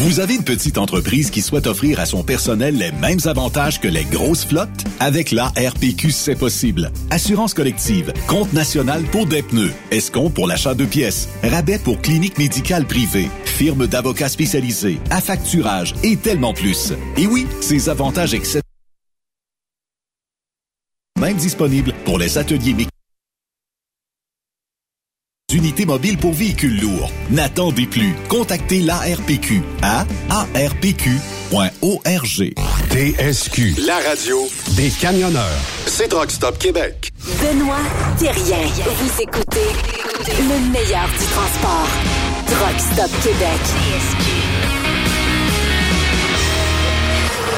Vous 0.01 0.21
avez 0.21 0.37
une 0.37 0.45
petite 0.45 0.79
entreprise 0.79 1.29
qui 1.29 1.43
souhaite 1.43 1.67
offrir 1.67 1.99
à 1.99 2.07
son 2.07 2.23
personnel 2.23 2.77
les 2.77 2.93
mêmes 2.93 3.19
avantages 3.25 3.81
que 3.81 3.89
les 3.89 4.05
grosses 4.05 4.45
flottes? 4.45 4.85
Avec 5.01 5.33
la 5.33 5.47
RPQ, 5.49 6.13
c'est 6.13 6.37
possible. 6.37 6.93
Assurance 7.11 7.53
collective, 7.53 8.13
compte 8.29 8.53
national 8.53 9.03
pour 9.11 9.27
des 9.27 9.43
pneus, 9.43 9.73
escompte 9.91 10.35
pour 10.35 10.47
l'achat 10.47 10.77
de 10.77 10.85
pièces, 10.85 11.29
rabais 11.43 11.81
pour 11.81 12.01
clinique 12.01 12.39
médicale 12.39 12.87
privée, 12.87 13.29
firme 13.45 13.89
d'avocats 13.89 14.29
spécialisés, 14.29 15.01
affacturage 15.11 15.97
et 16.05 16.17
tellement 16.17 16.55
plus. 16.55 16.93
Et 17.17 17.27
oui, 17.27 17.49
ces 17.61 17.89
avantages 17.89 18.35
excèdent 18.35 18.63
même 21.21 21.37
disponibles 21.37 21.93
pour 22.05 22.21
les 22.21 22.39
ateliers 22.39 22.71
mécaniques 22.71 22.98
unités 25.55 25.87
mobiles 25.87 26.19
pour 26.19 26.35
véhicules 26.35 26.79
lourds. 26.79 27.11
N'attendez 27.31 27.87
plus. 27.87 28.15
Contactez 28.29 28.81
l'ARPQ 28.81 29.63
à 29.83 30.05
arpq.org. 30.29 31.09
TSQ. 32.91 33.75
La 33.87 33.97
radio 34.07 34.47
Des 34.77 34.91
camionneurs. 34.91 35.59
c'est 35.87 36.09
Truck 36.09 36.31
Stop 36.31 36.59
Québec. 36.59 37.13
Benoît 37.41 37.79
Thérien. 38.19 38.67
Vous 38.67 39.23
écoutez 39.23 39.73
le 40.39 40.71
meilleur 40.71 41.09
du 41.09 41.25
transport. 41.33 41.89
Truck 42.47 42.79
Stop 42.79 43.11
Québec. 43.23 43.61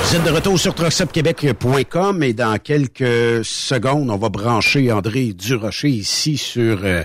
Vous 0.04 0.16
êtes 0.16 0.24
de 0.24 0.30
retour 0.30 0.58
sur 0.60 0.74
truckstopquebec.com 0.74 2.22
et 2.22 2.34
dans 2.34 2.56
quelques 2.58 3.44
secondes, 3.44 4.10
on 4.10 4.16
va 4.16 4.28
brancher 4.28 4.90
André 4.92 5.32
Durocher 5.32 5.88
ici 5.88 6.36
sur... 6.36 6.84
euh, 6.84 7.02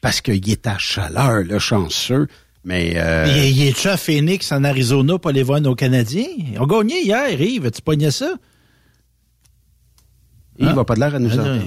parce 0.00 0.20
qu'il 0.20 0.50
est 0.50 0.66
à 0.66 0.78
chaleur, 0.78 1.42
le 1.42 1.58
chanceux. 1.58 2.26
Mais... 2.64 2.94
euh, 2.96 3.26
Il, 3.28 3.56
il 3.56 3.62
est-tu 3.68 3.88
à 3.88 3.96
Phoenix, 3.96 4.50
en 4.52 4.64
Arizona, 4.64 5.18
pour 5.18 5.30
aller 5.30 5.42
voir 5.42 5.60
nos 5.60 5.74
Canadiens? 5.74 6.26
Ils 6.38 6.58
ont 6.60 6.66
gagné 6.66 7.02
hier, 7.02 7.40
Yves. 7.40 7.70
Tu 7.70 7.82
pognais 7.82 8.10
ça? 8.10 8.34
Il 10.58 10.66
va 10.68 10.84
pas 10.84 10.94
de 10.94 11.00
l'air 11.00 11.14
à 11.14 11.18
nous 11.18 11.30
Ah, 11.38 11.58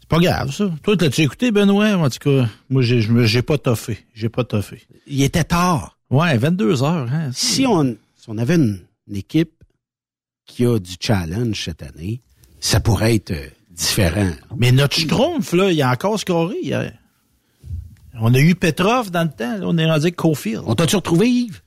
C'est 0.00 0.08
pas 0.08 0.18
grave, 0.18 0.52
ça. 0.52 0.70
Toi, 0.82 0.96
t'as-tu 0.96 1.22
écouté, 1.22 1.50
Benoît? 1.50 1.92
En 1.96 2.08
tout 2.08 2.18
cas, 2.18 2.48
moi, 2.70 2.82
j'ai, 2.82 3.42
pas 3.42 3.58
toffé. 3.58 3.98
J'ai 4.14 4.28
pas 4.28 4.44
toffé. 4.44 4.82
Il 5.06 5.22
était 5.22 5.44
tard. 5.44 5.98
Ouais, 6.10 6.36
22 6.36 6.82
heures. 6.82 7.08
Hein? 7.12 7.30
Si 7.32 7.66
on, 7.66 7.96
si 8.16 8.24
on 8.28 8.38
avait 8.38 8.54
une, 8.56 8.80
une 9.08 9.16
équipe 9.16 9.52
qui 10.46 10.64
a 10.66 10.78
du 10.78 10.92
challenge 11.00 11.64
cette 11.64 11.82
année, 11.82 12.20
ça 12.60 12.78
pourrait 12.80 13.16
être 13.16 13.32
euh, 13.32 13.48
différent. 13.70 14.30
Mais 14.56 14.70
notre 14.72 14.96
Schtroumpf, 14.96 15.52
là, 15.52 15.70
il 15.72 15.82
a 15.82 15.90
encore 15.90 16.18
scoré 16.20 16.56
hier. 16.62 16.92
On 18.20 18.32
a 18.34 18.38
eu 18.38 18.54
Petrov 18.54 19.10
dans 19.10 19.22
le 19.24 19.30
temps. 19.30 19.58
là, 19.58 19.64
on 19.64 19.76
est 19.78 19.86
rendu 19.86 20.02
avec 20.02 20.16
Cofield. 20.16 20.62
On 20.66 20.74
t'a-tu 20.74 20.96
retrouvé, 20.96 21.28
Yves? 21.28 21.60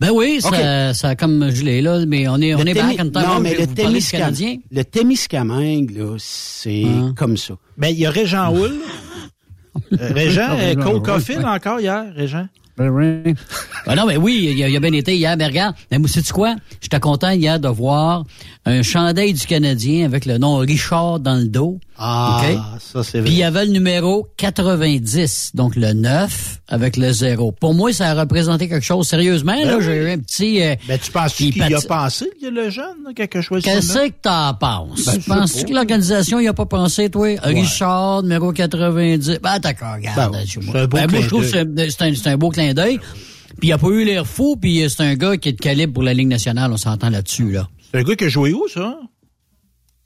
Ben 0.00 0.10
oui, 0.12 0.40
ça, 0.40 0.48
Ok. 0.48 0.94
ça 0.96 1.08
a 1.10 1.14
comme 1.16 1.48
gelé, 1.50 1.80
là, 1.80 2.04
mais 2.06 2.26
on 2.28 2.36
est, 2.38 2.54
on 2.54 2.60
est 2.60 2.72
Témi- 2.74 2.96
back 2.96 3.06
en 3.06 3.10
temps. 3.10 3.34
Non, 3.34 3.40
mais 3.40 3.54
le 3.54 3.66
Témiscam- 3.66 4.60
le 4.70 4.82
Témiscamingue, 4.84 5.90
là, 5.96 6.16
c'est 6.18 6.84
Hein? 6.84 7.14
comme 7.16 7.36
ça. 7.36 7.54
Ben, 7.76 7.88
il 7.88 7.98
y 8.00 8.06
a 8.06 8.10
Régent 8.10 8.52
Hull. 8.52 8.72
Régent, 9.92 10.56
euh, 10.58 10.74
Cole 10.74 11.02
Caulfield 11.02 11.44
encore 11.44 11.78
hier, 11.80 12.04
Régent. 12.16 12.46
Ben 12.76 12.88
oui. 12.88 13.34
Ben 13.86 13.94
non, 13.96 14.06
mais 14.06 14.16
oui, 14.16 14.52
il 14.56 14.62
a, 14.62 14.68
il 14.68 14.76
a 14.76 14.80
bien 14.80 14.92
été 14.92 15.16
hier. 15.16 15.36
Mais 15.36 15.46
regarde, 15.46 15.74
mais 15.90 15.98
sais-tu 16.08 16.32
quoi? 16.32 16.54
J'étais 16.80 17.00
content 17.00 17.30
hier 17.30 17.58
de 17.58 17.68
voir 17.68 18.24
un 18.64 18.82
chandail 18.82 19.32
du 19.32 19.44
Canadien 19.46 20.06
avec 20.06 20.24
le 20.24 20.38
nom 20.38 20.56
Richard 20.58 21.18
dans 21.18 21.34
le 21.34 21.46
dos. 21.48 21.80
Ah, 21.98 22.40
OK? 22.42 22.58
ça 22.80 23.02
c'est 23.02 23.18
vrai. 23.18 23.24
Puis 23.26 23.34
il 23.34 23.38
y 23.38 23.42
avait 23.42 23.64
le 23.66 23.72
numéro 23.72 24.26
90, 24.36 25.50
donc 25.54 25.76
le 25.76 25.92
9 25.92 26.60
avec 26.68 26.96
le 26.96 27.12
0. 27.12 27.52
Pour 27.52 27.74
moi, 27.74 27.92
ça 27.92 28.10
a 28.10 28.14
représenté 28.14 28.68
quelque 28.68 28.84
chose. 28.84 29.06
Sérieusement, 29.08 29.52
Ben 29.56 29.66
là, 29.66 29.76
oui. 29.78 29.84
j'ai 29.84 29.94
eu 29.96 30.10
un 30.10 30.18
petit... 30.18 30.62
euh, 30.62 30.74
Ben, 30.88 30.98
tu 30.98 31.10
penses 31.10 31.34
qui 31.34 31.50
qu'il 31.50 31.68
y 31.68 31.74
a 31.74 31.80
pensé, 31.80 32.26
y 32.40 32.50
le 32.50 32.70
jeune, 32.70 32.84
là, 33.04 33.12
quelque 33.14 33.40
chose 33.40 33.62
Qu'est-ce 33.62 33.94
que 33.98 34.12
t'en 34.22 34.54
penses? 34.54 35.04
Ben, 35.06 35.20
Penses-tu 35.38 35.64
que 35.66 35.72
l'organisation 35.74 36.40
y 36.40 36.48
a 36.48 36.54
pas 36.54 36.66
pensé, 36.66 37.10
toi? 37.10 37.28
Richard, 37.42 38.22
numéro 38.22 38.52
90. 38.52 39.38
Ben, 39.42 39.58
d'accord, 39.58 39.94
regarde. 39.96 40.32
Ben 40.72 40.86
Ben, 40.86 41.10
moi, 41.10 41.20
je 41.20 41.26
trouve 41.28 41.42
que 41.42 41.48
c'est 41.90 42.02
un, 42.02 42.14
c'est 42.14 42.28
un 42.28 42.36
beau 42.36 42.50
clin 42.50 42.74
d'œil. 42.74 42.98
Puis 43.62 43.68
il 43.68 43.72
a 43.72 43.78
pas 43.78 43.90
eu 43.90 44.04
l'air 44.04 44.26
fou, 44.26 44.56
puis 44.60 44.84
c'est 44.90 45.04
un 45.04 45.14
gars 45.14 45.36
qui 45.36 45.50
est 45.50 45.52
de 45.52 45.60
calibre 45.60 45.92
pour 45.92 46.02
la 46.02 46.12
Ligue 46.14 46.26
nationale, 46.26 46.72
on 46.72 46.76
s'entend 46.76 47.10
là-dessus, 47.10 47.52
là. 47.52 47.68
C'est 47.92 48.00
un 48.00 48.02
gars 48.02 48.16
qui 48.16 48.24
a 48.24 48.28
joué 48.28 48.52
où, 48.52 48.66
ça? 48.66 48.98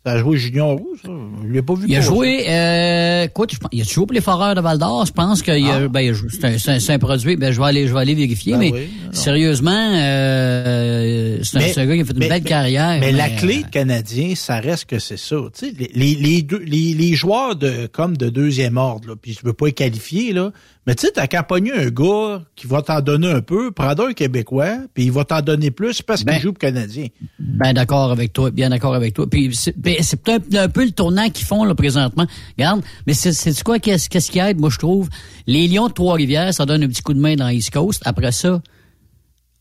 Ça 0.04 0.12
a 0.12 0.18
joué 0.18 0.36
Junior 0.36 0.78
où, 0.78 0.94
ça? 1.02 1.08
Je 1.42 1.48
l'ai 1.50 1.62
pas 1.62 1.72
vu. 1.72 1.86
Il 1.88 1.96
a 1.96 2.02
joué, 2.02 2.44
euh, 2.50 3.24
écoute, 3.24 3.52
je 3.54 3.58
il 3.72 3.80
a 3.80 3.84
joué 3.84 4.04
pour 4.04 4.12
les 4.12 4.20
Foreurs 4.20 4.54
de 4.54 4.60
Val 4.60 4.76
d'Or. 4.78 5.06
Je 5.06 5.12
pense 5.12 5.40
qu'il 5.40 5.66
a, 5.70 5.88
ben, 5.88 6.14
c'est 6.58 6.90
un, 6.92 6.98
produit. 6.98 7.36
Ben, 7.36 7.50
je 7.50 7.58
vais 7.58 7.66
aller, 7.66 7.88
je 7.88 7.94
vais 7.94 8.00
aller 8.00 8.14
vérifier. 8.14 8.52
Ah. 8.54 8.58
Ben 8.58 8.72
mais 8.74 8.78
oui, 8.78 8.88
non. 9.06 9.12
sérieusement, 9.12 9.70
euh, 9.94 11.38
c'est 11.42 11.78
un, 11.78 11.86
gars 11.86 11.94
qui 11.94 12.00
a 12.02 12.04
fait 12.04 12.12
une 12.12 12.18
mais- 12.18 12.28
belle 12.28 12.42
mais- 12.42 12.48
carrière. 12.48 12.98
Mais, 13.00 13.10
la 13.12 13.24
euh, 13.30 13.36
clé 13.38 13.62
de 13.62 13.68
Canadien, 13.68 14.34
ça 14.36 14.60
reste 14.60 14.84
que 14.84 14.98
c'est 14.98 15.16
ça. 15.18 15.36
Les, 15.62 15.90
les, 15.94 16.14
les, 16.14 16.42
deux- 16.42 16.62
les, 16.62 16.92
les 16.92 17.14
joueurs 17.14 17.56
de 17.56 17.86
comme 17.86 18.18
de 18.18 18.28
deuxième 18.28 18.76
ordre, 18.76 19.08
là, 19.08 19.14
puis 19.20 19.32
je 19.32 19.40
veux 19.46 19.54
pas 19.54 19.66
les 19.66 19.72
qualifier, 19.72 20.34
là, 20.34 20.52
mais 20.86 20.94
tu 20.94 21.06
sais, 21.06 21.12
t'as 21.12 21.26
qu'à 21.26 21.42
pogner 21.42 21.72
un 21.72 21.90
gars 21.90 22.42
qui 22.54 22.66
va 22.66 22.80
t'en 22.80 23.00
donner 23.00 23.28
un 23.28 23.40
peu, 23.40 23.72
prendre 23.72 24.06
un 24.06 24.12
Québécois, 24.12 24.78
puis 24.94 25.04
il 25.06 25.12
va 25.12 25.24
t'en 25.24 25.40
donner 25.40 25.72
plus 25.72 26.00
parce 26.00 26.22
qu'il 26.22 26.38
joue 26.38 26.52
pour 26.52 26.60
Canadien. 26.60 27.08
Ben 27.38 27.72
d'accord 27.72 28.12
avec 28.12 28.32
toi, 28.32 28.50
bien 28.52 28.70
d'accord 28.70 28.94
avec 28.94 29.14
toi. 29.14 29.28
Puis 29.28 29.54
c'est 29.54 29.76
ben, 29.76 29.96
peut-être 30.22 30.54
un, 30.54 30.68
peu 30.68 30.84
le 30.84 30.92
tournant 30.92 31.28
qu'ils 31.28 31.46
font 31.46 31.64
là 31.64 31.74
présentement. 31.74 32.26
Regarde, 32.56 32.82
mais 33.06 33.14
c'est 33.14 33.62
quoi 33.64 33.80
qu'est-ce 33.80 34.08
qu'est-ce 34.08 34.30
qui 34.30 34.38
aide? 34.38 34.60
Moi 34.60 34.70
je 34.70 34.78
trouve 34.78 35.08
les 35.46 35.66
Lions 35.66 35.88
de 35.88 35.92
Trois-Rivières, 35.92 36.54
ça 36.54 36.66
donne 36.66 36.84
un 36.84 36.88
petit 36.88 37.02
coup 37.02 37.14
de 37.14 37.20
main 37.20 37.34
dans 37.34 37.48
East 37.48 37.72
Coast. 37.72 38.02
Après 38.04 38.30
ça 38.30 38.60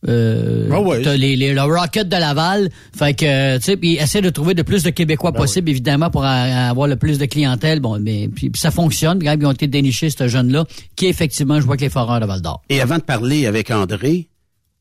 euh, 0.07 0.69
Ah 0.71 1.15
les, 1.15 1.35
les 1.35 1.53
le 1.53 1.61
Rocket 1.61 2.07
de 2.07 2.15
Laval, 2.15 2.69
fait 2.97 3.13
que 3.13 3.57
tu 3.57 3.63
sais, 3.63 3.77
puis 3.77 3.93
essaie 3.95 4.21
de 4.21 4.29
trouver 4.29 4.53
de 4.53 4.61
plus 4.61 4.83
de 4.83 4.89
Québécois 4.89 5.31
Ben 5.31 5.39
possible 5.39 5.69
évidemment 5.69 6.09
pour 6.09 6.23
a- 6.25 6.69
avoir 6.69 6.87
le 6.87 6.95
plus 6.95 7.17
de 7.19 7.25
clientèle. 7.25 7.79
Bon, 7.79 7.99
mais 7.99 8.27
puis, 8.27 8.51
ça 8.55 8.71
fonctionne. 8.71 9.17
Regarde, 9.17 9.41
ils 9.41 9.45
ont 9.45 9.51
été 9.51 9.67
dénichés 9.67 10.09
ce 10.09 10.27
jeune 10.27 10.51
là, 10.51 10.65
qui 10.95 11.07
effectivement 11.07 11.59
je 11.59 11.65
vois 11.65 11.77
que 11.77 11.81
les 11.81 11.89
Foreurs 11.89 12.19
de 12.19 12.25
Val 12.25 12.41
d'Or. 12.41 12.61
Et 12.69 12.81
avant 12.81 12.97
de 12.97 13.03
parler 13.03 13.45
avec 13.45 13.71
André, 13.71 14.27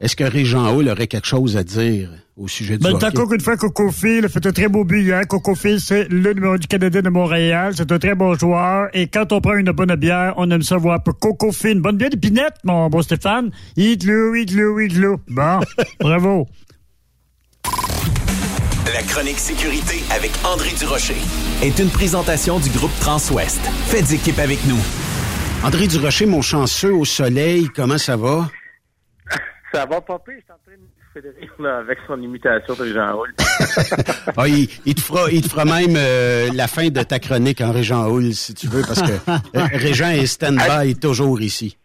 est-ce 0.05 0.17
que 0.17 0.25
Régent 0.25 0.75
Hall 0.77 0.89
aurait 0.89 1.07
quelque 1.07 1.27
chose 1.27 1.57
à 1.57 1.65
dire 1.65 2.11
au 2.37 2.47
sujet 2.47 2.77
du 2.77 2.85
Ben, 2.85 2.93
hockey? 2.93 3.07
encore 3.07 3.33
une 3.33 3.41
fois, 3.41 3.57
Coco 3.57 3.91
Phil 3.91 4.25
a 4.27 4.29
fait 4.29 4.45
un 4.47 4.53
très 4.53 4.69
beau 4.69 4.85
but 4.85 5.03
hier. 5.03 5.23
Coco 5.27 5.55
Phil, 5.55 5.81
c'est 5.81 6.09
le 6.11 6.35
numéro 6.35 6.59
du 6.59 6.67
Canadien 6.67 7.01
de 7.01 7.09
Montréal. 7.09 7.73
C'est 7.75 7.91
un 7.91 7.99
très 7.99 8.15
bon 8.15 8.35
joueur. 8.35 8.89
Et 8.93 9.07
quand 9.07 9.33
on 9.33 9.41
prend 9.41 9.55
une 9.55 9.71
bonne 9.73 9.95
bière, 9.97 10.35
on 10.37 10.51
aime 10.51 10.63
ça 10.63 10.77
voir 10.77 11.03
pour 11.03 11.19
Coco 11.19 11.53
Phil. 11.53 11.71
Une 11.71 11.81
bonne 11.81 11.97
bière 11.97 12.11
de 12.11 12.17
pinette, 12.17 12.55
mon 12.65 12.89
bon 12.91 13.01
Stéphane. 13.01 13.51
Igloo, 13.79 14.35
igloo, 14.35 14.79
igloo. 14.81 15.17
Bon, 15.29 15.61
bravo. 16.01 16.47
La 18.93 19.03
chronique 19.09 19.39
sécurité 19.39 20.03
avec 20.15 20.33
André 20.45 20.69
Durocher 20.79 21.17
est 21.63 21.79
une 21.79 21.89
présentation 21.89 22.59
du 22.61 22.69
groupe 22.69 22.93
Transouest. 23.01 23.61
Faites 23.87 24.13
équipe 24.13 24.39
avec 24.39 24.59
nous. 24.67 24.79
André 25.65 25.87
Durocher, 25.87 26.27
mon 26.27 26.43
chanceux 26.43 26.93
au 26.93 27.07
soleil, 27.07 27.69
comment 27.75 27.97
ça 27.97 28.17
va? 28.19 28.51
Ça 29.75 29.87
va 29.87 30.01
pas 30.01 30.19
pire, 30.21 30.35
je 30.39 30.43
suis 30.45 30.53
en 30.53 30.59
train 30.65 30.77
de 30.77 31.11
Frédéric 31.11 31.51
là, 31.59 31.79
avec 31.79 31.99
son 32.07 32.21
imitation 32.23 32.75
de 32.75 32.93
Jean 32.93 33.19
Hall. 33.19 33.33
Ah, 34.37 34.49
il, 34.49 34.69
il 34.87 34.95
te 34.95 35.01
fera, 35.01 35.31
il 35.31 35.43
te 35.43 35.49
fera 35.49 35.65
même 35.65 35.95
euh, 35.97 36.49
la 36.55 36.67
fin 36.67 36.89
de 36.89 37.03
ta 37.03 37.19
chronique 37.19 37.61
en 37.61 37.73
Régent 37.73 38.07
Hall, 38.09 38.33
si 38.35 38.55
tu 38.55 38.67
veux, 38.69 38.83
parce 38.83 39.03
que 39.03 39.13
euh, 39.13 39.39
Régent 39.73 40.11
est 40.11 40.27
stand-by 40.27 40.95
toujours 40.99 41.41
ici. 41.41 41.77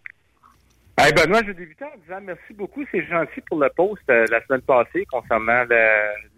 Hey 0.97 1.13
Benoît, 1.13 1.41
je 1.41 1.47
vais 1.47 1.53
débuter 1.53 1.85
en 1.85 1.97
disant 2.01 2.19
merci 2.25 2.53
beaucoup, 2.53 2.83
c'est 2.91 3.05
gentil 3.07 3.41
pour 3.47 3.59
le 3.59 3.69
post 3.75 4.01
euh, 4.09 4.25
la 4.31 4.43
semaine 4.45 4.61
passée 4.61 5.05
concernant 5.11 5.63
le, 5.69 5.85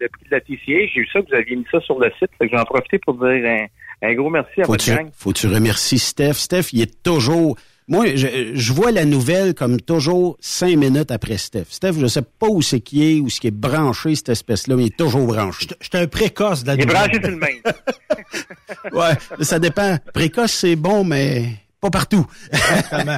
le 0.00 0.08
prix 0.08 0.24
de 0.24 0.30
la 0.30 0.40
TCA. 0.40 0.56
J'ai 0.94 1.00
vu 1.00 1.08
ça 1.12 1.20
que 1.20 1.28
vous 1.28 1.34
aviez 1.34 1.56
mis 1.56 1.66
ça 1.70 1.80
sur 1.80 1.98
le 1.98 2.10
site, 2.18 2.30
fait 2.38 2.48
que 2.48 2.56
j'en 2.56 2.64
profite 2.64 3.02
pour 3.04 3.14
dire 3.14 3.26
un, 3.44 3.66
un 4.08 4.14
gros 4.14 4.30
merci 4.30 4.60
à 4.60 4.64
Faut 4.64 4.72
votre 4.72 4.84
tu, 4.84 4.94
gang. 4.94 5.10
faut 5.14 5.32
tu 5.32 5.46
remercier 5.48 5.98
Steph. 5.98 6.34
Steph, 6.34 6.72
il 6.72 6.82
est 6.82 7.02
toujours... 7.02 7.56
Moi, 7.92 8.16
je, 8.16 8.52
je 8.54 8.72
vois 8.72 8.90
la 8.90 9.04
nouvelle 9.04 9.52
comme 9.54 9.78
toujours 9.80 10.38
cinq 10.40 10.76
minutes 10.78 11.10
après 11.10 11.36
Steph. 11.36 11.66
Steph, 11.68 11.92
je 12.00 12.06
sais 12.06 12.22
pas 12.22 12.46
où 12.48 12.62
c'est 12.62 12.80
qui 12.80 13.04
est, 13.04 13.20
où 13.20 13.28
ce 13.28 13.38
qui 13.38 13.48
est 13.48 13.50
branché, 13.50 14.14
cette 14.14 14.30
espèce-là, 14.30 14.76
mais 14.76 14.84
il 14.84 14.86
est 14.86 14.96
toujours 14.96 15.26
branché. 15.26 15.66
J'étais 15.80 15.98
un 15.98 16.06
précoce 16.06 16.62
de 16.62 16.68
la 16.68 16.74
Il 16.74 16.80
est 16.80 16.86
branché 16.86 17.20
sur 17.20 17.30
le 17.30 17.36
main. 17.36 17.46
Ouais, 18.92 19.44
ça 19.44 19.58
dépend. 19.58 19.98
Précoce, 20.14 20.52
c'est 20.52 20.74
bon, 20.76 21.04
mais 21.04 21.50
pas 21.80 21.90
partout. 21.90 22.26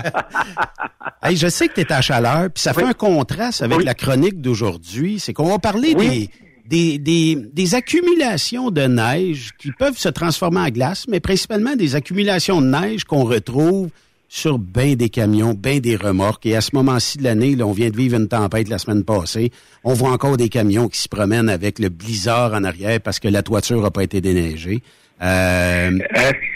Hey, 1.23 1.37
je 1.39 1.49
sais 1.49 1.69
que 1.69 1.75
tu 1.75 1.81
es 1.81 1.91
à 1.93 2.03
chaleur, 2.03 2.51
puis 2.53 2.61
ça 2.63 2.75
fait 2.75 2.83
un 2.83 2.93
contraste 2.93 3.63
avec 3.63 3.83
la 3.83 3.95
chronique 3.95 4.43
d'aujourd'hui. 4.43 5.19
C'est 5.21 5.33
qu'on 5.33 5.49
va 5.49 5.59
parler 5.59 5.95
Oui. 5.97 6.29
des, 6.69 6.99
des, 6.99 7.35
des, 7.35 7.43
des 7.51 7.75
accumulations 7.75 8.71
de 8.71 8.83
neige 8.83 9.53
qui 9.59 9.71
peuvent 9.73 9.97
se 9.97 10.11
transformer 10.11 10.61
en 10.61 10.69
glace, 10.69 11.07
mais 11.09 11.21
principalement 11.21 11.77
des 11.77 11.95
accumulations 11.95 12.61
de 12.61 12.67
neige 12.67 13.05
qu'on 13.05 13.25
retrouve 13.25 13.89
sur 14.35 14.59
bien 14.59 14.97
des 14.97 15.11
camions, 15.11 15.55
bien 15.55 15.79
des 15.79 15.95
remorques. 15.95 16.45
Et 16.45 16.57
à 16.57 16.61
ce 16.61 16.75
moment-ci 16.75 17.19
de 17.19 17.23
l'année, 17.23 17.55
là, 17.55 17.67
on 17.67 17.73
vient 17.73 17.89
de 17.89 17.97
vivre 17.97 18.17
une 18.17 18.27
tempête 18.27 18.69
la 18.69 18.79
semaine 18.79 19.05
passée. 19.05 19.53
On 19.85 19.95
voit 19.95 20.11
encore 20.11 20.37
des 20.37 20.49
camions 20.49 20.89
qui 20.89 20.99
se 20.99 21.09
promènent 21.09 21.49
avec 21.49 21.79
le 21.79 21.89
blizzard 21.89 22.53
en 22.53 22.65
arrière 22.65 22.99
parce 23.01 23.21
que 23.21 23.29
la 23.29 23.45
toiture 23.45 23.81
n'a 23.81 23.93
pas 23.93 24.03
été 24.03 24.21
déneigée. 24.21 24.81
Euh, 25.23 25.99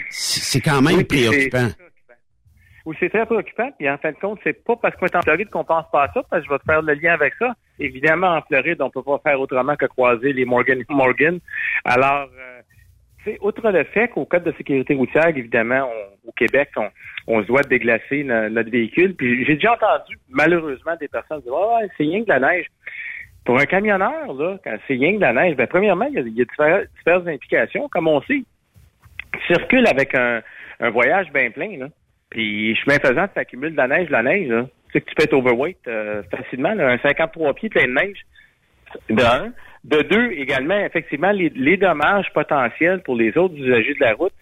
c'est 0.09 0.41
c'est 0.41 0.59
quand 0.59 0.81
même 0.81 0.97
oui, 0.97 1.03
préoccupant. 1.05 1.69
Oui, 2.85 2.97
c'est 2.99 3.09
très 3.09 3.25
préoccupant. 3.25 3.71
Puis 3.77 3.89
en 3.89 3.97
fin 3.97 4.11
de 4.11 4.17
compte, 4.17 4.39
c'est 4.43 4.61
pas 4.61 4.75
parce 4.75 4.97
qu'on 4.97 5.05
est 5.05 5.15
en 5.15 5.21
Floride 5.21 5.49
qu'on 5.49 5.63
pense 5.63 5.85
pas 5.89 6.03
à 6.03 6.07
ça, 6.13 6.21
parce 6.29 6.41
que 6.41 6.47
je 6.47 6.53
vais 6.53 6.59
te 6.59 6.65
faire 6.65 6.81
le 6.81 6.93
lien 6.95 7.13
avec 7.13 7.33
ça. 7.39 7.53
Évidemment, 7.79 8.35
en 8.35 8.41
Floride, 8.41 8.81
on 8.81 8.89
peut 8.89 9.03
pas 9.03 9.21
faire 9.23 9.39
autrement 9.39 9.77
que 9.77 9.85
croiser 9.85 10.33
les 10.33 10.43
Morgan 10.43 10.83
Morgan. 10.89 11.39
Alors, 11.85 12.27
euh, 12.37 12.48
outre 13.41 13.69
le 13.71 13.83
fait 13.83 14.07
qu'au 14.09 14.25
code 14.25 14.43
de 14.43 14.53
sécurité 14.57 14.93
routière, 14.95 15.27
évidemment, 15.27 15.89
au 16.25 16.31
Québec, 16.31 16.69
on, 17.27 17.41
se 17.41 17.47
doit 17.47 17.63
déglacer 17.63 18.23
no- 18.23 18.49
notre 18.49 18.69
véhicule. 18.69 19.15
Puis 19.15 19.45
j'ai 19.45 19.55
déjà 19.55 19.73
entendu, 19.73 20.17
malheureusement, 20.29 20.95
des 20.99 21.07
personnes 21.07 21.41
dire 21.41 21.53
Ah, 21.53 21.77
ouais, 21.77 21.89
c'est 21.97 22.03
rien 22.03 22.23
que 22.23 22.29
la 22.29 22.39
neige. 22.39 22.67
Pour 23.45 23.59
un 23.59 23.65
camionneur, 23.65 24.33
là, 24.33 24.57
quand 24.63 24.75
c'est 24.87 24.93
rien 24.93 25.15
que 25.15 25.21
la 25.21 25.33
neige, 25.33 25.55
ben, 25.55 25.67
premièrement, 25.67 26.05
il 26.05 26.13
y 26.13 26.17
a, 26.19 26.21
il 26.21 26.33
diverses 26.33 27.27
implications. 27.27 27.89
Comme 27.89 28.07
on 28.07 28.21
sait, 28.21 28.43
tu 29.33 29.53
circules 29.53 29.87
avec 29.87 30.15
un, 30.15 30.41
un 30.79 30.89
voyage 30.89 31.31
bien 31.33 31.49
plein, 31.51 31.77
là. 31.77 31.87
Puis 32.29 32.75
chemin 32.75 32.99
faisant, 32.99 33.27
tu 33.27 33.39
accumules 33.39 33.71
de 33.71 33.77
la 33.77 33.87
neige, 33.87 34.07
de 34.07 34.11
la 34.11 34.23
neige, 34.23 34.47
là. 34.49 34.65
Tu 34.87 34.93
sais 34.93 35.01
que 35.01 35.09
tu 35.09 35.15
peux 35.15 35.23
être 35.23 35.33
overweight 35.33 35.79
euh, 35.87 36.23
facilement, 36.31 36.73
là, 36.73 36.89
un 36.89 36.97
53 36.99 37.53
pieds 37.53 37.69
plein 37.69 37.87
de 37.87 37.93
neige. 37.93 38.19
De 39.09 39.23
un. 39.23 39.51
De 39.85 40.01
deux, 40.01 40.31
également, 40.33 40.77
effectivement, 40.77 41.31
les, 41.31 41.49
les 41.55 41.77
dommages 41.77 42.27
potentiels 42.33 43.01
pour 43.03 43.15
les 43.15 43.37
autres 43.37 43.55
usagers 43.55 43.93
de 43.93 44.01
la 44.03 44.13
route. 44.13 44.33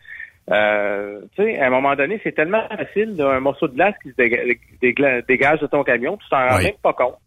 Euh, 0.50 1.20
tu 1.36 1.44
sais, 1.44 1.60
à 1.60 1.68
un 1.68 1.70
moment 1.70 1.96
donné, 1.96 2.20
c'est 2.24 2.32
tellement 2.32 2.66
facile, 2.70 3.16
là, 3.18 3.32
un 3.36 3.40
morceau 3.40 3.68
de 3.68 3.76
glace 3.76 3.96
qui 4.02 4.10
se 4.10 4.16
déga- 4.16 4.44
dégla- 4.82 5.22
dégage 5.28 5.60
de 5.60 5.68
ton 5.68 5.84
camion, 5.84 6.18
tu 6.18 6.28
t'en 6.30 6.48
rends 6.48 6.58
Oui. 6.58 6.64
même 6.64 6.74
pas 6.82 6.94
compte. 6.94 7.18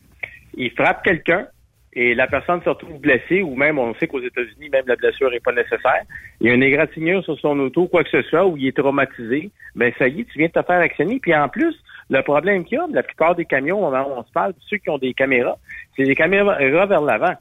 Il 0.55 0.71
frappe 0.73 1.05
quelqu'un 1.05 1.47
et 1.93 2.15
la 2.15 2.27
personne 2.27 2.63
se 2.63 2.69
retrouve 2.69 2.99
blessée 3.01 3.43
ou 3.43 3.55
même, 3.57 3.79
on 3.79 3.95
sait 3.95 4.07
qu'aux 4.07 4.23
États-Unis, 4.23 4.71
même 4.71 4.85
la 4.87 4.97
blessure 4.97 5.31
n'est 5.31 5.41
pas 5.41 5.53
nécessaire. 5.53 6.03
Il 6.41 6.49
y 6.49 6.51
a 6.51 6.55
une 6.55 6.63
égratignure 6.63 7.23
sur 7.25 7.39
son 7.39 7.59
auto, 7.61 7.87
quoi 7.89 8.03
que 8.05 8.11
ce 8.11 8.23
soit, 8.23 8.47
ou 8.47 8.57
il 8.57 8.69
est 8.69 8.77
traumatisé. 8.77 9.51
Ben, 9.75 9.93
ça 9.99 10.09
y 10.09 10.21
est, 10.21 10.25
tu 10.25 10.39
viens 10.39 10.49
de 10.49 10.53
te 10.53 10.63
faire 10.63 10.81
actionner. 10.81 11.19
Puis 11.21 11.35
en 11.35 11.49
plus, 11.49 11.77
le 12.11 12.23
problème 12.23 12.65
qu'il 12.65 12.77
y 12.77 12.81
a, 12.81 12.87
la 12.93 13.03
plupart 13.03 13.35
des 13.35 13.45
camions, 13.45 13.87
on 13.87 14.23
se 14.25 14.33
parle, 14.33 14.53
ceux 14.69 14.79
qui 14.79 14.91
ont 14.91 14.99
des 14.99 15.15
caméras, 15.15 15.57
c'est 15.97 16.05
des 16.05 16.15
caméras 16.17 16.57
vers 16.87 17.01
l'avant. 17.01 17.35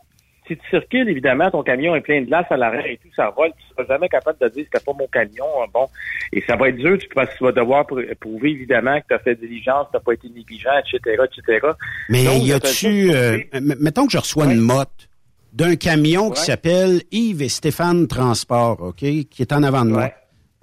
Si 0.47 0.57
tu 0.57 0.67
circules, 0.69 1.07
évidemment, 1.09 1.51
ton 1.51 1.61
camion 1.61 1.95
est 1.95 2.01
plein 2.01 2.21
de 2.21 2.25
glace 2.25 2.47
à 2.49 2.57
l'arrêt 2.57 2.93
et 2.93 2.97
tout, 2.97 3.09
ça 3.15 3.29
vole, 3.29 3.51
tu 3.51 3.63
seras 3.71 3.85
jamais 3.87 4.09
capable 4.09 4.39
de 4.39 4.47
dire 4.49 4.65
c'était 4.71 4.83
pas 4.83 4.93
mon 4.97 5.05
camion, 5.07 5.45
hein, 5.61 5.67
bon. 5.71 5.87
Et 6.33 6.41
ça 6.47 6.55
va 6.55 6.69
être 6.69 6.77
dur, 6.77 6.97
tu, 6.97 7.07
parce 7.13 7.29
que 7.31 7.37
tu 7.37 7.43
vas 7.43 7.51
devoir 7.51 7.83
pr- 7.83 8.15
prouver, 8.15 8.51
évidemment, 8.51 8.99
que 8.99 9.05
tu 9.09 9.13
as 9.13 9.19
fait 9.19 9.35
diligence, 9.35 9.87
tu 9.91 9.97
n'as 9.97 9.99
pas 9.99 10.13
été 10.13 10.27
négligent, 10.29 10.69
etc., 10.79 11.23
etc. 11.23 11.67
Mais 12.09 12.23
Donc, 12.25 12.43
y 12.43 12.51
a-tu, 12.53 13.11
euh, 13.13 13.37
mettons 13.79 14.05
que 14.07 14.11
je 14.11 14.17
reçois 14.17 14.45
une 14.45 14.59
motte 14.59 15.07
d'un 15.53 15.75
camion 15.75 16.29
qui 16.31 16.41
s'appelle 16.41 17.01
Yves 17.11 17.41
et 17.43 17.49
Stéphane 17.49 18.07
Transport, 18.07 18.81
OK, 18.81 18.97
qui 18.97 19.41
est 19.41 19.53
en 19.53 19.61
avant 19.63 19.85
de 19.85 19.91
moi. 19.91 20.11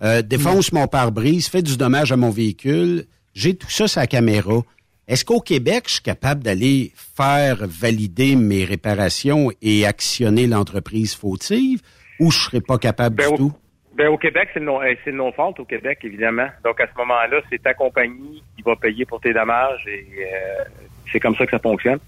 Euh, 0.02 0.20
défonce 0.20 0.72
mon 0.72 0.88
pare-brise, 0.88 1.48
fait 1.48 1.62
du 1.62 1.76
dommage 1.76 2.12
à 2.12 2.16
mon 2.16 2.30
véhicule. 2.30 3.04
J'ai 3.36 3.54
tout 3.54 3.68
ça 3.68 3.86
sur 3.86 4.00
la 4.00 4.06
caméra. 4.06 4.62
Est-ce 5.06 5.26
qu'au 5.26 5.40
Québec, 5.40 5.84
je 5.88 5.92
suis 5.94 6.02
capable 6.02 6.42
d'aller 6.42 6.90
faire 6.96 7.58
valider 7.60 8.34
mes 8.34 8.64
réparations 8.64 9.50
et 9.60 9.84
actionner 9.86 10.46
l'entreprise 10.46 11.14
fautive 11.14 11.80
ou 12.18 12.30
je 12.30 12.38
serais 12.38 12.62
pas 12.62 12.78
capable 12.78 13.16
Ben, 13.16 13.26
du 13.28 13.34
au- 13.34 13.36
tout? 13.36 13.52
Ben, 13.94 14.08
au 14.08 14.16
Québec, 14.16 14.48
c'est 14.54 14.60
non, 14.60 14.80
c'est 15.04 15.12
non 15.12 15.32
faute 15.32 15.60
au 15.60 15.64
Québec, 15.66 15.98
évidemment. 16.02 16.48
Donc, 16.64 16.80
à 16.80 16.86
ce 16.86 16.96
moment-là, 16.98 17.40
c'est 17.50 17.62
ta 17.62 17.74
compagnie 17.74 18.42
qui 18.56 18.62
va 18.62 18.74
payer 18.74 19.04
pour 19.04 19.20
tes 19.20 19.34
dommages 19.34 19.84
et 19.86 20.06
euh, 20.18 20.64
c'est 21.12 21.20
comme 21.20 21.36
ça 21.36 21.44
que 21.44 21.50
ça 21.50 21.58
fonctionne. 21.58 21.98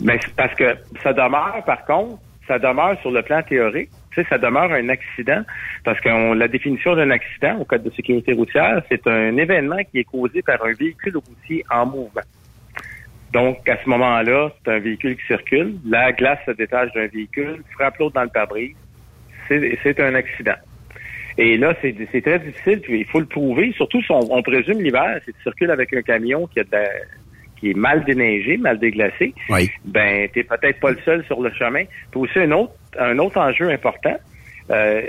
Mais 0.00 0.18
c'est 0.22 0.34
parce 0.34 0.54
que 0.54 0.76
ça 1.02 1.12
demeure, 1.12 1.60
par 1.66 1.84
contre, 1.84 2.18
ça 2.46 2.58
demeure 2.60 3.00
sur 3.00 3.10
le 3.10 3.22
plan 3.22 3.42
théorique. 3.42 3.90
Tu 4.14 4.22
sais, 4.22 4.28
ça 4.28 4.38
demeure 4.38 4.70
un 4.72 4.88
accident 4.88 5.42
parce 5.84 5.98
que 6.00 6.34
la 6.34 6.48
définition 6.48 6.94
d'un 6.94 7.10
accident 7.10 7.58
au 7.58 7.64
code 7.64 7.82
de 7.82 7.90
sécurité 7.90 8.32
routière, 8.32 8.82
c'est 8.90 9.06
un 9.06 9.36
événement 9.36 9.82
qui 9.90 10.00
est 10.00 10.04
causé 10.04 10.42
par 10.42 10.62
un 10.64 10.72
véhicule 10.74 11.16
routier 11.16 11.64
en 11.70 11.86
mouvement. 11.86 12.22
Donc, 13.32 13.66
à 13.66 13.78
ce 13.82 13.88
moment-là, 13.88 14.50
c'est 14.62 14.72
un 14.72 14.78
véhicule 14.78 15.16
qui 15.16 15.26
circule, 15.26 15.76
la 15.86 16.12
glace 16.12 16.40
se 16.44 16.50
détache 16.50 16.92
d'un 16.92 17.06
véhicule, 17.06 17.62
frappe 17.72 17.96
l'autre 17.98 18.14
dans 18.14 18.24
le 18.24 18.28
pare-brise, 18.28 18.76
c'est 19.48 20.00
un 20.00 20.14
accident. 20.14 20.56
Et 21.38 21.56
là, 21.56 21.74
c'est 21.80 21.94
très 22.22 22.38
difficile, 22.38 22.82
il 22.90 23.06
faut 23.06 23.20
le 23.20 23.26
prouver, 23.26 23.72
surtout 23.72 24.02
si 24.02 24.10
on, 24.12 24.30
on 24.30 24.42
présume 24.42 24.82
l'hiver, 24.82 25.18
si 25.24 25.32
tu 25.32 25.42
circules 25.42 25.70
avec 25.70 25.94
un 25.94 26.02
camion 26.02 26.46
qui 26.46 26.60
a 26.60 26.64
de 26.64 26.68
la- 26.72 26.88
qui 27.62 27.70
est 27.70 27.76
mal 27.76 28.02
déneigé, 28.04 28.56
mal 28.56 28.78
déglacé, 28.80 29.32
Oui. 29.48 29.70
ben 29.84 30.28
t'es 30.34 30.42
peut-être 30.42 30.80
pas 30.80 30.90
le 30.90 30.98
seul 31.04 31.24
sur 31.26 31.40
le 31.40 31.50
chemin. 31.52 31.84
Puis 32.10 32.20
aussi 32.20 32.38
un 32.40 32.50
autre 32.50 32.72
un 32.98 33.16
autre 33.20 33.38
enjeu 33.40 33.70
important. 33.70 34.16
euh, 34.70 35.02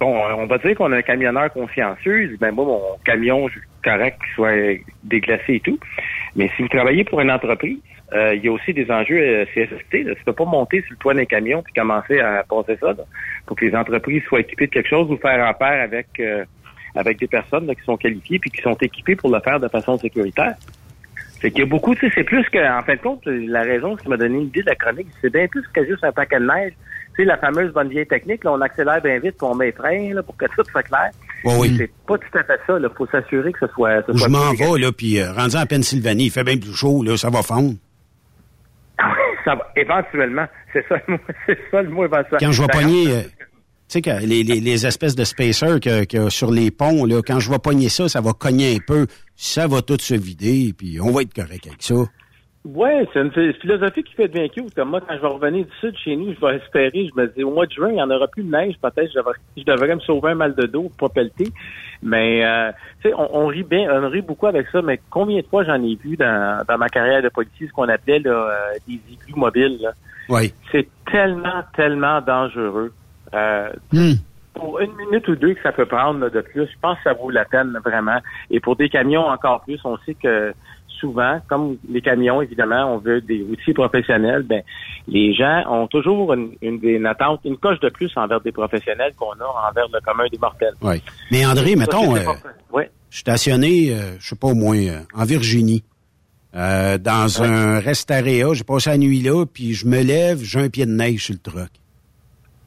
bon, 0.00 0.16
on 0.38 0.46
va 0.46 0.56
dire 0.58 0.74
qu'on 0.74 0.90
a 0.92 0.96
un 0.96 1.02
camionneur 1.02 1.52
consciencieux. 1.52 2.22
il 2.22 2.28
dit, 2.30 2.36
Ben 2.40 2.50
moi, 2.52 2.64
mon 2.64 2.80
camion, 3.04 3.46
correct 3.84 4.18
qu'il 4.24 4.34
soit 4.34 4.80
déglacé 5.04 5.54
et 5.56 5.60
tout. 5.60 5.78
Mais 6.34 6.50
si 6.56 6.62
vous 6.62 6.68
travaillez 6.68 7.04
pour 7.04 7.20
une 7.20 7.30
entreprise, 7.30 7.78
euh, 8.14 8.34
il 8.34 8.42
y 8.42 8.48
a 8.48 8.52
aussi 8.52 8.72
des 8.72 8.90
enjeux 8.90 9.18
euh, 9.20 9.44
CSST. 9.54 10.04
Là. 10.04 10.14
Tu 10.14 10.24
peux 10.24 10.32
pas 10.32 10.46
monter 10.46 10.80
sur 10.80 10.92
le 10.92 10.96
toit 10.96 11.12
d'un 11.14 11.26
camion 11.26 11.62
puis 11.62 11.74
commencer 11.74 12.18
à 12.20 12.42
passer 12.48 12.76
ça 12.80 12.88
là, 12.88 13.04
pour 13.44 13.54
que 13.54 13.66
les 13.66 13.74
entreprises 13.76 14.22
soient 14.24 14.40
équipées 14.40 14.66
de 14.66 14.72
quelque 14.72 14.88
chose 14.88 15.10
ou 15.10 15.18
faire 15.18 15.44
affaire 15.46 15.82
avec 15.82 16.06
euh, 16.20 16.44
avec 16.94 17.18
des 17.18 17.26
personnes 17.28 17.66
là, 17.66 17.74
qui 17.74 17.82
sont 17.82 17.98
qualifiées 17.98 18.38
puis 18.38 18.50
qui 18.50 18.62
sont 18.62 18.74
équipées 18.80 19.14
pour 19.14 19.30
le 19.30 19.40
faire 19.40 19.60
de 19.60 19.68
façon 19.68 19.98
sécuritaire. 19.98 20.54
C'est 21.40 21.50
qu'il 21.50 21.60
y 21.60 21.62
a 21.62 21.66
beaucoup, 21.66 21.94
tu 21.94 22.06
sais, 22.06 22.12
c'est 22.14 22.24
plus 22.24 22.44
que, 22.50 22.58
en 22.58 22.82
fin 22.82 22.94
de 22.94 23.00
compte, 23.00 23.20
la 23.26 23.62
raison 23.62 23.96
qui 23.96 24.08
m'a 24.08 24.16
donné 24.16 24.40
l'idée 24.40 24.62
de 24.62 24.66
la 24.66 24.74
chronique, 24.74 25.06
c'est 25.20 25.32
bien 25.32 25.46
plus 25.46 25.62
que 25.72 25.84
juste 25.86 26.02
un 26.02 26.12
paquet 26.12 26.40
de 26.40 26.46
neige. 26.46 26.72
Tu 27.14 27.22
sais, 27.22 27.24
la 27.24 27.36
fameuse 27.36 27.72
bonne 27.72 27.88
vieille 27.88 28.06
technique, 28.06 28.42
là, 28.44 28.52
on 28.52 28.60
accélère 28.60 29.00
bien 29.00 29.18
vite, 29.18 29.36
puis 29.38 29.46
on 29.46 29.54
met 29.54 29.66
les 29.66 29.72
freins, 29.72 30.14
là, 30.14 30.22
pour 30.22 30.36
que 30.36 30.46
tout 30.46 30.64
soit 30.70 30.82
clair. 30.82 31.10
Oui, 31.44 31.54
oui. 31.60 31.74
C'est 31.78 31.90
pas 32.06 32.18
tout 32.18 32.38
à 32.38 32.42
fait 32.42 32.60
ça, 32.66 32.78
là. 32.78 32.88
Faut 32.96 33.06
s'assurer 33.06 33.52
que 33.52 33.60
ce 33.60 33.72
soit, 33.72 34.02
ce 34.06 34.12
Où 34.12 34.16
je 34.16 34.24
soit 34.24 34.28
m'en 34.28 34.52
vais, 34.52 34.80
là, 34.80 34.90
puis 34.90 35.20
euh, 35.20 35.32
rendu 35.32 35.56
en 35.56 35.66
Pennsylvanie, 35.66 36.26
il 36.26 36.30
fait 36.30 36.44
bien 36.44 36.56
plus 36.56 36.74
chaud, 36.74 37.02
là, 37.04 37.16
ça 37.16 37.30
va 37.30 37.42
fondre. 37.42 37.74
ça 39.44 39.54
va, 39.54 39.72
éventuellement. 39.76 40.46
C'est 40.72 40.84
ça, 40.88 40.96
le 41.06 41.14
mot, 41.14 41.20
c'est 41.46 41.58
ça 41.70 41.82
le 41.82 41.88
mot 41.88 42.04
éventuellement. 42.04 42.38
Quand 42.40 42.52
je 42.52 42.62
vais 42.62 42.68
pogner, 42.68 43.12
euh, 43.12 43.22
sais, 43.88 44.02
que 44.02 44.24
les, 44.24 44.42
les, 44.42 44.60
les 44.60 44.86
espèces 44.86 45.14
de 45.14 45.24
spacers 45.24 45.80
que, 45.80 46.04
que 46.04 46.30
sur 46.30 46.50
les 46.50 46.70
ponts, 46.70 47.04
là, 47.04 47.20
quand 47.26 47.40
je 47.40 47.50
vais 47.50 47.58
pogner 47.58 47.88
ça, 47.88 48.08
ça 48.08 48.20
va 48.20 48.32
cogner 48.32 48.76
un 48.76 48.78
peu. 48.86 49.06
Ça 49.36 49.66
va 49.66 49.82
tout 49.82 49.98
se 50.00 50.14
vider, 50.14 50.74
puis 50.76 51.00
on 51.00 51.12
va 51.12 51.22
être 51.22 51.34
correct 51.34 51.66
avec 51.66 51.82
ça. 51.82 51.94
Ouais, 52.64 53.08
c'est 53.12 53.20
une, 53.20 53.30
philosophie 53.30 54.02
qui 54.02 54.14
fait 54.14 54.28
bien 54.28 54.48
cute. 54.48 54.74
Comme 54.74 54.90
moi, 54.90 55.00
quand 55.00 55.14
je 55.16 55.20
vais 55.20 55.28
revenir 55.28 55.64
du 55.64 55.72
sud 55.80 55.96
chez 55.96 56.16
nous, 56.16 56.34
je 56.34 56.40
vais 56.40 56.56
espérer, 56.56 57.08
je 57.08 57.20
me 57.20 57.26
dis, 57.28 57.44
au 57.44 57.50
mois 57.50 57.66
de 57.66 57.72
juin, 57.72 57.88
il 57.88 57.94
n'y 57.94 58.02
en 58.02 58.10
aura 58.10 58.26
plus 58.26 58.42
de 58.42 58.50
neige. 58.50 58.74
Peut-être 58.82 59.10
je 59.10 59.16
devrais, 59.16 59.34
je 59.56 59.62
devrais 59.62 59.94
me 59.94 60.00
sauver 60.00 60.32
un 60.32 60.34
mal 60.34 60.54
de 60.54 60.66
dos 60.66 60.90
pour 60.98 61.08
pas 61.08 61.14
pelleter. 61.14 61.50
Mais, 62.02 62.44
euh, 62.44 62.70
tu 63.00 63.08
sais, 63.08 63.14
on, 63.16 63.36
on 63.36 63.46
rit 63.46 63.62
bien, 63.62 63.88
on 63.90 64.08
rit 64.10 64.22
beaucoup 64.22 64.48
avec 64.48 64.66
ça, 64.70 64.82
mais 64.82 65.00
combien 65.08 65.40
de 65.40 65.46
fois 65.46 65.64
j'en 65.64 65.82
ai 65.82 65.94
vu 65.94 66.16
dans, 66.16 66.62
dans 66.68 66.78
ma 66.78 66.88
carrière 66.88 67.22
de 67.22 67.28
policier, 67.28 67.68
ce 67.68 67.72
qu'on 67.72 67.88
appelait 67.88 68.18
là, 68.18 68.30
euh, 68.30 68.78
des 68.86 69.00
igloos 69.12 69.38
mobiles. 69.38 69.78
là? 69.80 69.92
Oui. 70.28 70.52
C'est 70.70 70.88
tellement, 71.10 71.62
tellement 71.74 72.20
dangereux. 72.20 72.92
Euh, 73.34 73.70
pour 74.54 74.80
une 74.80 74.94
minute 74.96 75.26
ou 75.28 75.36
deux 75.36 75.54
que 75.54 75.62
ça 75.62 75.72
peut 75.72 75.86
prendre 75.86 76.20
là, 76.20 76.30
de 76.30 76.40
plus, 76.40 76.66
je 76.66 76.78
pense 76.80 76.96
que 76.98 77.04
ça 77.04 77.12
vaut 77.12 77.30
la 77.30 77.44
peine 77.44 77.78
vraiment. 77.84 78.18
Et 78.50 78.60
pour 78.60 78.76
des 78.76 78.88
camions 78.88 79.26
encore 79.26 79.62
plus, 79.62 79.80
on 79.84 79.96
sait 79.98 80.14
que 80.14 80.52
souvent, 80.98 81.40
comme 81.48 81.76
les 81.88 82.00
camions, 82.00 82.42
évidemment, 82.42 82.94
on 82.94 82.98
veut 82.98 83.20
des 83.20 83.42
outils 83.42 83.72
professionnels, 83.72 84.42
ben 84.42 84.62
les 85.06 85.34
gens 85.34 85.62
ont 85.68 85.86
toujours 85.86 86.32
une, 86.34 86.52
une, 86.60 86.80
une 86.82 87.06
attente, 87.06 87.40
une 87.44 87.56
coche 87.56 87.80
de 87.80 87.88
plus 87.88 88.10
envers 88.16 88.40
des 88.40 88.52
professionnels 88.52 89.12
qu'on 89.16 89.32
a 89.32 89.68
envers 89.68 89.86
le 89.92 90.00
commun 90.00 90.24
des 90.30 90.38
mortels. 90.38 90.74
Oui. 90.82 91.02
Mais 91.30 91.46
André, 91.46 91.76
mettons, 91.76 92.16
euh, 92.16 92.20
je 92.74 92.80
suis 93.10 93.20
stationné, 93.20 93.92
euh, 93.92 94.16
je 94.18 94.28
sais 94.28 94.36
pas 94.36 94.48
au 94.48 94.54
moins, 94.54 94.76
euh, 94.76 95.00
en 95.14 95.24
Virginie, 95.24 95.84
dans 96.52 97.42
un 97.42 97.78
restaréa. 97.78 98.52
J'ai 98.54 98.64
passé 98.64 98.90
la 98.90 98.98
nuit 98.98 99.20
là, 99.20 99.44
puis 99.46 99.74
je 99.74 99.86
me 99.86 100.02
lève, 100.02 100.40
j'ai 100.42 100.60
un 100.60 100.68
pied 100.68 100.86
de 100.86 100.90
neige 100.90 101.26
sur 101.26 101.34
le 101.34 101.38
truck. 101.40 101.70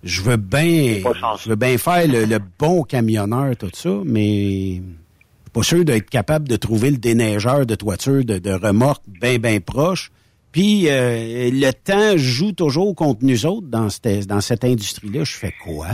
Je 0.03 0.21
veux 0.21 0.37
bien, 0.37 0.97
je 1.43 1.49
veux 1.49 1.55
bien 1.55 1.77
faire 1.77 2.07
le, 2.07 2.25
le 2.25 2.39
bon 2.59 2.83
camionneur, 2.83 3.55
tout 3.55 3.69
ça, 3.73 3.89
mais 4.05 4.75
je 4.75 4.81
suis 4.81 5.51
pas 5.53 5.63
sûr 5.63 5.85
d'être 5.85 6.09
capable 6.09 6.47
de 6.47 6.55
trouver 6.55 6.89
le 6.89 6.97
déneigeur 6.97 7.65
de 7.65 7.75
toiture 7.75 8.25
de, 8.25 8.39
de 8.39 8.51
remorque 8.51 9.03
bien, 9.07 9.37
bien 9.37 9.59
proche. 9.59 10.11
Puis 10.51 10.87
euh, 10.89 11.49
le 11.53 11.71
temps 11.71 12.17
joue 12.17 12.51
toujours 12.51 12.95
contre 12.95 13.19
nous 13.23 13.45
autres 13.45 13.67
dans 13.67 13.89
cette, 13.89 14.27
dans 14.27 14.41
cette 14.41 14.63
industrie-là. 14.63 15.23
Je 15.23 15.37
fais 15.37 15.53
quoi? 15.63 15.87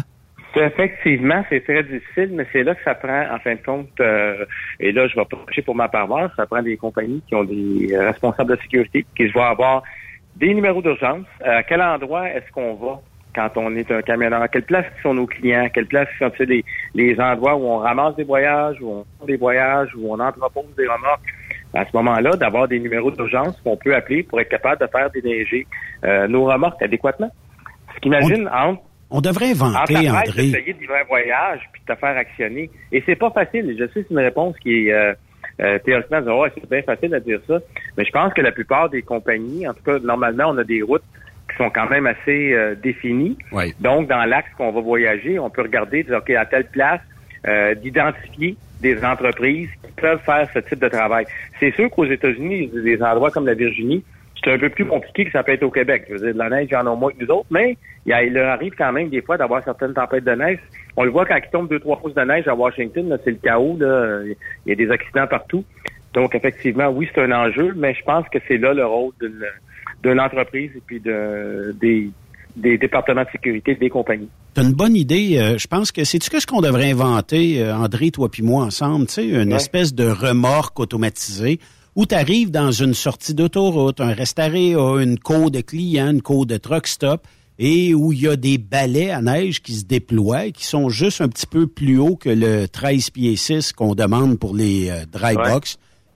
Effectivement, 0.56 1.44
c'est 1.50 1.64
très 1.64 1.84
difficile, 1.84 2.32
mais 2.32 2.48
c'est 2.52 2.64
là 2.64 2.74
que 2.74 2.84
ça 2.84 2.96
prend, 2.96 3.26
en 3.32 3.38
fin 3.40 3.54
de 3.54 3.62
compte, 3.64 3.90
euh, 4.00 4.44
et 4.80 4.92
là, 4.92 5.08
je 5.08 5.16
vais 5.16 5.26
prêcher 5.26 5.62
pour 5.62 5.76
ma 5.76 5.88
paroisse, 5.88 6.32
ça 6.36 6.48
prend 6.48 6.64
des 6.64 6.78
compagnies 6.78 7.22
qui 7.28 7.36
ont 7.36 7.44
des 7.44 7.96
responsables 7.96 8.56
de 8.56 8.62
sécurité, 8.64 9.06
qui 9.16 9.28
vont 9.28 9.44
avoir 9.44 9.84
des 10.36 10.52
numéros 10.56 10.82
d'urgence. 10.82 11.26
À 11.44 11.62
quel 11.62 11.82
endroit 11.82 12.28
est-ce 12.30 12.52
qu'on 12.52 12.74
va? 12.74 13.02
Quand 13.36 13.50
on 13.56 13.76
est 13.76 13.92
un 13.92 14.02
camionneur? 14.02 14.50
Quelle 14.52 14.64
place 14.64 14.86
sont 15.04 15.14
nos 15.14 15.28
clients? 15.28 15.68
Quelle 15.74 15.86
place 15.86 16.08
sont 16.20 16.30
tu 16.32 16.38
sais, 16.38 16.46
les, 16.46 16.66
les 16.96 17.20
endroits 17.20 17.56
où 17.56 17.66
on 17.66 17.78
ramasse 17.78 18.16
des 18.16 18.24
voyages, 18.24 18.78
où 18.82 18.90
on 18.90 19.06
fait 19.20 19.34
des 19.34 19.38
voyages, 19.38 19.90
où 19.96 20.14
on 20.14 20.20
entrepose 20.20 20.74
des 20.76 20.88
remorques? 20.88 21.22
À 21.74 21.86
ce 21.86 21.96
moment-là, 21.98 22.32
d'avoir 22.38 22.68
des 22.68 22.80
numéros 22.80 23.12
d'urgence 23.12 23.60
qu'on 23.62 23.78
peut 23.78 23.94
appeler 23.94 24.24
pour 24.24 24.40
être 24.40 24.50
capable 24.50 24.82
de 24.82 24.88
faire 24.88 25.10
déneiger 25.12 25.68
euh, 26.06 26.28
nos 26.28 26.46
remorques 26.46 26.82
adéquatement. 26.82 27.30
Ce 27.94 28.00
qu'imagine 28.00 28.48
entre 28.48 28.82
On 29.12 29.22
devrait 29.22 29.52
en 29.62 29.68
inventer, 29.68 30.10
André. 30.10 30.24
d'essayer 30.44 30.74
de 30.74 30.80
vivre 30.80 30.96
un 31.00 31.04
voyage 31.04 31.60
puis 31.74 31.82
de 31.88 31.94
te 31.94 32.00
faire 32.00 32.18
actionner. 32.18 32.70
Et 32.92 33.04
c'est 33.06 33.16
pas 33.16 33.30
facile. 33.32 33.76
Je 33.78 33.86
sais 33.88 34.02
que 34.02 34.08
c'est 34.08 34.12
une 34.14 34.20
réponse 34.20 34.58
qui 34.60 34.88
est 34.88 34.94
euh, 34.94 35.14
euh, 35.60 35.80
théoriquement, 35.80 36.20
ouais, 36.40 36.52
c'est 36.56 36.70
bien 36.70 36.82
facile 36.84 37.14
à 37.16 37.20
dire 37.20 37.40
ça. 37.48 37.60
Mais 37.98 38.06
je 38.06 38.12
pense 38.12 38.34
que 38.34 38.42
la 38.42 38.52
plupart 38.52 38.90
des 38.90 39.02
compagnies, 39.02 39.68
en 39.68 39.74
tout 39.74 39.84
cas, 39.84 40.00
normalement, 40.00 40.46
on 40.50 40.58
a 40.58 40.64
des 40.64 40.82
routes 40.82 41.04
sont 41.58 41.70
quand 41.70 41.90
même 41.90 42.06
assez 42.08 42.54
euh, 42.54 42.76
définies. 42.76 43.38
Oui. 43.52 43.74
Donc, 43.80 44.08
dans 44.08 44.24
l'axe 44.26 44.50
qu'on 44.58 44.72
va 44.72 44.82
voyager, 44.82 45.40
on 45.40 45.50
peut 45.50 45.62
regarder, 45.64 46.04
dire, 46.04 46.18
OK, 46.18 46.30
à 46.32 46.46
telle 46.46 46.66
place, 46.68 47.02
euh, 47.48 47.76
d'identifier 47.76 48.56
des 48.82 49.04
entreprises 49.04 49.70
qui 49.84 49.92
peuvent 50.02 50.22
faire 50.24 50.48
ce 50.54 50.60
type 50.60 50.80
de 50.80 50.88
travail. 50.90 51.26
C'est 51.60 51.74
sûr 51.76 51.90
qu'aux 51.90 52.06
États-Unis, 52.06 52.70
des 52.84 53.02
endroits 53.02 53.32
comme 53.32 53.46
la 53.48 53.54
Virginie, 53.56 54.04
c'est 54.44 54.52
un 54.54 54.60
peu 54.60 54.70
plus 54.70 54.86
compliqué 54.86 55.26
que 55.26 55.32
ça 55.32 55.42
peut 55.44 55.54
être 55.54 55.64
au 55.64 55.72
Québec. 55.72 56.06
Je 56.08 56.14
veux 56.14 56.20
dire, 56.20 56.34
de 56.34 56.38
la 56.40 56.50
neige, 56.50 56.68
il 56.70 56.74
y 56.74 56.78
en 56.78 56.86
a 56.86 56.96
moins 56.96 57.12
que 57.12 57.24
nous 57.24 57.32
autres, 57.32 57.48
mais 57.50 57.76
il, 58.06 58.10
y 58.10 58.14
a- 58.14 58.24
il 58.24 58.34
leur 58.34 58.50
arrive 58.50 58.74
quand 58.78 58.92
même 58.94 59.10
des 59.10 59.22
fois 59.22 59.36
d'avoir 59.38 59.64
certaines 59.64 59.94
tempêtes 59.94 60.24
de 60.26 60.32
neige. 60.32 60.60
On 60.96 61.04
le 61.04 61.10
voit 61.10 61.26
quand 61.26 61.38
il 61.38 61.50
tombe 61.52 61.70
deux, 61.70 61.80
trois 61.80 61.98
pouces 62.00 62.14
de 62.14 62.22
neige 62.22 62.48
à 62.48 62.54
Washington, 62.54 63.10
là, 63.10 63.18
c'est 63.24 63.32
le 63.32 63.38
chaos. 63.44 63.78
Là. 63.80 64.20
Il 64.66 64.70
y 64.70 64.72
a 64.72 64.76
des 64.76 64.92
accidents 64.92 65.26
partout. 65.28 65.66
Donc, 66.14 66.36
effectivement, 66.36 66.88
oui, 66.90 67.10
c'est 67.14 67.22
un 67.22 67.32
enjeu, 67.32 67.74
mais 67.76 67.94
je 67.96 68.04
pense 68.04 68.28
que 68.30 68.38
c'est 68.48 68.58
là 68.58 68.74
le 68.74 68.86
rôle 68.86 69.12
d'une 69.20 69.44
d'une 70.04 70.20
entreprise 70.20 70.72
et 70.76 70.82
puis 70.86 71.00
de, 71.00 71.76
des, 71.80 72.10
des 72.56 72.78
départements 72.78 73.24
de 73.24 73.30
sécurité 73.32 73.76
des 73.76 73.90
compagnies. 73.90 74.30
T'as 74.54 74.64
une 74.64 74.74
bonne 74.74 74.96
idée. 74.96 75.38
euh, 75.38 75.58
je 75.58 75.68
pense 75.68 75.92
que 75.92 76.04
c'est-tu 76.04 76.30
que 76.30 76.40
ce 76.40 76.48
qu'on 76.48 76.62
devrait 76.62 76.92
inventer, 76.92 77.62
euh, 77.62 77.76
André, 77.76 78.12
toi 78.12 78.30
puis 78.30 78.42
moi 78.44 78.64
ensemble, 78.64 79.08
tu 79.08 79.14
sais, 79.14 79.28
une 79.28 79.50
Ouais. 79.50 79.56
espèce 79.56 79.94
de 79.94 80.08
remorque 80.08 80.80
automatisée 80.80 81.60
où 81.96 82.06
tu 82.06 82.16
arrives 82.16 82.52
dans 82.52 82.72
une 82.72 82.94
sortie 82.94 83.34
d'autoroute, 83.34 84.02
un 84.02 84.14
restaurant, 84.14 85.00
une 85.00 85.18
cour 85.20 85.50
de 85.52 85.62
clients, 85.62 86.12
une 86.12 86.22
cour 86.22 86.46
de 86.46 86.58
truck 86.58 86.86
stop, 86.88 87.26
et 87.60 87.96
où 87.96 88.14
il 88.14 88.22
y 88.22 88.28
a 88.28 88.36
des 88.36 88.60
balais 88.60 89.10
à 89.10 89.20
neige 89.20 89.64
qui 89.64 89.74
se 89.74 89.84
déploient 89.86 90.46
et 90.46 90.52
qui 90.52 90.64
sont 90.66 90.90
juste 90.90 91.22
un 91.22 91.28
petit 91.28 91.48
peu 91.48 91.66
plus 91.66 91.98
hauts 91.98 92.16
que 92.16 92.30
le 92.30 92.68
13 92.68 93.10
pieds 93.10 93.36
6 93.36 93.74
qu'on 93.74 93.96
demande 93.96 94.38
pour 94.38 94.56
les 94.56 94.90
euh, 94.92 95.06
dry 95.12 95.36
Ouais. 95.36 95.44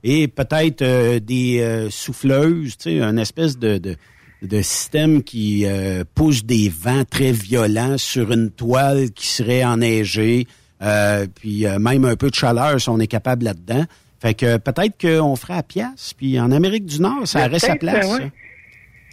Et 0.03 0.27
peut-être 0.27 0.81
euh, 0.81 1.19
des 1.19 1.59
euh, 1.59 1.89
souffleuses, 1.89 2.77
tu 2.77 2.89
sais, 2.89 2.99
une 3.01 3.19
espèce 3.19 3.57
de, 3.57 3.77
de, 3.77 3.95
de 4.41 4.61
systèmes 4.61 5.21
qui 5.23 5.65
euh, 5.65 6.03
poussent 6.15 6.43
des 6.43 6.69
vents 6.69 7.03
très 7.09 7.31
violents 7.31 7.97
sur 7.97 8.31
une 8.31 8.49
toile 8.49 9.11
qui 9.11 9.27
serait 9.27 9.63
enneigée, 9.63 10.47
euh, 10.81 11.27
puis 11.35 11.67
euh, 11.67 11.77
même 11.77 12.05
un 12.05 12.15
peu 12.15 12.29
de 12.29 12.35
chaleur 12.35 12.81
si 12.81 12.89
on 12.89 12.99
est 12.99 13.07
capable 13.07 13.45
là-dedans. 13.45 13.85
Fait 14.19 14.33
que 14.33 14.57
peut-être 14.57 14.99
qu'on 15.01 15.35
ferait 15.35 15.57
à 15.57 15.63
pièce, 15.63 16.13
puis 16.15 16.39
en 16.39 16.51
Amérique 16.51 16.85
du 16.85 16.99
Nord, 16.99 17.27
ça 17.27 17.45
aurait 17.47 17.59
sa 17.59 17.75
place. 17.75 18.05
euh, 18.05 18.17
ouais. 18.17 18.31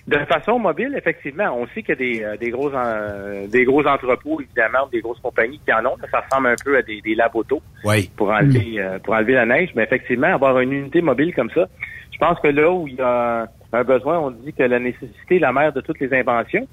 De 0.08 0.16
façon 0.24 0.58
mobile, 0.58 0.94
effectivement, 0.96 1.54
on 1.54 1.66
sait 1.68 1.82
qu'il 1.82 1.90
y 1.90 1.92
a 1.92 1.94
des, 1.96 2.22
euh, 2.24 2.36
des, 2.38 2.50
gros, 2.50 2.74
en- 2.74 3.46
des 3.46 3.64
gros 3.64 3.86
entrepôts, 3.86 4.40
évidemment, 4.40 4.86
des 4.90 5.00
grosses 5.02 5.20
compagnies 5.20 5.60
qui 5.64 5.70
en 5.72 5.84
ont. 5.84 5.96
Ça 6.10 6.20
ressemble 6.20 6.48
un 6.48 6.54
peu 6.64 6.78
à 6.78 6.82
des, 6.82 7.02
des 7.02 7.14
labs 7.14 7.34
auto 7.36 7.60
Oui. 7.84 8.10
pour 8.16 8.30
enlever, 8.30 8.80
euh, 8.80 8.98
pour 9.00 9.12
enlever 9.14 9.34
la 9.34 9.44
neige. 9.44 9.70
Mais 9.76 9.82
effectivement, 9.84 10.28
avoir 10.28 10.58
une 10.60 10.72
unité 10.72 11.02
mobile 11.02 11.34
comme 11.34 11.50
ça, 11.50 11.66
je 12.10 12.18
pense 12.18 12.40
que 12.40 12.48
là 12.48 12.70
où 12.72 12.88
il 12.88 12.94
y 12.94 13.00
a 13.02 13.46
un 13.72 13.84
besoin, 13.84 14.18
on 14.18 14.30
dit 14.30 14.54
que 14.54 14.62
la 14.62 14.78
nécessité 14.78 15.36
est 15.36 15.40
la 15.40 15.52
mère 15.52 15.74
de 15.74 15.82
toutes 15.82 16.00
les 16.00 16.12
inventions. 16.14 16.66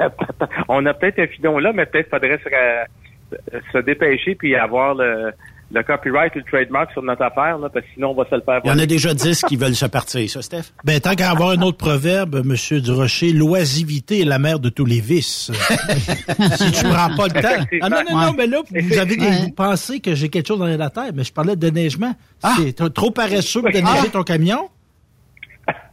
on 0.68 0.84
a 0.84 0.92
peut-être 0.92 1.20
un 1.20 1.26
filon 1.28 1.58
là, 1.58 1.72
mais 1.72 1.86
peut-être 1.86 2.10
faudrait 2.10 2.38
se, 2.38 3.60
se 3.72 3.78
dépêcher 3.78 4.34
puis 4.34 4.56
avoir 4.56 4.94
le, 4.96 5.32
le 5.72 5.82
copyright 5.82 6.34
ou 6.34 6.38
le 6.38 6.44
trademark 6.44 6.90
sur 6.92 7.02
notre 7.02 7.22
affaire, 7.22 7.58
là, 7.58 7.68
parce 7.68 7.84
que 7.86 7.90
sinon 7.94 8.10
on 8.10 8.14
va 8.14 8.28
se 8.28 8.34
le 8.34 8.40
faire 8.42 8.60
Il 8.64 8.68
y 8.68 8.70
en 8.72 8.78
a 8.78 8.86
déjà 8.86 9.14
10 9.14 9.42
qui 9.48 9.56
veulent 9.56 9.74
se 9.76 9.86
partir, 9.86 10.28
ça, 10.28 10.42
Steph? 10.42 10.72
Ben, 10.84 11.00
tant 11.00 11.14
qu'à 11.14 11.30
avoir 11.30 11.50
un 11.50 11.62
autre 11.62 11.76
proverbe, 11.78 12.42
Monsieur 12.44 12.80
Durocher, 12.80 13.32
l'oisivité 13.32 14.20
est 14.22 14.24
la 14.24 14.38
mère 14.38 14.58
de 14.58 14.68
tous 14.68 14.84
les 14.84 15.00
vices. 15.00 15.50
si 16.56 16.72
tu 16.72 16.84
prends 16.84 17.14
pas 17.16 17.26
le 17.28 17.40
temps. 17.42 17.64
Ah 17.82 17.88
non, 17.88 17.98
non, 18.10 18.20
non, 18.26 18.32
mais 18.36 18.46
là, 18.46 18.62
vous 18.70 18.98
avez 18.98 19.16
des- 19.16 19.30
vous 19.30 19.50
pensez 19.52 20.00
que 20.00 20.14
j'ai 20.14 20.28
quelque 20.28 20.48
chose 20.48 20.58
dans 20.58 20.66
la 20.66 20.90
tête, 20.90 21.12
mais 21.14 21.24
je 21.24 21.32
parlais 21.32 21.54
de 21.56 21.60
déneigement. 21.60 22.14
C'est 22.56 22.72
t'es 22.72 22.90
trop 22.90 23.10
paresseux 23.10 23.60
pour 23.62 23.70
déneiger 23.70 24.08
ton 24.12 24.22
camion? 24.22 24.68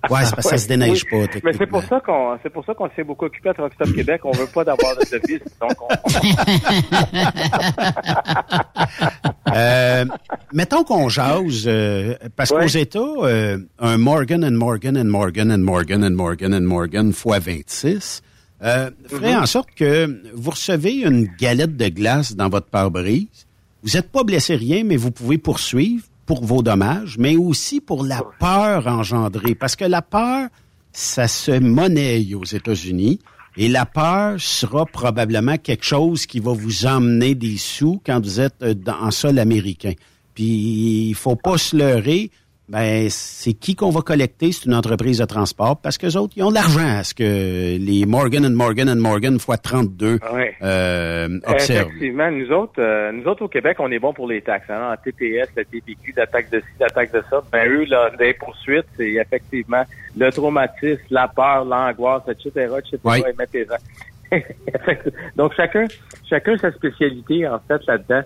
Ouais, 0.10 0.24
c'est 0.26 0.36
parce 0.36 0.36
que 0.36 0.41
ça 0.49 0.58
se 0.58 0.68
déneige 0.68 1.06
pas. 1.10 1.18
Mais 1.44 1.54
c'est 1.58 1.68
pour 1.68 1.84
ça 1.84 1.99
qu'on 1.99 2.38
c'est 2.44 2.49
pour 2.49 2.66
ça 2.66 2.74
qu'on 2.74 2.90
s'est 2.95 3.04
beaucoup 3.04 3.26
occupé 3.26 3.49
à 3.49 3.54
Truck 3.54 3.74
Stop 3.74 3.94
Québec. 3.94 4.22
On 4.24 4.32
veut 4.32 4.48
pas 4.48 4.64
d'avoir 4.64 4.95
de 4.95 5.02
devis. 5.12 5.40
Donc 5.62 5.74
on, 5.82 5.88
Euh, 9.56 10.06
mettons 10.54 10.84
qu'on 10.84 11.10
jase, 11.10 11.64
euh, 11.68 12.16
parce 12.36 12.49
qu'aux 12.52 12.62
États, 12.68 12.99
euh, 12.99 13.58
un 13.80 13.98
Morgan 13.98 14.44
and 14.44 14.52
Morgan 14.52 14.98
and 14.98 15.06
Morgan 15.06 15.52
and 15.52 15.60
Morgan 15.60 16.04
and 16.04 16.12
Morgan 16.12 16.54
and 16.54 16.62
Morgan 16.62 17.14
fois 17.14 17.40
26 17.40 18.22
euh, 18.62 18.90
ferait 19.08 19.34
Mhm. 19.36 19.41
en 19.44 19.45
sorte 19.45 19.70
que 19.76 20.22
vous 20.36 20.52
recevez 20.52 21.04
une 21.06 21.28
galette 21.40 21.78
de 21.78 21.88
glace 21.88 22.36
dans 22.36 22.49
votre 22.49 22.68
pare-brise. 22.68 23.28
Vous 23.84 23.91
n'êtes 23.95 24.12
pas 24.12 24.24
blessé 24.24 24.56
rien, 24.56 24.84
mais 24.84 24.98
vous 24.98 25.12
pouvez 25.12 25.38
poursuivre 25.38 26.04
pour 26.28 26.44
vos 26.45 26.62
dommages, 26.62 27.18
mais 27.18 27.36
aussi 27.36 27.82
pour 27.82 28.04
la 28.04 28.22
peur 28.40 28.86
engendrée. 28.86 29.56
Parce 29.56 29.76
que 29.76 29.86
la 29.86 30.04
peur, 30.04 30.49
ça 30.91 31.28
se 31.28 31.58
monnaie 31.58 32.34
aux 32.36 32.45
États-Unis. 32.45 33.20
Et 33.56 33.70
la 33.70 33.88
peur 33.88 34.40
sera 34.40 34.86
probablement 34.86 35.58
quelque 35.58 35.86
chose 35.86 36.28
qui 36.28 36.40
va 36.40 36.52
vous 36.52 36.86
emmener 36.86 37.34
des 37.34 37.58
sous 37.58 37.99
quand 38.06 38.24
vous 38.24 38.40
êtes 38.40 38.62
euh, 38.62 38.76
dans, 38.76 39.02
en 39.02 39.10
sol 39.10 39.40
américain. 39.40 39.94
Puis 40.36 41.10
il 41.10 41.16
faut 41.16 41.36
pas 41.36 41.58
se 41.58 41.76
leurrer. 41.76 42.30
Ben, 42.69 43.07
c'est 43.10 43.53
qui 43.53 43.76
qu'on 43.76 43.91
va 43.91 44.02
collecter? 44.02 44.52
C'est 44.52 44.65
une 44.65 44.73
entreprise 44.73 45.19
de 45.19 45.26
transport 45.26 45.77
parce 45.77 45.98
que 45.98 46.07
autres, 46.18 46.34
ils 46.35 46.44
ont 46.44 46.49
de 46.49 46.56
l'argent 46.56 46.98
à 46.99 47.03
ce 47.06 47.14
que 47.14 47.77
les 47.77 48.06
Morgan 48.06 48.45
and 48.45 48.49
Morgan 48.52 48.89
and 48.89 48.98
Morgan 48.98 49.39
fois 49.39 49.57
32 49.57 50.19
Ouais. 50.34 50.53
euh, 50.61 51.39
observent. 51.48 51.88
Effectivement, 51.88 52.30
nous 52.30 52.52
autres, 52.52 52.80
euh, 52.80 53.14
nous 53.14 53.23
autres 53.26 53.44
au 53.44 53.48
Québec, 53.48 53.77
on 53.80 53.89
est 53.89 53.99
bon 53.99 54.11
pour 54.14 54.27
les 54.27 54.41
taxes. 54.41 54.69
Hein, 54.69 54.91
en 54.94 54.98
TPS, 54.98 55.48
la 55.56 55.64
TPQ, 55.64 56.14
la 56.18 56.27
taxe 56.27 56.49
de 56.49 56.60
ci, 56.60 56.65
la 56.80 56.89
taxe 56.89 57.14
de 57.14 57.23
ça. 57.30 57.41
Ben 57.53 57.69
eux, 57.69 57.85
là, 57.85 58.11
des 58.19 58.34
poursuites, 58.34 58.85
c'est 58.98 59.14
effectivement 59.14 59.84
le 60.18 60.30
traumatisme, 60.31 60.99
la 61.10 61.30
peur, 61.30 61.64
l'angoisse, 61.64 62.23
etc., 62.27 62.68
etc. 62.80 62.98
Oui. 63.06 63.22
Et. 63.53 63.65
Donc 65.36 65.54
chacun, 65.56 65.86
chacun 66.30 66.58
sa 66.58 66.72
spécialité 66.72 67.48
en 67.48 67.60
fait 67.60 67.86
là-dedans. 67.88 68.22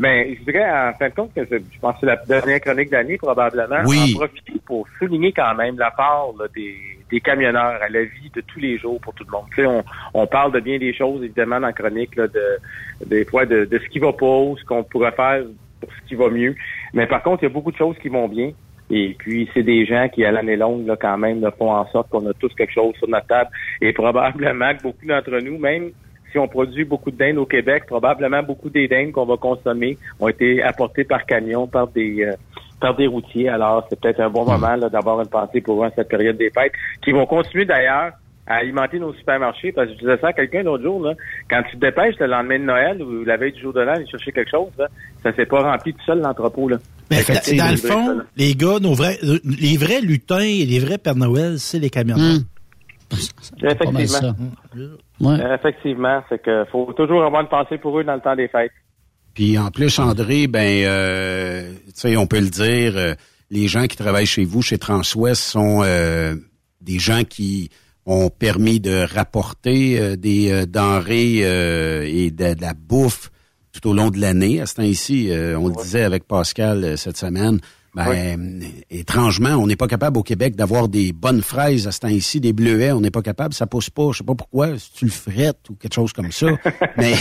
Mais 0.00 0.36
je 0.36 0.44
dirais 0.44 0.64
en 0.64 0.92
fin 0.96 1.08
de 1.08 1.14
compte 1.14 1.34
que 1.34 1.44
je, 1.44 1.56
je 1.56 1.80
pense 1.80 1.94
que 1.94 2.00
c'est 2.00 2.06
la 2.06 2.16
dernière 2.16 2.60
chronique 2.60 2.90
d'année 2.90 3.16
probablement. 3.16 3.82
Oui. 3.84 4.14
En 4.14 4.18
profiter 4.18 4.60
pour 4.64 4.86
souligner 4.98 5.32
quand 5.32 5.54
même 5.56 5.76
la 5.76 5.90
part 5.90 6.28
là, 6.38 6.46
des, 6.54 6.76
des 7.10 7.20
camionneurs 7.20 7.82
à 7.82 7.88
la 7.88 8.04
vie 8.04 8.30
de 8.32 8.40
tous 8.42 8.60
les 8.60 8.78
jours 8.78 9.00
pour 9.00 9.12
tout 9.14 9.24
le 9.24 9.32
monde. 9.32 9.46
Tu 9.50 9.62
sais, 9.62 9.66
on, 9.66 9.82
on 10.14 10.26
parle 10.28 10.52
de 10.52 10.60
bien 10.60 10.78
des 10.78 10.94
choses 10.94 11.24
évidemment 11.24 11.58
dans 11.58 11.66
la 11.66 11.72
chronique 11.72 12.14
là, 12.14 12.28
de 12.28 12.58
des 13.06 13.24
fois 13.24 13.44
de, 13.44 13.64
de 13.64 13.78
ce 13.78 13.88
qui 13.88 13.98
va 13.98 14.12
pas, 14.12 14.54
ce 14.58 14.64
qu'on 14.64 14.84
pourrait 14.84 15.12
faire 15.12 15.42
pour 15.80 15.90
ce 15.92 16.08
qui 16.08 16.14
va 16.14 16.28
mieux. 16.30 16.54
Mais 16.94 17.06
par 17.06 17.22
contre, 17.22 17.42
il 17.42 17.46
y 17.46 17.50
a 17.50 17.52
beaucoup 17.52 17.72
de 17.72 17.76
choses 17.76 17.96
qui 17.98 18.08
vont 18.08 18.28
bien. 18.28 18.52
Et 18.90 19.14
puis, 19.18 19.48
c'est 19.52 19.62
des 19.62 19.84
gens 19.84 20.08
qui, 20.08 20.24
à 20.24 20.32
l'année 20.32 20.56
longue, 20.56 20.86
là, 20.86 20.96
quand 20.96 21.18
même, 21.18 21.40
là, 21.40 21.50
font 21.50 21.70
en 21.70 21.86
sorte 21.88 22.08
qu'on 22.08 22.26
a 22.26 22.32
tous 22.34 22.54
quelque 22.54 22.72
chose 22.72 22.94
sur 22.96 23.08
notre 23.08 23.26
table. 23.26 23.50
Et 23.80 23.92
probablement 23.92 24.74
que 24.74 24.82
beaucoup 24.82 25.06
d'entre 25.06 25.38
nous, 25.40 25.58
même 25.58 25.90
si 26.32 26.38
on 26.38 26.48
produit 26.48 26.84
beaucoup 26.84 27.10
de 27.10 27.16
dinde 27.16 27.38
au 27.38 27.46
Québec, 27.46 27.84
probablement 27.86 28.42
beaucoup 28.42 28.70
des 28.70 28.88
dindes 28.88 29.12
qu'on 29.12 29.26
va 29.26 29.36
consommer 29.36 29.98
ont 30.20 30.28
été 30.28 30.62
apportées 30.62 31.04
par 31.04 31.24
camion, 31.26 31.66
par 31.66 31.88
des 31.88 32.22
euh, 32.22 32.32
par 32.80 32.94
des 32.94 33.06
routiers. 33.06 33.48
Alors, 33.48 33.86
c'est 33.88 34.00
peut-être 34.00 34.20
un 34.20 34.30
bon 34.30 34.44
moment 34.44 34.76
là, 34.76 34.88
d'avoir 34.88 35.20
une 35.20 35.28
pensée 35.28 35.60
pour 35.60 35.82
eux 35.82 35.86
en 35.86 35.90
cette 35.94 36.08
période 36.08 36.36
des 36.36 36.50
fêtes, 36.50 36.72
qui 37.02 37.12
vont 37.12 37.26
continuer 37.26 37.64
d'ailleurs 37.64 38.12
à 38.48 38.56
alimenter 38.56 38.98
nos 38.98 39.12
supermarchés. 39.14 39.72
Parce 39.72 39.88
que 39.88 39.94
je 39.94 39.98
disais 39.98 40.18
ça 40.20 40.28
à 40.28 40.32
quelqu'un 40.32 40.62
l'autre 40.62 40.82
jour, 40.82 41.02
là, 41.02 41.14
quand 41.48 41.62
tu 41.70 41.76
te 41.76 41.86
dépêches 41.86 42.16
le 42.18 42.26
lendemain 42.26 42.58
de 42.58 42.64
Noël 42.64 43.02
ou 43.02 43.24
la 43.24 43.36
veille 43.36 43.52
du 43.52 43.60
jour 43.60 43.72
de 43.72 43.80
l'an, 43.80 43.92
aller 43.92 44.06
chercher 44.06 44.32
quelque 44.32 44.50
chose, 44.50 44.70
là, 44.78 44.88
ça 45.22 45.32
s'est 45.34 45.46
pas 45.46 45.62
rempli 45.62 45.92
tout 45.92 46.04
seul 46.04 46.20
l'entrepôt. 46.20 46.68
Là. 46.68 46.78
Mais 47.10 47.18
Fait 47.18 47.56
dans, 47.56 47.64
dans 47.64 47.70
le 47.70 47.76
ça, 47.76 47.92
fond, 47.92 48.20
les 48.36 48.54
gars, 48.54 48.78
nos 48.80 48.94
vrais, 48.94 49.18
euh, 49.22 49.38
les 49.44 49.76
vrais 49.76 50.00
lutins 50.00 50.40
et 50.40 50.64
les 50.64 50.78
vrais 50.80 50.98
Père 50.98 51.16
Noël, 51.16 51.58
c'est 51.58 51.78
les 51.78 51.90
camionneurs. 51.90 52.40
Effectivement. 53.62 54.34
Euh, 55.22 55.54
Effectivement, 55.54 56.22
c'est 56.28 56.42
que 56.42 56.64
faut 56.70 56.92
toujours 56.92 57.24
avoir 57.24 57.42
une 57.42 57.48
pensée 57.48 57.78
pour 57.78 57.98
eux 57.98 58.04
dans 58.04 58.14
le 58.14 58.20
temps 58.20 58.36
des 58.36 58.48
fêtes. 58.48 58.72
Puis 59.34 59.56
en 59.58 59.70
plus, 59.70 59.98
André, 59.98 60.46
ben, 60.46 60.84
euh, 60.84 61.72
tu 61.86 61.92
sais, 61.94 62.16
on 62.16 62.26
peut 62.26 62.40
le 62.40 62.48
dire, 62.50 62.96
euh, 62.96 63.14
les 63.50 63.68
gens 63.68 63.86
qui 63.86 63.96
travaillent 63.96 64.26
chez 64.26 64.44
vous, 64.44 64.62
chez 64.62 64.78
Transwest, 64.78 65.42
sont 65.42 65.82
euh, 65.84 66.34
des 66.80 66.98
gens 66.98 67.22
qui 67.22 67.70
ont 68.08 68.30
permis 68.30 68.80
de 68.80 69.06
rapporter 69.14 70.00
euh, 70.00 70.16
des 70.16 70.50
euh, 70.50 70.66
denrées 70.66 71.40
euh, 71.42 72.02
et 72.06 72.30
de, 72.30 72.54
de 72.54 72.60
la 72.60 72.72
bouffe 72.74 73.30
tout 73.70 73.90
au 73.90 73.92
long 73.92 74.10
de 74.10 74.18
l'année. 74.18 74.60
À 74.60 74.66
ce 74.66 74.74
temps-ci, 74.76 75.30
euh, 75.30 75.58
on 75.58 75.68
le 75.68 75.74
disait 75.74 76.02
avec 76.02 76.26
Pascal 76.26 76.84
euh, 76.84 76.96
cette 76.96 77.18
semaine, 77.18 77.60
ben, 77.94 78.62
étrangement, 78.90 79.56
on 79.56 79.66
n'est 79.66 79.76
pas 79.76 79.88
capable 79.88 80.18
au 80.18 80.22
Québec 80.22 80.54
d'avoir 80.54 80.88
des 80.88 81.12
bonnes 81.12 81.42
fraises 81.42 81.88
à 81.88 81.92
ce 81.92 82.00
temps-ci, 82.00 82.40
des 82.40 82.52
bleuets, 82.52 82.92
on 82.92 83.00
n'est 83.00 83.10
pas 83.10 83.22
capable, 83.22 83.54
ça 83.54 83.66
pousse 83.66 83.90
pas, 83.90 84.10
je 84.12 84.18
sais 84.18 84.24
pas 84.24 84.36
pourquoi, 84.36 84.78
si 84.78 84.92
tu 84.92 85.04
le 85.06 85.10
frettes 85.10 85.68
ou 85.68 85.74
quelque 85.74 85.94
chose 85.94 86.12
comme 86.12 86.30
ça, 86.30 86.46
mais 86.96 87.14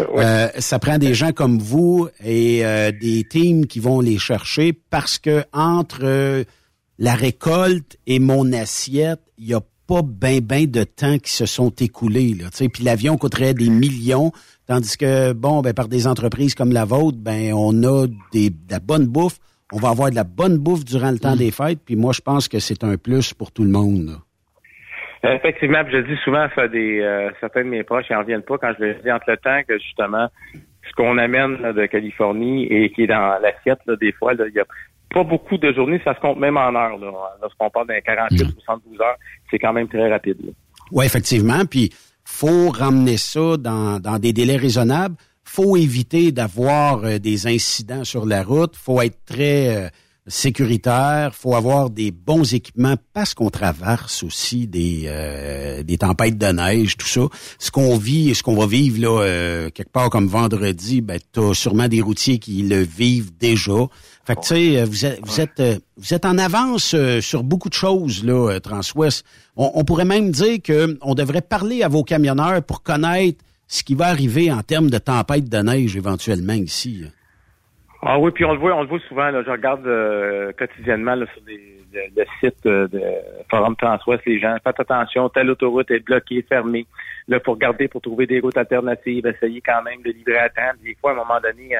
euh, 0.00 0.48
ça 0.58 0.78
prend 0.78 0.96
des 0.96 1.12
gens 1.12 1.32
comme 1.32 1.58
vous 1.58 2.08
et 2.24 2.64
euh, 2.64 2.92
des 2.92 3.24
teams 3.24 3.66
qui 3.66 3.78
vont 3.78 4.00
les 4.00 4.18
chercher 4.18 4.72
parce 4.72 5.18
que 5.18 5.44
entre 5.52 6.00
euh, 6.02 6.44
la 6.98 7.14
récolte 7.14 7.98
et 8.06 8.18
mon 8.18 8.52
assiette, 8.52 9.20
il 9.36 9.48
y 9.48 9.54
a 9.54 9.60
pas 9.86 10.02
ben 10.02 10.40
ben 10.40 10.70
de 10.70 10.84
temps 10.84 11.18
qui 11.18 11.30
se 11.30 11.46
sont 11.46 11.70
écoulés 11.70 12.34
là, 12.34 12.46
puis 12.72 12.84
l'avion 12.84 13.16
coûterait 13.16 13.54
des 13.54 13.70
millions 13.70 14.32
tandis 14.66 14.96
que 14.96 15.32
bon 15.32 15.60
ben 15.62 15.74
par 15.74 15.88
des 15.88 16.06
entreprises 16.06 16.54
comme 16.54 16.72
la 16.72 16.84
vôtre, 16.84 17.18
ben 17.20 17.52
on 17.54 17.82
a 17.82 18.06
des 18.32 18.50
de 18.50 18.70
la 18.70 18.80
bonne 18.80 19.06
bouffe, 19.06 19.38
on 19.72 19.78
va 19.78 19.90
avoir 19.90 20.10
de 20.10 20.16
la 20.16 20.24
bonne 20.24 20.58
bouffe 20.58 20.84
durant 20.84 21.10
le 21.10 21.18
temps 21.18 21.36
des 21.36 21.50
fêtes, 21.50 21.80
puis 21.84 21.96
moi 21.96 22.12
je 22.12 22.20
pense 22.20 22.48
que 22.48 22.58
c'est 22.58 22.84
un 22.84 22.96
plus 22.96 23.34
pour 23.34 23.52
tout 23.52 23.64
le 23.64 23.70
monde. 23.70 24.06
là. 24.06 24.14
Effectivement, 25.24 25.84
je 25.88 25.98
dis 25.98 26.16
souvent 26.24 26.48
ça 26.56 26.66
des 26.66 27.00
euh, 27.00 27.30
certains 27.38 27.62
de 27.62 27.68
mes 27.68 27.84
proches, 27.84 28.06
ils 28.10 28.16
en 28.16 28.20
reviennent 28.20 28.42
pas 28.42 28.58
quand 28.58 28.72
je 28.76 28.84
leur 28.84 29.02
dis 29.02 29.12
entre 29.12 29.30
le 29.30 29.36
temps 29.36 29.60
que 29.68 29.78
justement 29.78 30.28
ce 30.88 30.92
qu'on 30.94 31.16
amène 31.16 31.62
là, 31.62 31.72
de 31.72 31.86
Californie 31.86 32.64
et 32.64 32.90
qui 32.90 33.04
est 33.04 33.06
dans 33.06 33.40
l'assiette, 33.40 33.78
là, 33.86 33.94
des 33.96 34.12
fois, 34.12 34.34
là, 34.34 34.46
il 34.48 34.54
y 34.54 34.60
a 34.60 34.64
pas 35.12 35.24
beaucoup 35.24 35.56
de 35.56 35.72
journées, 35.72 36.00
ça 36.04 36.14
se 36.14 36.20
compte 36.20 36.38
même 36.38 36.56
en 36.56 36.74
heures. 36.74 36.98
Là. 36.98 37.10
Lorsqu'on 37.40 37.70
parle 37.70 37.88
d'un 37.88 38.00
48 38.00 38.42
ou 38.44 38.60
72 38.64 39.00
heures, 39.00 39.16
c'est 39.50 39.58
quand 39.58 39.72
même 39.72 39.88
très 39.88 40.10
rapide. 40.10 40.38
Oui, 40.90 41.04
effectivement. 41.06 41.64
Puis 41.64 41.90
faut 42.24 42.70
ramener 42.70 43.16
ça 43.16 43.56
dans, 43.56 44.00
dans 44.00 44.18
des 44.18 44.32
délais 44.32 44.56
raisonnables. 44.56 45.16
faut 45.44 45.76
éviter 45.76 46.32
d'avoir 46.32 47.04
euh, 47.04 47.18
des 47.18 47.46
incidents 47.46 48.04
sur 48.04 48.26
la 48.26 48.42
route. 48.42 48.76
faut 48.76 49.00
être 49.00 49.24
très 49.24 49.76
euh, 49.76 49.88
sécuritaire. 50.26 51.34
faut 51.34 51.54
avoir 51.54 51.90
des 51.90 52.10
bons 52.10 52.54
équipements 52.54 52.94
parce 53.12 53.34
qu'on 53.34 53.50
traverse 53.50 54.22
aussi 54.22 54.66
des, 54.66 55.04
euh, 55.06 55.82
des 55.82 55.98
tempêtes 55.98 56.38
de 56.38 56.46
neige, 56.46 56.96
tout 56.96 57.06
ça. 57.06 57.22
Ce 57.58 57.70
qu'on 57.70 57.96
vit 57.96 58.30
et 58.30 58.34
ce 58.34 58.42
qu'on 58.42 58.54
va 58.54 58.66
vivre 58.66 59.00
là 59.00 59.22
euh, 59.22 59.70
quelque 59.70 59.90
part 59.90 60.10
comme 60.10 60.28
vendredi, 60.28 61.00
ben 61.00 61.18
t'as 61.32 61.54
sûrement 61.54 61.88
des 61.88 62.00
routiers 62.00 62.38
qui 62.38 62.62
le 62.62 62.82
vivent 62.82 63.36
déjà. 63.36 63.88
Fait 64.24 64.36
que 64.36 64.40
tu 64.40 64.46
sais, 64.48 64.80
euh, 64.80 64.84
vous 64.84 65.04
êtes 65.04 65.20
vous 65.22 65.40
êtes 65.40 65.58
euh, 65.60 65.74
vous 65.96 66.14
êtes 66.14 66.24
en 66.24 66.38
avance 66.38 66.94
euh, 66.94 67.20
sur 67.20 67.42
beaucoup 67.42 67.68
de 67.68 67.74
choses 67.74 68.24
là, 68.24 68.58
Transwest. 68.60 69.26
On, 69.56 69.72
on 69.74 69.84
pourrait 69.84 70.04
même 70.04 70.30
dire 70.30 70.58
que 70.62 70.96
on 71.02 71.14
devrait 71.14 71.40
parler 71.42 71.82
à 71.82 71.88
vos 71.88 72.04
camionneurs 72.04 72.62
pour 72.62 72.82
connaître 72.82 73.38
ce 73.66 73.82
qui 73.82 73.94
va 73.94 74.06
arriver 74.06 74.52
en 74.52 74.62
termes 74.62 74.90
de 74.90 74.98
tempête 74.98 75.48
de 75.48 75.58
neige 75.58 75.96
éventuellement 75.96 76.52
ici. 76.52 77.04
Ah 78.02 78.18
oui, 78.18 78.30
puis 78.32 78.44
on 78.44 78.52
le 78.52 78.58
voit, 78.58 78.74
on 78.76 78.82
le 78.82 78.88
voit 78.88 78.98
souvent. 79.08 79.30
Là, 79.30 79.42
je 79.44 79.50
regarde 79.50 79.86
euh, 79.86 80.52
quotidiennement 80.58 81.14
là, 81.14 81.26
sur 81.32 81.42
des- 81.42 81.78
le, 81.92 82.00
le 82.16 82.24
site 82.40 82.64
euh, 82.66 82.88
de 82.88 83.00
Forum 83.50 83.76
Transouest, 83.76 84.22
les 84.24 84.40
gens, 84.40 84.56
faites 84.64 84.80
attention, 84.80 85.28
telle 85.28 85.50
autoroute 85.50 85.90
est 85.90 86.00
bloquée, 86.00 86.42
fermée. 86.48 86.86
Là, 87.28 87.38
faut 87.44 87.52
regarder 87.52 87.86
pour 87.86 88.00
trouver 88.00 88.26
des 88.26 88.40
routes 88.40 88.56
alternatives, 88.56 89.26
essayer 89.26 89.60
quand 89.60 89.82
même 89.82 90.00
de 90.02 90.10
livrer 90.10 90.38
à 90.38 90.48
temps. 90.48 90.72
Des 90.82 90.96
fois, 91.00 91.10
à 91.10 91.14
un 91.14 91.16
moment 91.18 91.40
donné, 91.42 91.76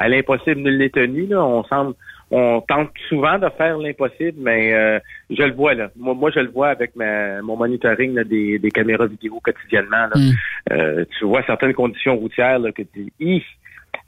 à, 0.00 0.08
l'impossible 0.08 0.60
ne 0.60 0.70
l'est 0.70 0.94
tenu, 0.94 1.26
là, 1.26 1.44
on 1.44 1.64
semble 1.64 1.94
on 2.30 2.60
tente 2.60 2.90
souvent 3.08 3.38
de 3.38 3.48
faire 3.58 3.76
l'impossible, 3.78 4.38
mais 4.38 4.72
euh, 4.72 5.00
je 5.30 5.42
le 5.42 5.52
vois 5.52 5.74
là. 5.74 5.90
Moi, 5.96 6.14
moi, 6.14 6.30
je 6.30 6.38
le 6.38 6.48
vois 6.48 6.68
avec 6.68 6.94
ma, 6.94 7.42
mon 7.42 7.56
monitoring 7.56 8.14
là, 8.14 8.22
des, 8.22 8.58
des 8.58 8.70
caméras 8.70 9.06
vidéo 9.06 9.40
quotidiennement. 9.42 10.06
Là. 10.06 10.12
Mm. 10.14 10.30
Euh, 10.72 11.04
tu 11.18 11.24
vois 11.24 11.42
certaines 11.42 11.74
conditions 11.74 12.16
routières 12.16 12.60
là, 12.60 12.70
que 12.70 12.82
tu 12.82 13.10
dis, 13.18 13.42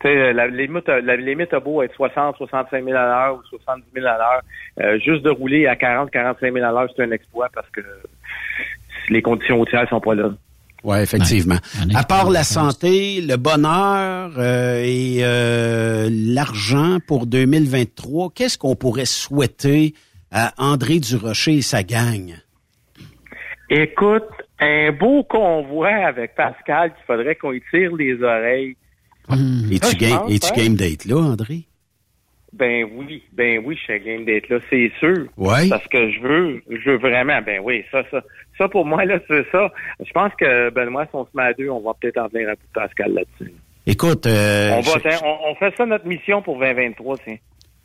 tu 0.02 0.09
sais, 0.09 0.32
la 0.32 0.47
limite, 0.47 0.86
la 0.86 1.16
limite 1.16 1.52
a 1.52 1.60
beau 1.60 1.82
être 1.82 1.94
60, 1.94 2.36
65 2.36 2.85
000 2.85 2.97
à 2.97 3.06
l'heure 3.06 3.39
ou 3.39 3.56
70 3.59 3.85
000 3.93 4.06
à 4.06 4.19
l'heure. 4.19 4.43
euh, 4.81 4.98
juste 5.01 5.23
de 5.23 5.31
rouler 5.31 5.66
à 5.66 5.74
40, 5.74 6.10
45 6.10 6.52
000 6.52 6.64
à 6.64 6.70
l'heure, 6.70 6.89
c'est 6.94 7.02
un 7.02 7.10
exploit 7.10 7.48
parce 7.52 7.69
que 7.70 7.81
les 9.09 9.23
conditions 9.23 9.56
routières 9.56 9.89
sont 9.89 10.01
pas 10.01 10.14
là. 10.14 10.31
Oui, 10.84 10.98
effectivement. 10.98 11.59
À 11.94 12.02
part 12.02 12.30
la 12.30 12.42
santé, 12.42 13.20
le 13.20 13.36
bonheur 13.36 14.32
euh, 14.36 14.82
et 14.84 15.18
euh, 15.22 16.09
l'argent 16.10 16.98
pour 17.06 17.26
2023, 17.26 18.32
qu'est-ce 18.34 18.59
qu'on 18.59 18.74
pourrait 18.74 19.04
souhaiter 19.04 19.94
à 20.32 20.52
André 20.59 20.98
Durocher 20.98 21.59
et 21.59 21.62
sa 21.62 21.82
gang? 21.82 22.34
Écoute, 23.70 24.28
un 24.59 24.92
beau 24.92 25.22
convoi 25.22 25.88
avec 25.88 26.34
Pascal 26.34 26.92
qu'il 26.94 27.04
faudrait 27.06 27.36
qu'on 27.36 27.52
y 27.52 27.62
tire 27.70 27.94
les 27.94 28.20
oreilles. 28.22 28.76
Es-tu 29.30 29.78
Ça, 29.78 29.90
je 29.92 29.96
game, 29.96 30.20
es-tu 30.28 30.46
hein? 30.46 30.56
game 30.56 30.74
date 30.74 31.04
là, 31.04 31.16
André? 31.16 31.62
Ben 32.52 32.86
oui, 32.94 33.22
ben 33.32 33.62
oui, 33.64 33.76
je 33.76 33.92
suis 33.92 34.00
game 34.00 34.24
d'être 34.24 34.50
là, 34.50 34.59
c'est 34.68 34.92
sûr. 34.98 35.26
Ouais. 35.38 35.68
Parce 35.70 35.86
que 35.88 36.10
je 36.10 36.20
veux, 36.20 36.62
je 36.68 36.90
veux 36.90 36.98
vraiment, 36.98 37.40
ben 37.40 37.60
oui, 37.64 37.82
ça, 37.90 38.02
ça. 38.10 38.22
Ça, 38.58 38.68
pour 38.68 38.84
moi, 38.84 39.04
là, 39.04 39.18
c'est 39.28 39.44
ça. 39.50 39.70
Je 40.04 40.10
pense 40.12 40.32
que, 40.38 40.70
Benoît, 40.70 41.04
si 41.06 41.10
on 41.14 41.24
se 41.24 41.30
met 41.34 41.42
à 41.42 41.52
deux, 41.54 41.68
on 41.70 41.80
va 41.80 41.92
peut-être 42.00 42.18
en 42.18 42.28
venir 42.28 42.48
à 42.48 42.52
bout 42.52 42.60
de 42.66 42.72
Pascal 42.74 43.12
là-dessus. 43.14 43.52
Écoute, 43.86 44.26
euh, 44.26 44.70
on, 44.76 44.80
va, 44.80 44.92
je- 45.02 45.24
on, 45.24 45.50
on 45.50 45.54
fait 45.56 45.74
ça 45.76 45.86
notre 45.86 46.06
mission 46.06 46.42
pour 46.42 46.58
2023, 46.58 47.16
tiens. 47.24 47.36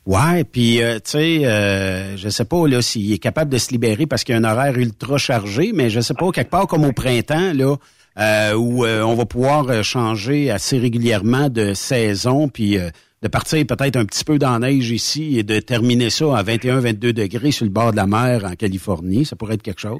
Ouais, 0.05 0.43
puis 0.45 0.81
euh, 0.81 0.95
tu 0.95 1.11
sais, 1.11 1.45
euh, 1.45 2.15
je 2.15 2.29
sais 2.29 2.45
pas 2.45 2.65
là 2.67 2.81
s'il 2.81 3.11
est 3.11 3.17
capable 3.17 3.51
de 3.51 3.57
se 3.57 3.71
libérer 3.71 4.05
parce 4.05 4.23
qu'il 4.23 4.33
y 4.33 4.37
a 4.37 4.41
un 4.41 4.43
horaire 4.49 4.77
ultra 4.77 5.17
chargé, 5.17 5.71
mais 5.73 5.89
je 5.89 5.99
sais 5.99 6.13
pas 6.13 6.31
quelque 6.31 6.49
part 6.49 6.65
comme 6.67 6.85
au 6.85 6.93
printemps 6.93 7.51
là 7.53 7.75
euh, 8.19 8.53
où 8.55 8.85
euh, 8.85 9.01
on 9.01 9.15
va 9.15 9.25
pouvoir 9.25 9.67
euh, 9.69 9.83
changer 9.83 10.49
assez 10.49 10.77
régulièrement 10.77 11.49
de 11.49 11.73
saison, 11.73 12.47
puis 12.47 12.77
euh, 12.77 12.89
de 13.21 13.27
partir 13.27 13.65
peut-être 13.67 13.97
un 13.97 14.05
petit 14.05 14.23
peu 14.23 14.37
dans 14.39 14.57
la 14.57 14.69
neige 14.69 14.91
ici 14.91 15.39
et 15.39 15.43
de 15.43 15.59
terminer 15.59 16.09
ça 16.09 16.37
à 16.37 16.41
21-22 16.43 17.11
degrés 17.11 17.51
sur 17.51 17.65
le 17.65 17.71
bord 17.71 17.91
de 17.91 17.97
la 17.97 18.07
mer 18.07 18.45
en 18.45 18.53
Californie, 18.55 19.25
ça 19.25 19.35
pourrait 19.35 19.55
être 19.55 19.63
quelque 19.63 19.81
chose. 19.81 19.99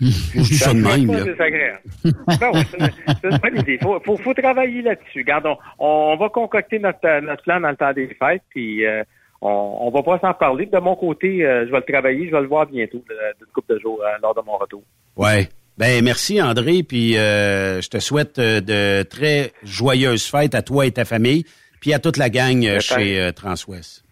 Je 0.00 0.40
dis 0.42 0.54
ça 0.56 0.74
de 0.74 0.80
même 0.80 1.06
pas 1.06 1.22
désagréable. 1.22 1.80
C'est 2.02 3.30
une, 3.30 3.38
bonne 3.38 3.58
idée. 3.58 3.78
Faut, 3.82 3.98
faut, 4.04 4.16
faut 4.16 4.34
travailler 4.34 4.82
là-dessus. 4.82 5.20
Regarde, 5.20 5.46
on, 5.46 5.56
on 5.78 6.16
va 6.16 6.28
concocter 6.28 6.78
notre, 6.78 7.06
euh, 7.06 7.20
notre 7.20 7.42
plan 7.42 7.60
dans 7.60 7.70
le 7.70 7.76
temps 7.76 7.92
des 7.92 8.08
fêtes, 8.08 8.42
puis 8.50 8.84
euh, 8.84 9.02
on, 9.40 9.78
on 9.80 9.90
va 9.90 10.02
pas 10.02 10.18
s'en 10.18 10.34
parler. 10.34 10.66
De 10.66 10.78
mon 10.78 10.96
côté, 10.96 11.44
euh, 11.44 11.66
je 11.66 11.70
vais 11.70 11.78
le 11.78 11.92
travailler, 11.92 12.26
je 12.26 12.32
vais 12.32 12.40
le 12.40 12.48
voir 12.48 12.66
bientôt, 12.66 13.02
d'une 13.08 13.46
couple 13.54 13.74
de 13.74 13.80
jours 13.80 14.00
euh, 14.02 14.18
lors 14.22 14.34
de 14.34 14.40
mon 14.44 14.56
retour. 14.56 14.82
Ouais. 15.16 15.48
Ben 15.78 16.02
merci 16.02 16.40
André, 16.40 16.82
puis 16.82 17.18
euh, 17.18 17.82
je 17.82 17.88
te 17.90 17.98
souhaite 17.98 18.40
de 18.40 19.02
très 19.02 19.52
joyeuses 19.62 20.24
fêtes 20.24 20.54
à 20.54 20.62
toi 20.62 20.86
et 20.86 20.90
ta 20.90 21.04
famille, 21.04 21.44
puis 21.82 21.92
à 21.92 21.98
toute 21.98 22.16
la 22.16 22.30
gang 22.30 22.78
chez 22.80 23.30
Transwest. 23.36 24.05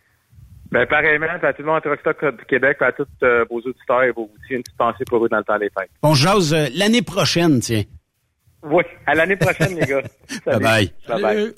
Ben, 0.74 0.86
pareillement, 0.86 1.26
à 1.40 1.52
tout 1.52 1.62
le 1.62 1.66
monde 1.66 1.76
à 1.76 1.80
Truck 1.82 2.00
Stop 2.00 2.36
du 2.36 2.44
Québec, 2.46 2.78
à 2.80 2.90
tous 2.90 3.06
euh, 3.22 3.44
vos 3.48 3.58
auditeurs 3.58 4.02
et 4.02 4.10
vos 4.10 4.22
routiers, 4.22 4.56
une 4.56 4.62
petite 4.64 4.76
pensée 4.76 5.04
pour 5.08 5.24
eux 5.24 5.28
dans 5.28 5.36
le 5.36 5.44
temps 5.44 5.56
des 5.56 5.70
fêtes. 5.70 5.88
On 6.02 6.14
jase 6.14 6.52
euh, 6.52 6.66
l'année 6.74 7.00
prochaine, 7.00 7.60
tiens. 7.60 7.84
Oui, 8.64 8.82
à 9.06 9.14
l'année 9.14 9.36
prochaine, 9.36 9.78
les 9.78 9.86
gars. 9.86 10.02
Salut. 10.44 10.64
Bye-bye. 10.64 10.90
Bye-bye. 11.06 11.52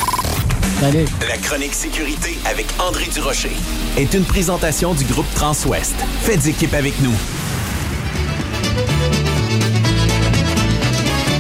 Salut. 0.81 1.07
La 1.27 1.37
chronique 1.39 1.73
sécurité 1.73 2.37
avec 2.47 2.67
André 2.79 3.07
Durocher 3.11 3.57
est 3.97 4.13
une 4.13 4.25
présentation 4.25 4.93
du 4.93 5.07
groupe 5.07 5.33
Transouest. 5.35 5.97
Faites 6.21 6.47
équipe 6.47 6.75
avec 6.75 6.93
nous. 7.01 7.17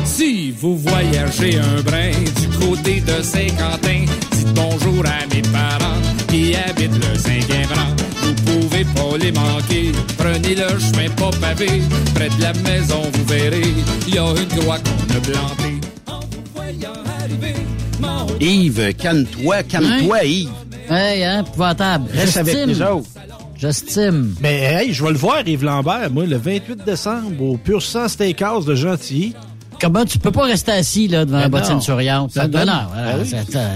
Si 0.07 0.51
vous 0.53 0.78
voyagez 0.78 1.59
un 1.59 1.82
brin 1.82 2.12
du 2.40 2.48
côté 2.59 3.01
de 3.03 3.20
Saint-Quentin, 3.20 4.07
dites 4.32 4.55
bonjour 4.55 5.05
à 5.05 5.27
mes 5.27 5.43
parents 5.43 6.05
qui 6.36 6.54
habitent 6.54 6.92
le 7.12 7.18
cinquième 7.18 7.68
rang. 7.74 7.94
Vous 8.22 8.34
pouvez 8.60 8.84
pas 8.84 9.16
les 9.18 9.32
manquer, 9.32 9.92
prenez 10.18 10.54
le 10.54 10.68
chemin 10.78 11.08
pas 11.16 11.30
pavé, 11.40 11.82
près 12.14 12.28
de 12.28 12.42
la 12.42 12.52
maison 12.68 13.00
vous 13.12 13.24
verrez, 13.24 13.62
il 14.06 14.14
y 14.14 14.18
a 14.18 14.28
une 14.30 14.58
croix 14.60 14.78
qu'on 14.78 15.16
a 15.16 15.20
plantée. 15.20 15.80
En 16.06 16.20
vous 16.20 16.42
voyant 16.54 16.92
arriver, 17.20 17.54
Yves, 18.40 18.94
calme-toi, 18.94 19.62
calme-toi, 19.62 20.24
Yves. 20.24 20.50
Hey, 20.90 21.24
hein, 21.24 21.44
épouvantable. 21.46 22.04
Reste 22.12 22.36
avec 22.36 22.66
nous 22.66 22.82
autres. 22.82 23.08
J'estime. 23.56 24.34
Mais 24.42 24.60
hey, 24.64 24.92
je 24.92 25.02
vais 25.02 25.10
le 25.12 25.16
voir, 25.16 25.40
Yves 25.46 25.64
Lambert, 25.64 26.10
moi, 26.12 26.26
le 26.26 26.36
28 26.36 26.84
décembre, 26.84 27.42
au 27.42 27.56
Pur 27.56 27.80
Sang 27.82 28.08
Steakhouse 28.08 28.66
de 28.66 28.74
Gentilly. 28.74 29.34
Comment 29.80 30.04
tu 30.04 30.18
peux 30.18 30.30
pas 30.30 30.44
rester 30.44 30.72
assis 30.72 31.08
là 31.08 31.24
devant 31.24 31.38
la 31.38 31.48
Ben 31.48 31.58
bottine 31.60 31.74
non. 31.76 31.80
souriante? 31.80 32.32
Ça 32.32 32.42
Ça, 32.42 32.48
donne- 32.48 32.66
donne, 32.66 32.74
Ben 32.94 33.18
oui. 33.22 33.28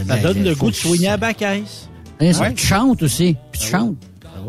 Ça 0.08 0.16
donne 0.22 0.44
le 0.44 0.54
goût 0.54 0.70
de 0.70 0.74
soigner 0.74 1.08
à 1.08 1.16
la 1.16 1.34
caisse. 1.34 1.88
Et 2.20 2.32
ça, 2.32 2.42
Ouais. 2.42 2.54
Tu 2.54 2.66
chantes 2.66 3.02
aussi. 3.02 3.36
Puis 3.52 3.60
tu 3.62 3.68
chantes. 3.68 3.96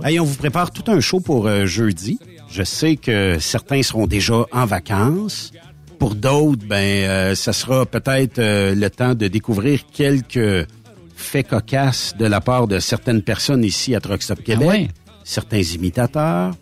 Hey, 0.03 0.19
on 0.19 0.26
vous 0.26 0.35
prépare 0.35 0.72
tout 0.72 0.84
un 0.91 0.99
show 0.99 1.19
pour 1.19 1.48
euh, 1.48 1.65
jeudi. 1.65 2.19
Je 2.49 2.64
sais 2.64 2.95
que 2.95 3.38
certains 3.39 3.81
seront 3.84 4.07
déjà 4.07 4.45
en 4.52 4.65
vacances. 4.65 5.52
Pour 5.99 6.15
d'autres, 6.15 6.65
ben, 6.65 6.76
euh, 7.10 7.35
ça 7.35 7.53
sera 7.53 7.85
peut-être 7.85 8.39
euh, 8.39 8.73
le 8.73 8.89
temps 8.89 9.14
de 9.14 9.27
découvrir 9.27 9.85
quelques 9.93 10.68
faits 11.15 11.48
cocasses 11.49 12.15
de 12.18 12.26
la 12.26 12.41
part 12.41 12.68
de 12.68 12.80
certaines 12.80 13.22
personnes 13.22 13.64
ici 13.64 13.93
à 13.95 13.99
Truck 13.99 14.23
Stop 14.23 14.41
Québec. 14.43 14.68
ouais? 14.68 14.88
Certains 15.23 15.61
imitateurs, 15.61 16.56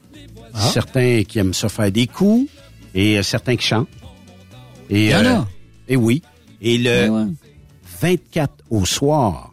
certains 0.54 1.24
qui 1.24 1.40
aiment 1.40 1.54
se 1.54 1.68
faire 1.70 1.92
des 1.92 2.08
coups 2.08 2.50
et 2.94 3.24
certains 3.24 3.56
qui 3.56 3.66
chantent. 3.66 3.88
Et, 4.90 5.06
Il 5.06 5.10
y 5.12 5.16
en 5.16 5.26
a. 5.26 5.48
et 5.88 5.96
oui. 5.96 6.22
Et 6.62 6.78
le 6.78 7.10
Ouais, 7.10 7.24
ouais. 7.24 7.32
24 8.02 8.54
au 8.70 8.86
soir, 8.86 9.49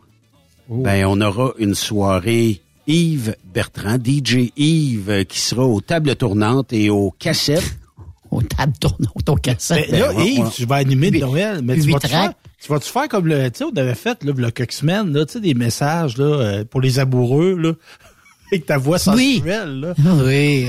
ben, 0.69 1.07
on 1.07 1.21
aura 1.21 1.53
une 1.59 1.75
soirée 1.75 2.61
Yves 2.87 3.37
Bertrand, 3.53 3.97
DJ 4.03 4.53
Yves, 4.57 5.11
euh, 5.11 5.25
qui 5.25 5.39
sera 5.41 5.65
aux 5.65 5.81
tables 5.81 6.15
tournantes 6.17 6.73
et 6.73 6.91
aux 6.91 7.11
cassettes. 7.19 7.77
Aux 8.33 8.43
tables 8.43 8.73
tournantes, 8.81 9.29
aux 9.29 9.37
cassettes. 9.37 9.89
Ben, 9.91 10.01
là, 10.01 10.09
Ben, 10.13 10.17
ouais, 10.19 10.27
Yves, 10.33 10.41
ouais. 10.45 10.51
tu 10.55 10.67
vas 10.67 10.75
animer 10.77 11.13
de 11.13 11.19
Noël, 11.21 11.61
mais 11.63 11.77
tu 11.79 11.91
vas-tu 11.93 12.09
faire, 12.09 12.33
vas-tu 12.69 12.91
faire 12.91 13.09
comme 13.09 13.29
le, 13.29 13.49
tu 13.51 13.59
sais, 13.59 13.65
on 13.65 13.77
avait 13.77 13.95
fait, 13.95 14.23
là, 14.25 14.33
le 14.37 14.51
Coxman, 14.51 15.13
là, 15.13 15.25
tu 15.25 15.35
sais, 15.35 15.41
des 15.41 15.55
messages, 15.55 16.19
là, 16.19 16.25
euh, 16.25 16.65
pour 16.65 16.81
les 16.81 16.99
amoureux, 16.99 17.57
là, 17.57 17.73
avec 18.53 18.67
ta 18.67 18.79
voix 18.79 18.99
Oui. 19.15 19.37
sensuelle, 19.37 19.81
là. 19.81 19.95
Oui. 20.25 20.67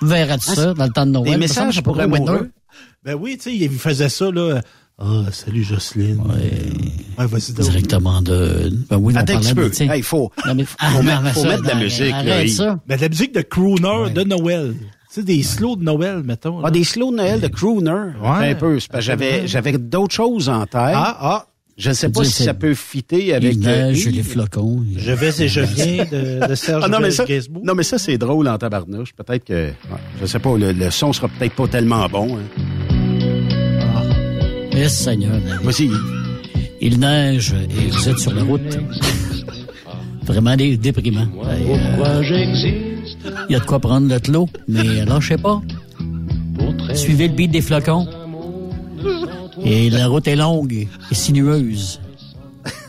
Vous 0.00 0.08
verrez 0.08 0.38
ça 0.40 0.74
dans 0.74 0.84
le 0.84 0.90
temps 0.90 1.06
de 1.06 1.12
Noël. 1.12 1.30
Des 1.34 1.38
messages 1.38 1.80
pour 1.80 1.98
amoureux. 2.00 2.50
Ben 3.04 3.14
oui, 3.14 3.36
tu 3.36 3.44
sais, 3.44 3.56
il 3.56 3.70
faisait 3.70 4.08
ça, 4.08 4.30
là. 4.32 4.60
Ah, 4.98 5.24
salut 5.32 5.64
Jocelyne. 5.64 6.20
Ouais, 7.18 7.26
vas-y. 7.26 7.52
Directement 7.52 8.22
de. 8.22 8.70
Ben 8.88 8.96
oui, 8.96 9.12
Attends 9.16 9.36
un 9.36 9.40
petit 9.40 9.54
peu. 9.54 9.70
Hey, 9.92 10.02
faut, 10.02 10.30
Non, 10.46 10.54
mais- 10.54 10.64
faut 10.64 10.76
Ah, 10.78 11.02
mettre, 11.02 11.62
de 11.62 11.66
la 11.68 11.74
musique. 11.74 12.10
là, 12.10 12.16
Arrête 12.18 12.48
ça. 12.50 12.78
Ben, 12.86 12.96
de 12.96 13.02
la 13.02 13.08
musique 13.08 13.34
de 13.34 13.40
crooner 13.42 14.10
de 14.14 14.22
Noël. 14.22 14.74
Tu 14.78 15.20
sais, 15.20 15.22
des 15.24 15.42
slows 15.42 15.76
de 15.76 15.82
Noël, 15.84 16.22
mettons. 16.24 16.64
Ah, 16.64 16.70
des 16.70 16.84
slow 16.84 17.10
de 17.10 17.16
Noël 17.16 17.40
de 17.40 17.48
crooner. 17.48 17.90
Ouais. 18.22 18.50
Un 18.50 18.54
peu. 18.54 18.78
c'est 18.78 18.88
parce 18.90 19.00
que 19.02 19.06
J'avais, 19.06 19.46
j'avais 19.48 19.72
d'autres 19.78 20.14
choses 20.14 20.48
en 20.48 20.60
tête. 20.62 20.70
Ah, 20.74 21.16
ah. 21.20 21.46
Je 21.76 21.88
ne 21.88 21.94
sais 21.94 22.08
pas 22.08 22.22
si 22.22 22.44
ça 22.44 22.54
peut 22.54 22.74
fitter 22.74 23.34
avec. 23.34 23.56
Il 23.56 23.66
euh, 23.68 23.86
neige, 23.88 24.04
Yves. 24.06 24.14
les 24.14 24.22
flocons. 24.22 24.84
Je 24.96 25.10
vais 25.10 25.42
et 25.42 25.48
je 25.48 25.60
viens 25.60 26.04
de, 26.04 26.46
de 26.46 26.54
Serge 26.54 26.82
Ah, 26.86 26.88
non, 26.88 27.00
mais 27.00 27.10
ça, 27.10 27.24
Gainsbourg. 27.24 27.64
non, 27.64 27.74
mais 27.74 27.82
ça, 27.82 27.98
c'est 27.98 28.16
drôle 28.16 28.46
en 28.46 28.56
tabarnouche. 28.58 29.12
Peut-être 29.12 29.44
que, 29.44 29.70
ouais, 29.70 29.74
je 30.20 30.26
sais 30.26 30.38
pas, 30.38 30.56
le, 30.56 30.70
le 30.70 30.90
son 30.92 31.12
sera 31.12 31.26
peut-être 31.28 31.54
pas 31.56 31.66
tellement 31.66 32.08
bon. 32.08 32.38
Yes, 34.74 34.92
Seigneur. 35.04 35.40
Yves. 35.78 36.00
Il 36.80 36.98
neige 36.98 37.54
et 37.54 37.90
vous 37.90 38.08
êtes 38.08 38.18
sur 38.18 38.34
la 38.34 38.42
route. 38.42 38.78
Vraiment 40.24 40.56
dé- 40.56 40.76
déprimant. 40.76 41.26
Hey, 41.50 41.64
euh, 41.70 42.22
Il 43.48 43.52
y 43.52 43.54
a 43.56 43.60
de 43.60 43.64
quoi 43.64 43.78
prendre 43.78 44.08
le 44.08 44.32
lot, 44.32 44.48
mais 44.68 45.04
lâchez 45.04 45.36
pas. 45.36 45.60
Suivez 46.94 47.28
le 47.28 47.34
beat 47.34 47.50
des 47.50 47.60
flocons. 47.60 48.06
Et 49.64 49.88
la 49.90 50.08
route 50.08 50.26
est 50.28 50.36
longue 50.36 50.72
et 51.10 51.14
sinueuse. 51.14 52.00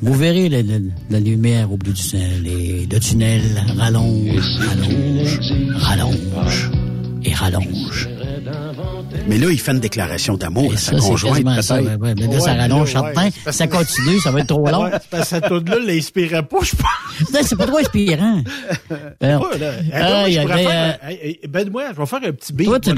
Vous 0.02 0.14
verrez 0.14 0.50
la, 0.50 0.62
la- 0.62 0.80
la 1.10 1.20
lumière 1.20 1.72
au 1.72 1.78
bout 1.78 1.92
du 1.92 2.02
tunnel. 2.02 2.48
Et 2.48 2.88
le 2.92 3.00
tunnel 3.00 3.42
rallonge, 3.78 4.60
rallonge, 4.60 5.40
rallonge 5.76 6.72
et 7.24 7.34
rallonge. 7.34 8.10
Mais 9.28 9.38
là, 9.38 9.48
il 9.52 9.60
fait 9.60 9.72
une 9.72 9.80
déclaration 9.80 10.38
d'amour 10.38 10.74
à 10.74 10.78
sa 10.78 10.94
Ça, 10.94 10.98
conjointe, 11.00 11.62
ça. 11.62 11.82
ouais, 11.82 11.96
ouais, 11.96 12.16
mais 12.16 12.28
là, 12.28 12.40
ça 12.40 12.52
Ouais, 12.54 12.58
rallonge 12.60 12.94
mais 12.96 13.02
là, 13.02 13.14
certain. 13.14 13.52
Ça 13.52 13.68
continue, 13.68 14.20
ça 14.20 14.32
va 14.32 14.40
être 14.42 14.48
trop 14.48 14.68
long. 14.70 14.90
Parce 15.10 15.30
que 15.30 15.36
cette 15.36 15.48
toune-là 15.48 15.80
l'inspirait 15.80 16.44
pas, 16.44 16.58
je 16.64 16.72
pense. 16.76 17.32
Non, 17.34 17.40
c'est 17.44 17.56
pas 17.58 17.68
trop 17.68 17.78
inspirant. 17.78 18.44
Ben, 19.20 19.40
là. 19.40 19.72
ah, 19.94 20.26
euh, 20.26 21.34
ben 21.50 21.70
moi, 21.70 21.84
je 21.94 21.98
vais 22.00 22.06
faire 22.06 22.20
un 22.26 22.32
petit 22.32 22.54
beat. 22.54 22.68
Toi, 22.68 22.80
tu. 22.80 22.92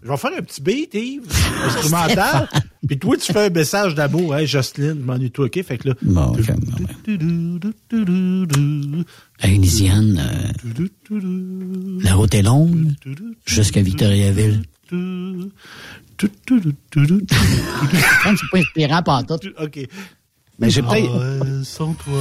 Je 0.00 0.08
vais 0.08 0.16
faire 0.16 0.30
un 0.38 0.42
petit 0.42 0.62
beat, 0.62 0.94
Yves, 0.94 1.22
instrumental. 1.66 2.48
Puis 2.86 2.98
toi, 2.98 3.16
tu 3.16 3.32
fais 3.32 3.46
un 3.46 3.50
message 3.50 3.96
d'amour. 3.96 4.36
Hey, 4.36 4.46
Jocelyne, 4.46 4.96
je 5.00 5.04
m'ennuie 5.04 5.26
de 5.28 5.32
toi, 5.32 5.46
OK? 5.46 5.60
Fait 5.64 5.76
que 5.76 5.88
là... 5.88 5.94
Bon, 6.02 6.26
ok, 6.26 6.50
Hey, 9.40 9.58
Lisiane, 9.58 10.20
euh, 11.10 11.18
la 12.02 12.14
route 12.14 12.34
est 12.34 12.42
longue 12.42 12.92
jusqu'à 13.46 13.82
Victoriaville. 13.82 14.62
C'est 18.36 18.50
pas 18.50 18.58
inspirant 18.58 19.02
par 19.02 19.26
tout. 19.26 19.38
OK. 19.60 19.78
Mais 20.58 20.70
j'ai. 20.70 20.82
Ah, 20.88 20.96
sans 21.62 21.92
toi. 21.94 22.20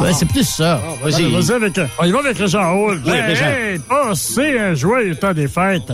Ouais, 0.00 0.12
c'est 0.14 0.26
plus 0.26 0.48
ça. 0.48 0.80
Vas-y, 1.02 1.30
vas-y 1.30 1.52
avec... 1.52 1.78
On 1.98 2.04
y 2.04 2.10
va 2.10 2.20
avec 2.20 2.38
le 2.38 2.46
Jean-Hall. 2.46 3.02
Oui, 3.04 3.12
hey, 3.12 3.36
Jean. 3.36 3.44
hey, 3.44 3.78
passez 3.78 4.58
un 4.58 4.74
joyeux 4.74 5.14
temps 5.16 5.34
des 5.34 5.48
fêtes. 5.48 5.92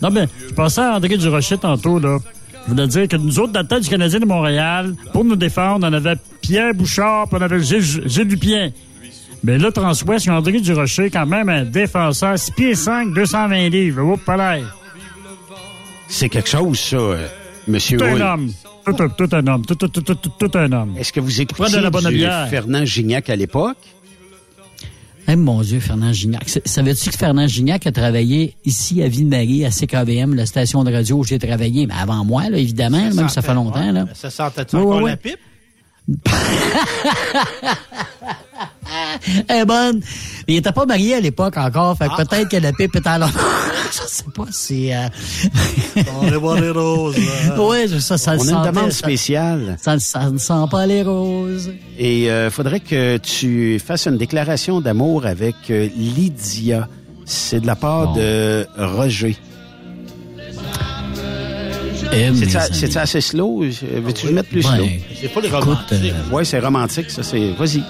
Non, 0.00 0.10
ben, 0.10 0.28
je 0.48 0.54
pensais 0.54 0.80
à 0.80 0.94
André 0.94 1.16
Durocher 1.16 1.58
tantôt, 1.58 1.98
là. 1.98 2.18
Je 2.64 2.70
voulais 2.70 2.86
dire 2.86 3.08
que 3.08 3.16
nous 3.16 3.38
autres, 3.40 3.52
dans 3.52 3.60
le 3.60 3.66
temps 3.66 3.80
du 3.80 3.88
Canadien 3.88 4.20
de 4.20 4.26
Montréal, 4.26 4.94
pour 5.12 5.24
nous 5.24 5.34
défendre, 5.34 5.86
on 5.88 5.92
avait 5.92 6.14
Pierre 6.40 6.74
Bouchard, 6.74 7.26
puis 7.28 7.38
on 7.40 7.42
avait 7.42 7.60
Gilles, 7.60 8.08
Gilles 8.08 8.28
Dupien. 8.28 8.70
Mais 9.42 9.58
là, 9.58 9.70
ont 9.76 10.32
André 10.32 10.60
Durocher, 10.60 11.10
quand 11.10 11.26
même 11.26 11.48
un 11.48 11.64
défenseur, 11.64 12.38
6 12.38 12.50
pieds 12.52 12.74
5, 12.74 13.14
220 13.14 13.68
livres. 13.70 14.02
Oups, 14.02 14.24
palais. 14.24 14.62
C'est 16.10 16.28
quelque 16.28 16.48
chose, 16.48 16.78
ça, 16.78 16.96
euh, 16.96 17.26
monsieur 17.68 17.96
Tout 17.98 18.04
un 18.04 18.12
Hull. 18.14 18.22
homme. 18.22 18.52
Tout, 18.84 19.02
un- 19.02 19.08
tout 19.08 19.28
un 19.32 19.46
homme. 19.46 19.64
Tout, 19.64 19.74
tout, 19.76 19.88
tout, 19.88 20.00
tout, 20.02 20.14
tout- 20.16 20.32
tout 20.38 20.58
un 20.58 20.72
homme. 20.72 20.94
Est-ce 20.98 21.12
que 21.12 21.20
vous 21.20 21.40
de 21.70 21.78
la 21.78 21.90
bonne 21.90 22.06
du. 22.06 22.48
Fernand 22.50 22.84
Gignac 22.84 23.30
à 23.30 23.36
l'époque? 23.36 23.76
Eh, 25.28 25.36
mon 25.36 25.60
Dieu, 25.62 25.78
Fernand 25.78 26.12
Gignac. 26.12 26.48
Savais-tu 26.64 27.10
que 27.10 27.16
Fernand 27.16 27.46
Gignac 27.46 27.86
a 27.86 27.92
travaillé 27.92 28.56
ici 28.64 29.00
à 29.02 29.08
Ville-Marie, 29.08 29.64
à 29.64 29.70
CKVM, 29.70 30.34
la 30.34 30.44
station 30.46 30.82
de 30.82 30.92
radio 30.92 31.18
où 31.18 31.24
j'ai 31.24 31.38
travaillé? 31.38 31.86
Mais 31.86 31.94
avant 31.94 32.24
moi, 32.24 32.48
là, 32.50 32.58
évidemment, 32.58 32.98
même 33.14 33.28
si 33.28 33.34
ça 33.34 33.42
fait 33.42 33.54
longtemps. 33.54 33.92
Là. 33.92 34.06
Ça 34.14 34.30
sentait-tu 34.30 34.74
Ouais, 34.76 34.82
encore 34.82 35.02
ouais, 35.02 35.10
la 35.10 35.30
ouais. 35.30 35.36
Pipe? 36.16 37.76
Eh 39.48 39.64
bonne. 39.64 40.00
Il 40.48 40.56
était 40.56 40.72
pas 40.72 40.84
marié 40.86 41.14
à 41.14 41.20
l'époque 41.20 41.56
encore, 41.56 41.96
fait 41.96 42.06
que 42.08 42.12
Ah. 42.18 42.24
peut-être 42.24 42.48
que 42.48 42.56
la 42.56 42.72
pipe 42.72 42.96
est 42.96 43.06
à 43.06 43.18
l'heure. 43.18 43.30
Je 43.92 43.98
sais 44.06 44.24
pas 44.34 44.44
si... 44.50 44.92
Euh... 44.92 45.08
On 46.20 46.26
va 46.26 46.38
voir 46.38 46.60
les 46.60 46.70
roses. 46.70 47.16
là. 47.16 47.60
ouais, 47.62 47.88
ça, 48.00 48.18
ça 48.18 48.34
le 48.34 48.40
On 48.40 48.42
a 48.42 48.44
une 48.44 48.50
sentait, 48.50 48.68
demande 48.70 48.92
ça- 48.92 48.98
spéciale. 48.98 49.76
Ça, 49.80 49.98
ça 49.98 50.30
ne 50.30 50.38
sent 50.38 50.64
pas 50.70 50.86
les 50.86 51.02
roses. 51.02 51.70
Et 51.98 52.26
il 52.26 52.50
faudrait 52.50 52.80
que 52.80 53.16
tu 53.18 53.78
fasses 53.84 54.06
une 54.06 54.16
déclaration 54.18 54.80
d'amour 54.80 55.26
avec 55.26 55.56
euh, 55.70 55.88
Lydia. 55.96 56.88
C'est 57.26 57.60
de 57.60 57.66
la 57.66 57.76
part 57.76 58.08
Bon. 58.14 58.16
de 58.20 58.66
Roger. 58.78 59.36
C'est 62.72 62.96
assez 62.96 63.20
slow? 63.20 63.60
Veux-tu 63.62 64.22
que 64.22 64.28
je 64.28 64.32
mette 64.32 64.48
plus 64.48 64.62
slow? 64.62 64.84
C'est 65.20 65.28
pas 65.28 65.40
les 65.40 65.48
Écoute, 65.48 65.60
romantiques. 65.62 65.98
euh, 66.12 66.22
Oui, 66.32 66.44
c'est 66.46 66.58
romantique, 66.58 67.10
ça. 67.10 67.22
c'est 67.22 67.52
Vas-y. 67.52 67.82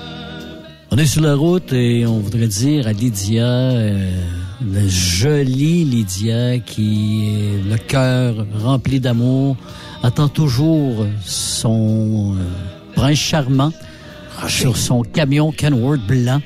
On 0.90 0.96
est 0.98 1.06
sur 1.06 1.22
la 1.22 1.34
route 1.36 1.72
et 1.72 2.04
on 2.06 2.18
voudrait 2.18 2.48
dire 2.48 2.86
à 2.88 2.92
Lydia, 2.92 3.44
euh, 3.46 4.10
la 4.72 4.86
jolie 4.88 5.84
Lydia 5.84 6.58
qui 6.58 7.28
est 7.28 7.70
le 7.70 7.76
cœur 7.78 8.44
rempli 8.60 8.98
d'amour, 8.98 9.56
attend 10.02 10.28
toujours 10.28 11.06
son 11.24 12.34
euh, 12.36 12.42
prince 12.96 13.18
charmant 13.18 13.72
sur 14.48 14.76
son 14.76 15.02
camion 15.02 15.52
Kenworth 15.52 16.00
blanc 16.06 16.40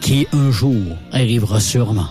qui 0.00 0.26
un 0.32 0.50
jour 0.50 0.74
arrivera 1.12 1.60
sûrement. 1.60 2.08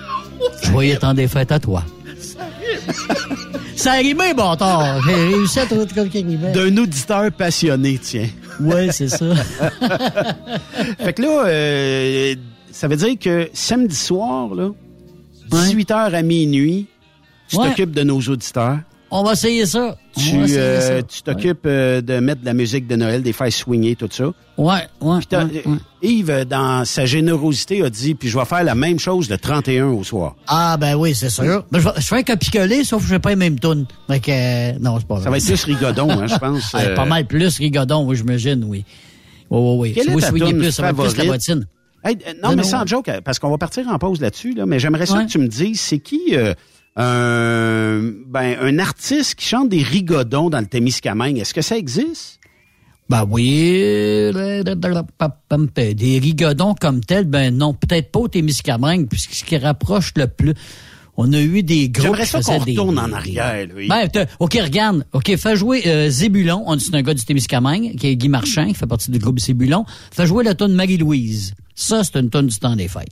Joyeux 0.62 0.96
temps 0.96 1.12
des 1.14 1.28
fêtes 1.28 1.52
à 1.52 1.58
toi. 1.60 1.84
Ça 3.76 3.92
a 3.92 3.96
rimé, 3.96 4.32
bâtard! 4.34 5.02
J'ai 5.06 5.14
réussi 5.14 5.60
à 5.60 5.66
trouver 5.66 5.86
quelqu'un 5.86 6.08
qui 6.08 6.24
rimait. 6.24 6.52
D'un 6.52 6.76
auditeur 6.78 7.30
passionné, 7.32 7.98
tiens. 8.02 8.28
Ouais, 8.60 8.90
c'est 8.90 9.08
ça. 9.08 9.26
Fait 10.98 11.12
que 11.12 11.22
là, 11.22 11.44
euh, 11.46 12.34
ça 12.72 12.88
veut 12.88 12.96
dire 12.96 13.18
que 13.20 13.48
samedi 13.52 13.94
soir, 13.94 14.54
là, 14.54 14.70
18h 15.50 16.14
à 16.14 16.22
minuit, 16.22 16.86
tu 17.48 17.56
Ouais. 17.56 17.68
t'occupes 17.68 17.92
de 17.92 18.02
nos 18.02 18.20
auditeurs. 18.20 18.78
On 19.10 19.22
va 19.22 19.32
essayer 19.32 19.66
ça. 19.66 19.96
Tu 20.16 20.32
euh, 20.34 21.00
t'occupes 21.24 21.64
euh, 21.66 22.00
de 22.00 22.18
mettre 22.18 22.40
de 22.40 22.46
la 22.46 22.54
musique 22.54 22.88
de 22.88 22.96
Noël, 22.96 23.22
des 23.22 23.32
faire 23.32 23.52
swinger, 23.52 23.94
tout 23.94 24.08
ça. 24.10 24.32
Ouais, 24.58 24.80
ouais. 25.00 25.18
T'as- 25.28 25.44
ouais, 25.44 25.62
ouais. 25.64 25.76
Yves, 26.02 26.30
euh, 26.30 26.44
dans 26.44 26.84
sa 26.84 27.06
générosité, 27.06 27.82
a 27.84 27.90
dit, 27.90 28.14
puis 28.16 28.28
je 28.28 28.36
vais 28.36 28.44
faire 28.44 28.64
la 28.64 28.74
même 28.74 28.98
chose 28.98 29.30
le 29.30 29.38
31 29.38 29.86
au 29.86 30.02
soir. 30.02 30.34
Ah, 30.48 30.76
ben 30.76 30.96
oui, 30.96 31.14
c'est 31.14 31.30
sûr. 31.30 31.64
Ben, 31.70 31.78
je, 31.78 31.84
vais- 31.84 31.94
je 31.98 32.06
fais 32.06 32.16
un 32.16 32.22
copier-coller, 32.24 32.82
sauf 32.84 33.00
que 33.02 33.08
je 33.08 33.14
fais 33.14 33.20
pas 33.20 33.30
les 33.30 33.36
mêmes 33.36 33.60
tunes. 33.60 33.86
Euh, 34.10 34.72
non, 34.80 34.98
c'est 34.98 35.06
pas 35.06 35.14
vrai. 35.14 35.24
Ça 35.24 35.30
va 35.30 35.36
être 35.38 35.44
plus 35.46 35.64
rigodon, 35.64 36.10
hein, 36.10 36.26
je 36.26 36.36
pense. 36.36 36.70
Ah, 36.74 36.80
euh. 36.82 36.94
Pas 36.96 37.04
mal 37.06 37.26
plus 37.26 37.58
rigodon, 37.58 38.04
oui, 38.08 38.16
j'imagine, 38.16 38.64
oui. 38.64 38.84
Oui, 39.50 39.60
oui, 39.60 39.76
oui. 39.78 39.92
Quelle 39.94 40.04
Si 40.04 40.10
est 40.10 40.30
vous 40.30 40.38
ta 40.40 40.46
plus, 40.52 40.70
ça 40.72 40.82
va 40.82 40.88
être 40.90 40.96
plus 41.14 41.16
la 41.16 41.24
bottine. 41.32 41.66
Hey, 42.04 42.18
euh, 42.26 42.32
non, 42.42 42.50
Non, 42.50 42.56
mais 42.56 42.62
non. 42.62 42.68
sans 42.68 42.86
joke, 42.86 43.08
euh, 43.08 43.20
parce 43.24 43.38
qu'on 43.38 43.50
va 43.50 43.58
partir 43.58 43.86
en 43.88 43.98
pause 43.98 44.20
là-dessus, 44.20 44.54
là, 44.54 44.66
mais 44.66 44.78
j'aimerais 44.80 45.06
ça 45.06 45.18
Ouais. 45.18 45.26
que 45.26 45.30
tu 45.30 45.38
me 45.38 45.46
dises, 45.48 45.80
c'est 45.80 45.98
qui 45.98 46.20
euh, 46.32 46.54
un, 46.96 48.00
ben, 48.26 48.56
un 48.60 48.78
artiste 48.78 49.34
qui 49.36 49.46
chante 49.46 49.68
des 49.68 49.82
rigodons 49.82 50.50
dans 50.50 50.60
le 50.60 50.66
Témiscamingue? 50.66 51.38
Est-ce 51.38 51.54
que 51.54 51.62
ça 51.62 51.76
existe? 51.76 52.40
Ben 53.08 53.24
oui, 53.30 53.80
euh, 53.82 54.64
des 54.64 56.18
rigodons 56.18 56.74
comme 56.74 57.00
tel, 57.04 57.24
ben 57.26 57.56
non, 57.56 57.72
peut-être 57.72 58.10
pas 58.10 58.18
au 58.20 58.28
Témiscamingue, 58.28 59.08
puisque 59.08 59.32
ce 59.32 59.44
qui 59.44 59.56
rapproche 59.58 60.12
le 60.16 60.26
plus, 60.26 60.54
on 61.16 61.32
a 61.32 61.40
eu 61.40 61.62
des 61.62 61.88
groupes 61.88 62.06
J'aimerais 62.06 62.26
ça 62.26 62.40
qu'on 62.40 62.64
des- 62.64 62.72
retourne 62.72 62.98
en 62.98 63.12
arrière. 63.12 63.68
Yves. 63.78 63.88
Ben, 63.88 64.26
OK, 64.40 64.58
regarde. 64.60 65.06
OK, 65.12 65.36
fais 65.36 65.56
jouer 65.56 65.82
euh, 65.86 66.10
Zébulon. 66.10 66.64
On 66.66 66.78
C'est 66.80 66.94
un 66.96 67.02
gars 67.02 67.14
du 67.14 67.24
Témiscamingue, 67.24 67.94
qui 67.96 68.08
est 68.08 68.16
Guy 68.16 68.28
Marchand, 68.28 68.66
qui 68.66 68.74
fait 68.74 68.86
partie 68.86 69.10
du 69.12 69.18
groupe 69.20 69.38
Zébulon. 69.38 69.84
Fais 70.10 70.26
jouer 70.26 70.42
la 70.42 70.54
tonne 70.54 70.74
Marie-Louise. 70.74 71.54
Ça, 71.76 72.02
c'est 72.02 72.16
une 72.18 72.28
tonne 72.28 72.48
du 72.48 72.56
temps 72.58 72.74
des 72.74 72.88
fêtes. 72.88 73.06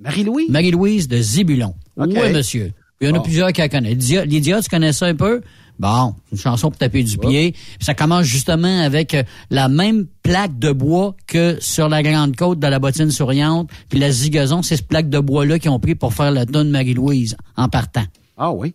Marie-Louise? 0.00 0.48
Marie-Louise 0.48 1.08
de 1.08 1.20
Zébulon. 1.20 1.74
OK. 1.96 2.10
Oui, 2.14 2.32
monsieur. 2.32 2.72
Il 3.00 3.08
y 3.08 3.10
en 3.10 3.14
a 3.14 3.18
Bon. 3.18 3.24
plusieurs 3.24 3.52
qui 3.52 3.60
la 3.60 3.68
connaissent. 3.68 4.24
Lydia, 4.24 4.60
tu 4.62 4.68
connais 4.68 4.92
ça 4.92 5.06
un 5.06 5.14
peu? 5.14 5.40
Bon, 5.78 6.14
une 6.30 6.38
chanson 6.38 6.70
pour 6.70 6.78
taper 6.78 7.02
du 7.02 7.18
pied. 7.18 7.50
Puis 7.52 7.84
ça 7.84 7.94
commence 7.94 8.24
justement 8.26 8.80
avec 8.82 9.12
euh, 9.14 9.24
la 9.50 9.68
même 9.68 10.06
plaque 10.22 10.56
de 10.60 10.70
bois 10.70 11.16
que 11.26 11.56
sur 11.60 11.88
la 11.88 12.02
Grande 12.04 12.36
Côte 12.36 12.60
de 12.60 12.66
la 12.68 12.78
bottine 12.78 13.10
souriante. 13.10 13.68
Puis 13.88 13.98
la 13.98 14.12
zigazon, 14.12 14.62
c'est 14.62 14.76
cette 14.76 14.86
plaque 14.86 15.08
de 15.10 15.18
bois-là 15.18 15.58
qu'ils 15.58 15.70
ont 15.70 15.80
pris 15.80 15.96
pour 15.96 16.14
faire 16.14 16.30
la 16.30 16.46
tonne 16.46 16.70
Marie-Louise 16.70 17.36
en 17.56 17.68
partant. 17.68 18.04
Ah 18.36 18.52
oui? 18.52 18.74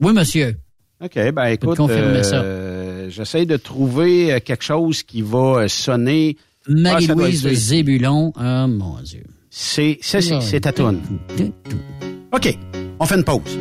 Oui, 0.00 0.12
monsieur. 0.12 0.56
OK, 1.02 1.14
ben 1.32 1.46
écoute, 1.46 1.76
confirmer 1.78 2.20
euh, 2.32 3.08
j'essaie 3.10 3.46
de 3.46 3.56
trouver 3.56 4.34
euh, 4.34 4.38
quelque 4.40 4.64
chose 4.64 5.02
qui 5.02 5.22
va 5.22 5.66
sonner. 5.68 6.36
Ah, 6.68 6.72
Marie-Louise 6.76 7.42
ça. 7.42 7.54
Zébulon. 7.54 8.32
Oh, 8.36 8.66
mon 8.68 9.00
Dieu. 9.02 9.24
C'est 9.48 9.98
ça, 10.02 10.20
c'est 10.20 10.40
c'est 10.42 10.60
ta 10.60 10.72
toune. 10.72 11.00
OK, 12.32 12.58
on 12.98 13.06
fait 13.06 13.16
une 13.16 13.24
pause. 13.24 13.58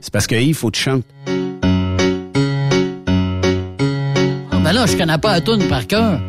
C'est 0.00 0.12
parce 0.12 0.26
que 0.26 0.34
Yves, 0.36 0.56
faut 0.56 0.70
que 0.70 0.76
tu 0.76 0.82
chantes. 0.82 1.04
Ah, 4.50 4.58
ben 4.62 4.72
là, 4.72 4.86
je 4.86 4.96
connais 4.96 5.18
pas 5.18 5.32
la 5.32 5.40
toune 5.40 5.64
par 5.68 5.86
cœur. 5.86 6.20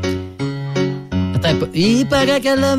Attends. 1.35 1.67
Il 1.73 2.05
paraît 2.07 2.41
qu'elle 2.41 2.63
a 2.63 2.75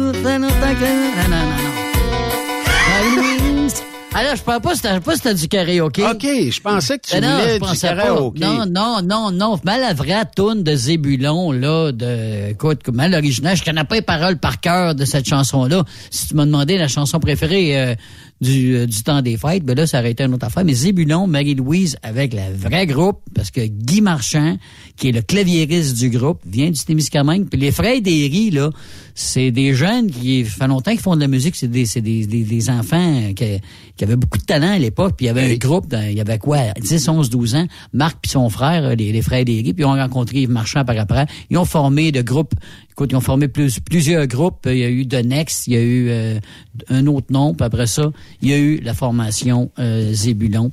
Ah 4.20 4.24
là, 4.24 4.35
je 4.35 4.43
parle 4.43 4.61
pas 4.61 4.74
si 4.74 4.82
t'as 4.82 4.99
pas 4.99 5.15
si 5.15 5.20
t'as 5.23 5.32
du 5.32 5.47
karaoké. 5.47 6.03
OK, 6.05 6.23
je 6.24 6.61
pensais 6.61 6.99
que 6.99 7.07
tu 7.07 7.20
non, 7.20 7.35
voulais 7.35 7.49
je 7.51 7.53
du 7.55 7.59
pensais 7.61 7.86
karaoké. 7.86 8.40
pas. 8.40 8.47
Non, 8.47 8.66
non, 8.66 9.01
non, 9.01 9.31
non. 9.31 9.61
Mais 9.65 9.78
la 9.78 9.95
vraie 9.95 10.24
toune 10.35 10.65
de 10.65 10.74
Zébulon, 10.74 11.53
là, 11.53 11.93
de, 11.93 12.51
écoute, 12.51 12.81
comment 12.85 13.07
l'original, 13.07 13.57
je 13.57 13.62
connais 13.62 13.85
pas 13.85 13.95
les 13.95 14.03
paroles 14.03 14.36
par 14.39 14.59
cœur 14.59 14.97
de 14.97 15.05
cette 15.05 15.28
chanson-là. 15.28 15.85
Si 16.11 16.27
tu 16.27 16.35
m'as 16.35 16.47
demandé 16.47 16.78
la 16.78 16.89
chanson 16.89 17.20
préférée 17.20 17.78
euh, 17.81 17.95
du, 18.40 18.77
euh, 18.77 18.86
du 18.86 19.02
temps 19.02 19.23
des 19.23 19.36
fêtes, 19.36 19.65
ben 19.65 19.77
là, 19.77 19.86
ça 19.86 19.98
aurait 19.98 20.12
été 20.12 20.23
une 20.24 20.35
autre 20.35 20.47
affaire. 20.47 20.65
Mais 20.65 20.74
Zébulon, 20.74 21.27
Marie-Louise, 21.27 21.97
avec 22.02 22.35
le 22.35 22.55
vrai 22.55 22.86
groupe, 22.86 23.20
parce 23.35 23.51
que 23.51 23.66
Guy 23.66 24.01
Marchand, 24.01 24.56
qui 24.97 25.09
est 25.09 25.12
le 25.12 25.23
claviériste 25.23 25.97
du 25.97 26.10
groupe, 26.10 26.40
vient 26.47 26.70
du 26.70 26.78
Témiscamingue. 26.78 27.48
Puis 27.48 27.60
les 27.60 27.73
frères 27.73 28.01
Derry, 28.01 28.51
là, 28.51 28.70
c'est 29.15 29.51
des 29.51 29.74
jeunes 29.74 30.10
qui 30.10 30.44
fait 30.44 30.66
longtemps 30.69 30.93
qu'ils 30.93 31.01
font 31.01 31.16
de 31.16 31.20
la 31.20 31.28
musique. 31.28 31.56
C'est 31.56 31.69
des, 31.69 31.86
c'est 31.86 32.01
des, 32.01 32.27
des, 32.27 32.43
des 32.44 32.70
enfants 32.70 33.32
qui, 33.35 33.59
qui 33.97 34.05
avaient 34.05 34.16
beaucoup 34.16 34.39
de 34.39 34.44
talent 34.44 34.73
à 34.73 34.78
l'époque. 34.78 35.15
Puis 35.16 35.27
il 35.27 35.28
y 35.28 35.31
avait 35.31 35.52
un 35.52 35.56
groupe, 35.56 35.86
il 35.93 36.16
y 36.16 36.20
avait 36.20 36.39
quoi, 36.39 36.59
10, 36.81 37.09
11, 37.09 37.31
12 37.31 37.55
ans. 37.56 37.66
Marc 37.93 38.19
puis 38.23 38.31
son 38.31 38.48
frère, 38.48 38.85
euh, 38.85 38.94
les, 38.94 39.12
les 39.12 39.23
frères 39.23 39.44
Derry, 39.44 39.73
puis 39.73 39.82
ils 39.82 39.85
ont 39.85 39.94
rencontré 39.94 40.43
Yves 40.43 40.51
Marchand 40.51 40.85
par 40.85 40.98
après. 40.98 41.27
Ils 41.51 41.59
ont 41.59 41.65
formé 41.65 42.12
de 42.12 42.23
groupes. 42.23 42.55
Écoute, 42.99 43.12
ils 43.12 43.16
ont 43.16 43.20
formé 43.20 43.47
plus, 43.47 43.79
plusieurs 43.79 44.27
groupes. 44.27 44.66
Il 44.66 44.79
y 44.79 44.83
a 44.83 44.91
eu 44.91 45.07
The 45.07 45.25
Next, 45.25 45.69
il 45.69 45.75
y 45.75 45.77
a 45.77 45.81
eu 45.81 46.09
euh, 46.11 46.41
un 46.89 47.07
autre 47.07 47.29
nom, 47.31 47.55
puis 47.55 47.65
après 47.65 47.87
ça, 47.87 48.11
il 48.43 48.49
y 48.49 48.53
a 48.53 48.59
eu 48.59 48.81
la 48.81 48.93
formation 48.93 49.70
euh, 49.79 50.12
Zébulon. 50.12 50.73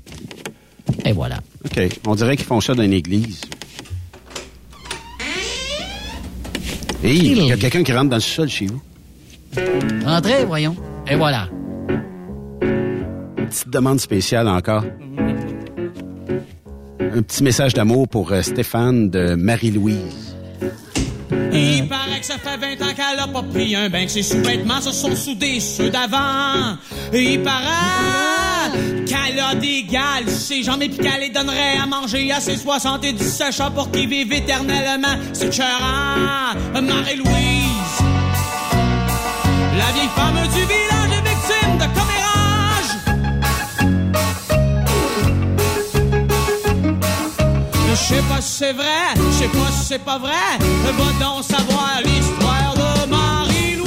Et 1.05 1.11
voilà. 1.11 1.37
OK. 1.65 1.79
On 2.07 2.15
dirait 2.15 2.35
qu'ils 2.35 2.47
font 2.47 2.59
ça 2.61 2.73
dans 2.73 2.81
une 2.81 2.93
église. 2.93 3.41
Et 7.03 7.13
il 7.13 7.45
y 7.45 7.51
a 7.51 7.57
quelqu'un 7.57 7.83
qui 7.83 7.93
rentre 7.93 8.09
dans 8.09 8.15
le 8.15 8.21
sol 8.21 8.49
chez 8.49 8.65
vous. 8.65 8.81
Entrez, 10.07 10.45
voyons. 10.45 10.75
Et 11.07 11.15
voilà. 11.17 11.47
Petite 13.37 13.69
demande 13.69 13.99
spéciale 13.99 14.47
encore. 14.47 14.83
Un 16.99 17.21
petit 17.21 17.43
message 17.43 17.75
d'amour 17.75 18.07
pour 18.07 18.31
euh, 18.31 18.41
Stéphane 18.41 19.11
de 19.11 19.35
Marie-Louise. 19.35 20.25
Il 21.53 21.87
paraît 21.87 22.19
que 22.19 22.25
ça 22.25 22.37
fait 22.37 22.57
20 22.57 22.85
ans 22.85 22.93
qu'elle 22.95 23.19
a 23.19 23.27
pas 23.27 23.43
pris 23.43 23.75
un 23.75 23.89
bain, 23.89 24.05
que 24.05 24.11
ses 24.11 24.23
sous-vêtements 24.23 24.81
se 24.81 24.91
sont 24.91 25.15
soudés 25.15 25.59
ceux 25.59 25.89
d'avant. 25.89 26.77
Il 27.13 27.41
paraît 27.43 29.05
qu'elle 29.05 29.39
a 29.39 29.55
des 29.55 29.83
gales 29.83 30.29
ses 30.29 30.63
jambes 30.63 30.81
et 30.81 30.89
qu'elle 30.89 31.21
les 31.21 31.29
donnerait 31.29 31.77
à 31.81 31.85
manger 31.85 32.31
à 32.31 32.39
ses 32.39 32.57
77 32.57 33.51
chats 33.51 33.71
pour 33.71 33.91
qu'ils 33.91 34.09
vivent 34.09 34.33
éternellement. 34.33 35.15
C'est 35.33 35.51
chérant, 35.51 36.53
Marie-Louise. 36.73 37.75
La 39.77 39.91
vieille 39.93 40.09
femme 40.15 40.47
du 40.53 40.61
village 40.61 40.84
Je 47.95 47.99
sais 47.99 48.21
pas 48.27 48.41
si 48.41 48.51
c'est 48.51 48.73
vrai, 48.73 48.83
je 49.15 49.37
sais 49.37 49.47
pas 49.47 49.71
si 49.71 49.85
c'est 49.85 50.03
pas 50.03 50.17
vrai. 50.17 50.31
Va 50.59 51.25
donc 51.25 51.45
savoir 51.45 52.01
l'histoire 52.03 52.73
de 52.75 53.09
Marie-Louise. 53.09 53.85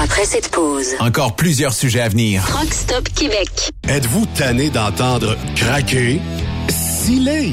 Après 0.00 0.24
cette 0.24 0.48
pause, 0.52 0.94
Encore 1.00 1.34
plusieurs 1.34 1.72
sujets 1.72 2.02
à 2.02 2.08
venir. 2.08 2.44
Rock 2.56 2.72
Stop 2.72 3.08
Québec. 3.08 3.72
Êtes-vous 3.88 4.26
tanné 4.36 4.70
d'entendre 4.70 5.36
craquer, 5.56 6.20
sciller, 6.68 7.52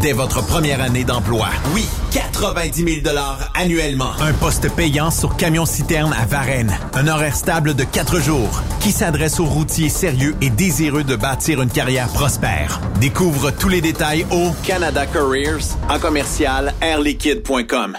dès 0.00 0.12
votre 0.12 0.42
première 0.42 0.80
année 0.80 1.04
d'emploi. 1.04 1.48
Oui, 1.74 1.84
90 2.12 3.02
000 3.04 3.16
annuellement. 3.54 4.12
Un 4.22 4.32
poste 4.32 4.74
payant 4.74 5.10
sur 5.10 5.36
camion-citerne 5.36 6.14
à 6.18 6.24
Varennes. 6.24 6.74
Un 6.94 7.06
horaire 7.06 7.36
stable 7.36 7.74
de 7.74 7.84
4 7.84 8.18
jours 8.22 8.62
qui 8.80 8.92
s'adresse 8.92 9.40
aux 9.40 9.44
routiers 9.44 9.90
sérieux 9.90 10.34
et 10.40 10.48
désireux 10.48 11.04
de 11.04 11.16
bâtir 11.16 11.60
une 11.60 11.70
carrière 11.70 12.08
prospère. 12.08 12.80
Découvre 12.98 13.50
tous 13.50 13.68
les 13.68 13.82
détails 13.82 14.24
au 14.30 14.52
Canada 14.66 15.04
Careers 15.04 15.76
en 15.90 15.98
commercial 15.98 16.72
airliquide.com. 16.80 17.98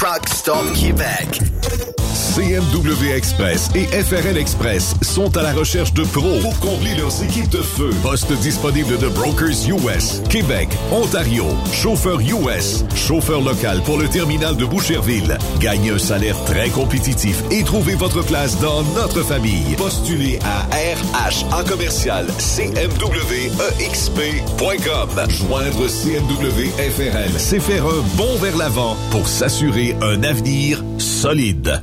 Truck 0.00 0.30
Stop 0.30 0.72
Québec. 0.72 1.42
CMW 2.40 3.12
Express 3.14 3.68
et 3.74 3.86
FRL 3.86 4.36
Express 4.38 4.94
sont 5.02 5.36
à 5.36 5.42
la 5.42 5.52
recherche 5.52 5.92
de 5.94 6.04
pros 6.04 6.38
pour 6.40 6.58
combler 6.60 6.94
leurs 6.94 7.22
équipes 7.24 7.48
de 7.50 7.60
feu. 7.60 7.90
Poste 8.02 8.32
disponible 8.34 8.98
de 8.98 9.08
Brokers 9.08 9.68
US, 9.68 10.22
Québec, 10.30 10.68
Ontario, 10.92 11.46
chauffeur 11.72 12.20
US, 12.20 12.84
chauffeur 12.94 13.40
local 13.40 13.82
pour 13.84 13.98
le 13.98 14.08
terminal 14.08 14.56
de 14.56 14.64
Boucherville. 14.64 15.36
Gagnez 15.58 15.90
un 15.90 15.98
salaire 15.98 16.36
très 16.44 16.70
compétitif 16.70 17.42
et 17.50 17.64
trouvez 17.64 17.96
votre 17.96 18.22
place 18.22 18.58
dans 18.60 18.82
notre 18.94 19.22
famille. 19.22 19.74
Postulez 19.76 20.38
à 20.44 20.62
RH 20.76 21.44
en 21.52 21.64
commercial 21.64 22.26
CMWEXP.com. 22.38 22.88
Joindre 25.28 25.88
CMW 25.88 26.70
FRL, 26.90 27.32
c'est 27.38 27.60
faire 27.60 27.84
un 27.86 28.02
bond 28.16 28.36
vers 28.40 28.56
l'avant 28.56 28.96
pour 29.10 29.28
s'assurer 29.28 29.89
un 30.00 30.24
avenir 30.24 30.82
solide. 30.98 31.82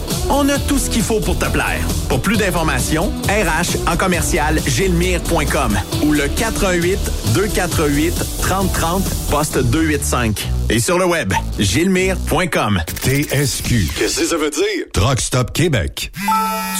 On 0.29 0.47
a 0.49 0.57
tout 0.59 0.77
ce 0.77 0.89
qu'il 0.89 1.01
faut 1.01 1.19
pour 1.19 1.37
te 1.37 1.45
plaire. 1.45 1.81
Pour 2.09 2.21
plus 2.21 2.37
d'informations, 2.37 3.11
RH 3.27 3.89
en 3.91 3.97
commercial 3.97 4.59
gilmire.com 4.65 5.77
ou 6.03 6.13
le 6.13 6.27
418 6.27 6.97
248 7.33 8.13
3030 8.41 9.03
poste 9.29 9.57
285. 9.57 10.47
Et 10.69 10.79
sur 10.79 10.97
le 10.97 11.05
web, 11.05 11.33
gilmire.com. 11.59 12.81
TSQ. 13.03 13.89
Qu'est-ce 13.97 14.19
que 14.21 14.25
ça 14.25 14.37
veut 14.37 14.49
dire? 14.49 14.85
Truck 14.93 15.19
Stop 15.19 15.51
Québec. 15.53 16.11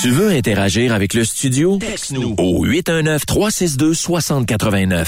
Tu 0.01 0.11
veux 0.11 0.29
interagir 0.29 0.93
avec 0.93 1.13
le 1.13 1.25
studio? 1.25 1.77
Texte-nous 1.77 2.35
au 2.37 2.65
819-362-6089. 2.65 5.07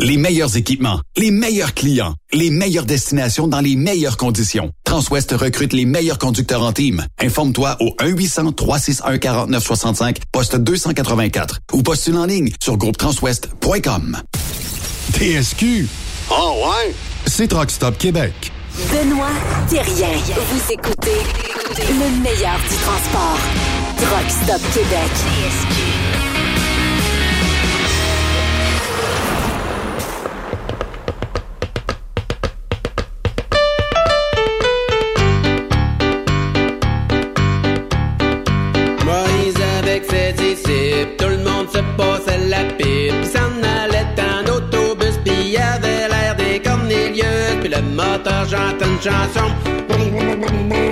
Les 0.00 0.16
meilleurs 0.16 0.56
équipements, 0.56 1.00
les 1.16 1.30
meilleurs 1.30 1.72
clients, 1.72 2.14
les 2.32 2.50
meilleures 2.50 2.84
destinations 2.84 3.46
dans 3.46 3.60
les 3.60 3.76
meilleures 3.76 4.16
conditions. 4.16 4.72
Transwest 4.84 5.30
recrute 5.32 5.72
les 5.72 5.84
meilleurs 5.84 6.18
conducteurs 6.18 6.62
en 6.62 6.72
team. 6.72 7.06
Informe-toi 7.20 7.76
au 7.80 7.94
1-800-361-4965, 8.00 10.16
poste 10.32 10.56
284 10.56 11.60
ou 11.72 11.82
postule 11.82 12.16
en 12.16 12.26
ligne 12.26 12.50
sur 12.62 12.76
groupetranswest.com. 12.76 14.18
TSQ. 15.12 15.86
Oh 16.30 16.54
ouais? 16.66 16.92
C'est 17.26 17.46
Truck 17.48 17.70
Stop 17.70 17.96
Québec. 17.96 18.50
Benoît 18.90 19.30
Thérien. 19.68 20.18
Vous 20.50 20.72
écoutez 20.72 21.20
le 21.78 22.10
meilleur 22.20 22.58
du 22.68 22.74
transport. 22.82 23.38
Truck 23.98 24.28
Stop 24.28 24.60
Québec. 24.72 25.12
Moïse 25.44 25.83
tout 41.18 41.28
le 41.28 41.38
monde 41.38 41.68
se 41.70 41.78
passait 41.96 42.38
la 42.48 42.64
pipe. 42.76 43.14
Puis 43.20 43.26
s'en 43.26 43.62
allait 43.62 44.06
en 44.18 44.56
autobus, 44.56 45.18
puis 45.24 45.50
y 45.50 45.56
avait 45.56 46.08
l'air 46.08 46.34
des 46.36 46.60
Cornelius. 46.60 47.58
Puis 47.60 47.68
le 47.68 47.82
moteur 47.82 48.48
chante 48.48 48.82
une 48.82 49.00
chanson. 49.00 50.83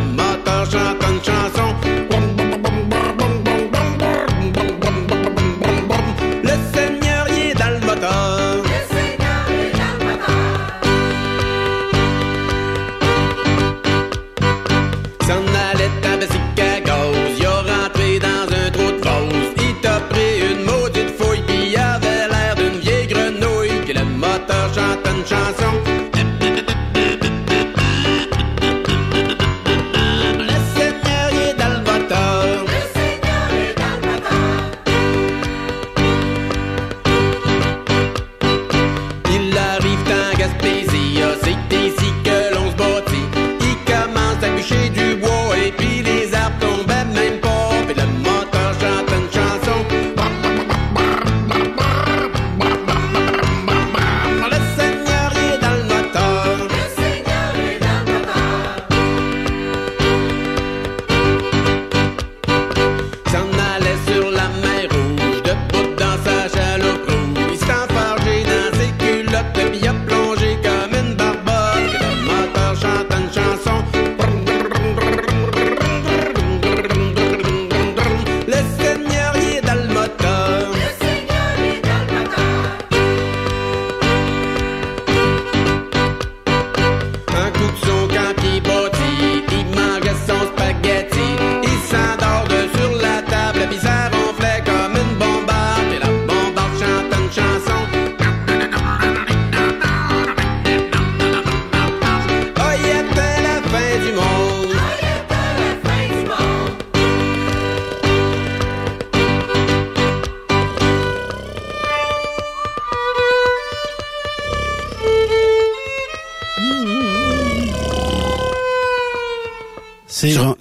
Cornichon. 0.00 1.00
Puis 1.00 1.09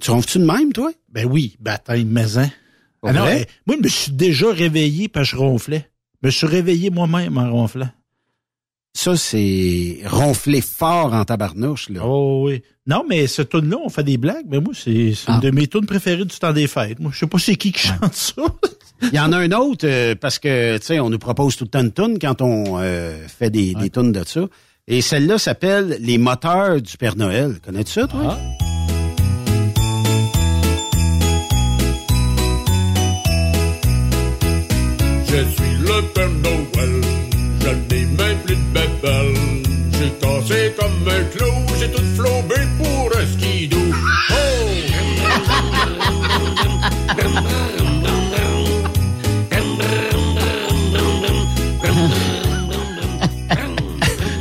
ronfles-tu 0.10 0.40
de 0.40 0.46
même, 0.46 0.74
toi? 0.74 0.92
Ben 1.10 1.26
oui, 1.26 1.56
baptême 1.60 2.08
maison. 2.10 2.50
Ah 3.04 3.14
non, 3.14 3.26
eh, 3.32 3.46
moi, 3.66 3.78
je 3.80 3.84
me 3.84 3.88
suis 3.88 4.12
déjà 4.12 4.52
réveillé 4.52 5.08
parce 5.08 5.32
que 5.32 5.38
je 5.38 5.42
ronflais. 5.42 5.90
Je 6.22 6.28
me 6.28 6.32
suis 6.32 6.48
réveillé 6.48 6.90
moi-même 6.90 7.38
en 7.38 7.50
ronflant. 7.52 7.90
Ça, 8.94 9.16
c'est 9.16 10.00
ronfler 10.06 10.62
fort 10.62 11.14
en 11.14 11.24
tabarnouche, 11.24 11.90
là. 11.90 12.02
Oh 12.04 12.44
oui. 12.48 12.62
Non, 12.88 13.06
mais 13.08 13.28
ce 13.28 13.44
tune 13.44 13.70
là 13.70 13.78
on 13.86 13.88
fait 13.90 14.04
des 14.04 14.18
blagues, 14.18 14.48
mais 14.50 14.60
moi, 14.60 14.74
c'est, 14.76 15.14
Ah. 15.28 15.36
une 15.36 15.40
de 15.42 15.52
mes 15.52 15.68
tunes 15.68 15.86
préférées 15.86 16.26
du 16.26 16.38
temps 16.38 16.52
des 16.52 16.68
fêtes. 16.68 17.00
Moi, 17.00 17.12
je 17.14 17.20
sais 17.20 17.28
pas 17.28 17.38
c'est 17.38 17.56
qui 17.56 17.72
qui 17.72 17.88
chante 17.88 18.14
ça. 18.14 18.42
Il 19.04 19.14
y 19.14 19.20
en 19.20 19.32
a 19.32 19.38
un 19.38 19.52
autre, 19.52 19.88
euh, 19.88 20.16
parce 20.16 20.40
que, 20.40 20.78
tu 20.80 20.86
sais, 20.88 21.00
on 21.00 21.10
nous 21.10 21.20
propose 21.20 21.56
tout 21.56 21.64
le 21.66 21.70
temps 21.70 21.82
une 21.82 21.92
toune 21.94 22.20
quand 22.20 22.42
on 22.42 22.80
euh, 22.80 23.26
fait 23.28 23.50
des, 23.50 23.74
des 23.76 23.90
tunes 23.90 24.12
de 24.12 24.24
ça. 24.26 24.42
Et 24.88 25.02
celle-là 25.02 25.38
s'appelle 25.38 25.98
Les 26.02 26.18
moteurs 26.18 26.82
du 26.82 26.98
Père 26.98 27.16
Noël. 27.16 27.60
Connais-tu 27.64 27.92
ça, 27.94 28.08
toi? 28.08 28.38
Je 35.32 35.36
suis 35.56 35.76
le 35.82 36.02
Père 36.14 36.30
Noël, 36.30 37.02
je 37.62 37.70
n'ai 37.96 38.06
même 38.06 38.38
plus 38.46 38.56
de 38.56 38.74
bébelle. 38.74 39.36
J'ai 39.94 40.12
cassé 40.22 40.74
comme 40.80 41.08
un 41.08 41.24
clou, 41.36 41.54
j'ai 41.80 41.92
tout 41.92 42.02
flobé 42.16 42.56
pour 42.78 43.12
un 43.18 43.26
skidoo. 43.26 43.78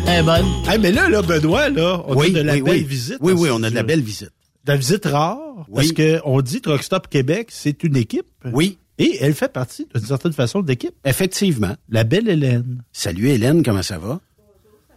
Elle 0.07 0.09
est 0.21 0.23
bonne. 0.23 0.47
Hey, 0.69 0.79
mais 0.79 0.93
là, 0.93 1.09
là, 1.09 1.23
Benoît, 1.23 1.69
là, 1.69 2.03
on 2.07 2.17
Oui, 2.17 2.29
a 2.35 2.39
de 2.39 2.45
la 2.45 2.55
oui, 2.55 2.63
belle 2.63 2.75
oui. 2.79 2.85
visite. 2.85 3.19
Oui, 3.21 3.33
oui, 3.37 3.49
on 3.53 3.63
a 3.63 3.71
de 3.71 3.75
la 3.75 3.83
belle 3.83 4.01
visite. 4.03 4.31
De 4.65 4.73
la 4.73 4.77
visite 4.77 5.05
rare, 5.07 5.39
parce 5.75 5.89
Oui. 5.89 5.95
que 5.95 6.21
on 6.25 6.41
dit 6.41 6.61
Truck 6.61 6.83
Stop 6.83 7.09
Québec, 7.09 7.49
c'est 7.51 7.85
une 7.85 7.97
équipe. 7.97 8.27
Oui. 8.53 8.79
Et 8.99 9.17
elle 9.21 9.35
fait 9.35 9.53
partie, 9.53 9.87
d'une 9.95 10.05
certaine 10.05 10.33
façon, 10.33 10.61
d'équipe. 10.61 10.95
Effectivement. 11.05 11.75
La 11.89 12.05
belle 12.05 12.29
Hélène. 12.29 12.83
Salut 12.93 13.29
Hélène, 13.29 13.63
comment 13.63 13.83
ça 13.83 13.99
va? 13.99 14.21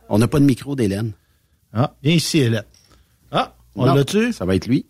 On 0.10 0.18
n'a 0.18 0.28
pas 0.28 0.40
de 0.40 0.46
micro 0.46 0.76
d'Hélène. 0.76 1.12
Ah, 1.74 1.94
viens 2.04 2.16
ici, 2.16 2.40
Hélène. 2.40 2.64
Ah, 3.32 3.56
on 3.76 3.86
Non, 3.86 3.94
l'a-tu? 3.94 4.34
Ça 4.34 4.46
va 4.46 4.56
être 4.56 4.68
lui. 4.68 4.86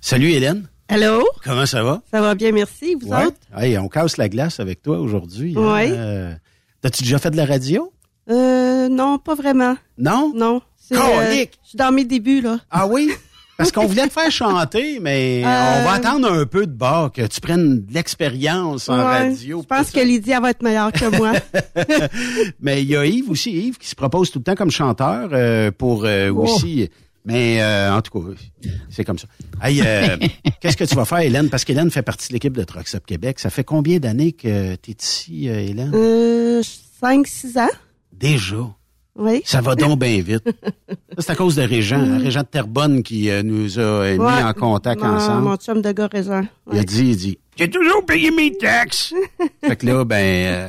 Salut 0.00 0.30
Hélène, 0.32 0.68
Allô? 0.88 1.26
comment 1.42 1.66
ça 1.66 1.82
va? 1.82 2.02
Ça 2.10 2.20
va 2.20 2.34
bien, 2.34 2.52
merci. 2.52 2.94
Vous 2.94 3.08
Ouais. 3.08 3.26
autres? 3.26 3.36
Hey, 3.56 3.76
on 3.78 3.88
casse 3.88 4.16
la 4.16 4.28
glace 4.28 4.60
avec 4.60 4.82
toi 4.82 4.98
aujourd'hui. 4.98 5.54
hein? 5.56 5.72
Ouais. 5.74 5.90
Euh, 5.92 6.32
T'as-tu 6.82 7.02
déjà 7.02 7.18
fait 7.18 7.30
de 7.30 7.36
la 7.36 7.46
radio? 7.46 7.92
Euh, 8.30 8.88
non, 8.88 9.18
pas 9.18 9.34
vraiment. 9.34 9.76
Non? 9.98 10.32
Non. 10.34 10.62
Euh, 10.92 11.34
je 11.62 11.68
suis 11.68 11.76
dans 11.78 11.90
mes 11.92 12.04
débuts, 12.04 12.42
là. 12.42 12.60
Ah 12.70 12.86
oui? 12.86 13.10
Parce 13.56 13.70
qu'on 13.70 13.86
voulait 13.86 14.08
te 14.08 14.12
faire 14.12 14.30
chanter, 14.30 14.98
mais 15.00 15.42
Euh, 15.46 15.80
on 15.80 15.84
va 15.84 15.92
attendre 15.92 16.30
un 16.30 16.44
peu 16.46 16.66
de 16.66 16.72
bas, 16.72 17.10
que 17.14 17.26
tu 17.26 17.40
prennes 17.40 17.84
de 17.86 17.92
l'expérience 17.94 18.88
en 18.88 18.96
Ouais, 18.98 19.02
radio. 19.04 19.60
Je 19.62 19.66
pense 19.66 19.90
que 19.90 20.00
Lydie, 20.00 20.32
elle 20.32 20.42
va 20.42 20.50
être 20.50 20.62
meilleure 20.62 20.90
que 20.92 21.16
moi. 21.16 21.32
mais 22.60 22.82
il 22.82 22.88
y 22.88 22.96
a 22.96 23.04
Yves 23.06 23.30
aussi, 23.30 23.52
Yves, 23.52 23.78
qui 23.78 23.88
se 23.88 23.94
propose 23.94 24.30
tout 24.30 24.38
le 24.40 24.44
temps 24.44 24.54
comme 24.54 24.70
chanteur 24.70 25.28
euh, 25.32 25.70
pour 25.70 26.04
euh, 26.04 26.30
Oh. 26.30 26.44
aussi. 26.44 26.88
Mais 27.26 27.62
euh, 27.62 27.94
en 27.94 28.02
tout 28.02 28.20
cas, 28.20 28.68
c'est 28.90 29.04
comme 29.04 29.18
ça. 29.18 29.26
Hey, 29.62 29.80
euh, 29.82 30.16
qu'est-ce 30.60 30.76
que 30.76 30.84
tu 30.84 30.94
vas 30.94 31.04
faire, 31.06 31.20
Hélène? 31.20 31.48
Parce 31.48 31.64
qu'Hélène 31.64 31.90
fait 31.90 32.02
partie 32.02 32.28
de 32.28 32.34
l'équipe 32.34 32.52
de 32.54 32.64
Trucks 32.64 32.94
Up 32.94 33.04
Québec. 33.06 33.38
Ça 33.38 33.48
fait 33.48 33.64
combien 33.64 33.98
d'années 33.98 34.32
que 34.32 34.74
tu 34.76 34.90
es 34.90 34.96
ici, 35.00 35.46
Hélène? 35.46 35.92
euh, 35.94 36.62
5-6 37.02 37.58
ans. 37.58 37.68
Déjà? 38.12 38.56
Oui. 39.16 39.42
Ça 39.44 39.60
va 39.60 39.74
donc 39.76 40.00
bien 40.00 40.20
vite. 40.20 40.42
C'est 41.18 41.30
à 41.30 41.36
cause 41.36 41.54
de 41.56 41.62
Régent, 41.62 42.00
hein, 42.00 42.18
Régent 42.18 42.40
de 42.40 42.46
Terrebonne 42.46 43.02
qui 43.04 43.30
euh, 43.30 43.42
nous 43.44 43.78
a 43.78 44.10
mis 44.12 44.18
Ouais. 44.18 44.42
en 44.42 44.52
contact 44.52 45.00
Mon- 45.02 45.14
ensemble. 45.14 45.42
Mon 45.42 45.56
chum 45.56 45.80
de 45.82 45.92
gars. 45.92 46.08
Il 46.72 46.78
a 46.78 46.82
dit, 46.82 47.10
il 47.10 47.16
dit, 47.16 47.38
j'ai 47.56 47.70
toujours 47.70 48.04
payé 48.04 48.30
mes 48.32 48.52
taxes. 48.56 49.14
fait 49.64 49.76
que 49.76 49.86
là, 49.86 50.04
ben, 50.04 50.68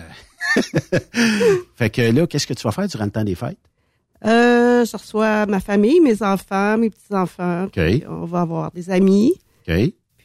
euh, 0.57 0.59
fait 1.75 1.89
que 1.89 2.01
là, 2.01 2.27
qu'est-ce 2.27 2.47
que 2.47 2.53
tu 2.53 2.63
vas 2.63 2.71
faire 2.71 2.87
durant 2.87 3.05
le 3.05 3.11
temps 3.11 3.23
des 3.23 3.35
fêtes? 3.35 3.57
Euh, 4.25 4.85
je 4.85 4.95
reçois 4.95 5.45
ma 5.45 5.59
famille, 5.59 5.99
mes 5.99 6.21
enfants, 6.23 6.77
mes 6.77 6.89
petits-enfants. 6.89 7.67
On 8.09 8.25
va 8.25 8.41
avoir 8.41 8.71
des 8.71 8.89
amis. 8.89 9.33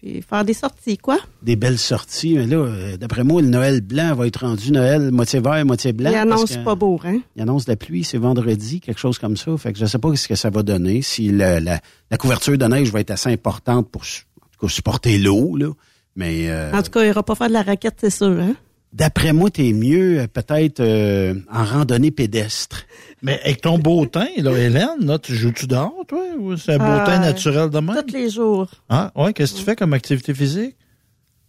Puis 0.01 0.23
faire 0.23 0.45
des 0.45 0.55
sorties, 0.55 0.97
quoi? 0.97 1.19
Des 1.43 1.57
belles 1.57 1.79
sorties. 1.79 2.35
Mais 2.37 2.47
là, 2.47 2.57
euh, 2.57 2.97
d'après 2.97 3.23
moi, 3.25 3.43
le 3.43 3.49
Noël 3.49 3.81
blanc 3.83 4.15
va 4.15 4.27
être 4.27 4.47
rendu 4.47 4.73
Noël 4.73 5.11
moitié 5.11 5.41
vert, 5.41 5.65
moitié 5.67 5.93
blanc. 5.93 6.11
Il 6.11 6.17
annonce 6.17 6.57
que- 6.57 6.65
pas 6.65 6.75
beau, 6.75 6.99
hein? 7.05 7.19
Il 7.37 7.43
annonce 7.43 7.67
de 7.67 7.73
la 7.73 7.77
pluie, 7.77 8.03
c'est 8.05 8.17
vendredi, 8.19 8.81
quelque 8.81 8.99
chose 9.01 9.19
comme 9.19 9.37
ça. 9.37 9.57
Fait 9.59 9.73
que 9.73 9.79
je 9.79 9.85
sais 9.87 9.99
pas 9.99 10.15
ce 10.17 10.27
que 10.29 10.35
ça 10.35 10.49
va 10.51 10.63
donner, 10.63 11.03
si 11.03 11.31
la, 11.31 11.61
la 11.61 11.81
couverture 12.19 12.57
de 12.57 12.65
neige 12.67 12.91
va 12.91 13.01
être 13.01 13.11
assez 13.11 13.31
importante 13.31 13.91
pour 13.91 14.03
en 14.03 14.47
tout 14.59 14.67
cas, 14.67 14.73
supporter 14.73 15.19
l'eau, 15.19 15.57
là. 15.57 15.69
Mais 16.17 16.51
euh, 16.51 16.73
En 16.73 16.83
tout 16.83 16.91
cas, 16.91 17.03
il 17.03 17.09
ira 17.09 17.23
pas 17.23 17.35
faire 17.35 17.49
de 17.49 17.53
la 17.53 17.63
raquette, 17.63 17.97
c'est 18.01 18.11
sûr, 18.11 18.37
hein? 18.41 18.55
D'après 18.93 19.33
moi, 19.33 19.51
t'es 19.51 19.73
mieux 19.73 20.21
euh, 20.21 20.27
peut-être 20.27 20.81
euh, 20.81 21.35
en 21.53 21.65
randonnée 21.65 22.11
pédestre. 22.11 22.85
Mais 23.23 23.41
avec 23.45 23.61
ton 23.61 23.79
beau 23.79 24.07
teint, 24.07 24.27
là, 24.39 24.53
Hélène, 24.57 25.05
là, 25.07 25.19
tu 25.19 25.35
joues-tu 25.35 25.67
dehors, 25.67 25.95
toi? 26.09 26.23
Ou 26.39 26.57
c'est 26.57 26.75
un 26.75 26.79
beau 26.79 26.85
Euh, 26.85 27.05
teint 27.07 27.19
naturel 27.19 27.71
de 27.71 27.79
même? 27.81 28.03
Tous 28.07 28.13
les 28.15 28.31
jours. 28.31 28.69
Ah, 28.89 29.13
ouais, 29.15 29.33
qu'est-ce 29.33 29.53
que 29.55 29.59
tu 29.59 29.65
fais 29.65 29.77
comme 29.77 29.93
activité 29.93 30.35
physique? 30.35 30.77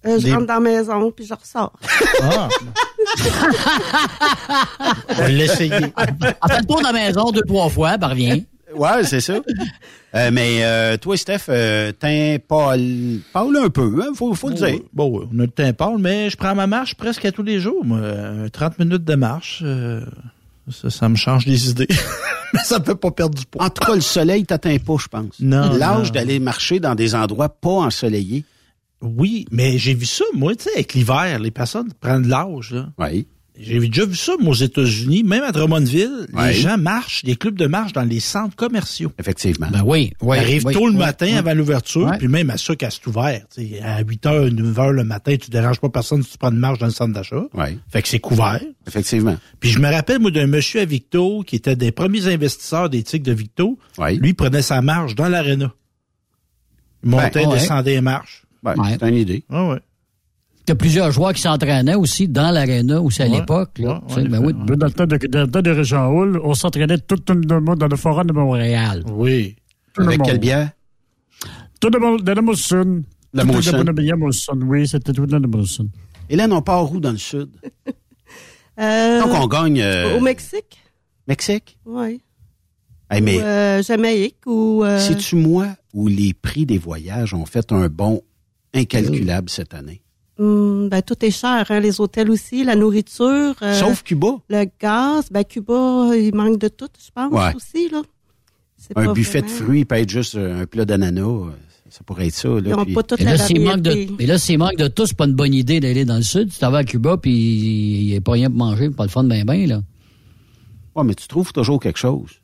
Euh, 0.05 0.17
je 0.19 0.25
Des- 0.25 0.33
rentre 0.33 0.47
dans 0.47 0.55
la 0.55 0.59
maison, 0.59 1.11
puis 1.11 1.25
je 1.25 1.33
ressors. 1.33 1.73
Ah. 2.23 2.49
On 5.09 5.13
va 5.13 5.27
l'essayer. 5.29 5.71
En 6.41 6.47
fait, 6.47 6.59
le 6.59 6.65
tour 6.65 6.79
de 6.79 6.83
la 6.83 6.93
maison 6.93 7.31
deux, 7.31 7.41
trois 7.47 7.69
fois, 7.69 7.97
ben 7.97 8.07
revient. 8.07 8.45
Ouais, 8.75 9.03
c'est 9.03 9.21
ça. 9.21 9.35
Euh, 10.13 10.29
mais 10.29 10.57
euh, 10.65 10.97
toi, 10.97 11.15
Steph, 11.15 11.43
euh, 11.47 11.93
teint 11.93 12.35
pâle, 12.45 13.19
pâle 13.31 13.55
un 13.63 13.69
peu, 13.69 13.97
hein, 14.03 14.11
faut, 14.13 14.33
faut 14.33 14.49
le 14.49 14.55
dire. 14.55 14.79
Bon, 14.91 15.07
oui, 15.19 15.25
on 15.33 15.39
a 15.39 15.43
le 15.43 15.47
teint 15.47 15.71
pâle, 15.71 15.99
mais 15.99 16.29
je 16.29 16.35
prends 16.35 16.53
ma 16.53 16.67
marche 16.67 16.95
presque 16.95 17.23
à 17.23 17.31
tous 17.31 17.43
les 17.43 17.61
jours. 17.61 17.85
Moi, 17.85 17.99
Euh, 17.99 18.49
30 18.49 18.77
minutes 18.79 19.05
de 19.05 19.15
marche, 19.15 19.61
euh, 19.63 20.01
ça, 20.69 20.89
ça 20.89 21.07
me 21.07 21.15
change 21.15 21.45
les 21.45 21.69
idées. 21.69 21.87
mais 22.53 22.59
ça 22.59 22.81
fait 22.83 22.95
pas 22.95 23.09
perdre 23.11 23.37
du 23.39 23.45
poids. 23.45 23.63
En 23.63 23.69
tout 23.69 23.85
cas, 23.85 23.95
le 23.95 24.01
soleil 24.01 24.43
t'atteint 24.45 24.75
pas, 24.85 24.95
je 24.99 25.07
pense. 25.07 25.39
Non, 25.39 25.77
L'âge 25.77 26.11
d'aller 26.11 26.39
marcher 26.41 26.81
dans 26.81 26.93
des 26.95 27.15
endroits 27.15 27.47
pas 27.47 27.69
ensoleillés. 27.69 28.43
Oui, 29.01 29.45
mais 29.49 29.77
j'ai 29.77 29.93
vu 29.93 30.05
ça, 30.05 30.25
moi, 30.33 30.53
tu 30.57 30.65
sais, 30.65 30.71
avec 30.75 30.93
l'hiver, 30.93 31.39
les 31.39 31.51
personnes 31.51 31.93
prennent 32.01 32.23
de 32.23 32.29
l'âge. 32.29 32.75
Oui. 32.97 33.27
J'ai 33.59 33.79
déjà 33.79 34.05
vu 34.05 34.15
ça, 34.15 34.33
moi, 34.39 34.51
aux 34.51 34.55
États-Unis, 34.55 35.23
même 35.23 35.43
à 35.43 35.51
Drummondville, 35.51 36.27
Ouais. 36.33 36.53
les 36.53 36.59
gens 36.59 36.77
marchent, 36.77 37.21
les 37.23 37.35
clubs 37.35 37.55
de 37.57 37.67
marche 37.67 37.91
dans 37.93 38.01
les 38.03 38.19
centres 38.21 38.55
commerciaux. 38.55 39.11
Effectivement. 39.19 39.67
Ben 39.71 39.83
oui, 39.85 40.13
oui. 40.21 40.37
Ils 40.37 40.39
arrivent 40.39 40.65
oui, 40.65 40.73
tôt 40.73 40.87
le 40.87 40.93
oui, 40.93 40.97
matin 40.99 41.25
oui. 41.27 41.33
avant 41.37 41.53
l'ouverture, 41.53 42.11
puis 42.17 42.27
même 42.29 42.49
à 42.49 42.57
ça 42.57 42.75
qu'à 42.75 42.89
c'est 42.89 43.05
ouvert. 43.07 43.41
tu 43.53 43.67
sais, 43.67 43.81
À 43.81 43.99
8 44.01 44.23
h, 44.25 44.49
9 44.49 44.75
h 44.77 44.89
le 44.91 45.03
matin, 45.03 45.35
tu 45.39 45.49
déranges 45.51 45.79
pas 45.79 45.89
personne 45.89 46.23
si 46.23 46.31
tu 46.31 46.37
prends 46.37 46.49
une 46.51 46.57
marche 46.59 46.79
dans 46.79 46.85
le 46.87 46.91
centre 46.93 47.13
d'achat. 47.13 47.43
Oui. 47.53 47.77
Fait 47.89 48.01
que 48.01 48.07
c'est 48.07 48.19
couvert. 48.19 48.61
Effectivement. 48.87 49.37
Puis 49.59 49.69
je 49.69 49.79
me 49.79 49.91
rappelle, 49.91 50.19
moi, 50.19 50.31
d'un 50.31 50.47
monsieur 50.47 50.79
à 50.81 50.85
Victo, 50.85 51.43
qui 51.45 51.57
était 51.57 51.75
des 51.75 51.91
premiers 51.91 52.27
investisseurs 52.27 52.89
des 52.89 53.03
tics 53.03 53.23
de 53.23 53.33
Victo. 53.33 53.77
Oui. 53.97 54.15
Lui, 54.17 54.29
il 54.29 54.33
prenait 54.35 54.61
sa 54.61 54.81
marche 54.81 55.13
dans 55.13 55.27
l'aréna. 55.27 55.73
Montait, 57.03 57.43
Ben, 57.43 57.49
ouais. 57.49 57.59
descendait 57.59 57.95
les 57.95 58.01
marches. 58.01 58.43
Ben, 58.63 58.75
Ouais. 58.77 58.95
C'est 58.99 59.09
une 59.09 59.15
idée. 59.15 59.43
Ah 59.49 59.65
ouais. 59.67 59.79
Il 60.67 60.69
y 60.69 60.71
a 60.71 60.75
plusieurs 60.75 61.11
joueurs 61.11 61.33
qui 61.33 61.41
s'entraînaient 61.41 61.95
aussi 61.95 62.27
dans 62.27 62.51
l'aréna 62.51 63.01
aussi 63.01 63.21
à 63.23 63.25
Ouais. 63.27 63.39
l'époque. 63.39 63.79
là. 63.79 64.01
Ouais, 64.09 64.23
Tu 64.23 64.29
ben 64.29 64.43
oui, 64.45 64.53
Dans 64.53 64.85
le 64.85 64.91
temps 64.91 65.05
de, 65.07 65.17
dans 65.27 65.41
le 65.41 65.47
temps 65.49 65.61
de 65.61 65.71
Régent 65.71 66.07
Hall, 66.13 66.39
on 66.43 66.53
s'entraînait 66.53 66.99
tout 66.99 67.15
le 67.29 67.59
monde 67.59 67.79
dans 67.79 67.87
le 67.87 67.95
forum 67.95 68.27
de 68.27 68.33
Montréal. 68.33 69.03
Oui. 69.11 69.55
Tout 69.93 70.01
le 70.01 70.07
Avec 70.07 70.19
monde. 70.19 70.27
quelle 70.27 70.37
bière? 70.39 70.71
Tout 71.79 71.89
le 71.89 71.99
monde, 71.99 72.23
de 72.23 72.31
la 72.31 72.41
Molson. 72.41 73.03
La. 73.33 73.43
De 73.43 74.15
Molson, 74.15 74.59
oui, 74.67 74.87
c'était 74.87 75.13
tout 75.13 75.25
de 75.25 75.31
la 75.31 75.39
Molson. 75.39 75.87
Hélène, 76.29 76.53
on 76.53 76.61
part 76.61 76.91
où 76.91 76.99
dans 76.99 77.11
le 77.11 77.17
sud? 77.17 77.49
Euh, 78.79 79.19
Donc, 79.21 79.31
on 79.33 79.47
gagne... 79.47 79.81
euh, 79.81 80.17
Au 80.17 80.21
Mexique? 80.21 80.79
Mexique? 81.27 81.77
Oui. 81.85 82.21
Hey, 83.09 83.21
mais 83.21 83.37
Ou 83.37 83.41
euh, 83.41 83.83
Jamaïque 83.83 84.37
ou... 84.47 84.83
euh, 84.83 84.97
c'est-tu 84.97 85.35
moi 85.35 85.67
où 85.93 86.07
les 86.07 86.33
prix 86.33 86.65
des 86.65 86.77
voyages 86.77 87.33
ont 87.33 87.45
fait 87.45 87.71
un 87.73 87.89
bond 87.89 88.21
incalculable 88.73 89.49
cette 89.49 89.73
année? 89.73 90.01
Hum, 90.41 90.89
ben, 90.89 91.01
tout 91.01 91.23
est 91.23 91.31
cher, 91.31 91.65
hein, 91.69 91.79
les 91.79 92.01
hôtels 92.01 92.29
aussi, 92.31 92.63
la 92.63 92.75
nourriture. 92.75 93.53
euh, 93.61 93.73
Sauf 93.79 94.03
Cuba. 94.03 94.27
Le 94.49 94.65
gaz. 94.81 95.27
Ben, 95.31 95.43
Cuba, 95.43 96.09
il 96.15 96.33
manque 96.33 96.57
de 96.59 96.67
tout, 96.67 96.89
je 97.03 97.11
pense, 97.13 97.31
Ouais. 97.31 97.55
aussi, 97.55 97.89
là. 97.89 98.01
C'est 98.77 98.97
Un 98.97 99.05
pas 99.05 99.13
buffet 99.13 99.43
de 99.43 99.47
fruits 99.47 99.85
peut 99.85 99.95
être 99.95 100.09
juste 100.09 100.35
un 100.35 100.65
plat 100.65 100.85
d'ananas. 100.85 101.21
euh, 101.21 101.51
Ça 101.89 101.99
pourrait 102.05 102.27
être 102.27 102.33
ça. 102.33 102.47
Là, 102.47 102.61
Ils 102.65 102.73
ont 102.73 102.85
puis- 102.85 102.93
pas 102.93 103.03
toute 103.03 103.19
Et 103.19 103.25
la 103.25 103.31
là, 103.35 103.37
s'il 103.45 103.61
manque 103.61 103.81
de, 103.81 103.91
et 104.17 104.25
là, 104.25 104.37
s'il 104.37 104.57
manque 104.57 104.77
de 104.77 104.87
tout, 104.87 105.05
c'est 105.05 105.17
pas 105.17 105.25
une 105.25 105.33
bonne 105.35 105.53
idée 105.53 105.81
d'aller 105.81 106.05
dans 106.05 106.15
le 106.15 106.21
sud. 106.23 106.49
Tu 106.49 106.57
t'en 106.57 106.71
vas 106.71 106.77
à 106.79 106.83
Cuba, 106.85 107.17
puis 107.17 107.31
il 107.33 108.05
n'y 108.07 108.15
a 108.15 108.21
pas 108.21 108.31
rien 108.31 108.49
pour 108.49 108.59
manger, 108.59 108.89
pas 108.91 109.03
le 109.03 109.09
fun 109.09 109.25
ben 109.25 109.43
ben, 109.43 109.67
là. 109.67 109.81
Ouais, 110.95 111.03
mais 111.03 111.13
tu 111.15 111.27
trouves 111.27 111.51
toujours 111.51 111.79
quelque 111.81 111.99
chose. 111.99 112.40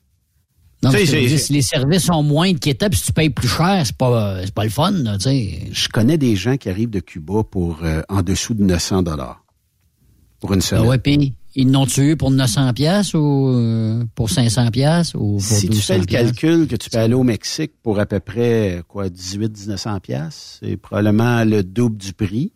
Non, 0.84 0.92
les 0.92 1.62
services 1.62 2.04
sont 2.04 2.22
moins 2.22 2.50
inquiétants, 2.50 2.90
puis 2.90 3.00
si 3.00 3.06
tu 3.08 3.14
payes 3.14 3.32
plus 3.32 3.48
cher, 3.48 3.82
c'est 3.84 3.98
pas, 3.98 4.42
c'est 4.46 4.54
pas 4.54 4.64
le 4.64 4.70
fun, 4.70 4.92
là. 4.92 5.18
Je 5.20 5.90
connais 5.90 6.18
des 6.18 6.36
gens 6.36 6.58
qui 6.58 6.70
arrivent 6.70 6.92
de 6.92 7.00
Cuba 7.00 7.44
pour 7.44 7.80
euh, 7.84 8.02
en 8.10 8.22
dessous 8.22 8.54
de 8.54 8.64
900 8.64 9.04
dollars 9.04 9.44
pour 10.40 10.54
une 10.54 10.60
Ah 10.60 10.62
semaine. 10.62 10.86
ouais, 10.86 10.98
puis 11.00 11.34
ils 11.56 11.72
n'ont 11.72 11.88
tué 11.88 12.16
pour 12.16 12.30
900 12.30 12.74
pièces 12.74 13.16
ou 13.16 13.48
euh, 13.48 14.04
pour 14.14 14.30
500 14.30 14.70
pièces 14.70 15.16
ou 15.16 15.38
pour 15.38 15.42
si 15.42 15.62
tu 15.62 15.70
1200 15.70 15.94
fais 15.94 16.00
le 16.00 16.06
calcul 16.06 16.68
que 16.68 16.76
tu 16.76 16.92
peux 16.92 17.00
aller 17.00 17.16
au 17.16 17.24
Mexique 17.24 17.72
pour 17.82 18.00
à 18.00 18.06
peu 18.06 18.20
près 18.20 18.84
quoi 18.88 19.10
18 19.10 19.58
1900 19.58 20.00
pièces, 20.02 20.60
c'est 20.62 20.78
probablement 20.78 21.44
le 21.44 21.64
double 21.64 21.98
du 21.98 22.14
prix. 22.14 22.52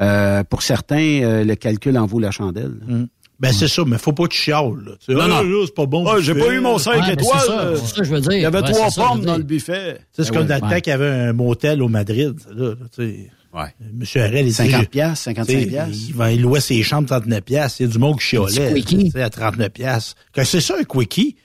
Euh, 0.00 0.44
pour 0.44 0.62
certains, 0.62 1.22
euh, 1.22 1.44
le 1.44 1.56
calcul 1.56 1.98
en 1.98 2.06
vaut 2.06 2.20
la 2.20 2.30
chandelle. 2.30 3.08
Ben, 3.40 3.52
c'est 3.52 3.68
ça, 3.68 3.84
mais 3.86 3.98
faut 3.98 4.12
pas 4.12 4.24
que 4.24 4.32
tu 4.32 4.40
chiales, 4.40 4.62
Non, 5.08 5.20
Ah, 5.20 5.28
non. 5.28 5.42
là, 5.42 5.62
c'est 5.66 5.74
pas 5.74 5.86
bon. 5.86 6.04
Ah, 6.08 6.16
j'ai 6.20 6.34
pas 6.34 6.52
eu 6.52 6.58
mon 6.60 6.76
5 6.78 7.00
Ouais, 7.02 7.12
étoiles. 7.12 7.38
c'est 7.76 7.86
ça, 7.86 7.94
ça 7.96 8.02
je 8.02 8.10
veux 8.10 8.20
dire. 8.20 8.32
Il 8.32 8.40
y 8.40 8.44
avait 8.44 8.60
Ouais, 8.62 8.72
trois 8.72 8.90
pommes 8.90 9.24
dans 9.24 9.36
le 9.36 9.44
buffet. 9.44 9.94
Tu 9.94 10.00
sais, 10.00 10.04
c'est 10.16 10.22
Ah 10.22 10.32
comme 10.32 10.38
ouais. 10.42 10.48
dans 10.48 10.54
le 10.66 10.70
temps 10.72 10.80
qu'il 10.80 10.90
y 10.90 10.94
avait 10.94 11.08
un 11.08 11.32
motel 11.32 11.82
au 11.82 11.88
Madrid, 11.88 12.34
là, 12.52 12.70
là, 12.70 12.74
tu 12.94 13.02
sais. 13.02 13.30
Ouais. 13.54 13.74
Monsieur 13.94 14.22
Harel, 14.22 14.40
il 14.44 14.48
dit, 14.48 14.52
50 14.54 14.80
j'ai- 14.80 14.86
piastres, 14.88 15.24
55 15.24 15.52
tu 15.54 15.60
sais, 15.62 15.66
piastres. 15.68 15.96
Il, 16.08 16.14
va- 16.14 16.32
il 16.32 16.42
louait 16.42 16.60
ses 16.60 16.82
chambres 16.82 17.08
39 17.08 17.40
piastres. 17.42 17.80
Il 17.80 17.86
y 17.86 17.88
a 17.88 17.92
du 17.92 17.98
monde 17.98 18.18
qui 18.18 18.26
chialait. 18.26 18.68
Un 18.68 18.72
petit 18.74 18.84
quickie. 18.84 19.04
tu 19.06 19.10
sais, 19.12 19.22
à 19.22 19.30
39 19.30 19.68
piastres. 19.70 20.14
Que 20.32 20.44
c'est 20.44 20.60
ça, 20.60 20.74
un 20.80 20.84
quickie? 20.84 21.36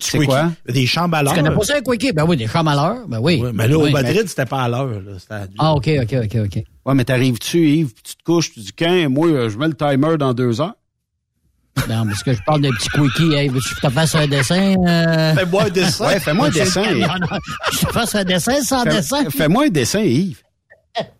C'est 0.00 0.18
quoi? 0.26 0.52
Des 0.68 0.86
chambres 0.86 1.16
à 1.16 1.20
Tu 1.20 1.24
l'heure. 1.26 1.34
connais 1.34 1.50
pas 1.50 1.62
ça, 1.62 1.76
un 1.76 1.80
quickie? 1.80 2.12
Ben 2.12 2.24
oui, 2.26 2.36
des 2.36 2.46
chambres 2.46 2.70
à 2.70 2.74
l'heure. 2.74 3.06
Ben 3.08 3.18
oui. 3.20 3.42
Mais 3.54 3.68
là, 3.68 3.76
Oui, 3.78 3.88
au 3.90 3.92
Madrid, 3.92 4.24
c'était 4.28 4.46
pas 4.46 4.62
à 4.62 4.68
l'heure. 4.68 4.90
Ah, 5.58 5.74
OK, 5.74 5.88
OK, 6.02 6.14
OK, 6.24 6.36
OK. 6.44 6.64
Ouais, 6.86 6.94
mais 6.94 7.04
t'arrives-tu, 7.04 7.68
Yves, 7.68 7.92
puis 7.92 8.02
tu 8.02 8.16
te 8.16 8.22
couches, 8.24 8.52
tu 8.52 8.60
dis, 8.60 8.72
quand, 8.72 9.08
moi, 9.10 9.28
euh, 9.28 9.48
je 9.50 9.58
mets 9.58 9.68
le 9.68 9.74
timer 9.74 10.16
dans 10.18 10.32
deux 10.34 10.60
heures? 10.60 10.74
Non, 11.88 12.06
parce 12.06 12.22
que 12.24 12.32
je 12.32 12.40
parle 12.44 12.62
d'un 12.62 12.70
petit 12.70 12.88
quickie. 12.88 13.34
Hey, 13.34 13.48
veux-tu 13.48 13.68
que 13.68 13.76
je 13.80 13.86
te 13.86 13.92
fasse 13.92 14.14
un 14.16 14.26
dessin? 14.26 14.74
euh? 14.84 15.34
Fais-moi 15.34 15.64
un 15.64 15.68
dessin. 15.70 16.06
Ouais, 16.08 16.18
fais-moi 16.18 16.46
un 16.46 16.50
dessin. 16.50 16.82
Non, 16.92 17.06
non, 17.20 17.38
je 17.72 17.78
te 17.86 17.92
fasse 17.92 18.14
un 18.16 18.24
dessin 18.24 18.60
sans 18.62 18.82
dessin. 18.84 19.24
Fais- 19.24 19.30
Fais-moi 19.38 19.66
un 19.66 19.68
dessin, 19.68 20.00
Yves. 20.00 20.42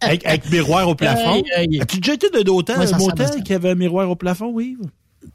Avec, 0.01 0.27
avec 0.27 0.51
miroir 0.51 0.89
au 0.89 0.97
plafond. 0.97 1.41
As-tu 1.81 2.01
déjà 2.01 2.15
été 2.15 2.29
d'un 2.31 2.51
hôtel, 2.51 2.79
Ouais, 2.79 2.87
ça 2.89 2.97
un 2.97 2.99
motel 2.99 3.43
qui 3.45 3.55
avait 3.55 3.71
un 3.71 3.75
miroir 3.77 4.11
au 4.11 4.17
plafond, 4.17 4.51
oui? 4.53 4.77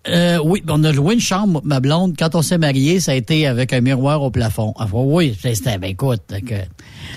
Euh, 0.07 0.40
oui, 0.44 0.64
on 0.70 0.84
a 0.84 0.91
loué 0.91 1.14
une 1.15 1.20
chambre, 1.22 1.61
ma 1.64 1.80
blonde. 1.80 2.15
Quand 2.18 2.36
on 2.36 2.41
s'est 2.41 2.57
mariés, 2.57 2.99
ça 2.99 3.11
a 3.14 3.15
été 3.15 3.48
avec 3.48 3.74
un 3.74 3.82
miroir 3.82 4.22
au 4.22 4.32
plafond. 4.32 4.74
Ah, 4.78 4.88
oui, 4.91 5.38
c'était, 5.41 5.78
ben 5.78 5.90
écoute, 5.91 6.22
que, 6.45 6.56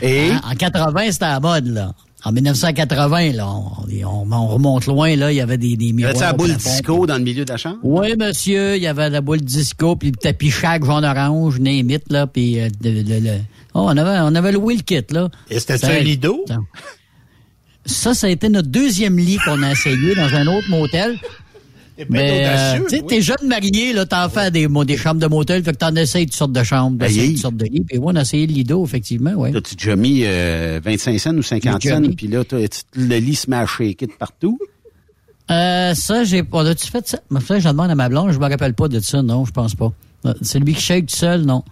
Et? 0.07 0.31
en, 0.31 0.53
en 0.53 0.55
80, 0.55 1.13
c'était 1.13 1.25
à 1.25 1.29
la 1.35 1.41
mode, 1.41 1.67
là. 1.69 1.93
En 2.25 2.33
1980, 2.33 3.33
là, 3.35 3.47
on, 3.49 3.85
on- 4.05 4.33
on 4.33 4.47
remonte 4.49 4.87
loin, 4.87 5.15
là, 5.15 5.31
il 5.31 5.37
y 5.37 5.41
avait 5.41 5.59
des, 5.59 5.77
des 5.77 5.93
miroirs 5.93 6.17
Avais-tu 6.17 6.25
la 6.25 6.35
au 6.35 6.37
boule 6.37 6.49
plafond. 6.49 6.71
disco 6.71 7.07
dans 7.07 7.19
le 7.19 7.23
milieu 7.23 7.45
de 7.45 7.51
la 7.53 7.57
chambre? 7.57 7.77
Oui, 7.85 8.15
monsieur, 8.19 8.77
il 8.77 8.83
y 8.83 8.87
avait 8.89 9.11
la 9.11 9.21
boule 9.21 9.41
disco, 9.43 9.95
puis 9.95 10.11
le 10.11 10.17
tapis 10.17 10.51
chac 10.51 10.85
jaune-orange, 10.85 11.61
name 11.61 11.91
it, 11.91 12.03
là, 12.11 12.27
puis 12.27 12.59
euh, 12.59 12.69
le, 12.83 13.03
le- 13.03 13.21
le- 13.21 13.41
Oh, 13.75 13.81
on 13.85 13.97
avait, 13.97 14.19
on 14.23 14.35
avait 14.35 14.53
loué 14.53 14.75
le 14.77 14.83
kit, 14.83 15.03
là. 15.11 15.29
Et 15.51 15.61
c'était 15.61 15.79
Ça- 15.79 15.91
un 15.91 15.99
lido? 16.01 16.45
Ça, 17.85 18.15
ça 18.15 18.27
a 18.27 18.31
été 18.31 18.49
notre 18.49 18.69
deuxième 18.69 19.17
lit 19.19 19.39
qu'on 19.45 19.63
a 19.63 19.71
essayé 19.71 20.15
dans 20.17 20.35
un 20.35 20.47
autre 20.49 20.69
motel. 20.71 21.17
Mais, 22.11 22.45
euh, 22.47 22.81
tu 22.89 22.97
sais, 22.97 23.03
t'es 23.03 23.23
jeune 23.23 23.47
marié, 23.47 23.93
là, 23.93 24.05
t'en 24.07 24.29
fais 24.29 24.51
des, 24.51 24.69
chambres 24.97 25.21
de 25.21 25.27
motel, 25.27 25.63
fait 25.65 25.73
que 25.73 25.79
t'en 25.79 25.95
essayes 25.97 26.27
toutes 26.27 26.35
sortes 26.37 26.53
de 26.53 26.63
chambres, 26.63 26.97
Ben, 26.99 27.07
d'essayer 27.07 27.25
Yves. 27.27 27.33
toutes 27.35 27.43
sortes 27.43 27.57
de 27.57 27.65
lits. 27.65 27.85
Puis 27.89 27.99
ouais, 27.99 28.05
on 28.13 28.17
a 28.17 28.21
essayé 28.23 28.47
le 28.47 28.53
lido, 28.53 28.85
effectivement, 28.85 29.33
ouais. 29.33 29.53
T'as-tu 29.53 29.75
déjà 29.77 29.97
mis 29.97 30.23
euh, 30.25 30.79
25 30.85 31.19
cents 31.19 31.35
ou 31.37 31.43
50 31.43 31.81
J'ai 31.83 31.89
déjà 31.91 32.03
cents, 32.03 32.13
puis 32.17 32.29
là, 32.29 32.45
tu- 32.45 32.59
le 32.95 33.17
lit 33.19 33.35
se 33.35 33.49
met 33.51 33.57
à 33.57 33.67
shaker 33.67 34.09
de 34.09 34.13
partout? 34.13 34.59
Euh, 35.51 35.95
ça, 35.95 36.25
j'ai, 36.25 36.43
on 36.53 36.67
a-tu 36.67 36.87
fait 36.89 37.07
ça? 37.09 37.19
Ça, 37.47 37.59
je 37.61 37.69
demande 37.69 37.91
à 37.91 37.95
ma 37.95 38.09
blonde, 38.09 38.33
je 38.33 38.39
me 38.39 38.49
rappelle 38.49 38.75
pas 38.75 38.89
de 38.89 39.01
ça, 39.01 39.23
non, 39.23 39.45
je 39.45 39.53
pense 39.53 39.75
pas. 39.75 39.93
Euh, 40.27 40.35
C'est 40.43 40.59
lui 40.59 40.75
qui 40.75 40.81
shake 40.83 41.07
tout 41.07 41.17
seul, 41.17 41.43
non. 41.43 41.63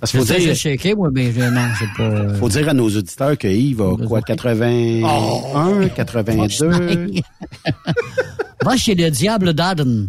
Parce 0.00 0.12
faut 0.16 0.24
dire, 0.24 0.56
shaké, 0.56 0.94
mais 1.12 1.30
je- 1.30 1.40
non, 1.40 1.60
c'est 1.78 1.84
pas... 1.98 2.02
euh, 2.04 2.34
faut 2.38 2.48
dire 2.48 2.66
à 2.70 2.72
nos 2.72 2.88
auditeurs 2.88 3.36
que 3.36 3.46
Yves 3.46 3.82
a 3.82 3.96
quoi, 4.06 4.22
81, 4.22 5.88
82? 5.94 7.10
Va 8.64 8.76
chez 8.76 8.94
le 8.94 9.10
diable 9.10 9.52
d'Aden. 9.54 10.08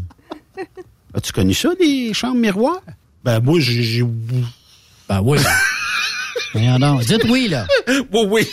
As-tu 1.13 1.31
connu 1.31 1.53
ça, 1.53 1.69
les 1.79 2.13
chambres 2.13 2.37
miroirs? 2.39 2.81
Ben, 3.23 3.39
moi, 3.39 3.59
j'ai... 3.59 3.81
j'ai- 3.83 4.03
Ben 5.09 5.21
oui. 5.23 5.37
Voyons 6.53 6.79
donc. 6.79 7.03
Dites 7.05 7.25
oui, 7.29 7.47
là. 7.49 7.65
Oui, 7.87 8.25
oui. 8.29 8.47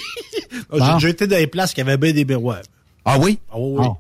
J'ai 0.73 0.79
Bon. 0.79 0.95
déjà 0.95 1.09
été 1.09 1.27
dans 1.27 1.37
les 1.37 1.47
places 1.47 1.73
qui 1.75 1.81
avaient 1.81 1.97
bien 1.97 2.13
des 2.13 2.25
miroirs. 2.25 2.63
Ah 3.05 3.19
oui? 3.19 3.39
Ah 3.51 3.55
oui. 3.59 3.87
Ah. 3.87 3.93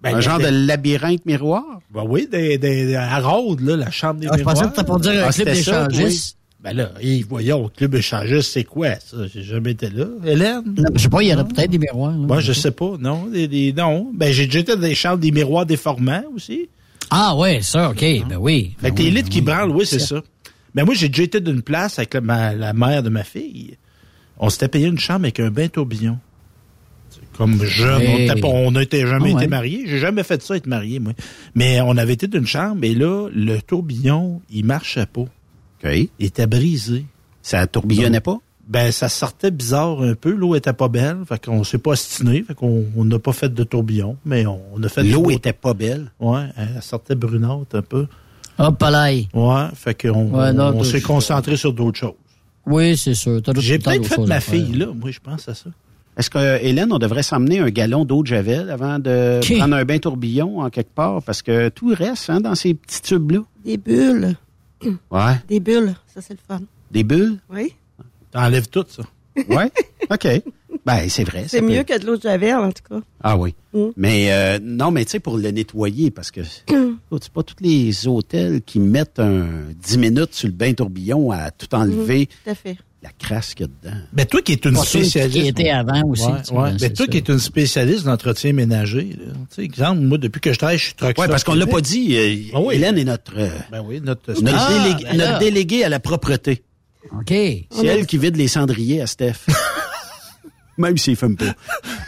Ben, 0.00 0.16
un 0.16 0.20
genre 0.20 0.38
de 0.38 0.46
labyrinthe 0.48 1.24
miroir? 1.26 1.64
Ben 1.90 2.04
oui, 2.06 2.28
des, 2.30 2.56
des, 2.58 2.86
des- 2.86 2.94
à 2.96 3.18
Rhodes, 3.20 3.60
là, 3.60 3.76
la 3.76 3.90
chambre 3.90 4.20
des 4.20 4.26
Ah, 4.28 4.32
je 4.34 4.38
miroirs. 4.38 4.54
pensais 4.54 4.68
que 4.68 4.74
c'était 4.76 4.86
pour 4.86 5.00
dire 5.00 5.24
un 5.24 5.28
Ah, 5.28 5.32
ça, 5.32 5.44
d'échangistes. 5.44 6.36
Ben 6.62 6.72
là, 6.72 6.90
hey, 7.00 7.22
voyons, 7.22 7.68
club 7.74 7.94
échangiste, 7.94 8.50
c'est 8.52 8.64
quoi, 8.64 8.96
ça? 8.96 9.16
J'ai 9.32 9.44
jamais 9.44 9.70
été 9.72 9.90
là. 9.90 10.06
Hélène? 10.24 10.62
Non, 10.76 10.84
Je 10.94 11.02
sais 11.02 11.08
pas, 11.08 11.22
il 11.22 11.28
y 11.28 11.34
en 11.34 11.38
a 11.38 11.44
peut-être 11.44 11.70
des 11.70 11.78
miroirs. 11.78 12.10
là. 12.10 12.26
Moi, 12.26 12.40
je 12.40 12.52
sais 12.52 12.72
pas, 12.72 12.96
non. 12.98 13.26
Des, 13.26 13.46
des- 13.46 13.72
non. 13.72 14.10
Ben, 14.12 14.32
j'ai 14.32 14.46
déjà 14.46 14.58
été 14.58 14.74
dans 14.74 14.80
des 14.82 14.94
chambres 14.96 15.18
des 15.18 15.30
miroirs 15.30 15.66
déformants 15.66 16.24
aussi. 16.34 16.68
Ah 17.10 17.36
ouais, 17.36 17.60
ça, 17.62 17.90
OK. 17.90 18.00
Ben 18.28 18.36
oui. 18.40 18.74
Fait 18.80 18.90
que 18.90 18.96
Ben 18.96 19.04
les 19.04 19.10
oui, 19.10 19.22
ben 19.22 19.28
qui 19.28 19.38
oui. 19.38 19.44
branlent, 19.44 19.70
oui, 19.70 19.86
c'est 19.86 20.00
ça. 20.00 20.20
Ben 20.74 20.84
moi, 20.84 20.94
j'ai 20.94 21.08
déjà 21.08 21.22
été 21.22 21.40
d'une 21.40 21.62
place 21.62 21.98
avec 22.00 22.12
la, 22.14 22.20
ma- 22.20 22.54
la 22.54 22.72
mère 22.72 23.04
de 23.04 23.08
ma 23.08 23.22
fille. 23.22 23.76
On 24.36 24.50
s'était 24.50 24.68
payé 24.68 24.88
une 24.88 24.98
chambre 24.98 25.20
avec 25.26 25.38
un 25.40 25.50
bain 25.50 25.68
tourbillon. 25.68 26.18
Comme 27.36 27.64
jeune, 27.64 28.02
on 28.02 28.16
Hey. 28.18 28.24
était 28.28 28.40
pas- 28.40 28.48
on 28.48 28.72
n'a 28.72 28.82
été- 28.82 29.06
jamais 29.06 29.30
Ah 29.30 29.36
ouais. 29.36 29.42
été 29.42 29.46
mariés. 29.48 29.84
J'ai 29.86 29.98
jamais 29.98 30.24
fait 30.24 30.42
ça, 30.42 30.56
être 30.56 30.66
marié, 30.66 30.98
moi. 30.98 31.12
Mais 31.54 31.80
on 31.80 31.96
avait 31.96 32.14
été 32.14 32.26
d'une 32.26 32.46
chambre 32.46 32.82
et 32.84 32.94
là, 32.94 33.28
le 33.32 33.60
tourbillon, 33.62 34.40
il 34.50 34.64
marchait 34.64 35.06
pas. 35.06 35.24
OK. 35.82 35.90
Il 36.18 36.26
était 36.26 36.46
brisé. 36.46 37.04
Ça 37.42 37.66
tourbillonnait 37.66 38.20
pas? 38.20 38.38
Ben, 38.68 38.92
ça 38.92 39.08
sortait 39.08 39.50
bizarre 39.50 40.02
un 40.02 40.14
peu. 40.14 40.30
L'eau 40.30 40.54
était 40.54 40.74
pas 40.74 40.88
belle. 40.88 41.18
Fait 41.26 41.42
qu'on 41.42 41.64
s'est 41.64 41.78
pas 41.78 41.92
ostiné. 41.92 42.42
Fait 42.42 42.54
qu'on 42.54 42.84
on 42.96 43.04
n'a 43.04 43.18
pas 43.18 43.32
fait 43.32 43.52
de 43.52 43.64
tourbillon. 43.64 44.16
Mais 44.26 44.44
on, 44.44 44.60
on 44.74 44.82
a 44.82 44.88
fait 44.88 45.02
L'eau 45.04 45.30
était 45.30 45.54
pas 45.54 45.72
belle. 45.72 46.12
Ouais, 46.20 46.44
elle 46.56 46.82
sortait 46.82 47.14
brunante 47.14 47.74
un 47.74 47.82
peu. 47.82 48.06
Hop 48.58 48.82
là. 48.82 49.10
Ouais, 49.32 49.68
fait 49.74 49.94
qu'on 49.94 50.30
Ouais, 50.32 50.50
on 50.58 50.82
s'est 50.84 51.00
concentré 51.00 51.56
sur 51.56 51.72
d'autres 51.72 51.98
choses. 51.98 52.14
Oui, 52.66 52.96
c'est 52.96 53.14
sûr. 53.14 53.40
J'ai 53.56 53.78
peut-être 53.78 54.06
fait 54.06 54.26
ma 54.26 54.40
fille, 54.40 54.72
là. 54.74 54.88
Moi, 54.94 55.10
je 55.10 55.20
pense 55.20 55.48
à 55.48 55.54
ça. 55.54 55.70
Est-ce 56.18 56.28
que, 56.30 56.38
euh, 56.38 56.58
Hélène, 56.60 56.92
on 56.92 56.98
devrait 56.98 57.22
s'emmener 57.22 57.60
un 57.60 57.70
gallon 57.70 58.04
d'eau 58.04 58.22
de 58.22 58.26
Javel 58.26 58.70
avant 58.70 58.98
de 58.98 59.38
prendre 59.56 59.76
un 59.76 59.84
bain 59.84 59.98
tourbillon 59.98 60.60
en 60.60 60.68
quelque 60.68 60.92
part? 60.92 61.22
Parce 61.22 61.42
que 61.42 61.68
tout 61.68 61.94
reste 61.96 62.28
hein, 62.28 62.40
dans 62.40 62.56
ces 62.56 62.74
petits 62.74 63.00
tubes-là. 63.00 63.44
Des 63.64 63.76
bulles. 63.78 64.34
Ouais. 65.10 65.34
Des 65.48 65.60
bulles, 65.60 65.94
ça 66.14 66.20
c'est 66.20 66.34
le 66.34 66.40
fun. 66.46 66.60
Des 66.90 67.04
bulles? 67.04 67.38
Oui. 67.50 67.74
T'enlèves 68.30 68.68
tout, 68.68 68.84
ça. 68.88 69.02
Ouais. 69.48 69.70
OK. 70.10 70.26
Ben, 70.84 71.08
c'est 71.08 71.24
vrai. 71.24 71.44
C'est 71.48 71.60
peut- 71.60 71.68
mieux 71.68 71.82
que 71.84 71.96
de 71.98 72.06
l'eau 72.06 72.16
de 72.16 72.22
Javel, 72.22 72.56
en 72.56 72.72
tout 72.72 72.82
cas. 72.88 73.00
Ah 73.22 73.36
oui. 73.36 73.54
Mm. 73.72 73.86
Mais 73.96 74.32
euh, 74.32 74.58
non, 74.62 74.90
mais 74.90 75.04
tu 75.04 75.12
sais, 75.12 75.20
pour 75.20 75.36
le 75.38 75.50
nettoyer, 75.50 76.10
parce 76.10 76.30
que 76.30 76.40
écoute, 76.40 76.98
c'est 77.22 77.32
pas 77.32 77.42
tous 77.42 77.56
les 77.60 78.08
hôtels 78.08 78.62
qui 78.62 78.80
mettent 78.80 79.18
un 79.20 79.46
10 79.80 79.98
minutes 79.98 80.34
sur 80.34 80.48
le 80.48 80.54
bain 80.54 80.72
tourbillon 80.74 81.30
à 81.30 81.50
tout 81.50 81.72
enlever 81.74 82.22
Mm, 82.22 82.26
Tout 82.44 82.50
à 82.50 82.54
fait. 82.54 82.76
La 83.02 83.10
crasse 83.16 83.54
qu'il 83.54 83.66
y 83.66 83.68
a 83.68 83.72
dedans. 83.90 84.00
Ben, 84.12 84.26
toi 84.26 84.42
qui 84.42 84.52
es 84.52 84.60
une 84.64 84.74
Pas 84.74 84.82
spécialiste. 84.84 85.40
qui 85.40 85.46
était 85.46 85.70
avant 85.70 86.02
aussi. 86.08 86.24
Ouais, 86.24 86.32
ouais. 86.62 86.72
Ben, 86.80 86.92
toi 86.92 87.06
ça. 87.06 87.12
qui 87.12 87.18
es 87.18 87.24
une 87.28 87.38
spécialiste 87.38 88.04
d'entretien 88.04 88.52
ménager, 88.52 89.16
là. 89.18 89.32
Tu 89.34 89.54
sais, 89.54 89.62
exemple, 89.62 90.00
moi, 90.00 90.18
depuis 90.18 90.40
que 90.40 90.52
je 90.52 90.58
travaille, 90.58 90.78
je 90.78 90.84
suis 90.86 90.94
truck 90.94 91.10
Oui, 91.16 91.22
stop 91.22 91.30
parce 91.30 91.44
qu'on 91.44 91.54
l'a 91.54 91.60
Québec. 91.66 91.74
pas 91.74 91.80
dit. 91.80 92.16
euh, 92.16 92.36
Ah 92.56 92.60
oui. 92.60 92.74
Hélène 92.74 92.98
est 92.98 93.04
notre, 93.04 93.32
euh, 93.38 93.48
Ben 93.70 93.82
oui, 93.86 94.00
notre, 94.02 94.32
notre, 94.42 94.56
Ah, 94.58 94.82
délégué, 94.82 95.04
ben 95.04 95.16
notre 95.16 95.38
délégué 95.38 95.84
à 95.84 95.88
la 95.88 96.00
propreté. 96.00 96.64
OK. 97.12 97.28
C'est 97.30 97.86
elle 97.86 98.04
qui 98.06 98.18
vide 98.18 98.36
les 98.36 98.48
cendriers 98.48 99.00
à 99.00 99.06
Steph. 99.06 99.46
Même 100.78 100.96
s'il 100.98 101.16
fume 101.16 101.36
pas. 101.36 101.54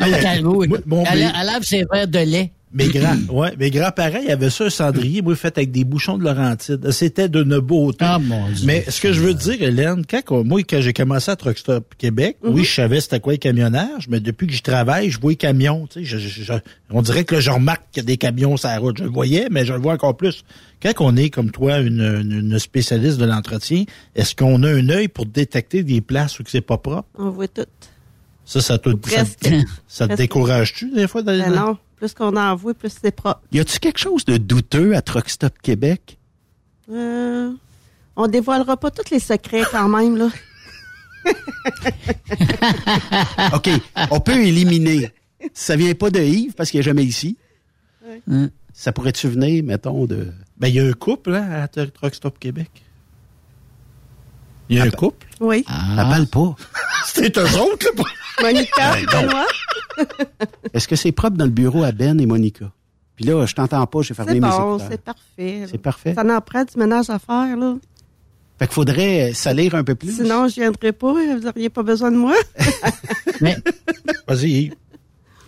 Elle, 0.01 0.15
Elle- 0.15 0.45
mais- 0.45 1.05
elle 1.07 1.47
lave 1.47 1.63
ses 1.63 1.85
verres 1.91 2.07
de 2.09 2.19
lait. 2.21 2.53
Mes 2.73 2.87
grands, 2.89 3.17
ouais, 3.33 3.57
mes 3.59 3.71
grands-parents, 3.71 4.21
ils 4.25 4.31
avaient 4.31 4.49
ça, 4.51 4.65
un 4.67 4.71
cendrier, 4.71 5.23
moi, 5.23 5.35
fait 5.35 5.57
avec 5.59 5.73
des 5.73 5.83
bouchons 5.85 6.17
de 6.19 6.23
Laurentide. 6.25 6.91
C'était 6.93 7.29
d'une 7.29 7.59
beauté. 7.59 7.99
Ah, 8.05 8.19
mon 8.21 8.49
Dieu. 8.49 8.65
Mais 8.65 8.85
ce 8.89 9.01
que 9.01 9.13
je 9.13 9.21
veux 9.21 9.35
dire, 9.35 9.61
Hélène, 9.61 10.05
quand, 10.09 10.45
moi, 10.45 10.61
quand 10.63 10.81
j'ai 10.81 10.93
commencé 10.93 11.31
à 11.33 11.37
Truck 11.37 11.59
Stop 11.59 11.95
Québec, 11.99 12.37
Mhm. 12.45 12.55
oui, 12.55 12.65
je 12.65 12.73
savais 12.73 13.01
c'était 13.01 13.19
quoi 13.19 13.33
le 13.33 13.39
camionnage, 13.39 14.07
mais 14.09 14.21
depuis 14.21 14.47
que 14.47 14.53
je 14.53 14.63
travaille, 14.63 15.11
je 15.11 15.19
vois 15.21 15.33
les 15.33 15.37
camions, 15.37 15.89
tu 15.89 16.01
sais, 16.01 16.05
je- 16.05 16.19
je- 16.19 16.43
je- 16.45 16.53
on 16.91 17.03
dirait 17.03 17.25
que 17.25 17.35
là, 17.35 17.41
je 17.41 17.51
remarque 17.51 17.83
qu'il 17.91 18.03
y 18.03 18.05
a 18.05 18.07
des 18.07 18.17
camions 18.17 18.57
sur 18.57 18.69
la 18.69 18.79
route. 18.79 18.99
Je 18.99 19.05
le 19.05 19.11
voyais, 19.11 19.49
mais 19.51 19.65
je 19.65 19.73
le 19.73 19.81
vois 19.81 19.95
encore 19.95 20.17
plus. 20.17 20.45
Quand 20.81 20.93
on 21.01 21.17
est, 21.17 21.29
comme 21.31 21.51
toi, 21.51 21.79
une, 21.81 22.01
une- 22.01 22.33
une 22.53 22.59
spécialiste 22.61 23.19
de 23.19 23.25
l'entretien, 23.27 23.83
est-ce 24.15 24.37
qu'on 24.37 24.63
a 24.63 24.69
un 24.71 24.89
œil 24.91 25.09
pour 25.09 25.27
détecter 25.27 25.83
des 25.83 26.01
places 26.01 26.39
où 26.39 26.45
c'est 26.47 26.61
pas 26.61 26.79
propre? 26.79 27.09
On 27.19 27.31
voit 27.31 27.49
tout. 27.49 27.67
Ça, 28.45 28.61
ça 28.61 28.79
te, 28.79 28.91
ça, 29.09 29.25
ça 29.89 30.09
te 30.09 30.15
décourage-tu, 30.15 30.91
des 30.91 31.07
fois, 31.07 31.23
d'aller 31.23 31.43
Ben 31.43 31.51
dans- 31.55 31.67
non, 31.67 31.79
plus 32.01 32.15
qu'on 32.15 32.35
en 32.35 32.57
voit, 32.57 32.73
plus 32.73 32.91
c'est 33.03 33.11
propre. 33.15 33.43
Y 33.53 33.61
a-tu 33.61 33.79
quelque 33.79 33.99
chose 33.99 34.25
de 34.25 34.39
douteux 34.39 34.97
à 34.97 35.03
Truck 35.03 35.29
Stop 35.29 35.53
Québec? 35.63 36.19
Euh, 36.91 37.53
on 38.17 38.27
dévoilera 38.27 38.79
pas 38.79 38.91
tous 38.91 39.11
les 39.11 39.19
secrets 39.21 39.65
quand 39.71 39.87
même, 39.89 40.17
là. 40.17 40.29
OK, 43.55 43.69
on 44.11 44.21
peut 44.21 44.41
éliminer. 44.43 45.11
Ça 45.53 45.77
vient 45.77 45.93
pas 45.93 46.09
de 46.11 46.21
Yves 46.21 46.55
parce 46.55 46.71
qu'il 46.71 46.81
est 46.81 46.85
jamais 46.85 47.05
ici. 47.05 47.37
Hein? 48.31 48.49
Ça 48.73 48.93
pourrait-tu 48.93 49.29
venir, 49.29 49.63
mettons, 49.63 50.07
de... 50.07 50.33
Ben, 50.57 50.69
il 50.69 50.75
y 50.77 50.81
a 50.81 50.87
un 50.87 50.93
couple, 50.95 51.35
hein, 51.35 51.51
à 51.51 51.67
Tru- 51.67 51.91
Truck 51.91 52.15
Stop 52.15 52.39
Québec. 52.39 52.71
Il 54.71 54.79
y 54.79 54.81
a 54.81 54.85
un 54.85 54.91
couple? 54.91 55.27
Oui. 55.41 55.65
Ah. 55.69 56.09
Appelle 56.09 56.29
pas. 56.29 56.57
C'est 57.05 57.37
eux 57.37 57.59
autres, 57.61 57.87
là. 57.97 58.05
Monica, 58.43 58.93
Ben. 58.95 59.07
Benoît? 59.27 59.47
Est-ce 60.75 60.89
que 60.89 60.97
c'est 60.97 61.13
propre 61.13 61.37
dans 61.37 61.45
le 61.45 61.51
bureau 61.51 61.83
à 61.83 61.93
Ben 61.93 62.21
et 62.21 62.27
Monica? 62.27 62.71
Puis 63.17 63.25
là, 63.27 63.45
je 63.47 63.55
t'entends 63.55 63.87
pas, 63.87 64.03
j'ai 64.03 64.15
fermé 64.15 64.33
C'est 64.33 64.41
mes 64.41 64.49
bon, 64.49 64.77
écouteurs. 64.77 64.89
c'est 64.91 65.01
parfait. 65.03 65.65
C'est 65.71 65.79
parfait. 65.79 66.15
Ça 66.15 66.23
en 66.25 66.41
prend 66.41 66.65
du 66.65 66.79
ménage 66.79 67.11
à 67.11 67.19
faire, 67.19 67.57
là. 67.57 67.77
Fait 68.59 68.67
qu'il 68.67 68.75
faudrait 68.75 69.33
salir 69.35 69.75
un 69.75 69.85
peu 69.85 69.95
plus. 69.95 70.17
Sinon, 70.17 70.47
je 70.49 70.57
viendrai 70.57 70.93
pas. 70.93 71.13
Vous 71.13 71.41
n'auriez 71.41 71.71
pas 71.71 71.83
besoin 71.83 72.11
de 72.11 72.17
moi. 72.17 72.35
Mais, 73.41 73.57
Vas-y. 74.29 74.71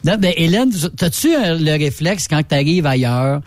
non, 0.05 0.17
ben, 0.19 0.33
Hélène, 0.37 0.71
t'as-tu 0.97 1.35
euh, 1.35 1.59
le 1.59 1.73
réflexe 1.79 2.27
quand 2.29 2.43
tu 2.47 2.55
arrives 2.55 2.87
ailleurs 2.87 3.41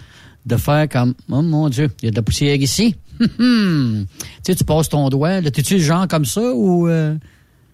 de 0.46 0.58
faire 0.58 0.88
comme 0.88 1.16
Oh 1.32 1.42
mon 1.42 1.70
Dieu, 1.70 1.90
il 2.02 2.06
y 2.06 2.08
a 2.10 2.12
de 2.12 2.16
la 2.16 2.22
poussière 2.22 2.56
ici? 2.56 2.96
Hum, 3.40 4.06
tu 4.20 4.52
sais, 4.52 4.56
tu 4.56 4.64
passes 4.64 4.90
ton 4.90 5.10
doigt. 5.10 5.42
là. 5.42 5.50
T'es-tu 5.50 5.76
le 5.76 5.82
genre 5.84 6.08
comme 6.08 6.26
ça 6.26 6.42
ou. 6.54 6.88
euh, 6.88 7.16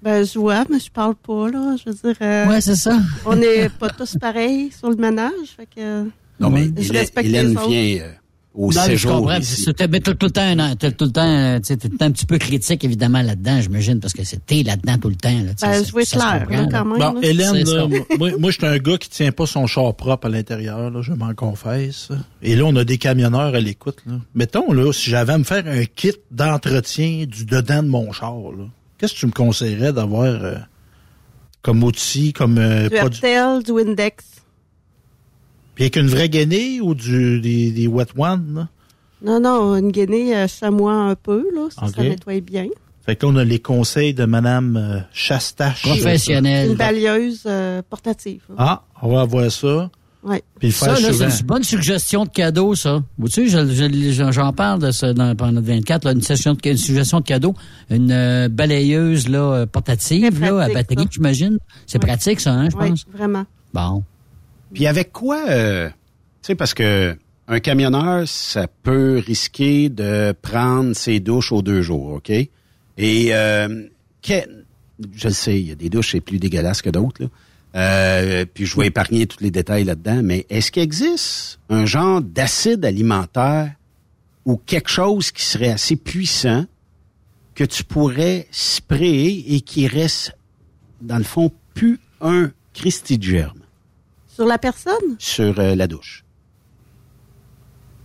Ben, 0.04 0.26
je 0.26 0.40
vois, 0.40 0.64
mais 0.70 0.80
je 0.80 0.90
parle 0.92 1.16
pas, 1.16 1.50
là. 1.50 1.76
Je 1.78 1.90
veux 1.92 1.96
dire. 1.96 2.16
euh, 2.22 2.48
Ouais, 2.48 2.62
c'est 2.62 2.76
ça. 2.76 2.98
On 3.26 3.36
n'est 3.36 3.70
pas 3.70 3.90
tous 3.90 4.18
pareils 4.20 4.72
sur 4.78 4.90
le 4.90 4.96
ménage. 4.96 5.32
Fait 5.56 5.68
que. 5.76 6.04
Non, 6.40 6.50
mais 6.50 6.66
Je 6.76 6.90
Hélène, 6.90 6.98
respecte 6.98 7.28
Hélène 7.28 7.48
les 7.50 7.68
vient 7.98 8.06
euh, 8.08 8.12
au 8.56 8.66
Non, 8.74 8.82
séjour 8.82 9.32
t'as 9.78 9.88
tout 9.88 10.26
le 10.26 10.32
temps, 10.32 10.76
tout 10.76 11.06
le 11.06 11.12
temps, 11.12 11.22
euh, 11.22 11.60
tout 11.60 11.88
le 11.92 11.98
temps 11.98 12.06
un 12.06 12.12
petit 12.12 12.26
peu 12.26 12.40
critique, 12.40 12.84
évidemment, 12.84 13.22
là-dedans, 13.22 13.62
j'imagine, 13.62 14.00
parce 14.00 14.14
que 14.14 14.24
c'est 14.24 14.44
t'es 14.44 14.64
là-dedans 14.64 14.98
tout 14.98 15.10
le 15.10 15.16
temps. 15.16 15.30
Là, 15.30 15.52
Ben, 15.62 15.74
je 15.84 15.84
se 16.04 16.16
clair, 16.18 16.46
comprend, 16.48 16.62
là, 16.64 16.68
quand 16.72 16.86
même. 16.86 16.98
Bon, 17.00 17.14
là. 17.14 17.20
Hélène, 17.22 17.64
là, 17.64 17.88
moi, 18.18 18.32
moi 18.40 18.50
je 18.52 18.58
suis 18.58 18.66
un 18.66 18.78
gars 18.80 18.98
qui 18.98 19.10
tient 19.12 19.32
pas 19.32 19.46
son 19.46 19.68
char 19.68 19.94
propre 19.96 20.26
à 20.26 20.30
l'intérieur, 20.30 20.90
là, 20.90 21.02
je 21.04 21.14
m'en 21.14 21.34
confesse. 21.36 22.10
Et 22.42 22.56
là, 22.56 22.64
on 22.66 22.76
a 22.76 22.84
des 22.84 22.98
camionneurs 22.98 23.54
à 23.54 23.60
l'écoute. 23.60 23.98
là. 24.08 24.14
Mettons, 24.34 24.74
là, 24.74 24.92
si 24.92 25.12
j'avais 25.12 25.34
à 25.34 25.38
me 25.38 25.44
faire 25.44 25.64
un 25.68 25.86
kit 25.86 26.14
d'entretien 26.32 27.26
du 27.28 27.46
dedans 27.46 27.84
de 27.84 27.88
mon 27.88 28.12
char, 28.12 28.34
là, 28.58 28.66
qu'est-ce 29.02 29.16
que 29.16 29.20
tu 29.20 29.26
me 29.26 29.32
conseillerais 29.32 29.92
d'avoir 29.92 30.26
euh, 30.26 30.56
comme 31.64 31.84
outil, 31.84 32.34
comme 32.34 32.60
euh, 32.60 32.88
Du 32.88 32.96
produit? 32.96 33.20
Hertel, 33.26 33.64
du 33.64 33.72
Windex. 33.72 34.24
Puis 35.74 35.86
avec 35.86 35.96
une 35.96 36.08
vraie 36.08 36.30
gainée 36.30 36.80
ou 36.82 36.94
du, 36.94 37.42
des, 37.42 37.72
des 37.72 37.88
wet 37.88 38.06
ones, 38.16 38.54
là? 38.54 38.70
Non, 39.24 39.40
non, 39.40 39.76
une 39.76 39.92
guinée 39.92 40.36
euh, 40.36 40.48
chamois 40.48 40.94
un 40.94 41.16
peu, 41.16 41.48
là. 41.54 41.68
Ça, 41.72 42.02
nettoie 42.02 42.40
bien. 42.42 42.68
Fait 43.06 43.16
que 43.16 43.26
là, 43.26 43.32
on 43.32 43.36
a 43.38 43.44
les 43.44 43.60
conseils 43.60 44.14
de 44.14 44.26
Madame 44.26 44.78
euh, 44.78 45.00
Chastache. 45.12 45.86
Une 45.86 46.76
balieuse 46.76 47.44
euh, 47.46 47.82
portative. 47.90 48.42
Ah, 48.58 48.84
on 49.02 49.14
va 49.14 49.22
avoir 49.22 49.52
ça. 49.52 49.90
Ouais. 50.24 50.44
Puis 50.60 50.72
Ça, 50.72 50.88
là, 51.00 51.12
c'est 51.14 51.40
une 51.42 51.48
bonne 51.48 51.64
suggestion 51.64 52.26
de 52.26 52.30
cadeau, 52.30 52.76
ça. 52.76 53.02
Je- 53.24 53.48
je- 53.48 54.32
j'en 54.32 54.54
parle 54.54 54.80
de 54.80 54.92
ça 54.92 55.14
dans, 55.14 55.36
pendant 55.36 55.54
notre 55.54 55.68
24, 55.68 56.06
là, 56.06 56.12
une, 56.12 56.22
session 56.22 56.54
de, 56.54 56.60
une 56.70 56.78
suggestion 56.78 57.20
de 57.22 57.26
cadeau. 57.26 57.56
Une 57.90 58.12
euh, 58.12 58.48
balayeuse 58.48 59.28
là, 59.28 59.40
euh, 59.40 59.66
portative, 59.66 60.40
là, 60.40 60.48
à 60.48 60.70
pratique, 60.70 60.74
batterie, 60.76 61.04
ça. 61.06 61.10
j'imagine. 61.12 61.58
C'est 61.88 61.98
pratique, 62.00 62.40
ça, 62.40 62.54
hein, 62.54 62.70
je 62.70 62.78
Oui, 62.78 62.90
pense. 62.90 63.06
vraiment. 63.14 63.46
Bon. 63.74 64.04
Puis 64.74 64.86
avec 64.86 65.12
quoi, 65.12 65.44
euh, 65.50 65.90
tu 65.90 65.94
sais, 66.44 66.56
parce 66.56 66.74
que 66.76 67.18
un 67.48 67.60
camionneur, 67.60 68.28
ça 68.28 68.68
peut 68.84 69.22
risquer 69.26 69.90
de 69.90 70.34
prendre 70.42 70.94
ses 70.94 71.20
douches 71.20 71.52
aux 71.52 71.62
deux 71.64 71.82
jours, 71.82 72.14
OK? 72.14 72.30
Et 72.30 72.50
euh, 73.32 73.88
que- 74.22 74.48
je 75.16 75.28
le 75.28 75.34
sais, 75.34 75.60
il 75.60 75.68
y 75.68 75.72
a 75.72 75.76
des 75.76 75.90
douches 75.90 76.12
c'est 76.12 76.22
plus 76.22 76.38
dégueulasses 76.38 76.84
que 76.84 76.92
d'autres, 76.92 77.24
là. 77.24 77.30
Euh, 77.76 78.46
puis 78.54 78.66
je 78.66 78.76
vais 78.78 78.88
épargner 78.88 79.28
tous 79.28 79.42
les 79.42 79.52
détails 79.52 79.86
là-dedans, 79.86 80.22
mais 80.24 80.46
est-ce 80.50 80.72
qu'il 80.72 80.84
existe 80.84 81.60
un 81.70 81.86
genre 81.86 82.22
d'acide 82.22 82.84
alimentaire 82.84 83.72
ou 84.46 84.58
quelque 84.58 84.90
chose 84.90 85.32
qui 85.32 85.44
serait 85.44 85.70
assez 85.72 85.96
puissant 85.96 86.66
que 87.56 87.64
tu 87.64 87.84
pourrais 87.84 88.48
sprayer 88.52 89.56
et 89.56 89.62
qui 89.62 89.88
reste, 89.88 90.36
dans 91.02 91.18
le 91.18 91.24
fond, 91.24 91.52
plus 91.74 92.00
un 92.20 92.52
Christy 92.74 93.18
de 93.18 93.24
germe 93.24 93.60
Sur 94.28 94.46
la 94.46 94.58
personne? 94.58 95.16
sur 95.20 95.58
euh, 95.60 95.76
la 95.76 95.88
douche? 95.88 96.24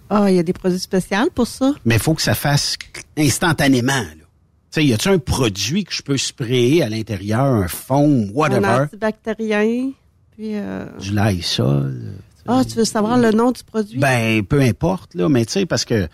Ah, 0.08 0.30
il 0.30 0.36
y 0.36 0.38
a 0.38 0.42
des 0.44 0.52
produits 0.52 0.78
spéciaux 0.78 1.28
pour 1.34 1.48
ça. 1.48 1.74
Mais 1.84 1.96
il 1.96 2.00
faut 2.00 2.14
que 2.14 2.22
ça 2.22 2.34
fasse 2.34 2.76
instantanément. 3.16 3.92
Là. 3.92 4.25
Tu 4.70 4.80
sais, 4.82 4.84
y 4.86 4.92
a-tu 4.92 5.08
un 5.08 5.18
produit 5.18 5.84
que 5.84 5.92
je 5.94 6.02
peux 6.02 6.16
sprayer 6.16 6.82
à 6.82 6.88
l'intérieur, 6.88 7.44
un 7.44 7.68
fond, 7.68 8.26
Un 8.28 8.32
whatever, 8.32 8.66
antibactérien. 8.84 9.92
Puis, 10.32 10.50
euh, 10.56 10.86
du 11.00 11.12
Lysol? 11.16 12.12
Ah, 12.46 12.62
tu 12.68 12.76
veux 12.76 12.84
savoir 12.84 13.16
le 13.18 13.30
nom 13.32 13.52
du 13.52 13.64
produit? 13.64 13.98
Ben, 13.98 14.44
peu 14.44 14.60
importe, 14.60 15.14
là, 15.14 15.28
mais 15.28 15.44
tu 15.46 15.52
sais, 15.52 15.66
parce 15.66 15.84
que 15.84 16.08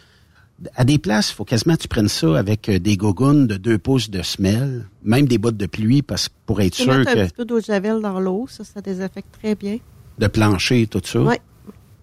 à 0.77 0.85
des 0.85 0.99
places, 0.99 1.31
il 1.31 1.35
faut 1.35 1.45
quasiment 1.45 1.75
que 1.75 1.83
tu 1.83 1.89
prennes 1.89 2.09
ça 2.09 2.39
avec 2.39 2.69
euh, 2.69 2.79
des 2.79 2.97
gougounes 2.97 3.49
de 3.49 3.57
deux 3.57 3.79
pouces 3.79 4.11
de 4.11 4.23
semelle, 4.23 4.87
même 5.03 5.27
des 5.27 5.37
bottes 5.39 5.57
de 5.57 5.67
pluie, 5.67 6.03
parce 6.03 6.29
que 6.29 6.35
pour 6.47 6.61
être 6.61 6.75
tu 6.75 6.83
sûr 6.85 6.93
un 6.93 7.05
que 7.05 7.25
petit 7.25 7.33
peu 7.35 7.45
d'eau 7.45 7.59
de 7.59 7.65
javel 7.65 8.01
dans 8.01 8.21
l'eau. 8.21 8.47
Ça, 8.49 8.63
ça 8.63 8.81
désaffecte 8.81 9.27
très 9.43 9.57
bien. 9.57 9.79
de 10.19 10.27
plancher, 10.29 10.87
tout 10.87 11.03
ça, 11.05 11.21
Oui, 11.21 11.35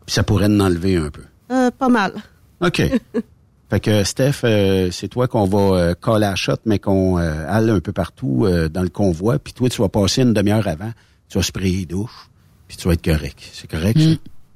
puis 0.05 0.13
ça 0.13 0.23
pourrait 0.23 0.47
en 0.47 0.59
enlever 0.59 0.97
un 0.97 1.09
peu. 1.09 1.21
euh, 1.51 1.71
pas 1.71 1.87
mal. 1.89 2.13
OK. 2.61 2.81
fait 3.69 3.79
que, 3.79 4.03
Steph, 4.03 4.41
euh, 4.43 4.89
c'est 4.91 5.07
toi 5.07 5.27
qu'on 5.27 5.45
va 5.45 5.59
euh, 5.77 5.93
coller 5.93 6.25
à 6.25 6.31
la 6.31 6.35
shot, 6.35 6.53
mais 6.65 6.79
qu'on 6.79 7.17
euh, 7.19 7.45
aille 7.47 7.69
un 7.69 7.79
peu 7.79 7.91
partout 7.91 8.45
euh, 8.45 8.67
dans 8.69 8.81
le 8.83 8.89
convoi. 8.89 9.37
Puis 9.39 9.53
toi, 9.53 9.69
tu 9.69 9.81
vas 9.81 9.89
passer 9.89 10.21
une 10.23 10.33
demi-heure 10.33 10.67
avant. 10.67 10.91
Tu 11.29 11.37
vas 11.37 11.43
sprayer 11.43 11.77
les 11.79 11.85
douches, 11.85 12.29
puis 12.67 12.77
tu 12.77 12.87
vas 12.87 12.93
être 12.95 13.03
correct. 13.05 13.37
C'est 13.53 13.69
correct, 13.69 13.99
ça? 13.99 14.09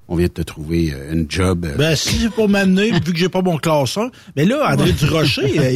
On 0.10 0.16
vient 0.18 0.28
de 0.28 0.32
te 0.34 0.42
trouver 0.42 0.92
euh, 0.94 1.14
une 1.14 1.26
job. 1.30 1.66
euh, 1.66 1.76
Ben, 1.78 1.96
si 1.96 2.18
c'est 2.20 2.30
pour 2.32 2.50
m'amener, 2.50 2.92
vu 2.92 3.14
que 3.14 3.16
j'ai 3.18 3.30
pas 3.30 3.42
mon 3.42 3.58
classeur. 3.58 4.10
Mais 4.36 4.46
là, 4.46 4.70
André 4.72 4.92
Durocher, 4.92 5.54
y 5.56 5.60
a- 5.60 5.70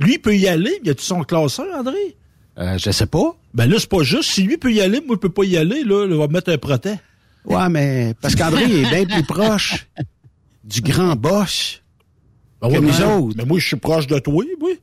lui, 0.00 0.12
il 0.14 0.18
peut 0.20 0.36
y 0.36 0.46
aller. 0.46 0.78
Y 0.84 0.90
a-tu 0.90 1.02
son 1.02 1.22
classeur, 1.24 1.66
André? 1.76 2.16
euh, 2.58 2.78
je 2.78 2.90
sais 2.90 3.06
pas. 3.06 3.36
Ben 3.54 3.66
là, 3.68 3.76
c'est 3.78 3.88
pas 3.88 4.02
juste. 4.02 4.30
Si 4.30 4.42
lui 4.42 4.56
peut 4.56 4.72
y 4.72 4.80
aller, 4.80 5.00
moi, 5.06 5.16
je 5.16 5.20
peux 5.20 5.28
pas 5.30 5.44
y 5.44 5.56
aller, 5.56 5.82
là. 5.84 6.06
On 6.10 6.18
va 6.18 6.28
mettre 6.28 6.50
un 6.52 6.58
protège. 6.58 6.98
Ouais, 7.44 7.68
mais 7.68 8.14
parce 8.20 8.34
qu'André 8.34 8.62
est 8.64 8.88
bien 8.88 9.04
plus 9.04 9.22
proche 9.24 9.86
du 10.64 10.80
grand 10.80 11.14
boss 11.16 11.82
Ben 12.62 12.70
que 12.70 12.76
nous 12.78 12.88
mais- 12.88 13.04
autres. 13.04 13.34
Mais 13.36 13.44
moi, 13.44 13.58
je 13.58 13.66
suis 13.66 13.76
proche 13.76 14.06
de 14.06 14.18
toi, 14.18 14.42
oui. 14.62 14.78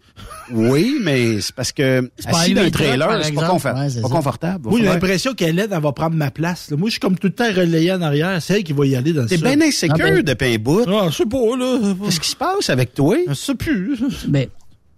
Oui, 0.52 0.98
mais 1.02 1.42
c'est 1.42 1.56
parce 1.56 1.72
que 1.72 2.02
pas 2.30 2.40
assis 2.40 2.54
dans 2.54 2.62
un 2.62 2.66
le 2.66 2.72
trailer, 2.72 3.24
c'est 3.24 3.32
pas, 3.34 3.48
confort- 3.48 3.76
Ouais, 3.76 3.90
c'est 3.90 4.02
pas 4.02 4.10
confortable. 4.10 4.70
Moi, 4.70 4.80
j'ai 4.80 4.86
l'impression 4.86 5.34
qu'Hélène, 5.34 5.70
elle 5.72 5.82
va 5.82 5.92
prendre 5.92 6.16
ma 6.16 6.30
place. 6.30 6.70
là. 6.70 6.78
Moi, 6.78 6.90
je 6.90 6.94
suis 6.94 7.00
comme 7.00 7.18
tout 7.18 7.28
le 7.28 7.34
temps 7.34 7.52
relayé 7.52 7.92
en 7.92 8.02
arrière. 8.02 8.40
C'est 8.42 8.58
elle 8.58 8.64
qui 8.64 8.74
va 8.74 8.86
y 8.86 8.96
aller 8.96 9.12
dans 9.14 9.26
T'es 9.26 9.38
ça. 9.38 9.50
bien 9.56 9.66
insécure 9.68 9.96
Ah 10.00 10.12
ben- 10.12 10.22
depuis 10.22 10.54
un 10.54 10.58
bout. 10.58 10.86
Ah, 10.88 11.08
je 11.10 11.16
sais 11.16 11.26
pas, 11.26 11.58
là. 11.58 11.80
Qu'est-ce 12.06 12.20
qui 12.20 12.30
se 12.30 12.36
passe 12.36 12.70
avec 12.70 12.94
toi? 12.94 13.16
Je 13.28 13.34
sais 13.34 13.56
plus. 13.56 13.98
Mais 14.30 14.50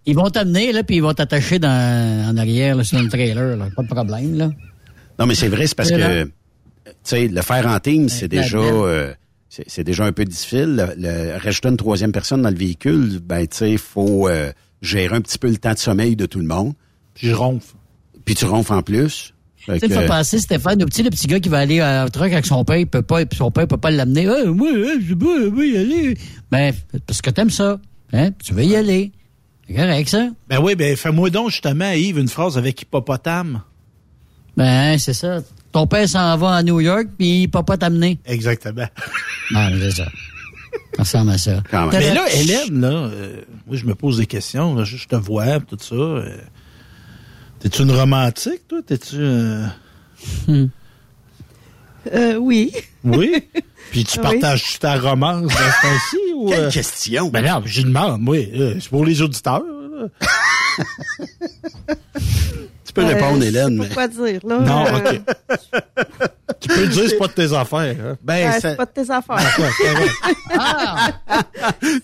ils 0.04 0.14
vont 0.14 0.28
t'amener, 0.28 0.72
là, 0.72 0.82
puis 0.82 0.96
ils 0.96 1.02
vont 1.02 1.14
t'attacher 1.14 1.58
dans, 1.58 2.28
en 2.30 2.36
arrière, 2.36 2.76
là, 2.76 2.84
sur 2.84 3.00
le 3.00 3.08
trailer, 3.08 3.56
là. 3.56 3.68
Pas 3.74 3.82
de 3.84 3.88
problème, 3.88 4.36
là. 4.36 4.50
Non, 5.18 5.24
mais 5.26 5.34
c'est 5.34 5.48
vrai, 5.48 5.66
c'est 5.66 5.74
parce 5.74 5.88
C'est 5.88 5.96
que, 5.96 6.24
tu 6.24 6.30
sais, 7.04 7.28
le 7.28 7.40
faire 7.40 7.66
en 7.68 7.78
team, 7.80 8.10
c'est 8.10 8.30
la 8.30 8.42
déjà, 8.42 8.58
euh, 8.58 9.14
c'est 9.66 9.84
déjà 9.84 10.04
un 10.04 10.12
peu 10.12 10.24
difficile. 10.24 10.76
Le, 10.76 10.94
le- 10.96 11.38
rajouter 11.38 11.68
une 11.68 11.76
troisième 11.76 12.12
personne 12.12 12.42
dans 12.42 12.50
le 12.50 12.56
véhicule, 12.56 13.20
ben, 13.22 13.46
tu 13.46 13.56
sais, 13.56 13.72
il 13.72 13.78
faut 13.78 14.28
euh, 14.28 14.52
gérer 14.82 15.14
un 15.16 15.20
petit 15.20 15.38
peu 15.38 15.48
le 15.48 15.56
temps 15.56 15.72
de 15.72 15.78
sommeil 15.78 16.16
de 16.16 16.26
tout 16.26 16.38
le 16.38 16.46
monde. 16.46 16.74
Puis 17.14 17.28
je 17.28 17.34
ronfle. 17.34 17.74
Puis 18.24 18.34
tu 18.34 18.44
ronfles 18.44 18.72
en 18.72 18.82
plus. 18.82 19.32
Fait 19.56 19.80
Tu 19.80 19.88
sais, 19.88 20.00
faut 20.00 20.06
passer, 20.06 20.38
Stéphane, 20.38 20.78
le 20.78 20.86
petit, 20.86 21.02
le 21.02 21.10
petit 21.10 21.26
gars 21.26 21.40
qui 21.40 21.48
va 21.48 21.58
aller 21.58 21.80
à 21.80 22.02
un 22.02 22.08
truc 22.08 22.32
avec 22.32 22.46
son 22.46 22.64
père, 22.64 22.76
il 22.76 22.86
peut 22.86 23.02
pas, 23.02 23.24
puis 23.26 23.36
son 23.36 23.50
père 23.50 23.66
peut 23.66 23.76
pas 23.76 23.90
l'amener. 23.90 24.28
Ah, 24.28 24.44
moi, 24.46 24.68
hein, 24.72 24.98
je 25.00 25.08
sais 25.08 25.16
pas, 25.16 25.38
je 25.40 25.48
veux 25.48 25.66
y 25.68 25.76
aller. 25.76 26.18
Ben, 26.50 26.72
parce 27.06 27.20
que 27.20 27.30
t'aimes 27.30 27.50
ça. 27.50 27.80
Hein? 28.12 28.30
Tu 28.44 28.54
veux 28.54 28.64
y 28.64 28.76
aller. 28.76 29.12
C'est 29.66 29.74
correct, 29.74 30.08
ça. 30.08 30.28
Ben 30.48 30.60
oui, 30.62 30.76
ben 30.76 30.94
fais-moi 30.96 31.30
donc 31.30 31.50
justement, 31.50 31.90
Yves, 31.90 32.18
une 32.18 32.28
phrase 32.28 32.56
avec 32.56 32.80
hippopotame. 32.82 33.62
Ben, 34.56 34.96
c'est 34.98 35.14
ça. 35.14 35.40
Ton 35.72 35.86
père 35.86 36.08
s'en 36.08 36.36
va 36.36 36.54
à 36.54 36.62
New 36.62 36.80
York, 36.80 37.08
puis 37.18 37.42
il 37.42 37.48
peut 37.48 37.62
pas 37.62 37.76
t'amener. 37.76 38.18
Exactement. 38.24 38.86
Ah, 39.54 39.68
c'est 39.78 39.90
ça. 39.92 40.04
Ça 40.96 41.02
ressemble 41.02 41.30
à 41.30 41.38
ça. 41.38 41.62
Mais 41.92 42.14
là, 42.14 42.24
Hélène, 42.34 42.80
là, 42.80 42.88
euh, 42.88 43.40
moi, 43.66 43.76
je 43.76 43.84
me 43.86 43.94
pose 43.94 44.18
des 44.18 44.26
questions. 44.26 44.74
là, 44.74 44.84
je, 44.84 44.96
je 44.96 45.06
te 45.08 45.16
vois, 45.16 45.60
tout 45.60 45.76
ça. 45.80 45.94
euh, 45.94 46.36
T'es-tu 47.60 47.82
une 47.82 47.92
romantique, 47.92 48.66
toi? 48.68 48.80
T'es-tu... 48.86 49.16
euh, 49.18 49.66
Euh, 52.14 52.36
oui. 52.36 52.72
Oui? 53.04 53.42
Puis 53.90 54.04
tu 54.04 54.18
Oui. 54.18 54.22
partages 54.40 54.78
ta 54.78 54.98
romance 54.98 55.42
dans 55.42 55.48
ce 55.48 55.54
temps-ci? 55.82 56.16
ou, 56.36 56.48
Quelle 56.50 56.64
euh, 56.64 56.70
question. 56.70 57.28
Ben 57.28 57.44
non, 57.44 57.62
j'y 57.66 57.84
demande, 57.84 58.22
oui. 58.28 58.50
euh, 58.54 58.76
c'est 58.80 58.90
pour 58.90 59.04
les 59.04 59.20
auditeurs. 59.22 59.62
peux 62.96 63.04
répondre, 63.06 63.38
Euh, 63.38 63.42
je 63.42 63.46
Hélène, 63.46 63.68
sais 63.68 63.82
mais... 63.82 63.88
pas 63.88 63.94
quoi 63.94 64.08
dire, 64.08 64.40
là. 64.44 64.58
Non, 64.58 64.84
OK. 64.96 65.20
tu 66.60 66.68
peux 66.68 66.80
le 66.82 66.88
dire, 66.88 67.04
c'est 67.08 67.18
pas 67.18 67.26
de 67.28 67.32
tes 67.32 67.52
affaires. 67.52 67.96
Hein? 68.04 68.16
Ben, 68.22 68.48
euh, 68.48 68.52
ça- 68.52 68.60
c'est 68.70 68.76
pas 68.76 68.84
de 68.86 68.90
tes 68.90 69.10
affaires. 69.10 69.36
Ouais, 69.36 69.70
c'est 69.76 69.92
vrai. 69.92 70.08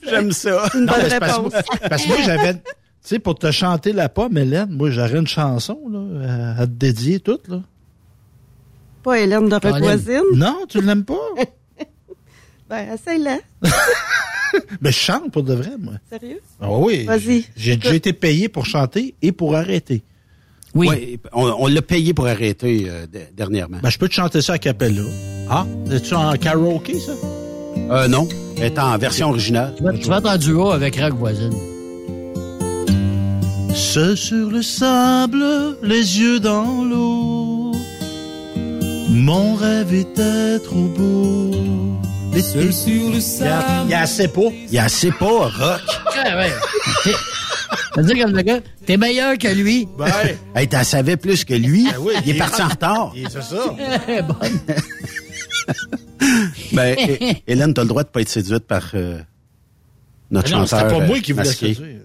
J'aime 0.08 0.32
ça. 0.32 0.64
Une 0.74 0.84
Non, 0.84 0.92
bonne 0.92 1.06
réponse. 1.06 1.52
parce 1.88 2.02
que 2.02 2.08
moi, 2.08 2.16
j'avais... 2.24 2.54
Tu 2.54 2.60
sais, 3.08 3.18
pour 3.18 3.36
te 3.36 3.50
chanter 3.50 3.92
la 3.92 4.08
pomme, 4.08 4.38
Hélène, 4.38 4.70
moi, 4.70 4.90
j'aurais 4.90 5.18
une 5.18 5.26
chanson 5.26 5.78
là, 5.90 5.98
euh, 5.98 6.54
à 6.62 6.66
te 6.66 6.72
dédier 6.72 7.18
toute. 7.18 7.48
Là. 7.48 7.60
Pas 9.02 9.18
Hélène 9.18 9.48
de 9.48 9.58
Colin. 9.58 9.74
Revoisine. 9.74 10.22
Non, 10.34 10.60
tu 10.68 10.80
l'aimes 10.80 11.04
pas? 11.04 11.14
Ben, 12.70 12.94
essaye-la. 12.94 13.36
Mais 14.80 14.90
je 14.92 14.96
chante 14.96 15.30
pour 15.30 15.42
de 15.42 15.52
vrai, 15.52 15.72
moi. 15.78 15.92
Sérieux? 16.08 16.40
Ah 16.58 16.70
oui. 16.70 17.04
Vas-y. 17.04 17.44
J'ai 17.54 17.76
déjà 17.76 17.94
été 17.94 18.14
payé 18.14 18.48
pour 18.48 18.64
chanter 18.64 19.14
et 19.20 19.30
pour 19.30 19.54
arrêter. 19.56 20.02
Oui. 20.74 20.88
Ouais, 20.88 21.18
on 21.32 21.54
on 21.58 21.66
l'a 21.66 21.82
payé 21.82 22.14
pour 22.14 22.26
arrêter 22.26 22.86
euh, 22.88 23.06
dernièrement. 23.34 23.78
Ben, 23.82 23.90
je 23.90 23.98
peux 23.98 24.08
te 24.08 24.14
chanter 24.14 24.40
ça 24.40 24.54
à 24.54 24.58
Capella. 24.58 25.02
Ah? 25.50 25.66
Es-tu 25.90 26.14
en 26.14 26.32
karaoké, 26.36 26.98
ça? 26.98 27.12
Euh, 27.90 28.08
non. 28.08 28.28
Elle 28.56 28.64
est 28.64 28.78
en 28.78 28.96
version 28.96 29.28
originale. 29.30 29.74
Tu 29.76 29.82
vas, 29.82 29.92
tu 29.92 30.08
vas 30.08 30.18
être 30.18 30.30
en 30.30 30.38
duo 30.38 30.70
avec 30.70 30.96
Rock 30.96 31.14
Voisine. 31.14 31.52
Seul 33.74 34.16
sur 34.16 34.50
le 34.50 34.62
sable, 34.62 35.44
les 35.82 36.20
yeux 36.20 36.40
dans 36.40 36.84
l'eau. 36.84 37.72
Mon 39.10 39.54
rêve 39.54 39.92
était 39.92 40.58
trop 40.60 40.88
beau. 40.88 41.50
Seul 42.40 42.72
sur 42.72 43.10
le 43.10 43.20
sable. 43.20 43.64
Il 43.84 43.90
y 43.90 43.94
a 43.94 44.00
assez 44.00 44.28
pas. 44.28 44.40
Il 44.68 44.72
y 44.72 44.78
a 44.78 44.84
assez 44.84 45.10
pas, 45.10 45.26
Rock. 45.26 45.80
Ouais, 46.16 46.34
ouais. 46.34 47.12
T'es- 47.72 47.94
Ça 47.94 48.00
veut 48.02 48.14
dire 48.14 48.24
comme 48.24 48.36
le 48.36 48.42
gars, 48.42 48.60
t'es 48.86 48.96
meilleur 48.96 49.36
que 49.38 49.48
lui. 49.48 49.88
Ben, 49.98 50.06
Hey, 50.54 50.68
t'en 50.68 50.84
savais 50.84 51.16
plus 51.16 51.44
que 51.44 51.54
lui. 51.54 51.84
Ben 51.90 51.96
oui, 52.00 52.12
il 52.24 52.30
est 52.36 52.38
parti 52.38 52.62
en 52.62 52.68
retard. 52.68 53.12
et 53.16 53.24
c'est 53.30 53.42
ça. 53.42 53.66
Bonne. 54.22 54.60
Ben, 56.72 56.96
Hé- 56.98 57.42
Hélène, 57.46 57.74
t'as 57.74 57.82
le 57.82 57.88
droit 57.88 58.02
de 58.04 58.08
pas 58.08 58.20
être 58.20 58.28
séduite 58.28 58.64
par 58.66 58.90
euh, 58.94 59.18
notre 60.30 60.50
Ben 60.50 60.58
non, 60.58 60.66
chanteur. 60.66 60.88
c'était 60.88 61.00
pas 61.00 61.06
moi 61.06 61.16
euh, 61.16 61.20
qui 61.20 61.32
voulais 61.32 61.44
masqué. 61.44 61.74
séduire. 61.74 62.00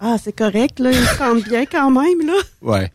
Ah, 0.00 0.16
c'est 0.22 0.32
correct, 0.34 0.78
là. 0.80 0.90
Il 0.92 1.04
chante 1.16 1.44
bien 1.44 1.64
quand 1.66 1.90
même, 1.90 2.26
là. 2.26 2.34
Ouais. 2.62 2.92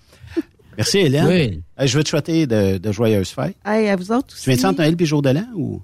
Merci, 0.78 1.00
Hélène. 1.00 1.28
Oui. 1.28 1.62
Hey, 1.78 1.88
je 1.88 1.98
veux 1.98 2.04
te 2.04 2.10
souhaiter 2.10 2.46
de, 2.48 2.78
de 2.78 2.92
joyeuses 2.92 3.30
fêtes. 3.30 3.56
Hey, 3.66 3.90
à 3.90 3.96
vous 3.96 4.12
autres 4.12 4.34
aussi. 4.34 4.44
Tu 4.44 4.50
viens 4.50 4.58
de 4.58 4.62
Centre 4.62 4.80
Noël 4.80 4.96
puis 4.96 5.06
jour 5.06 5.22
de 5.22 5.30
l'an 5.30 5.46
ou? 5.56 5.82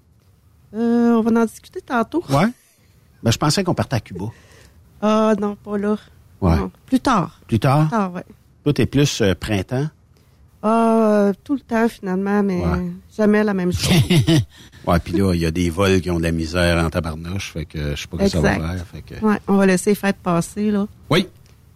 Euh, 0.76 1.14
on 1.16 1.22
va 1.22 1.42
en 1.42 1.46
discuter 1.46 1.82
tantôt. 1.82 2.24
Ouais. 2.30 2.46
Ben, 3.24 3.32
je 3.32 3.38
pensais 3.38 3.64
qu'on 3.64 3.74
partait 3.74 3.96
à 3.96 4.00
Cuba. 4.00 4.26
Ah, 5.02 5.34
non, 5.40 5.56
pas 5.56 5.78
là. 5.78 5.96
Ouais. 6.42 6.56
Non. 6.56 6.72
Plus 6.86 7.00
tard. 7.00 7.40
Plus 7.48 7.60
tard? 7.60 7.82
Plus 7.88 7.90
tard, 7.90 8.14
ouais. 8.14 8.24
Toi, 8.64 8.74
t'es 8.74 8.86
plus 8.86 9.22
euh, 9.22 9.34
printemps? 9.36 9.88
Ah, 10.64 11.28
euh, 11.30 11.34
tout 11.44 11.54
le 11.54 11.60
temps, 11.62 11.88
finalement, 11.88 12.42
mais 12.44 12.60
Ouais. 12.66 12.92
jamais 13.16 13.44
la 13.44 13.54
même 13.54 13.72
chose. 13.72 13.94
Ouais, 14.88 15.00
puis 15.00 15.12
là, 15.18 15.34
il 15.34 15.42
y 15.42 15.46
a 15.46 15.52
des 15.52 15.70
vols 15.70 16.00
qui 16.00 16.10
ont 16.10 16.18
de 16.18 16.24
la 16.24 16.32
misère 16.32 16.82
en 16.82 16.90
tabarnouche, 16.90 17.52
fait 17.52 17.66
que 17.66 17.94
je 17.94 18.02
sais 18.04 18.08
pas 18.08 18.16
que 18.20 18.28
ça 18.30 18.40
va 18.40 18.54
faire. 18.56 18.86
Fait 18.90 19.02
que... 19.02 19.16
Ouais, 19.26 19.36
on 19.50 19.58
va 19.58 19.66
laisser 19.66 19.90
les 19.90 19.96
fêtes 19.96 20.16
passer, 20.16 20.72
là. 20.72 20.88
Oui. 21.10 21.28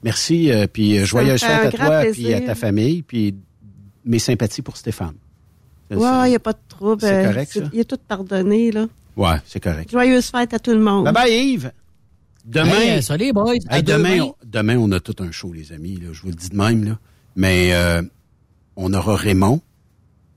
Merci, 0.02 0.50
euh, 0.50 0.66
puis 0.72 0.98
euh, 0.98 1.04
joyeuses 1.06 1.42
fêtes 1.42 1.74
à 1.76 1.78
toi, 1.86 2.04
puis 2.14 2.34
à 2.34 2.40
ta 2.40 2.56
famille, 2.56 3.02
puis 3.02 3.36
mes 4.06 4.18
sympathies 4.18 4.62
pour 4.62 4.78
Stéphane. 4.78 5.16
Ouais, 5.90 6.28
il 6.28 6.30
n'y 6.30 6.36
a 6.36 6.40
pas 6.40 6.54
de 6.54 6.58
trouble. 6.70 7.02
C'est 7.02 7.14
Euh, 7.26 7.28
correct, 7.28 7.52
ça? 7.52 7.60
Il 7.74 7.80
est 7.82 7.84
tout 7.84 8.00
pardonné, 8.08 8.72
là. 8.72 8.86
Ouais, 9.18 9.36
c'est 9.46 9.60
correct. 9.60 9.92
Joyeuse 9.92 10.28
fête 10.32 10.54
à 10.54 10.60
tout 10.60 10.72
le 10.72 10.80
monde. 10.80 11.04
Bye 11.04 11.14
bye, 11.14 11.32
Yves. 11.54 11.72
Demain, 12.46 12.72
Hey, 12.72 12.98
euh, 12.98 13.02
salut, 13.02 13.34
boys. 13.34 13.56
Hey, 13.70 13.84
demain, 13.84 14.16
demain. 14.18 14.22
on, 14.24 14.36
demain, 14.46 14.78
on 14.78 14.92
a 14.92 15.00
tout 15.00 15.16
un 15.20 15.32
show, 15.32 15.54
les 15.54 15.72
amis. 15.72 15.96
Là, 15.98 16.08
je 16.12 16.22
vous 16.22 16.30
le 16.30 16.36
dis 16.36 16.50
de 16.50 16.56
même. 16.56 16.84
Là. 16.84 16.98
Mais 17.36 17.74
euh, 17.74 18.02
on 18.76 18.94
aura 18.94 19.16
Raymond, 19.16 19.62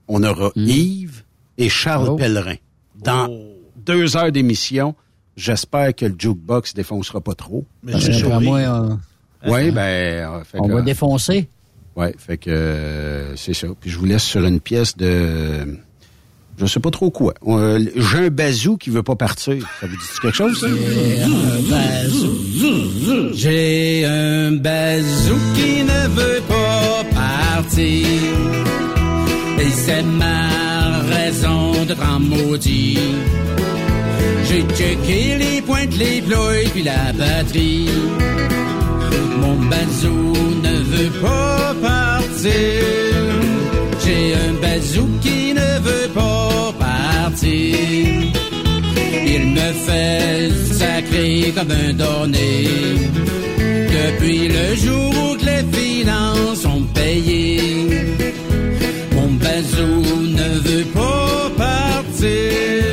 on 0.07 0.23
aura 0.23 0.51
Yves 0.55 1.23
et 1.57 1.69
Charles 1.69 2.09
Oh. 2.11 2.15
Pellerin. 2.15 2.55
Dans 3.03 3.27
deux 3.75 4.15
heures 4.17 4.31
d'émission, 4.31 4.95
j'espère 5.35 5.95
que 5.95 6.05
le 6.05 6.15
jukebox 6.17 6.73
défoncera 6.73 7.21
pas 7.21 7.33
trop. 7.35 7.65
Mais 7.83 7.93
euh, 7.95 8.95
Oui, 9.47 9.71
ben... 9.71 9.79
euh, 9.81 10.43
fait 10.43 10.59
on 10.59 10.67
que, 10.67 10.73
va 10.73 10.81
défoncer. 10.81 11.49
Ouais, 11.95 12.13
fait 12.17 12.37
que 12.37 12.49
euh, 12.49 13.35
c'est 13.35 13.53
ça. 13.53 13.67
Puis 13.79 13.89
je 13.89 13.97
vous 13.97 14.05
laisse 14.05 14.23
sur 14.23 14.45
une 14.45 14.59
pièce 14.59 14.95
de... 14.97 15.77
Je 16.57 16.65
sais 16.65 16.79
pas 16.79 16.91
trop 16.91 17.09
quoi. 17.11 17.33
Euh, 17.47 17.79
J'ai 17.95 18.27
un 18.27 18.29
bazou 18.29 18.77
qui 18.77 18.89
veut 18.89 19.03
pas 19.03 19.15
partir. 19.15 19.55
Ça 19.81 19.87
vous 19.87 19.95
dit 19.95 20.03
quelque 20.21 20.35
chose, 20.35 20.59
ça? 20.59 20.67
J'ai 23.33 24.05
un 24.05 24.51
bazou 24.53 25.35
qui 25.55 25.83
ne 25.83 26.07
veut 26.15 26.41
pas 26.47 27.03
partir. 27.13 28.07
Et 29.59 29.69
c'est 29.71 30.03
ma 30.03 30.99
raison 31.13 31.83
d'être 31.85 32.09
en 32.09 32.19
maudit. 32.19 32.97
J'ai 34.47 34.61
checké 34.75 35.37
les 35.37 35.61
pointes, 35.61 35.95
les 35.97 36.21
ploys, 36.21 36.69
puis 36.73 36.83
la 36.83 37.11
batterie. 37.13 37.89
Mon 39.41 39.55
bazou 39.69 40.33
ne 40.63 40.75
veut 40.83 41.21
pas 41.21 41.73
partir. 41.81 42.53
J'ai 44.05 44.33
un 44.35 44.53
bazou 44.61 45.07
qui 45.21 45.44
Il 47.43 47.93
me 49.47 49.73
fait 49.85 50.73
sacrer 50.73 51.53
comme 51.55 51.71
un 51.71 51.93
donné. 51.93 52.67
Depuis 53.57 54.47
le 54.47 54.75
jour 54.75 55.13
où 55.13 55.35
les 55.35 55.63
finances 55.77 56.61
sont 56.61 56.83
payées, 56.93 57.87
mon 59.13 59.31
bazou 59.33 60.03
ne 60.39 60.59
veut 60.59 60.85
pas 60.93 61.51
partir. 61.57 62.83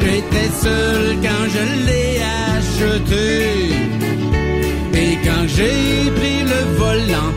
J'étais 0.00 0.50
seul 0.60 1.16
quand 1.22 1.44
je 1.54 1.64
l'ai 1.86 2.20
acheté. 2.54 3.30
Et 4.94 5.18
quand 5.24 5.46
j'ai 5.56 6.10
pris 6.10 6.42
le 6.52 6.60
volant, 6.76 7.32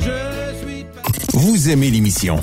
je 0.00 0.18
suis 0.62 0.84
Vous 1.32 1.70
aimez 1.70 1.90
l'émission? 1.90 2.42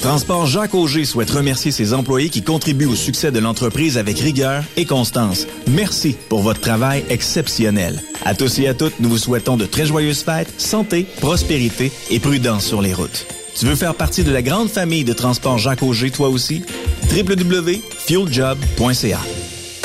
Transport 0.00 0.46
Jacques 0.46 0.74
Auger 0.74 1.04
souhaite 1.04 1.30
remercier 1.30 1.70
ses 1.72 1.92
employés 1.92 2.30
qui 2.30 2.42
contribuent 2.42 2.86
au 2.86 2.94
succès 2.94 3.30
de 3.30 3.38
l'entreprise 3.38 3.98
avec 3.98 4.18
rigueur 4.18 4.64
et 4.78 4.86
constance. 4.86 5.46
Merci 5.68 6.16
pour 6.30 6.40
votre 6.40 6.60
travail 6.60 7.04
exceptionnel. 7.10 8.02
À 8.24 8.34
tous 8.34 8.60
et 8.60 8.68
à 8.68 8.74
toutes, 8.74 8.98
nous 9.00 9.10
vous 9.10 9.18
souhaitons 9.18 9.58
de 9.58 9.66
très 9.66 9.84
joyeuses 9.84 10.22
fêtes, 10.22 10.58
santé, 10.58 11.06
prospérité 11.20 11.92
et 12.10 12.18
prudence 12.18 12.64
sur 12.64 12.80
les 12.80 12.94
routes. 12.94 13.26
Tu 13.54 13.66
veux 13.66 13.74
faire 13.74 13.94
partie 13.94 14.24
de 14.24 14.32
la 14.32 14.40
grande 14.40 14.70
famille 14.70 15.04
de 15.04 15.12
Transport 15.12 15.58
Jacques 15.58 15.82
Auger, 15.82 16.10
toi 16.10 16.30
aussi? 16.30 16.62
www.fueljob.ca 17.12 19.20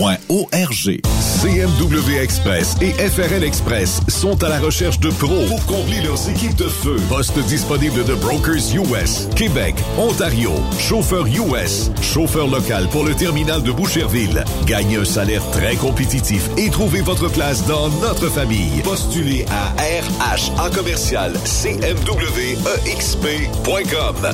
arpq.org. 0.00 1.00
CMW 1.40 2.18
Express 2.20 2.76
et 2.80 2.92
FRL 2.92 3.44
Express 3.44 4.00
sont 4.08 4.42
à 4.42 4.48
la 4.48 4.58
recherche 4.58 4.98
de 5.00 5.10
pros 5.10 5.44
pour 5.48 5.66
combler 5.66 6.00
leurs 6.02 6.30
équipes 6.30 6.56
de 6.56 6.64
feu. 6.64 6.96
Poste 7.08 7.38
disponible 7.40 8.04
de 8.04 8.14
Brokers 8.14 8.74
US, 8.74 9.28
Québec, 9.36 9.74
Ontario, 9.98 10.52
chauffeur 10.78 11.26
US, 11.26 11.90
chauffeur 12.00 12.46
local 12.48 12.88
pour 12.90 13.04
le 13.04 13.14
terminal 13.14 13.62
de 13.62 13.70
Boucherville. 13.70 14.44
Gagnez 14.66 14.96
un 14.96 15.04
salaire 15.04 15.42
très 15.50 15.76
compétitif 15.76 16.48
et 16.56 16.70
trouvez 16.70 17.02
votre 17.02 17.28
place 17.28 17.66
dans 17.66 17.88
notre 18.00 18.28
famille. 18.28 18.80
Postulez 18.82 19.44
à 19.50 19.74
RH 19.82 20.52
en 20.58 20.70
commercial 20.70 21.34
cmwexp.com. 21.44 22.16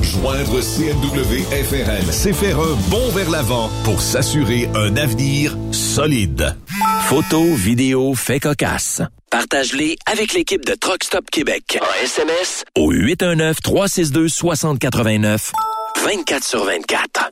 Joindre 0.01 0.61
CMW 0.61 1.43
FRL, 1.63 2.11
c'est 2.11 2.33
faire 2.33 2.59
un 2.59 2.75
bond 2.89 3.09
vers 3.13 3.29
l'avant 3.29 3.69
pour 3.83 4.01
s'assurer 4.01 4.69
un 4.75 4.95
avenir 4.95 5.52
solide. 5.71 6.55
Photos, 7.03 7.55
vidéos, 7.55 8.15
faits 8.15 8.43
cocasse. 8.43 9.01
Partage-les 9.29 9.95
avec 10.05 10.33
l'équipe 10.33 10.65
de 10.65 10.73
Truck 10.75 11.03
Stop 11.03 11.29
Québec. 11.31 11.79
En 11.81 12.03
SMS 12.03 12.63
au 12.77 12.93
819-362-6089, 12.93 15.51
24 16.03 16.43
sur 16.43 16.65
24. 16.65 17.31